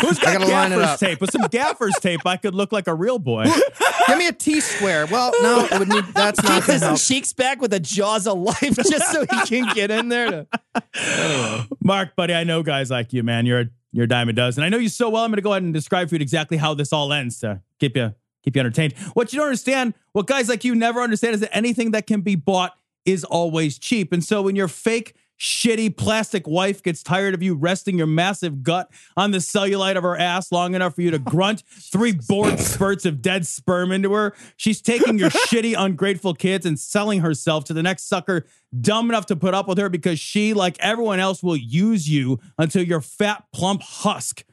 Who's 0.00 0.18
I 0.20 0.24
got 0.24 0.40
gotta 0.40 0.46
line 0.46 0.72
it 0.72 0.76
gaffer's 0.76 0.84
up. 0.84 1.00
tape? 1.00 1.20
With 1.20 1.30
some 1.30 1.42
gaffer's 1.42 1.94
tape, 2.00 2.24
I 2.24 2.36
could 2.38 2.54
look 2.54 2.72
like 2.72 2.86
a 2.86 2.94
real 2.94 3.18
boy. 3.18 3.44
Give 4.06 4.18
me 4.18 4.28
a 4.28 4.32
T 4.32 4.60
square. 4.60 5.06
Well, 5.06 5.32
no, 5.42 5.66
it 5.70 5.78
would 5.78 5.88
need. 5.88 6.04
That's 6.14 6.42
not 6.42 6.52
Keep 6.52 6.60
gonna 6.62 6.72
his 6.72 6.82
help. 6.82 7.00
cheeks 7.00 7.32
back 7.34 7.60
with 7.60 7.72
the 7.72 7.80
jaws 7.80 8.26
of 8.26 8.38
life 8.38 8.76
just 8.76 9.12
so 9.12 9.20
he 9.20 9.46
can 9.46 9.74
get 9.74 9.90
in 9.90 10.08
there. 10.08 10.46
To... 10.94 11.68
Mark, 11.82 12.16
buddy, 12.16 12.34
I 12.34 12.44
know 12.44 12.62
guys 12.62 12.90
like 12.90 13.12
you, 13.12 13.22
man. 13.22 13.44
You're 13.44 13.60
a, 13.60 13.66
you're 13.92 14.04
a 14.04 14.08
dime 14.08 14.28
a 14.28 14.32
dozen. 14.32 14.64
I 14.64 14.68
know 14.70 14.78
you 14.78 14.88
so 14.88 15.10
well. 15.10 15.24
I'm 15.24 15.30
going 15.30 15.36
to 15.36 15.42
go 15.42 15.52
ahead 15.52 15.62
and 15.62 15.74
describe 15.74 16.08
for 16.08 16.14
you 16.14 16.20
exactly 16.20 16.56
how 16.56 16.74
this 16.74 16.92
all 16.92 17.12
ends 17.12 17.38
to 17.40 17.60
keep 17.78 17.96
you 17.96 18.14
keep 18.42 18.56
you 18.56 18.60
entertained. 18.60 18.94
What 19.14 19.32
you 19.32 19.38
don't 19.38 19.46
understand, 19.46 19.94
what 20.12 20.26
guys 20.26 20.48
like 20.48 20.64
you 20.64 20.74
never 20.74 21.00
understand, 21.00 21.34
is 21.34 21.40
that 21.40 21.54
anything 21.56 21.92
that 21.92 22.06
can 22.06 22.20
be 22.20 22.34
bought 22.34 22.76
is 23.04 23.24
always 23.24 23.78
cheap. 23.78 24.12
And 24.12 24.22
so 24.22 24.42
when 24.42 24.56
your 24.56 24.68
fake, 24.68 25.14
shitty 25.42 25.96
plastic 25.96 26.46
wife 26.46 26.84
gets 26.84 27.02
tired 27.02 27.34
of 27.34 27.42
you 27.42 27.52
resting 27.54 27.98
your 27.98 28.06
massive 28.06 28.62
gut 28.62 28.88
on 29.16 29.32
the 29.32 29.38
cellulite 29.38 29.96
of 29.96 30.04
her 30.04 30.16
ass 30.16 30.52
long 30.52 30.74
enough 30.74 30.94
for 30.94 31.02
you 31.02 31.10
to 31.10 31.16
oh, 31.26 31.30
grunt 31.30 31.64
three 31.66 32.12
bored 32.12 32.60
spurts 32.60 33.04
of 33.04 33.20
dead 33.20 33.44
sperm 33.44 33.90
into 33.90 34.12
her, 34.12 34.34
she's 34.56 34.80
taking 34.80 35.18
your 35.18 35.30
shitty, 35.48 35.74
ungrateful 35.76 36.32
kids 36.32 36.64
and 36.64 36.78
selling 36.78 37.20
herself 37.20 37.64
to 37.64 37.74
the 37.74 37.82
next 37.82 38.04
sucker 38.04 38.46
dumb 38.80 39.10
enough 39.10 39.26
to 39.26 39.36
put 39.36 39.52
up 39.52 39.68
with 39.68 39.78
her 39.78 39.88
because 39.88 40.18
she, 40.18 40.54
like 40.54 40.76
everyone 40.80 41.20
else, 41.20 41.42
will 41.42 41.56
use 41.56 42.08
you 42.08 42.40
until 42.56 42.82
you're 42.82 43.00
fat, 43.00 43.44
plump 43.52 43.82
husk. 43.82 44.44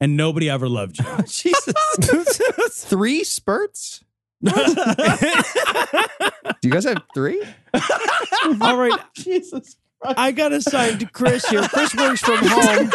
And 0.00 0.16
nobody 0.16 0.48
ever 0.48 0.68
loved 0.68 0.98
you. 0.98 1.04
Jesus. 1.26 1.74
Three 2.84 3.22
spurts? 3.24 4.02
Do 4.42 4.52
you 6.62 6.70
guys 6.70 6.84
have 6.84 7.02
three? 7.12 7.44
All 8.62 8.78
right. 8.78 8.98
Jesus. 9.14 9.76
I 10.02 10.32
got 10.32 10.52
assigned 10.52 11.00
to 11.00 11.06
Chris 11.06 11.46
here. 11.46 11.60
Chris 11.68 11.94
works 11.94 12.22
from 12.22 12.38
home. 12.40 12.90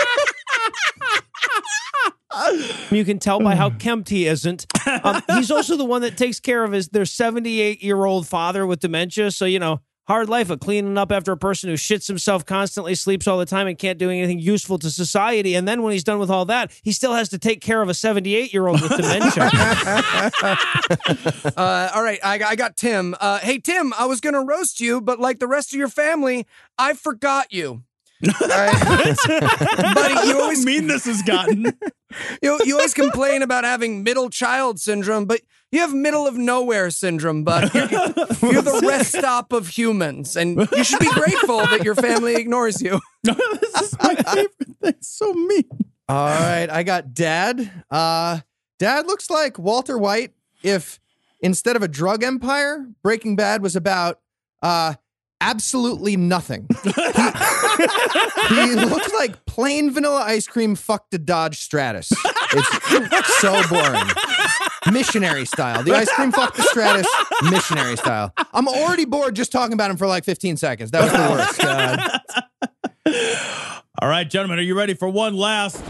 You 2.89 3.05
can 3.05 3.19
tell 3.19 3.39
by 3.39 3.55
how 3.55 3.69
kempt 3.69 4.09
he 4.09 4.25
isn't. 4.25 4.65
Um, 5.03 5.21
he's 5.35 5.51
also 5.51 5.77
the 5.77 5.85
one 5.85 6.01
that 6.01 6.17
takes 6.17 6.39
care 6.39 6.63
of 6.63 6.71
his 6.71 6.89
their 6.89 7.05
78 7.05 7.83
year 7.83 8.05
old 8.05 8.27
father 8.27 8.65
with 8.65 8.79
dementia. 8.79 9.29
So 9.29 9.45
you 9.45 9.59
know, 9.59 9.81
hard 10.07 10.29
life 10.29 10.49
of 10.49 10.59
cleaning 10.59 10.97
up 10.97 11.11
after 11.11 11.31
a 11.31 11.37
person 11.37 11.69
who 11.69 11.75
shits 11.75 12.07
himself 12.07 12.45
constantly, 12.45 12.95
sleeps 12.95 13.27
all 13.27 13.37
the 13.37 13.45
time, 13.45 13.67
and 13.67 13.77
can't 13.77 13.97
do 13.97 14.09
anything 14.09 14.39
useful 14.39 14.77
to 14.79 14.89
society. 14.89 15.55
And 15.55 15.67
then 15.67 15.81
when 15.83 15.93
he's 15.93 16.03
done 16.03 16.19
with 16.19 16.29
all 16.29 16.45
that, 16.45 16.71
he 16.83 16.91
still 16.91 17.13
has 17.13 17.29
to 17.29 17.37
take 17.37 17.61
care 17.61 17.81
of 17.81 17.89
a 17.89 17.93
78 17.93 18.53
year 18.53 18.67
old 18.67 18.81
with 18.81 18.95
dementia. 18.95 19.51
Uh, 21.55 21.89
all 21.93 22.03
right, 22.03 22.19
I, 22.23 22.41
I 22.43 22.55
got 22.55 22.75
Tim. 22.75 23.15
Uh, 23.19 23.39
hey, 23.39 23.59
Tim, 23.59 23.93
I 23.97 24.05
was 24.05 24.19
going 24.19 24.33
to 24.33 24.41
roast 24.41 24.79
you, 24.79 24.99
but 25.01 25.19
like 25.19 25.39
the 25.39 25.47
rest 25.47 25.73
of 25.73 25.79
your 25.79 25.87
family, 25.87 26.45
I 26.77 26.93
forgot 26.93 27.53
you. 27.53 27.83
All 28.41 28.47
right. 28.47 29.93
Buddy, 29.93 30.27
you 30.27 30.39
always 30.39 30.65
mean 30.65 30.87
this 30.87 31.05
has 31.05 31.21
gotten. 31.21 31.63
you, 32.41 32.59
you 32.63 32.75
always 32.75 32.93
complain 32.93 33.41
about 33.41 33.63
having 33.63 34.03
middle 34.03 34.29
child 34.29 34.79
syndrome, 34.79 35.25
but 35.25 35.41
you 35.71 35.79
have 35.79 35.93
middle 35.93 36.27
of 36.27 36.37
nowhere 36.37 36.89
syndrome, 36.89 37.43
bud. 37.43 37.73
You're, 37.73 37.83
you're 38.51 38.61
the 38.61 38.83
rest 38.87 39.15
stop 39.17 39.51
of 39.51 39.67
humans, 39.67 40.35
and 40.35 40.67
you 40.71 40.83
should 40.83 40.99
be 40.99 41.11
grateful 41.11 41.57
that 41.57 41.83
your 41.83 41.95
family 41.95 42.35
ignores 42.35 42.81
you. 42.81 42.99
this 43.23 43.81
is 43.81 43.97
my 44.01 44.15
favorite 44.15 44.77
thing. 44.81 44.95
So 45.01 45.33
mean. 45.33 45.63
All 46.07 46.29
right, 46.29 46.69
I 46.69 46.83
got 46.83 47.13
dad. 47.13 47.83
Uh, 47.89 48.39
dad 48.79 49.07
looks 49.07 49.29
like 49.29 49.57
Walter 49.57 49.97
White 49.97 50.33
if 50.63 50.99
instead 51.41 51.75
of 51.75 51.83
a 51.83 51.87
drug 51.87 52.23
empire, 52.23 52.87
Breaking 53.03 53.35
Bad 53.35 53.61
was 53.61 53.75
about 53.75 54.19
uh, 54.61 54.95
absolutely 55.41 56.17
nothing. 56.17 56.67
He, 58.49 58.55
he 58.55 58.75
looks 58.75 59.13
like 59.13 59.45
plain 59.45 59.91
vanilla 59.91 60.21
ice 60.21 60.47
cream 60.47 60.75
fucked 60.75 61.13
a 61.13 61.17
Dodge 61.17 61.59
Stratus. 61.59 62.11
It's 62.53 63.37
so 63.39 63.61
boring. 63.69 64.05
Missionary 64.91 65.45
style. 65.45 65.83
The 65.83 65.93
ice 65.93 66.11
cream 66.11 66.31
fucked 66.31 66.57
the 66.57 66.63
Stratus, 66.63 67.07
missionary 67.51 67.97
style. 67.97 68.33
I'm 68.53 68.67
already 68.67 69.05
bored 69.05 69.35
just 69.35 69.51
talking 69.51 69.73
about 69.73 69.91
him 69.91 69.97
for 69.97 70.07
like 70.07 70.23
15 70.23 70.57
seconds. 70.57 70.91
That 70.91 71.03
was 71.03 71.11
the 71.11 71.29
worst. 73.07 73.81
All 74.01 74.09
right, 74.09 74.29
gentlemen, 74.29 74.59
are 74.59 74.63
you 74.63 74.77
ready 74.77 74.93
for 74.93 75.09
one 75.09 75.35
last? 75.35 75.81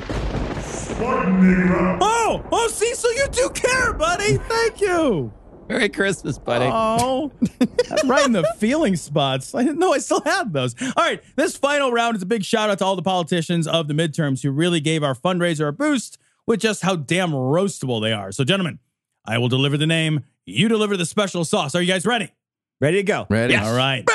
Oh, 2.02 2.46
oh, 2.52 2.68
Cecil, 2.70 3.14
you 3.14 3.28
do 3.32 3.50
care, 3.50 3.94
buddy. 3.94 4.38
Thank 4.38 4.80
you. 4.82 5.34
Merry 5.68 5.90
Christmas, 5.90 6.38
buddy. 6.38 6.70
Oh, 6.72 7.32
that's 7.60 8.04
right 8.06 8.26
in 8.26 8.34
the 8.34 8.44
feeling 8.58 8.96
spots. 8.96 9.56
I 9.56 9.64
didn't 9.64 9.80
know 9.80 9.94
I 9.94 9.98
still 9.98 10.22
had 10.22 10.54
those. 10.54 10.76
All 10.82 10.92
right, 10.98 11.22
this 11.36 11.58
final 11.58 11.92
round 11.92 12.16
is 12.16 12.22
a 12.22 12.26
big 12.28 12.44
shout 12.44 12.70
out 12.70 12.80
to 12.80 12.86
all 12.86 12.96
the 12.96 13.02
politicians 13.02 13.68
of 13.68 13.88
the 13.88 13.94
midterms 13.94 14.44
who 14.44 14.52
really 14.52 14.80
gave 14.80 15.04
our 15.04 15.16
fundraiser 15.16 15.68
a 15.68 15.72
boost 15.72 16.18
with 16.46 16.60
just 16.60 16.84
how 16.84 16.96
damn 16.96 17.32
roastable 17.32 18.02
they 18.02 18.14
are. 18.14 18.32
So, 18.32 18.44
gentlemen, 18.44 18.80
I 19.26 19.40
will 19.40 19.50
deliver 19.50 19.78
the 19.78 19.88
name. 19.88 20.24
You 20.46 20.68
deliver 20.68 20.96
the 20.98 21.06
special 21.06 21.44
sauce. 21.44 21.74
Are 21.74 21.82
you 21.82 21.92
guys 21.92 22.06
ready? 22.06 22.32
Ready 22.80 22.98
to 22.98 23.04
go. 23.04 23.26
Ready. 23.30 23.56
All 23.56 23.76
right. 23.76 24.06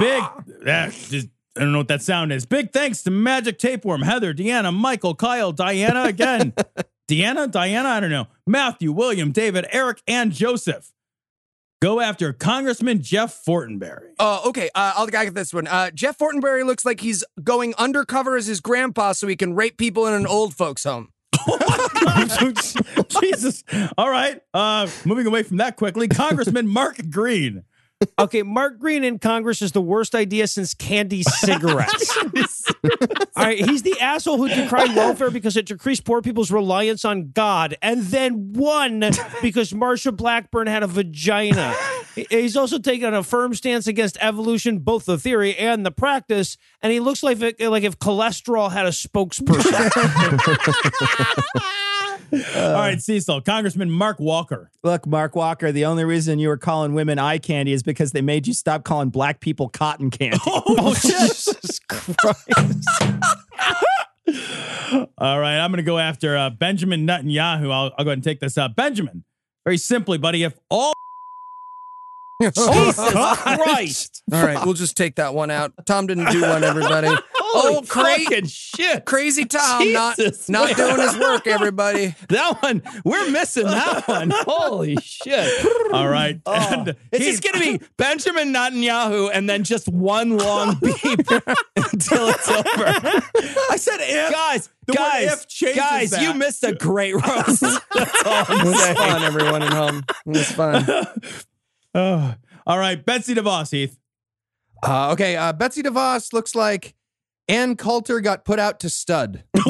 Big. 0.00 0.24
That 0.64 0.92
just. 0.92 1.28
I 1.56 1.60
don't 1.60 1.72
know 1.72 1.78
what 1.78 1.88
that 1.88 2.00
sound 2.00 2.32
is. 2.32 2.46
Big 2.46 2.72
thanks 2.72 3.02
to 3.02 3.10
Magic 3.10 3.58
Tapeworm, 3.58 4.02
Heather, 4.02 4.32
Deanna, 4.32 4.72
Michael, 4.72 5.16
Kyle, 5.16 5.50
Diana 5.50 6.04
again. 6.04 6.52
Deanna, 7.10 7.50
Diana, 7.50 7.88
I 7.88 7.98
don't 7.98 8.10
know. 8.10 8.28
Matthew, 8.46 8.92
William, 8.92 9.32
David, 9.32 9.66
Eric, 9.72 10.00
and 10.06 10.32
Joseph. 10.32 10.92
Go 11.82 11.98
after 11.98 12.32
Congressman 12.32 13.02
Jeff 13.02 13.42
Fortenberry. 13.44 14.10
Oh, 14.20 14.50
okay. 14.50 14.68
Uh, 14.74 14.92
I'll 14.96 15.08
get 15.08 15.34
this 15.34 15.52
one. 15.52 15.66
Uh, 15.66 15.90
Jeff 15.90 16.18
Fortenberry 16.18 16.64
looks 16.64 16.84
like 16.84 17.00
he's 17.00 17.24
going 17.42 17.74
undercover 17.78 18.36
as 18.36 18.46
his 18.46 18.60
grandpa 18.60 19.12
so 19.12 19.26
he 19.26 19.34
can 19.34 19.54
rape 19.54 19.76
people 19.76 20.06
in 20.06 20.14
an 20.14 20.26
old 20.26 20.54
folks' 20.54 20.84
home. 20.84 21.08
Jesus. 23.20 23.64
All 23.98 24.10
right. 24.10 24.40
Uh, 24.54 24.86
moving 25.04 25.26
away 25.26 25.42
from 25.42 25.56
that 25.56 25.76
quickly, 25.76 26.06
Congressman 26.06 26.68
Mark 26.72 27.00
Green. 27.10 27.64
Okay, 28.18 28.42
Mark 28.42 28.78
Green 28.78 29.02
in 29.02 29.18
Congress 29.18 29.60
is 29.60 29.72
the 29.72 29.82
worst 29.82 30.14
idea 30.14 30.46
since 30.46 30.74
candy 30.74 31.22
cigarettes. 31.22 32.16
All 33.36 33.44
right, 33.44 33.58
he's 33.58 33.82
the 33.82 34.00
asshole 34.00 34.38
who 34.38 34.48
decried 34.48 34.96
welfare 34.96 35.30
because 35.30 35.56
it 35.56 35.66
decreased 35.66 36.04
poor 36.04 36.22
people's 36.22 36.50
reliance 36.50 37.04
on 37.04 37.30
God, 37.32 37.76
and 37.82 38.02
then 38.04 38.52
won 38.54 39.00
because 39.42 39.72
Marsha 39.72 40.16
Blackburn 40.16 40.66
had 40.66 40.82
a 40.82 40.86
vagina. 40.86 41.74
He's 42.14 42.56
also 42.56 42.78
taken 42.78 43.14
a 43.14 43.22
firm 43.22 43.54
stance 43.54 43.86
against 43.86 44.16
evolution, 44.20 44.78
both 44.78 45.04
the 45.04 45.18
theory 45.18 45.56
and 45.56 45.84
the 45.84 45.90
practice, 45.90 46.56
and 46.82 46.92
he 46.92 47.00
looks 47.00 47.22
like 47.22 47.38
like 47.40 47.84
if 47.84 47.98
cholesterol 47.98 48.72
had 48.72 48.86
a 48.86 48.90
spokesperson. 48.90 49.90
All 52.32 52.72
right, 52.72 53.00
Cecil. 53.00 53.40
Congressman 53.42 53.90
Mark 53.90 54.20
Walker. 54.20 54.70
Look, 54.82 55.06
Mark 55.06 55.34
Walker, 55.34 55.72
the 55.72 55.84
only 55.84 56.04
reason 56.04 56.38
you 56.38 56.48
were 56.48 56.56
calling 56.56 56.94
women 56.94 57.18
eye 57.18 57.38
candy 57.38 57.72
is 57.72 57.82
because 57.82 58.12
they 58.12 58.20
made 58.22 58.46
you 58.46 58.54
stop 58.54 58.84
calling 58.84 59.10
black 59.10 59.40
people 59.40 59.68
cotton 59.68 60.10
candy. 60.10 60.38
Oh, 60.46 60.94
Jesus 61.00 61.80
Christ. 61.88 62.88
All 65.18 65.40
right, 65.40 65.58
I'm 65.58 65.70
going 65.70 65.78
to 65.78 65.82
go 65.82 65.98
after 65.98 66.36
uh, 66.36 66.50
Benjamin 66.50 67.06
Netanyahu. 67.06 67.70
I'll, 67.72 67.92
I'll 67.96 68.04
go 68.04 68.10
ahead 68.10 68.12
and 68.12 68.24
take 68.24 68.40
this 68.40 68.58
up. 68.58 68.76
Benjamin, 68.76 69.24
very 69.64 69.78
simply, 69.78 70.18
buddy, 70.18 70.42
if 70.42 70.54
all. 70.70 70.92
Jesus 72.42 73.12
Christ. 73.12 74.22
All 74.32 74.42
right, 74.44 74.64
we'll 74.64 74.74
just 74.74 74.96
take 74.96 75.16
that 75.16 75.34
one 75.34 75.50
out. 75.50 75.72
Tom 75.86 76.06
didn't 76.06 76.30
do 76.30 76.40
one, 76.42 76.64
everybody. 76.64 77.08
Oh, 77.54 77.82
cra- 77.88 78.04
fucking 78.18 78.46
shit. 78.46 79.04
crazy 79.04 79.44
Tom 79.44 79.92
not, 79.92 80.16
Jesus, 80.16 80.48
not 80.48 80.76
man. 80.76 80.76
doing 80.76 81.00
his 81.08 81.16
work, 81.18 81.46
everybody. 81.46 82.14
That 82.28 82.62
one, 82.62 82.82
we're 83.04 83.30
missing 83.30 83.66
that 83.66 84.06
one. 84.08 84.30
Holy 84.32 84.96
shit. 85.02 85.66
All 85.92 86.08
right. 86.08 86.40
Oh, 86.46 86.52
And 86.54 86.96
it's 87.12 87.24
just 87.24 87.42
going 87.42 87.54
to 87.54 87.78
be 87.78 87.84
Benjamin 87.96 88.52
Netanyahu 88.52 89.30
and 89.32 89.48
then 89.50 89.64
just 89.64 89.88
one 89.88 90.36
long 90.38 90.76
beep 90.82 90.94
until 91.76 92.28
it's 92.28 92.48
over. 92.48 92.64
I 93.70 93.76
said 93.76 93.98
if. 94.00 94.30
Guys, 94.32 94.68
The 94.86 94.92
guys, 94.92 95.46
if 95.60 95.76
guys, 95.76 96.10
that. 96.10 96.22
you 96.22 96.34
missed 96.34 96.62
a 96.64 96.72
great 96.74 97.14
roast. 97.14 97.60
That's 97.60 98.24
all 98.26 98.44
I'm 98.48 98.60
It 98.60 98.70
was 98.70 98.80
saying. 98.82 98.96
fun, 98.96 99.22
everyone 99.22 99.62
at 99.62 99.72
home. 99.72 100.04
It 100.26 100.28
was 100.28 100.52
fun. 100.52 100.86
Oh. 101.94 102.34
all 102.66 102.78
right, 102.78 103.04
Betsy 103.04 103.34
DeVos, 103.34 103.70
Heath. 103.72 103.98
Uh, 104.86 105.10
okay, 105.12 105.36
uh, 105.36 105.52
Betsy 105.52 105.82
DeVos 105.82 106.32
looks 106.32 106.54
like 106.54 106.94
Ann 107.50 107.74
Coulter 107.76 108.20
got 108.20 108.44
put 108.44 108.60
out 108.60 108.78
to 108.80 108.88
stud. 108.88 109.42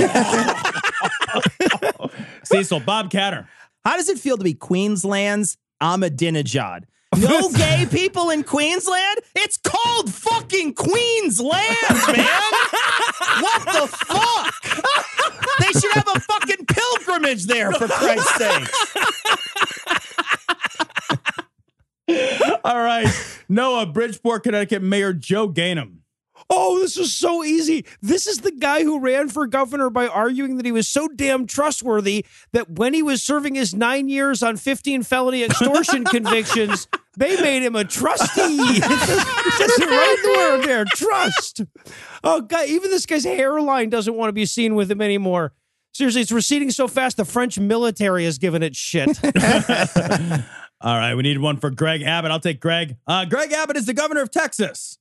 Cecil, 2.44 2.80
Bob 2.80 3.10
Katter. 3.10 3.46
How 3.86 3.96
does 3.96 4.10
it 4.10 4.18
feel 4.18 4.36
to 4.36 4.44
be 4.44 4.52
Queensland's 4.52 5.56
Ahmadinejad? 5.82 6.84
No 7.16 7.48
gay 7.54 7.86
people 7.90 8.28
in 8.28 8.42
Queensland? 8.44 9.20
It's 9.34 9.56
called 9.56 10.12
fucking 10.12 10.74
Queensland, 10.74 11.76
man. 12.06 12.26
what 13.40 13.64
the 13.64 13.88
fuck? 13.90 14.54
They 15.60 15.80
should 15.80 15.92
have 15.92 16.08
a 16.14 16.20
fucking 16.20 16.66
pilgrimage 16.66 17.46
there, 17.46 17.72
for 17.72 17.88
Christ's 17.88 18.34
sake. 18.36 18.68
All 22.62 22.76
right, 22.82 23.08
Noah, 23.48 23.86
Bridgeport, 23.86 24.42
Connecticut 24.42 24.82
Mayor 24.82 25.14
Joe 25.14 25.48
Ganim. 25.48 25.99
Oh, 26.52 26.80
this 26.80 26.96
is 26.96 27.12
so 27.12 27.44
easy. 27.44 27.86
This 28.02 28.26
is 28.26 28.38
the 28.38 28.50
guy 28.50 28.82
who 28.82 28.98
ran 28.98 29.28
for 29.28 29.46
governor 29.46 29.88
by 29.88 30.08
arguing 30.08 30.56
that 30.56 30.66
he 30.66 30.72
was 30.72 30.88
so 30.88 31.06
damn 31.06 31.46
trustworthy 31.46 32.26
that 32.52 32.68
when 32.68 32.92
he 32.92 33.04
was 33.04 33.22
serving 33.22 33.54
his 33.54 33.72
nine 33.72 34.08
years 34.08 34.42
on 34.42 34.56
15 34.56 35.04
felony 35.04 35.44
extortion 35.44 36.04
convictions, 36.06 36.88
they 37.16 37.40
made 37.40 37.62
him 37.62 37.76
a 37.76 37.84
trustee. 37.84 38.56
Just 38.80 39.78
right 39.78 40.16
in 40.18 40.22
the 40.22 40.36
word 40.36 40.64
there, 40.64 40.84
trust. 40.84 41.62
Oh, 42.24 42.40
God, 42.40 42.68
even 42.68 42.90
this 42.90 43.06
guy's 43.06 43.24
hairline 43.24 43.88
doesn't 43.88 44.14
want 44.14 44.28
to 44.28 44.32
be 44.32 44.46
seen 44.46 44.74
with 44.74 44.90
him 44.90 45.00
anymore. 45.00 45.52
Seriously, 45.92 46.22
it's 46.22 46.32
receding 46.32 46.70
so 46.70 46.86
fast, 46.88 47.16
the 47.16 47.24
French 47.24 47.58
military 47.58 48.24
has 48.24 48.38
given 48.38 48.62
it 48.62 48.76
shit. 48.76 49.08
All 50.82 50.96
right, 50.96 51.14
we 51.14 51.22
need 51.22 51.38
one 51.38 51.58
for 51.58 51.70
Greg 51.70 52.02
Abbott. 52.02 52.30
I'll 52.30 52.40
take 52.40 52.60
Greg. 52.60 52.96
Uh, 53.06 53.24
Greg 53.24 53.52
Abbott 53.52 53.76
is 53.76 53.86
the 53.86 53.92
governor 53.92 54.22
of 54.22 54.30
Texas, 54.30 54.98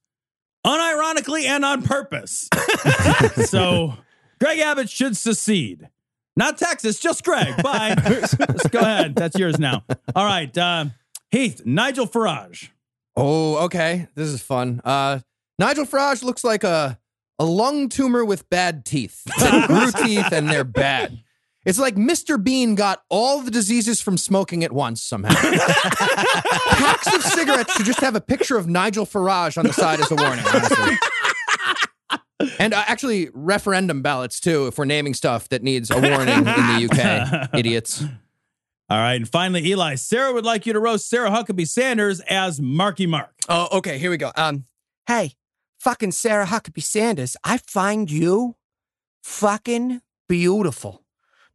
unironically 0.66 1.43
and 1.43 1.64
on 1.64 1.82
purpose. 1.82 2.49
so 3.45 3.93
Greg 4.39 4.60
Abbott 4.60 4.89
should 4.89 5.18
secede. 5.18 5.89
Not 6.36 6.57
Texas, 6.57 6.99
just 6.99 7.24
Greg. 7.24 7.62
Bye. 7.62 7.95
Just 8.07 8.72
go 8.72 8.80
ahead. 8.80 9.16
That's 9.16 9.38
yours 9.38 9.60
now. 9.60 9.84
All 10.16 10.26
right, 10.26 10.55
uh, 10.57 10.86
Heath, 11.32 11.62
Nigel 11.66 12.07
Farage. 12.07 12.70
Oh, 13.16 13.66
okay. 13.66 14.07
This 14.16 14.30
is 14.30 14.41
fun. 14.41 14.82
Uh, 14.86 15.20
Nigel 15.57 15.86
Farage 15.86 16.24
looks 16.24 16.43
like 16.43 16.64
a 16.64 16.97
a 17.38 17.45
lung 17.45 17.89
tumor 17.89 18.24
with 18.24 18.49
bad 18.49 18.86
teeth. 18.86 19.24
That 19.39 19.68
grew 19.68 19.91
teeth 20.05 20.32
and 20.32 20.49
they're 20.49 20.64
bad. 20.64 21.24
It's 21.66 21.80
like 21.80 21.95
Mr. 21.95 22.41
Bean 22.41 22.76
got 22.76 23.03
all 23.10 23.41
the 23.41 23.51
diseases 23.51 24.01
from 24.01 24.18
smoking 24.18 24.64
at 24.64 24.72
once 24.72 25.03
somehow. 25.03 25.34
Packs 25.34 27.14
of 27.14 27.22
cigarettes 27.24 27.74
should 27.74 27.86
just 27.86 27.99
have 27.99 28.16
a 28.16 28.22
picture 28.22 28.57
of 28.57 28.68
Nigel 28.68 29.05
Farage 29.05 29.57
on 29.57 29.66
the 29.66 29.74
side 29.74 29.99
as 29.99 30.10
a 30.10 30.16
warning. 30.16 30.45
And 32.57 32.74
uh, 32.74 32.84
actually, 32.88 33.30
referendum 33.34 34.01
ballots 34.01 34.39
too, 34.39 34.68
if 34.68 34.78
we're 34.78 34.86
naming 34.86 35.14
stuff 35.14 35.49
that 35.49 35.62
needs 35.62 35.91
a 35.91 35.95
warning 35.99 36.38
in 36.38 36.43
the 36.45 36.89
UK. 36.89 37.49
Idiots. 37.57 38.03
All 38.89 38.97
right, 38.97 39.16
and 39.16 39.30
finally, 39.30 39.66
Eli, 39.68 39.95
Sarah 39.95 40.34
would 40.34 40.45
like 40.45 40.66
you 40.66 40.74
to 40.74 40.80
roast 40.80 41.10
Sarah 41.10 41.30
Huckabee 41.30 41.68
Sanders 41.68 42.22
as 42.22 42.60
Marky 42.60 43.05
Mark. 43.05 43.34
Oh, 43.47 43.68
okay. 43.78 43.99
Here 43.99 44.10
we 44.10 44.18
go. 44.18 44.32
Um, 44.36 44.66
hey, 45.05 45.34
fucking 45.80 46.12
Sarah 46.14 46.47
Huckabee 46.47 46.82
Sanders, 46.82 47.38
I 47.43 47.57
find 47.57 48.10
you 48.10 48.55
fucking 49.22 50.01
beautiful. 50.28 51.03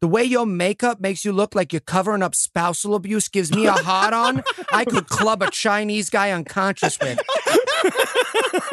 The 0.05 0.09
way 0.09 0.25
your 0.25 0.45
makeup 0.45 1.01
makes 1.01 1.25
you 1.25 1.33
look 1.33 1.55
like 1.55 1.73
you're 1.73 1.81
covering 1.81 2.23
up 2.23 2.35
spousal 2.35 2.95
abuse 2.95 3.27
gives 3.29 3.51
me 3.51 3.65
a 3.65 3.73
hard 3.73 4.13
on. 4.13 4.43
I 4.71 4.85
could 4.85 5.07
club 5.07 5.41
a 5.41 5.51
Chinese 5.51 6.11
guy 6.11 6.31
unconscious 6.31 6.99
with. 7.01 7.19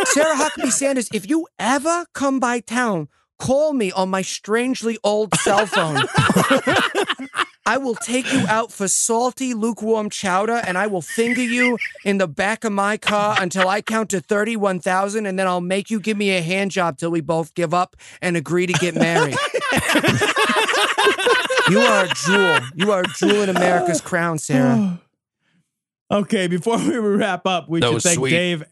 Sarah 0.08 0.36
Huckabee 0.36 0.74
Sanders, 0.74 1.08
if 1.14 1.30
you 1.30 1.48
ever 1.58 2.06
come 2.14 2.42
by 2.42 2.60
town, 2.60 3.08
call 3.40 3.72
me 3.72 3.94
on 3.94 4.10
my 4.10 4.22
strangely 4.24 4.98
old 5.06 5.34
cell 5.36 5.66
phone. 5.66 6.04
I 7.66 7.78
will 7.78 7.96
take 7.96 8.34
you 8.34 8.44
out 8.50 8.74
for 8.74 8.90
salty, 8.90 9.54
lukewarm 9.54 10.10
chowder 10.10 10.62
and 10.66 10.78
I 10.78 10.88
will 10.88 11.02
finger 11.02 11.44
you 11.44 11.78
in 12.04 12.18
the 12.18 12.28
back 12.28 12.66
of 12.66 12.74
my 12.74 12.98
car 12.98 13.38
until 13.40 13.70
I 13.70 13.82
count 13.82 14.10
to 14.10 14.20
31,000 14.20 15.26
and 15.26 15.40
then 15.40 15.48
I'll 15.48 15.62
make 15.62 15.90
you 15.90 16.02
give 16.02 16.18
me 16.18 16.32
a 16.32 16.42
hand 16.42 16.72
job 16.72 16.98
till 16.98 17.12
we 17.12 17.22
both 17.22 17.54
give 17.54 17.74
up 17.74 17.96
and 18.22 18.36
agree 18.36 18.68
to 18.68 18.74
get 18.74 18.96
married. 18.96 19.38
You 21.70 21.80
are 21.80 22.06
a 22.06 22.10
jewel. 22.14 22.60
You 22.76 22.92
are 22.92 23.02
a 23.02 23.08
jewel 23.08 23.42
in 23.44 23.50
America's 23.50 24.02
crown, 24.10 24.38
Sarah. 24.38 25.00
Okay, 26.12 26.48
before 26.48 26.78
we 26.78 26.98
wrap 26.98 27.48
up, 27.48 27.70
we 27.70 27.80
That 27.80 27.94
should 27.94 28.02
thank 28.02 28.18
sweet. 28.18 28.32
Dave. 28.32 28.66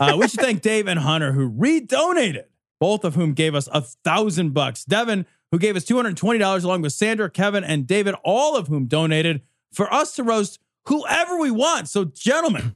Uh, 0.00 0.16
we 0.18 0.26
should 0.26 0.40
thank 0.40 0.62
Dave 0.62 0.88
and 0.88 0.98
Hunter 0.98 1.30
who 1.30 1.46
re-donated, 1.46 2.46
both 2.80 3.04
of 3.04 3.14
whom 3.14 3.34
gave 3.34 3.54
us 3.54 3.68
a 3.70 3.82
thousand 3.82 4.52
bucks. 4.52 4.84
Devin, 4.84 5.26
who 5.52 5.60
gave 5.60 5.76
us 5.76 5.84
two 5.84 5.94
hundred 5.94 6.16
twenty 6.16 6.40
dollars, 6.40 6.64
along 6.64 6.82
with 6.82 6.92
Sandra, 6.92 7.30
Kevin, 7.30 7.62
and 7.62 7.86
David, 7.86 8.16
all 8.24 8.56
of 8.56 8.66
whom 8.66 8.86
donated 8.86 9.42
for 9.72 9.92
us 9.94 10.16
to 10.16 10.24
roast 10.24 10.58
whoever 10.86 11.38
we 11.38 11.52
want. 11.52 11.88
So, 11.88 12.04
gentlemen, 12.04 12.74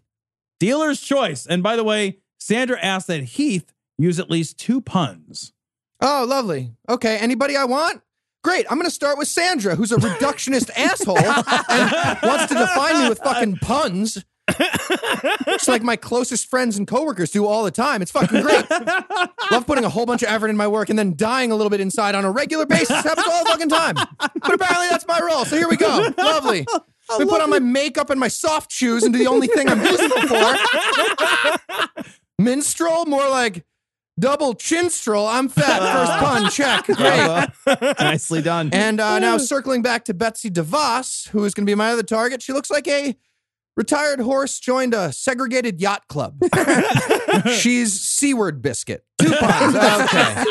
dealer's 0.61 1.01
choice. 1.01 1.45
And 1.45 1.61
by 1.61 1.75
the 1.75 1.83
way, 1.83 2.19
Sandra 2.39 2.79
asked 2.81 3.09
that 3.09 3.25
Heath 3.25 3.73
use 3.99 4.21
at 4.21 4.31
least 4.31 4.57
two 4.57 4.81
puns. 4.81 5.53
Oh, 6.01 6.25
lovely. 6.29 6.73
Okay, 6.89 7.19
anybody 7.19 7.57
I 7.57 7.65
want? 7.65 8.03
Great. 8.43 8.67
I'm 8.71 8.79
going 8.79 8.87
to 8.87 8.91
start 8.95 9.19
with 9.19 9.29
Sandra, 9.29 9.75
who's 9.75 9.93
a 9.93 9.97
reductionist 9.97 10.71
asshole 10.77 11.19
and 11.19 12.19
wants 12.23 12.47
to 12.47 12.55
define 12.55 13.03
me 13.03 13.09
with 13.09 13.19
fucking 13.19 13.57
puns. 13.57 14.25
It's 14.49 15.69
like 15.69 15.83
my 15.83 15.97
closest 15.97 16.49
friends 16.49 16.79
and 16.79 16.87
coworkers 16.89 17.31
do 17.31 17.47
all 17.47 17.65
the 17.65 17.71
time. 17.71 18.01
It's 18.03 18.11
fucking 18.11 18.41
great. 18.41 18.65
Love 19.51 19.67
putting 19.67 19.85
a 19.85 19.91
whole 19.91 20.07
bunch 20.07 20.23
of 20.23 20.31
effort 20.31 20.49
in 20.49 20.57
my 20.57 20.67
work 20.67 20.89
and 20.89 20.99
then 20.99 21.15
dying 21.17 21.53
a 21.53 21.55
little 21.55 21.71
bit 21.71 21.81
inside 21.81 22.15
on 22.15 22.25
a 22.25 22.31
regular 22.31 22.65
basis. 22.67 23.05
Happens 23.05 23.27
all 23.31 23.45
the 23.45 23.51
fucking 23.51 23.69
time. 23.69 23.95
But 24.19 24.55
apparently 24.55 24.89
that's 24.89 25.07
my 25.07 25.21
role. 25.21 25.45
So 25.45 25.57
here 25.57 25.69
we 25.69 25.77
go. 25.77 26.09
Lovely. 26.17 26.67
We 27.19 27.27
put 27.27 27.43
on 27.43 27.51
my 27.51 27.59
makeup 27.59 28.09
and 28.11 28.19
my 28.19 28.29
soft 28.29 28.73
shoes 28.73 29.03
and 29.03 29.13
do 29.13 29.19
the 29.19 29.27
only 29.27 29.49
thing 29.49 29.69
I'm 29.69 29.83
useful 29.83 30.23
for. 30.29 32.03
Minstrel, 32.39 33.05
more 33.07 33.29
like 33.29 33.65
double 34.21 34.55
chinstrel. 34.55 35.27
I'm 35.27 35.49
fat. 35.49 35.81
First 35.93 36.13
pun, 36.21 36.51
check. 36.51 36.85
Great. 36.87 37.97
Nicely 38.01 38.43
done. 38.43 38.71
And 38.73 39.01
uh, 39.01 39.19
now 39.19 39.39
circling 39.39 39.83
back 39.83 40.05
to 40.05 40.15
Betsy 40.15 40.51
DeVos, 40.51 41.29
who 41.31 41.45
is 41.45 41.55
going 41.55 41.67
to 41.67 41.71
be 41.71 41.75
my 41.75 41.93
other 41.93 42.03
target. 42.03 42.43
She 42.43 42.53
looks 42.53 42.71
like 42.71 42.87
a 42.87 43.17
Retired 43.81 44.21
horse 44.21 44.59
joined 44.61 44.93
a 44.93 45.11
segregated 45.11 45.81
yacht 45.81 46.07
club. 46.09 46.43
She's 47.51 47.99
Seaward 47.99 48.61
Biscuit. 48.61 49.05
Two 49.19 49.33
puns. 49.33 49.75
Okay. 49.75 50.45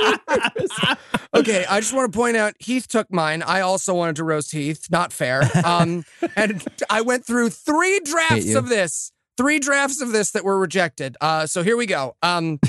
Okay, 1.35 1.65
I 1.69 1.79
just 1.79 1.93
want 1.93 2.11
to 2.11 2.17
point 2.17 2.37
out 2.37 2.55
Heath 2.59 2.87
took 2.87 3.11
mine. 3.11 3.43
I 3.43 3.61
also 3.61 3.93
wanted 3.93 4.15
to 4.15 4.23
roast 4.23 4.51
Heath. 4.51 4.87
Not 4.89 5.13
fair. 5.13 5.43
Um, 5.63 6.05
and 6.35 6.65
I 6.89 7.01
went 7.01 7.23
through 7.23 7.49
three 7.51 7.99
drafts 7.99 8.55
of 8.55 8.67
this. 8.67 9.11
Three 9.37 9.59
drafts 9.59 10.01
of 10.01 10.11
this 10.11 10.31
that 10.31 10.43
were 10.43 10.57
rejected. 10.57 11.15
Uh, 11.21 11.45
so 11.45 11.61
here 11.61 11.77
we 11.77 11.85
go. 11.85 12.15
Um, 12.23 12.59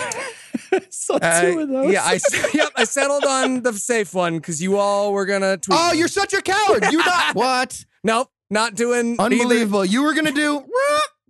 so 0.91 1.17
uh, 1.17 1.41
two 1.41 1.61
of 1.61 1.69
those. 1.69 1.93
Yeah, 1.93 2.03
I 2.05 2.19
yep, 2.55 2.71
I 2.77 2.85
settled 2.85 3.25
on 3.25 3.63
the 3.63 3.73
safe 3.73 4.15
one 4.15 4.37
because 4.39 4.63
you 4.63 4.79
all 4.79 5.13
were 5.13 5.27
gonna 5.27 5.57
tweet. 5.57 5.79
Oh, 5.81 5.93
me. 5.93 5.99
you're 5.99 6.09
such 6.09 6.33
a 6.33 6.43
coward. 6.43 6.87
You 6.91 6.99
not 6.99 7.35
what? 7.35 7.85
nope, 8.05 8.29
not 8.51 8.75
doing 8.75 9.15
either. 9.15 9.23
Unbelievable. 9.23 9.85
You 9.85 10.03
were 10.03 10.15
gonna 10.15 10.33
do 10.33 10.65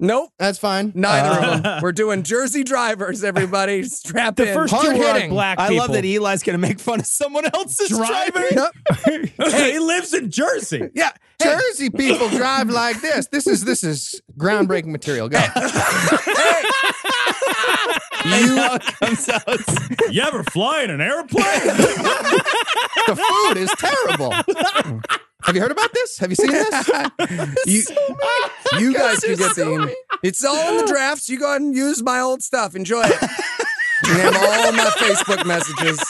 Nope, 0.03 0.31
that's 0.39 0.59
fine. 0.59 0.93
neither 0.95 1.29
Uh. 1.29 1.55
of 1.57 1.63
them. 1.63 1.83
We're 1.83 1.93
doing 1.93 2.23
Jersey 2.23 2.65
drivers. 2.65 3.23
Everybody, 3.23 3.83
strap 3.85 4.41
in. 4.41 4.45
The 4.47 4.51
in. 4.53 4.57
first 4.57 4.73
Hard 4.75 4.87
two 4.87 4.99
were 4.99 5.07
on 5.09 5.15
hitting. 5.15 5.31
black 5.31 5.59
I 5.59 5.69
love 5.69 5.93
that 5.93 6.05
Eli's 6.05 6.43
going 6.43 6.55
to 6.55 6.59
make 6.59 6.81
fun 6.81 7.01
of 7.01 7.07
someone 7.07 7.45
else's 7.55 7.89
Driving? 7.91 8.43
driving. 8.53 9.31
hey, 9.39 9.73
he 9.73 9.79
lives 9.79 10.15
in 10.15 10.31
Jersey. 10.31 10.89
yeah, 10.95 11.11
Jersey 11.43 11.91
people 11.91 12.29
drive 12.31 12.71
like 12.71 13.01
this. 13.03 13.27
This 13.29 13.47
is 13.47 13.65
this 13.65 13.85
is 13.85 14.21
groundbreaking 14.39 14.87
material. 14.87 15.29
Go. 15.29 15.39
And 18.23 18.55
now 18.55 18.79
comes 18.79 19.29
out. 19.29 19.61
You 20.11 20.23
ever 20.23 20.43
fly 20.45 20.83
in 20.83 20.91
an 20.91 21.01
airplane? 21.01 21.45
the 23.07 23.17
food 23.17 23.57
is 23.57 23.71
terrible. 23.79 24.33
Have 25.45 25.55
you 25.57 25.63
heard 25.63 25.71
about 25.73 25.93
this? 25.93 26.19
Have 26.19 26.31
you 26.31 26.37
seen 26.37 26.51
this? 26.53 26.89
you, 27.67 27.83
you 28.79 28.95
guys 28.95 29.21
can 29.21 29.31
This 29.31 29.33
is 29.33 29.39
get 29.39 29.49
the 29.49 29.55
so 29.55 29.73
email. 29.75 29.95
It's 30.23 30.45
all 30.45 30.71
in 30.71 30.77
the 30.85 30.87
drafts. 30.93 31.29
You 31.29 31.39
go 31.39 31.49
ahead 31.49 31.63
and 31.63 31.75
use 31.75 32.03
my 32.03 32.21
old 32.21 32.43
stuff. 32.43 32.75
Enjoy 32.75 33.03
it. 33.05 33.31
You 34.07 34.15
have 34.15 34.35
all 34.35 34.73
my 34.73 34.85
Facebook 34.97 35.45
messages. 35.45 36.03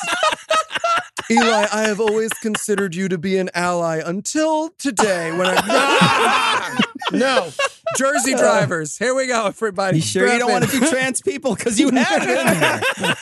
Eli, 1.28 1.66
I 1.72 1.82
have 1.88 1.98
always 1.98 2.30
considered 2.34 2.94
you 2.94 3.08
to 3.08 3.18
be 3.18 3.36
an 3.36 3.50
ally 3.52 4.00
until 4.04 4.68
today 4.78 5.32
when 5.32 5.48
I. 5.48 6.78
no. 7.12 7.50
Jersey 7.98 8.34
drivers. 8.36 8.96
Here 8.96 9.12
we 9.12 9.26
go, 9.26 9.46
everybody. 9.46 9.96
You 9.98 10.02
sure 10.02 10.32
you 10.32 10.38
don't 10.38 10.52
want 10.52 10.70
to 10.70 10.70
do 10.70 10.88
trans 10.88 11.20
people? 11.20 11.56
Because 11.56 11.80
you 11.80 11.90
have 11.96 12.22
it 12.22 12.38
in 12.38 12.46
there. 12.60 13.16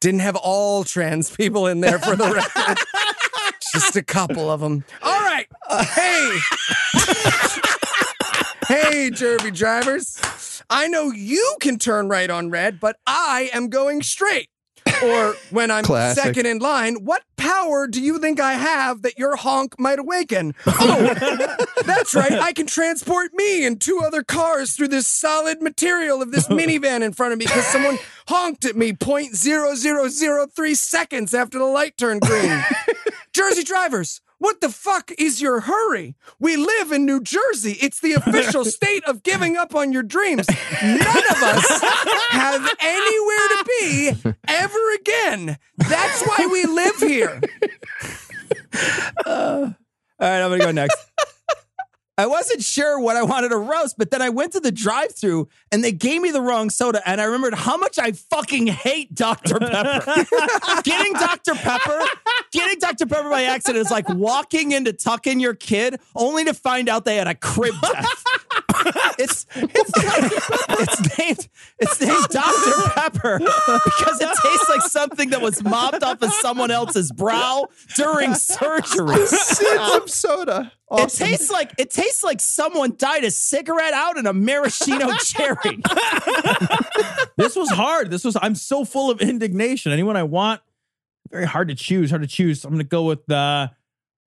Didn't 0.00 0.20
have 0.20 0.36
all 0.36 0.82
trans 0.84 1.30
people 1.30 1.66
in 1.66 1.80
there 1.80 1.98
for 1.98 2.16
the 2.16 2.30
record. 2.32 2.78
Just 3.72 3.96
a 3.96 4.02
couple 4.02 4.50
of 4.50 4.60
them. 4.60 4.82
All 5.02 5.20
right. 5.20 5.46
Uh, 5.68 5.84
hey. 5.84 6.38
hey, 8.66 9.10
Jervy 9.10 9.50
drivers. 9.50 10.62
I 10.70 10.88
know 10.88 11.10
you 11.12 11.56
can 11.60 11.78
turn 11.78 12.08
right 12.08 12.30
on 12.30 12.50
red, 12.50 12.80
but 12.80 12.96
I 13.06 13.50
am 13.52 13.68
going 13.68 14.02
straight. 14.02 14.48
Or 15.02 15.34
when 15.50 15.70
I'm 15.70 15.84
Classic. 15.84 16.22
second 16.22 16.46
in 16.46 16.58
line, 16.58 17.04
what 17.04 17.22
power 17.50 17.86
do 17.86 18.00
you 18.00 18.18
think 18.18 18.40
I 18.40 18.52
have 18.54 19.02
that 19.02 19.18
your 19.18 19.36
honk 19.36 19.78
might 19.78 19.98
awaken? 19.98 20.54
Oh, 20.82 21.14
that's 21.84 22.14
right. 22.14 22.32
I 22.32 22.52
can 22.52 22.66
transport 22.66 23.32
me 23.34 23.66
and 23.66 23.78
two 23.80 24.00
other 24.04 24.22
cars 24.22 24.72
through 24.72 24.88
this 24.88 25.06
solid 25.06 25.60
material 25.60 26.22
of 26.22 26.32
this 26.32 26.48
minivan 26.48 27.02
in 27.02 27.12
front 27.12 27.32
of 27.32 27.38
me 27.38 27.44
because 27.44 27.66
someone 27.66 27.98
honked 28.28 28.64
at 28.64 28.76
me 28.76 28.92
0.0003 28.92 30.76
seconds 30.76 31.34
after 31.34 31.58
the 31.58 31.64
light 31.64 31.98
turned 31.98 32.22
green. 32.22 32.64
Jersey 33.32 33.62
drivers, 33.62 34.20
what 34.40 34.62
the 34.62 34.70
fuck 34.70 35.12
is 35.18 35.40
your 35.40 35.60
hurry? 35.60 36.16
We 36.38 36.56
live 36.56 36.92
in 36.92 37.04
New 37.04 37.20
Jersey. 37.20 37.76
It's 37.80 38.00
the 38.00 38.14
official 38.14 38.64
state 38.76 39.04
of 39.04 39.22
giving 39.22 39.58
up 39.58 39.74
on 39.74 39.92
your 39.92 40.02
dreams. 40.02 40.48
None 40.82 40.98
of 40.98 41.42
us 41.42 41.82
have 42.30 42.68
anywhere 42.80 43.48
to 43.48 43.64
be 43.66 44.10
ever 44.48 44.94
again. 44.94 45.58
That's 45.76 46.22
why 46.22 46.48
we 46.50 46.64
live 46.64 46.96
here. 46.96 47.40
Uh, 49.26 49.72
all 50.20 50.28
right, 50.28 50.42
I'm 50.42 50.48
going 50.48 50.60
to 50.60 50.66
go 50.66 50.70
next. 50.70 51.09
I 52.20 52.26
wasn't 52.26 52.62
sure 52.62 53.00
what 53.00 53.16
I 53.16 53.22
wanted 53.22 53.48
to 53.48 53.56
roast, 53.56 53.96
but 53.96 54.10
then 54.10 54.20
I 54.20 54.28
went 54.28 54.52
to 54.52 54.60
the 54.60 54.70
drive 54.70 55.14
through 55.14 55.48
and 55.72 55.82
they 55.82 55.90
gave 55.90 56.20
me 56.20 56.30
the 56.30 56.42
wrong 56.42 56.68
soda. 56.68 57.00
And 57.08 57.18
I 57.18 57.24
remembered 57.24 57.54
how 57.54 57.78
much 57.78 57.98
I 57.98 58.12
fucking 58.12 58.66
hate 58.66 59.14
Dr. 59.14 59.58
Pepper. 59.58 60.26
getting 60.84 61.14
Dr. 61.14 61.54
Pepper, 61.54 61.98
getting 62.52 62.78
Dr. 62.78 63.06
Pepper 63.06 63.30
by 63.30 63.44
accident 63.44 63.86
is 63.86 63.90
like 63.90 64.06
walking 64.10 64.72
in 64.72 64.84
to 64.84 64.92
tuck 64.92 65.26
in 65.26 65.40
your 65.40 65.54
kid 65.54 65.98
only 66.14 66.44
to 66.44 66.52
find 66.52 66.90
out 66.90 67.06
they 67.06 67.16
had 67.16 67.26
a 67.26 67.34
crib 67.34 67.74
death. 67.80 68.24
It's 69.18 69.46
it's 69.54 69.92
it's 70.80 71.18
named 71.18 71.48
it's 71.78 72.00
named 72.00 72.26
Dr. 72.30 72.90
Pepper 72.90 73.38
because 73.38 74.20
it 74.20 74.28
tastes 74.42 74.68
like 74.68 74.82
something 74.82 75.30
that 75.30 75.40
was 75.40 75.62
mopped 75.62 76.02
off 76.02 76.22
of 76.22 76.32
someone 76.34 76.70
else's 76.70 77.12
brow 77.12 77.66
during 77.94 78.34
surgery. 78.34 79.26
Some 79.26 80.08
soda. 80.08 80.72
It 80.92 81.10
tastes 81.10 81.50
like 81.50 81.72
it 81.78 81.90
tastes 81.90 82.24
like 82.24 82.40
someone 82.40 82.94
died 82.96 83.24
a 83.24 83.30
cigarette 83.30 83.94
out 83.94 84.18
in 84.18 84.26
a 84.26 84.32
maraschino 84.32 85.12
cherry. 85.24 85.78
this 87.36 87.54
was 87.54 87.70
hard. 87.70 88.10
This 88.10 88.24
was. 88.24 88.36
I'm 88.40 88.54
so 88.56 88.84
full 88.84 89.10
of 89.10 89.20
indignation. 89.20 89.92
Anyone 89.92 90.16
I 90.16 90.24
want. 90.24 90.60
Very 91.30 91.46
hard 91.46 91.68
to 91.68 91.76
choose. 91.76 92.10
Hard 92.10 92.22
to 92.22 92.28
choose. 92.28 92.64
I'm 92.64 92.70
going 92.70 92.80
to 92.80 92.88
go 92.88 93.04
with 93.04 93.30
uh, 93.30 93.68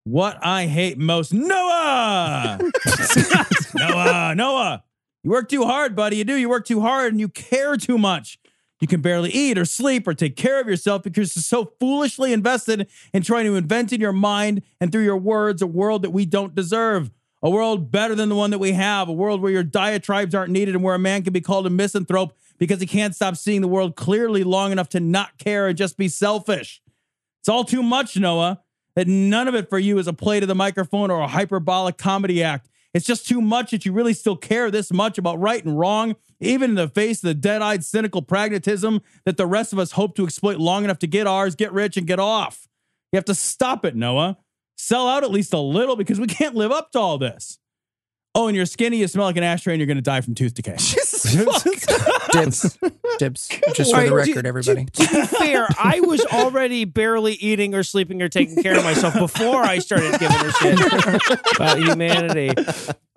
what 0.06 0.38
I 0.42 0.68
hate 0.68 0.98
most. 0.98 1.34
Noah. 1.34 2.60
Noah. 3.76 4.34
Noah. 4.36 4.84
You 5.24 5.32
work 5.32 5.50
too 5.50 5.66
hard, 5.66 5.96
buddy. 5.96 6.18
You 6.18 6.24
do. 6.24 6.36
You 6.36 6.50
work 6.50 6.66
too 6.66 6.82
hard, 6.82 7.12
and 7.12 7.20
you 7.20 7.30
care 7.30 7.78
too 7.78 7.98
much. 7.98 8.40
You 8.82 8.88
can 8.88 9.00
barely 9.00 9.30
eat 9.30 9.58
or 9.58 9.64
sleep 9.64 10.06
or 10.08 10.14
take 10.14 10.36
care 10.36 10.60
of 10.60 10.68
yourself 10.68 11.04
because 11.04 11.34
you're 11.36 11.42
so 11.42 11.74
foolishly 11.80 12.34
invested 12.34 12.90
in 13.14 13.24
trying 13.24 13.46
to 13.46 13.56
invent 13.56 13.94
in 13.94 14.02
your 14.02 14.12
mind 14.12 14.62
and 14.82 14.92
through 14.92 15.06
your 15.06 15.16
words 15.16 15.62
a 15.62 15.68
world 15.68 16.02
that 16.02 16.10
we 16.10 16.26
don't 16.26 16.54
deserve. 16.54 17.10
A 17.42 17.50
world 17.50 17.92
better 17.92 18.14
than 18.14 18.28
the 18.28 18.36
one 18.36 18.50
that 18.52 18.60
we 18.60 18.74
have. 18.74 19.08
A 19.08 19.14
world 19.14 19.42
where 19.42 19.52
your 19.52 19.64
diatribes 19.64 20.36
aren't 20.36 20.52
needed 20.52 20.76
and 20.76 20.84
where 20.84 20.96
a 20.96 21.00
man 21.00 21.24
can 21.24 21.32
be 21.32 21.40
called 21.40 21.66
a 21.66 21.70
misanthrope 21.70 22.36
because 22.58 22.82
he 22.82 22.86
can't 22.86 23.16
stop 23.16 23.38
seeing 23.38 23.62
the 23.62 23.68
world 23.70 23.96
clearly 23.96 24.44
long 24.44 24.74
enough 24.74 24.90
to 24.90 25.00
not 25.00 25.38
care 25.38 25.68
and 25.68 25.78
just 25.78 25.98
be 25.98 26.10
selfish. 26.10 26.82
It's 27.42 27.50
all 27.50 27.64
too 27.64 27.84
much, 27.84 28.18
Noah, 28.18 28.62
that 28.96 29.08
none 29.08 29.48
of 29.48 29.56
it 29.56 29.70
for 29.70 29.80
you 29.80 29.98
is 29.98 30.08
a 30.08 30.14
play 30.14 30.40
to 30.40 30.46
the 30.46 30.56
microphone 30.56 31.12
or 31.12 31.22
a 31.22 31.28
hyperbolic 31.28 31.98
comedy 31.98 32.44
act. 32.44 32.70
It's 32.94 33.06
just 33.06 33.28
too 33.28 33.42
much 33.42 33.72
that 33.72 33.86
you 33.86 33.92
really 33.92 34.14
still 34.14 34.36
care 34.36 34.70
this 34.70 34.92
much 34.92 35.18
about 35.18 35.40
right 35.40 35.64
and 35.64 35.78
wrong, 35.78 36.16
even 36.40 36.72
in 36.72 36.76
the 36.76 36.88
face 36.88 37.24
of 37.24 37.28
the 37.28 37.34
dead 37.34 37.62
eyed, 37.62 37.84
cynical 37.84 38.22
pragmatism 38.22 39.02
that 39.26 39.38
the 39.38 39.48
rest 39.48 39.74
of 39.74 39.80
us 39.80 39.94
hope 39.94 40.16
to 40.16 40.24
exploit 40.24 40.58
long 40.58 40.84
enough 40.84 41.00
to 41.00 41.08
get 41.08 41.26
ours, 41.26 41.56
get 41.56 41.74
rich, 41.74 41.98
and 41.98 42.06
get 42.06 42.20
off. 42.20 42.68
You 43.12 43.18
have 43.18 43.26
to 43.26 43.36
stop 43.36 43.84
it, 43.86 43.96
Noah. 43.96 44.38
Sell 44.78 45.08
out 45.08 45.24
at 45.24 45.32
least 45.32 45.54
a 45.54 45.60
little 45.60 45.96
because 45.96 46.20
we 46.20 46.28
can't 46.28 46.56
live 46.56 46.72
up 46.72 46.92
to 46.92 47.00
all 47.00 47.18
this. 47.18 47.60
Oh, 48.36 48.48
and 48.48 48.56
you're 48.56 48.66
skinny, 48.66 48.98
you 48.98 49.08
smell 49.08 49.26
like 49.26 49.38
an 49.38 49.44
ashtray, 49.44 49.74
and 49.74 49.80
you're 49.80 49.88
going 49.88 49.98
to 49.98 50.02
die 50.02 50.22
from 50.22 50.34
tooth 50.34 50.56
decay. 50.56 50.78
Dibs. 52.34 52.78
Dibs. 53.20 53.48
Just 53.76 53.94
for 53.94 54.02
the 54.02 54.10
right, 54.10 54.12
record, 54.12 54.44
to- 54.44 54.48
everybody. 54.48 54.86
To 54.86 55.08
be 55.08 55.26
fair, 55.28 55.68
I 55.80 56.00
was 56.00 56.26
already 56.26 56.86
barely 56.86 57.34
eating 57.34 57.76
or 57.76 57.84
sleeping 57.84 58.24
or 58.24 58.30
taking 58.30 58.62
care 58.64 58.76
of 58.78 58.84
myself 58.84 59.14
before 59.14 59.62
I 59.62 59.78
started 59.78 60.20
giving 60.20 60.38
her 60.38 60.52
shit 60.52 61.56
about 61.56 61.78
humanity. 61.78 62.52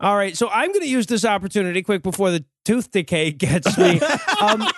All 0.01 0.17
right, 0.17 0.37
so 0.37 0.51
I'm 0.51 0.69
going 0.69 0.83
to 0.83 0.89
use 0.89 1.07
this 1.07 1.25
opportunity 1.25 1.83
quick 1.83 2.03
before 2.03 2.31
the 2.31 2.45
tooth 2.67 2.91
decay 2.91 3.33
gets 3.33 3.79
me. 3.79 4.01
Um, 4.41 4.69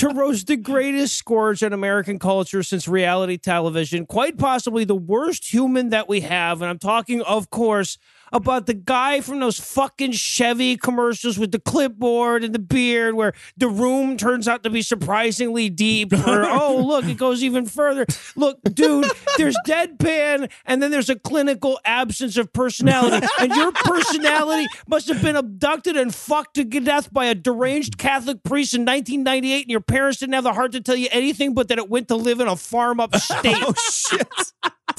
to 0.00 0.08
roast 0.08 0.46
the 0.46 0.56
greatest 0.56 1.14
scourge 1.16 1.62
in 1.62 1.74
American 1.74 2.18
culture 2.18 2.62
since 2.62 2.88
reality 2.88 3.36
television, 3.36 4.06
quite 4.06 4.38
possibly 4.38 4.84
the 4.84 4.94
worst 4.94 5.52
human 5.52 5.90
that 5.90 6.08
we 6.08 6.22
have. 6.22 6.62
And 6.62 6.70
I'm 6.70 6.78
talking, 6.78 7.20
of 7.22 7.50
course, 7.50 7.98
about 8.32 8.66
the 8.66 8.74
guy 8.74 9.20
from 9.20 9.40
those 9.40 9.58
fucking 9.58 10.12
Chevy 10.12 10.76
commercials 10.76 11.38
with 11.38 11.52
the 11.52 11.58
clipboard 11.60 12.44
and 12.44 12.54
the 12.54 12.58
beard, 12.58 13.14
where 13.14 13.32
the 13.56 13.68
room 13.68 14.16
turns 14.16 14.48
out 14.48 14.62
to 14.64 14.70
be 14.70 14.82
surprisingly 14.82 15.68
deep. 15.70 16.12
Or, 16.12 16.44
oh, 16.48 16.84
look, 16.86 17.04
it 17.04 17.16
goes 17.16 17.42
even 17.42 17.66
further. 17.66 18.06
Look, 18.36 18.58
dude, 18.64 19.06
there's 19.36 19.56
deadpan, 19.66 20.50
and 20.64 20.82
then 20.82 20.90
there's 20.90 21.10
a 21.10 21.16
clinical 21.16 21.78
absence 21.84 22.36
of 22.36 22.52
personality. 22.52 23.26
And 23.40 23.52
your 23.54 23.72
personality 23.72 24.66
must 24.86 25.08
have 25.08 25.22
been 25.22 25.36
abducted 25.36 25.96
and 25.96 26.14
fucked 26.14 26.54
to 26.54 26.64
death 26.64 27.12
by 27.12 27.26
a 27.26 27.34
deranged 27.34 27.96
Catholic 27.96 28.42
priest 28.42 28.74
in 28.74 28.82
1998, 28.82 29.62
and 29.62 29.70
your 29.70 29.80
parents 29.80 30.18
didn't 30.18 30.34
have 30.34 30.44
the 30.44 30.52
heart 30.52 30.72
to 30.72 30.80
tell 30.80 30.96
you 30.96 31.08
anything 31.10 31.54
but 31.54 31.68
that 31.68 31.78
it 31.78 31.88
went 31.88 32.08
to 32.08 32.16
live 32.16 32.40
in 32.40 32.48
a 32.48 32.56
farm 32.56 33.00
upstate. 33.00 33.56
oh, 33.60 33.74
shit. 33.74 34.28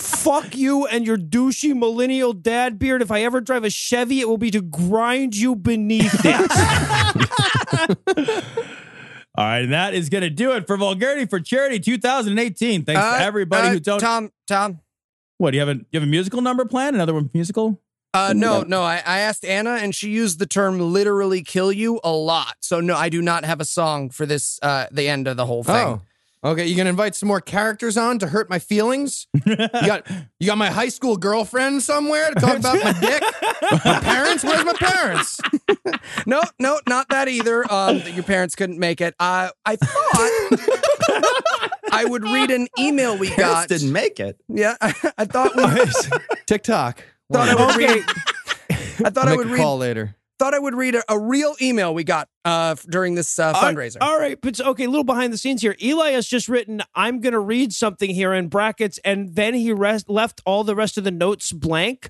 Fuck 0.01 0.55
you 0.55 0.85
and 0.87 1.05
your 1.05 1.17
douchey 1.17 1.75
millennial 1.75 2.33
dad 2.33 2.77
beard. 2.79 3.01
If 3.01 3.11
I 3.11 3.21
ever 3.23 3.41
drive 3.41 3.63
a 3.63 3.69
Chevy, 3.69 4.19
it 4.19 4.27
will 4.27 4.37
be 4.37 4.51
to 4.51 4.61
grind 4.61 5.35
you 5.35 5.55
beneath 5.55 6.21
it. 6.23 6.51
All 9.37 9.45
right, 9.45 9.59
and 9.63 9.71
that 9.71 9.93
is 9.93 10.09
going 10.09 10.23
to 10.23 10.29
do 10.29 10.51
it 10.53 10.67
for 10.67 10.75
Vulgarity 10.75 11.25
for 11.25 11.39
Charity 11.39 11.79
2018. 11.79 12.83
Thanks 12.83 13.01
Uh, 13.01 13.17
to 13.17 13.23
everybody 13.23 13.67
uh, 13.69 13.71
who 13.71 13.79
don't. 13.79 13.99
Tom, 13.99 14.31
Tom, 14.47 14.81
What 15.37 15.51
do 15.51 15.57
you 15.57 15.65
have? 15.65 15.69
A, 15.69 15.79
you 15.91 15.99
have 15.99 16.03
a 16.03 16.11
musical 16.11 16.41
number 16.41 16.65
planned? 16.65 16.95
Another 16.95 17.13
one 17.13 17.29
musical? 17.33 17.79
Uh, 18.13 18.33
no, 18.35 18.63
no. 18.63 18.81
I, 18.83 18.95
I 19.05 19.19
asked 19.19 19.45
Anna, 19.45 19.75
and 19.75 19.95
she 19.95 20.09
used 20.09 20.37
the 20.39 20.45
term 20.45 20.79
"literally 20.79 21.43
kill 21.43 21.71
you" 21.71 22.01
a 22.03 22.11
lot. 22.11 22.57
So 22.59 22.81
no, 22.81 22.95
I 22.95 23.07
do 23.07 23.21
not 23.21 23.45
have 23.45 23.61
a 23.61 23.65
song 23.65 24.09
for 24.09 24.25
this. 24.25 24.59
Uh, 24.61 24.87
the 24.91 25.07
end 25.07 25.27
of 25.29 25.37
the 25.37 25.45
whole 25.45 25.63
thing. 25.63 25.75
Oh. 25.75 26.01
Okay, 26.43 26.65
you 26.65 26.76
gonna 26.76 26.89
invite 26.89 27.13
some 27.13 27.27
more 27.27 27.39
characters 27.39 27.97
on 27.97 28.18
to 28.19 28.27
hurt 28.27 28.49
my 28.49 28.57
feelings? 28.57 29.27
You 29.45 29.55
got 29.55 30.09
you 30.39 30.47
got 30.47 30.57
my 30.57 30.72
high 30.72 30.89
school 30.89 31.15
girlfriend 31.15 31.84
somewhere 31.84 32.31
to 32.34 32.39
talk 32.39 32.57
about 32.57 32.84
my 32.84 32.93
dick? 32.99 33.22
My 33.85 33.99
parents? 33.99 34.43
Where's 34.43 34.65
my 34.65 34.73
parents? 34.73 35.39
no, 36.26 36.41
no, 36.59 36.80
not 36.89 37.09
that 37.09 37.27
either. 37.27 37.72
Um, 37.72 38.01
your 38.13 38.23
parents 38.23 38.55
couldn't 38.55 38.80
make 38.80 39.01
it. 39.01 39.13
Uh, 39.19 39.49
I 39.65 39.76
thought 39.76 41.30
I 41.91 42.05
would 42.05 42.23
read 42.23 42.49
an 42.49 42.68
email 42.80 43.18
we 43.18 43.27
Parents 43.30 43.61
got. 43.61 43.68
didn't 43.69 43.91
make 43.91 44.19
it. 44.19 44.39
Yeah, 44.47 44.76
I, 44.81 44.93
I 45.19 45.26
thought 45.26 45.55
we 45.55 45.63
TikTok. 46.47 47.03
thought 47.31 47.49
I 47.49 47.65
would 47.65 47.76
read. 47.76 48.03
I 49.05 49.09
thought 49.11 49.27
I'll 49.27 49.27
I 49.27 49.30
make 49.31 49.38
would 49.38 49.47
a 49.47 49.51
read. 49.51 49.59
call 49.61 49.77
later. 49.77 50.15
Thought 50.41 50.55
I 50.55 50.59
would 50.59 50.73
read 50.73 50.95
a, 50.95 51.03
a 51.07 51.19
real 51.19 51.53
email 51.61 51.93
we 51.93 52.03
got 52.03 52.27
uh, 52.45 52.73
f- 52.76 52.84
during 52.89 53.13
this 53.13 53.38
uh, 53.38 53.53
All- 53.53 53.61
fundraiser. 53.61 53.97
All 54.01 54.18
right, 54.18 54.39
but 54.41 54.59
okay, 54.59 54.85
a 54.85 54.89
little 54.89 55.03
behind 55.03 55.31
the 55.31 55.38
scenes 55.38 55.61
here. 55.61 55.76
Eli 55.80 56.13
has 56.13 56.26
just 56.26 56.49
written, 56.49 56.81
"I'm 56.95 57.22
going 57.22 57.34
to 57.34 57.39
read 57.39 57.73
something 57.73 58.09
here 58.09 58.34
in 58.34 58.47
brackets," 58.47 58.99
and 59.05 59.35
then 59.35 59.53
he 59.53 59.72
rest, 59.72 60.09
left 60.09 60.41
all 60.43 60.63
the 60.63 60.76
rest 60.76 60.97
of 60.97 61.03
the 61.03 61.11
notes 61.11 61.51
blank. 61.51 62.09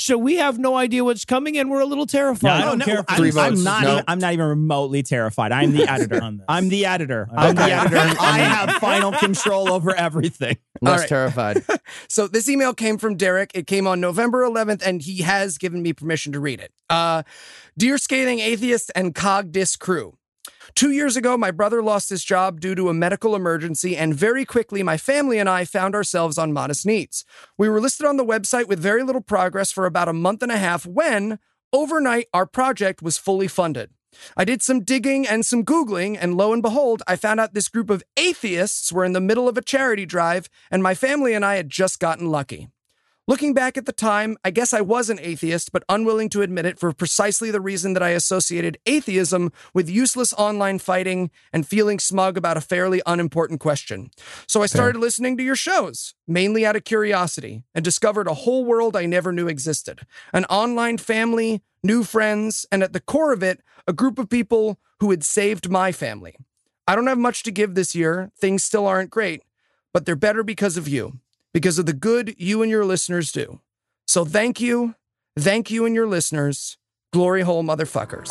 So 0.00 0.16
we 0.16 0.36
have 0.36 0.58
no 0.58 0.76
idea 0.76 1.04
what's 1.04 1.26
coming, 1.26 1.58
and 1.58 1.70
we're 1.70 1.80
a 1.80 1.86
little 1.86 2.06
terrified. 2.06 2.64
Oh, 2.64 2.74
no, 2.74 3.04
I'm, 3.06 3.38
I'm 3.38 3.62
not. 3.62 3.84
Even, 3.84 4.04
I'm 4.08 4.18
not 4.18 4.32
even 4.32 4.46
remotely 4.46 5.02
terrified. 5.02 5.52
I'm 5.52 5.72
the 5.72 5.82
editor. 5.88 6.22
I'm 6.48 6.70
the 6.70 6.86
editor. 6.86 7.28
I'm 7.30 7.54
the 7.54 7.62
editor. 7.64 7.96
I 8.20 8.38
have 8.38 8.80
final 8.80 9.12
control 9.12 9.70
over 9.70 9.94
everything. 9.94 10.56
All 10.86 10.94
right. 10.94 11.06
terrified. 11.06 11.62
So 12.08 12.26
this 12.26 12.48
email 12.48 12.72
came 12.72 12.96
from 12.96 13.16
Derek. 13.16 13.50
It 13.54 13.66
came 13.66 13.86
on 13.86 14.00
November 14.00 14.42
11th, 14.42 14.82
and 14.82 15.02
he 15.02 15.18
has 15.20 15.58
given 15.58 15.82
me 15.82 15.92
permission 15.92 16.32
to 16.32 16.40
read 16.40 16.60
it. 16.60 16.72
Uh, 16.88 17.22
Dear 17.76 17.98
Scathing 17.98 18.40
Atheist 18.40 18.90
and 18.94 19.14
Cog 19.14 19.52
Dis 19.52 19.76
crew. 19.76 20.16
Two 20.74 20.90
years 20.90 21.16
ago, 21.16 21.36
my 21.36 21.50
brother 21.50 21.82
lost 21.82 22.10
his 22.10 22.24
job 22.24 22.60
due 22.60 22.74
to 22.74 22.88
a 22.88 22.94
medical 22.94 23.34
emergency, 23.34 23.96
and 23.96 24.14
very 24.14 24.44
quickly, 24.44 24.82
my 24.82 24.96
family 24.96 25.38
and 25.38 25.48
I 25.48 25.64
found 25.64 25.94
ourselves 25.94 26.38
on 26.38 26.52
Modest 26.52 26.86
Needs. 26.86 27.24
We 27.58 27.68
were 27.68 27.80
listed 27.80 28.06
on 28.06 28.16
the 28.16 28.24
website 28.24 28.68
with 28.68 28.78
very 28.78 29.02
little 29.02 29.20
progress 29.20 29.72
for 29.72 29.86
about 29.86 30.08
a 30.08 30.12
month 30.12 30.42
and 30.42 30.52
a 30.52 30.58
half 30.58 30.86
when, 30.86 31.38
overnight, 31.72 32.28
our 32.32 32.46
project 32.46 33.02
was 33.02 33.18
fully 33.18 33.48
funded. 33.48 33.90
I 34.36 34.44
did 34.44 34.62
some 34.62 34.82
digging 34.82 35.26
and 35.26 35.44
some 35.46 35.64
Googling, 35.64 36.16
and 36.20 36.36
lo 36.36 36.52
and 36.52 36.62
behold, 36.62 37.02
I 37.06 37.16
found 37.16 37.40
out 37.40 37.54
this 37.54 37.68
group 37.68 37.90
of 37.90 38.02
atheists 38.16 38.92
were 38.92 39.04
in 39.04 39.12
the 39.12 39.20
middle 39.20 39.48
of 39.48 39.56
a 39.56 39.62
charity 39.62 40.06
drive, 40.06 40.48
and 40.70 40.82
my 40.82 40.94
family 40.94 41.34
and 41.34 41.44
I 41.44 41.56
had 41.56 41.70
just 41.70 42.00
gotten 42.00 42.26
lucky. 42.26 42.68
Looking 43.30 43.54
back 43.54 43.78
at 43.78 43.86
the 43.86 43.92
time, 43.92 44.36
I 44.44 44.50
guess 44.50 44.74
I 44.74 44.80
was 44.80 45.08
an 45.08 45.20
atheist, 45.22 45.70
but 45.70 45.84
unwilling 45.88 46.30
to 46.30 46.42
admit 46.42 46.66
it 46.66 46.80
for 46.80 46.92
precisely 46.92 47.52
the 47.52 47.60
reason 47.60 47.92
that 47.92 48.02
I 48.02 48.08
associated 48.08 48.76
atheism 48.86 49.52
with 49.72 49.88
useless 49.88 50.32
online 50.32 50.80
fighting 50.80 51.30
and 51.52 51.64
feeling 51.64 52.00
smug 52.00 52.36
about 52.36 52.56
a 52.56 52.60
fairly 52.60 53.00
unimportant 53.06 53.60
question. 53.60 54.10
So 54.48 54.64
I 54.64 54.66
started 54.66 54.98
listening 54.98 55.36
to 55.36 55.44
your 55.44 55.54
shows, 55.54 56.16
mainly 56.26 56.66
out 56.66 56.74
of 56.74 56.82
curiosity, 56.82 57.62
and 57.72 57.84
discovered 57.84 58.26
a 58.26 58.34
whole 58.34 58.64
world 58.64 58.96
I 58.96 59.06
never 59.06 59.30
knew 59.30 59.46
existed 59.46 60.00
an 60.32 60.44
online 60.46 60.98
family, 60.98 61.62
new 61.84 62.02
friends, 62.02 62.66
and 62.72 62.82
at 62.82 62.92
the 62.92 62.98
core 62.98 63.32
of 63.32 63.44
it, 63.44 63.60
a 63.86 63.92
group 63.92 64.18
of 64.18 64.28
people 64.28 64.80
who 64.98 65.12
had 65.12 65.22
saved 65.22 65.70
my 65.70 65.92
family. 65.92 66.34
I 66.88 66.96
don't 66.96 67.06
have 67.06 67.16
much 67.16 67.44
to 67.44 67.52
give 67.52 67.76
this 67.76 67.94
year. 67.94 68.32
Things 68.40 68.64
still 68.64 68.88
aren't 68.88 69.10
great, 69.10 69.44
but 69.92 70.04
they're 70.04 70.16
better 70.16 70.42
because 70.42 70.76
of 70.76 70.88
you, 70.88 71.20
because 71.52 71.78
of 71.78 71.86
the 71.86 71.92
good 71.92 72.34
you 72.38 72.62
and 72.62 72.70
your 72.70 72.84
listeners 72.84 73.32
do. 73.32 73.60
So 74.06 74.24
thank 74.24 74.60
you, 74.60 74.94
thank 75.38 75.70
you 75.70 75.86
and 75.86 75.94
your 75.94 76.06
listeners. 76.06 76.76
Glory 77.12 77.42
hole 77.42 77.64
motherfuckers. 77.64 78.28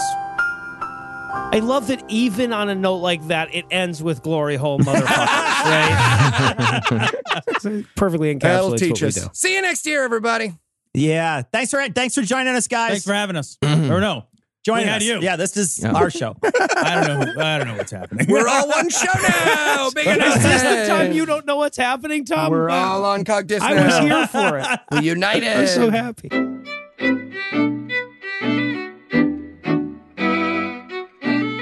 I 1.52 1.60
love 1.60 1.88
that 1.88 2.04
even 2.08 2.54
on 2.54 2.70
a 2.70 2.76
note 2.76 2.98
like 2.98 3.28
that, 3.28 3.54
it 3.54 3.66
ends 3.72 4.02
with 4.02 4.22
glory 4.22 4.56
hole 4.56 4.80
motherfuckers, 4.80 5.06
right? 7.72 7.86
Perfectly 7.96 8.36
encapsulates 8.36 8.40
That'll 8.42 8.70
what 8.72 8.80
teach 8.80 9.02
we 9.02 9.08
us. 9.08 9.16
do. 9.16 9.30
See 9.34 9.56
you 9.56 9.62
next 9.62 9.86
year, 9.86 10.04
everybody. 10.04 10.54
Yeah. 10.94 11.44
Thanks 11.44 11.72
for 11.72 11.88
thanks 11.90 12.16
for 12.16 12.22
joining 12.22 12.56
us, 12.56 12.68
guys. 12.68 12.92
Thanks 12.92 13.06
for 13.06 13.14
having 13.14 13.36
us. 13.36 13.58
or 13.64 14.00
no, 14.00 14.26
joining 14.70 14.88
we 14.88 14.94
us. 14.94 15.04
you. 15.04 15.20
Yeah, 15.22 15.36
this 15.36 15.56
is 15.58 15.80
Yeah. 15.82 15.92
our 15.94 16.10
show. 16.10 16.36
I 16.44 17.04
don't 17.06 17.20
know. 17.20 17.26
Who, 17.34 17.40
I 17.40 17.58
don't 17.58 17.68
know 17.68 17.76
what's 17.78 17.92
happening. 17.92 18.28
We're 18.30 18.48
all 18.48 18.68
one 18.68 18.90
show 18.90 19.06
now. 19.28 19.90
Big 19.96 20.08
Is 20.08 20.18
this 20.44 20.62
the 20.62 20.86
time 20.88 21.12
you 21.14 21.26
don't 21.26 21.46
know 21.46 21.56
what's 21.58 21.78
happening, 21.78 22.26
Tom? 22.26 22.52
We're 22.52 22.70
all 22.70 23.06
on 23.06 23.24
Cogdis 23.26 23.60
I 23.62 23.74
was 23.86 23.98
here 24.00 24.28
for 24.52 24.58
it. 24.60 24.80
We're 24.92 25.02
united. 25.02 25.48
I'm 25.48 25.68
so 25.68 25.90
happy. 25.90 26.30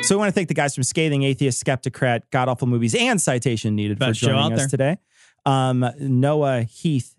So 0.03 0.15
we 0.15 0.19
want 0.19 0.29
to 0.29 0.33
thank 0.33 0.47
the 0.47 0.53
guys 0.53 0.73
from 0.73 0.85
Scathing 0.85 1.23
Atheist, 1.23 1.61
Skeptocrat, 1.65 2.21
God 2.31 2.47
Awful 2.47 2.67
Movies, 2.69 2.95
and 2.95 3.19
Citation 3.21 3.75
Needed 3.75 3.99
Best 3.99 4.21
for 4.21 4.27
joining 4.27 4.53
us 4.53 4.59
there. 4.59 4.67
today. 4.69 4.97
Um, 5.45 5.85
Noah, 5.99 6.63
Heath, 6.63 7.13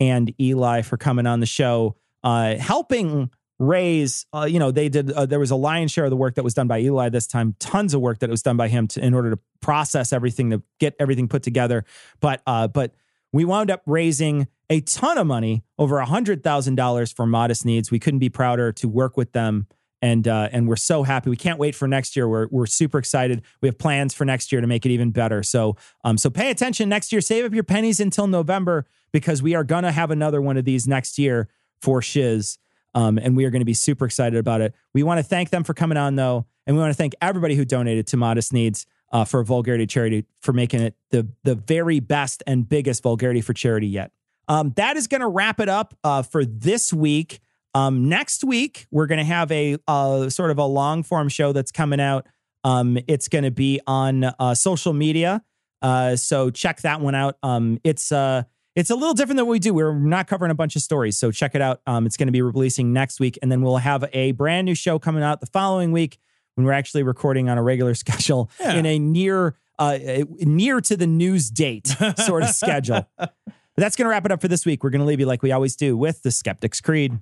and 0.00 0.34
Eli 0.40 0.82
for 0.82 0.96
coming 0.96 1.28
on 1.28 1.38
the 1.38 1.46
show, 1.46 1.94
uh, 2.24 2.56
helping 2.56 3.30
raise. 3.58 4.26
Uh, 4.32 4.46
you 4.48 4.58
know, 4.58 4.70
they 4.70 4.88
did. 4.88 5.12
Uh, 5.12 5.26
there 5.26 5.38
was 5.38 5.50
a 5.50 5.56
lion's 5.56 5.92
share 5.92 6.04
of 6.04 6.10
the 6.10 6.16
work 6.16 6.34
that 6.34 6.44
was 6.44 6.54
done 6.54 6.68
by 6.68 6.80
Eli 6.80 7.08
this 7.08 7.26
time. 7.26 7.54
Tons 7.58 7.94
of 7.94 8.00
work 8.00 8.20
that 8.20 8.30
was 8.30 8.42
done 8.42 8.56
by 8.56 8.68
him 8.68 8.88
to, 8.88 9.04
in 9.04 9.14
order 9.14 9.30
to 9.30 9.38
process 9.60 10.12
everything, 10.12 10.50
to 10.50 10.62
get 10.78 10.94
everything 10.98 11.28
put 11.28 11.42
together. 11.42 11.84
But 12.20 12.42
uh, 12.46 12.68
but 12.68 12.94
we 13.32 13.44
wound 13.44 13.70
up 13.70 13.82
raising 13.86 14.48
a 14.68 14.80
ton 14.80 15.18
of 15.18 15.26
money, 15.26 15.64
over 15.78 15.98
a 15.98 16.06
hundred 16.06 16.42
thousand 16.42 16.76
dollars 16.76 17.12
for 17.12 17.26
Modest 17.26 17.64
Needs. 17.64 17.90
We 17.90 17.98
couldn't 17.98 18.20
be 18.20 18.28
prouder 18.28 18.72
to 18.72 18.88
work 18.88 19.16
with 19.16 19.32
them 19.32 19.66
and 20.02 20.26
uh, 20.26 20.48
and 20.52 20.68
we're 20.68 20.76
so 20.76 21.04
happy. 21.04 21.30
We 21.30 21.36
can't 21.36 21.58
wait 21.58 21.74
for 21.74 21.86
next 21.86 22.16
year. 22.16 22.28
We're 22.28 22.48
we're 22.50 22.66
super 22.66 22.98
excited. 22.98 23.42
We 23.60 23.68
have 23.68 23.78
plans 23.78 24.12
for 24.12 24.24
next 24.24 24.50
year 24.50 24.60
to 24.60 24.66
make 24.66 24.84
it 24.84 24.90
even 24.90 25.12
better. 25.12 25.42
So 25.42 25.76
um 26.04 26.18
so 26.18 26.28
pay 26.28 26.50
attention 26.50 26.88
next 26.88 27.12
year. 27.12 27.20
Save 27.20 27.44
up 27.46 27.54
your 27.54 27.62
pennies 27.62 28.00
until 28.00 28.26
November 28.26 28.84
because 29.12 29.42
we 29.42 29.54
are 29.54 29.64
gonna 29.64 29.92
have 29.92 30.10
another 30.10 30.42
one 30.42 30.56
of 30.56 30.64
these 30.64 30.88
next 30.88 31.18
year 31.18 31.48
for 31.80 32.02
Shiz. 32.02 32.58
Um, 32.94 33.18
and 33.18 33.36
we 33.36 33.44
are 33.44 33.50
going 33.50 33.60
to 33.60 33.66
be 33.66 33.74
super 33.74 34.04
excited 34.04 34.38
about 34.38 34.60
it. 34.60 34.74
We 34.92 35.02
want 35.02 35.18
to 35.18 35.22
thank 35.22 35.50
them 35.50 35.64
for 35.64 35.74
coming 35.74 35.98
on 35.98 36.16
though, 36.16 36.46
and 36.66 36.76
we 36.76 36.80
want 36.80 36.90
to 36.90 36.96
thank 36.96 37.14
everybody 37.20 37.54
who 37.54 37.64
donated 37.64 38.06
to 38.08 38.16
Modest 38.16 38.52
Needs 38.52 38.86
uh, 39.12 39.24
for 39.24 39.42
Vulgarity 39.44 39.86
Charity 39.86 40.24
for 40.40 40.52
making 40.52 40.80
it 40.80 40.94
the 41.10 41.28
the 41.44 41.54
very 41.54 42.00
best 42.00 42.42
and 42.46 42.68
biggest 42.68 43.02
vulgarity 43.02 43.40
for 43.40 43.52
charity 43.52 43.88
yet. 43.88 44.10
Um, 44.48 44.72
that 44.76 44.96
is 44.96 45.06
going 45.06 45.20
to 45.20 45.28
wrap 45.28 45.60
it 45.60 45.68
up 45.68 45.94
uh, 46.04 46.22
for 46.22 46.44
this 46.44 46.92
week. 46.92 47.40
Um, 47.74 48.08
next 48.08 48.44
week, 48.44 48.86
we're 48.90 49.06
going 49.06 49.18
to 49.18 49.24
have 49.24 49.50
a 49.50 49.76
uh, 49.88 50.28
sort 50.28 50.50
of 50.50 50.58
a 50.58 50.64
long 50.64 51.02
form 51.02 51.28
show 51.28 51.52
that's 51.52 51.72
coming 51.72 52.00
out. 52.00 52.26
Um, 52.64 52.98
it's 53.06 53.28
going 53.28 53.44
to 53.44 53.50
be 53.50 53.80
on 53.86 54.24
uh, 54.24 54.54
social 54.54 54.92
media. 54.92 55.42
Uh, 55.80 56.16
so 56.16 56.50
check 56.50 56.80
that 56.82 57.00
one 57.00 57.14
out. 57.14 57.36
Um, 57.42 57.80
it's 57.82 58.12
uh, 58.12 58.44
it's 58.74 58.90
a 58.90 58.94
little 58.94 59.14
different 59.14 59.36
than 59.36 59.46
what 59.46 59.52
we 59.52 59.58
do. 59.58 59.74
We're 59.74 59.94
not 59.98 60.26
covering 60.26 60.50
a 60.50 60.54
bunch 60.54 60.76
of 60.76 60.82
stories. 60.82 61.18
So 61.18 61.30
check 61.30 61.54
it 61.54 61.60
out. 61.60 61.80
Um, 61.86 62.06
it's 62.06 62.16
going 62.16 62.28
to 62.28 62.32
be 62.32 62.42
releasing 62.42 62.92
next 62.92 63.20
week. 63.20 63.38
And 63.42 63.52
then 63.52 63.60
we'll 63.62 63.76
have 63.78 64.04
a 64.12 64.32
brand 64.32 64.64
new 64.64 64.74
show 64.74 64.98
coming 64.98 65.22
out 65.22 65.40
the 65.40 65.46
following 65.46 65.92
week 65.92 66.18
when 66.54 66.66
we're 66.66 66.72
actually 66.72 67.02
recording 67.02 67.48
on 67.48 67.58
a 67.58 67.62
regular 67.62 67.94
schedule 67.94 68.50
Yeah. 68.60 68.74
in 68.74 68.86
a 68.86 68.98
near 68.98 69.56
uh, 69.78 69.98
near 70.40 70.80
to 70.80 70.96
the 70.96 71.06
news 71.06 71.50
date 71.50 71.88
sort 72.18 72.42
of 72.44 72.48
schedule. 72.54 73.08
But 73.18 73.34
that's 73.76 73.96
going 73.96 74.04
to 74.06 74.10
wrap 74.10 74.24
it 74.26 74.30
up 74.32 74.40
for 74.40 74.48
this 74.48 74.64
week. 74.66 74.84
We're 74.84 74.90
going 74.90 75.00
to 75.00 75.06
leave 75.06 75.18
you 75.20 75.26
like 75.26 75.42
we 75.42 75.50
always 75.50 75.74
do 75.76 75.96
with 75.96 76.22
the 76.22 76.30
Skeptic's 76.30 76.80
Creed. 76.80 77.18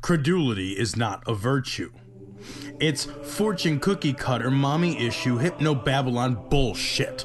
Credulity 0.00 0.72
is 0.72 0.96
not 0.96 1.22
a 1.26 1.34
virtue. 1.34 1.92
It's 2.80 3.04
fortune 3.04 3.78
cookie 3.80 4.12
cutter, 4.12 4.50
mommy 4.50 4.98
issue, 4.98 5.38
hypno 5.38 5.74
Babylon 5.74 6.46
bullshit. 6.50 7.24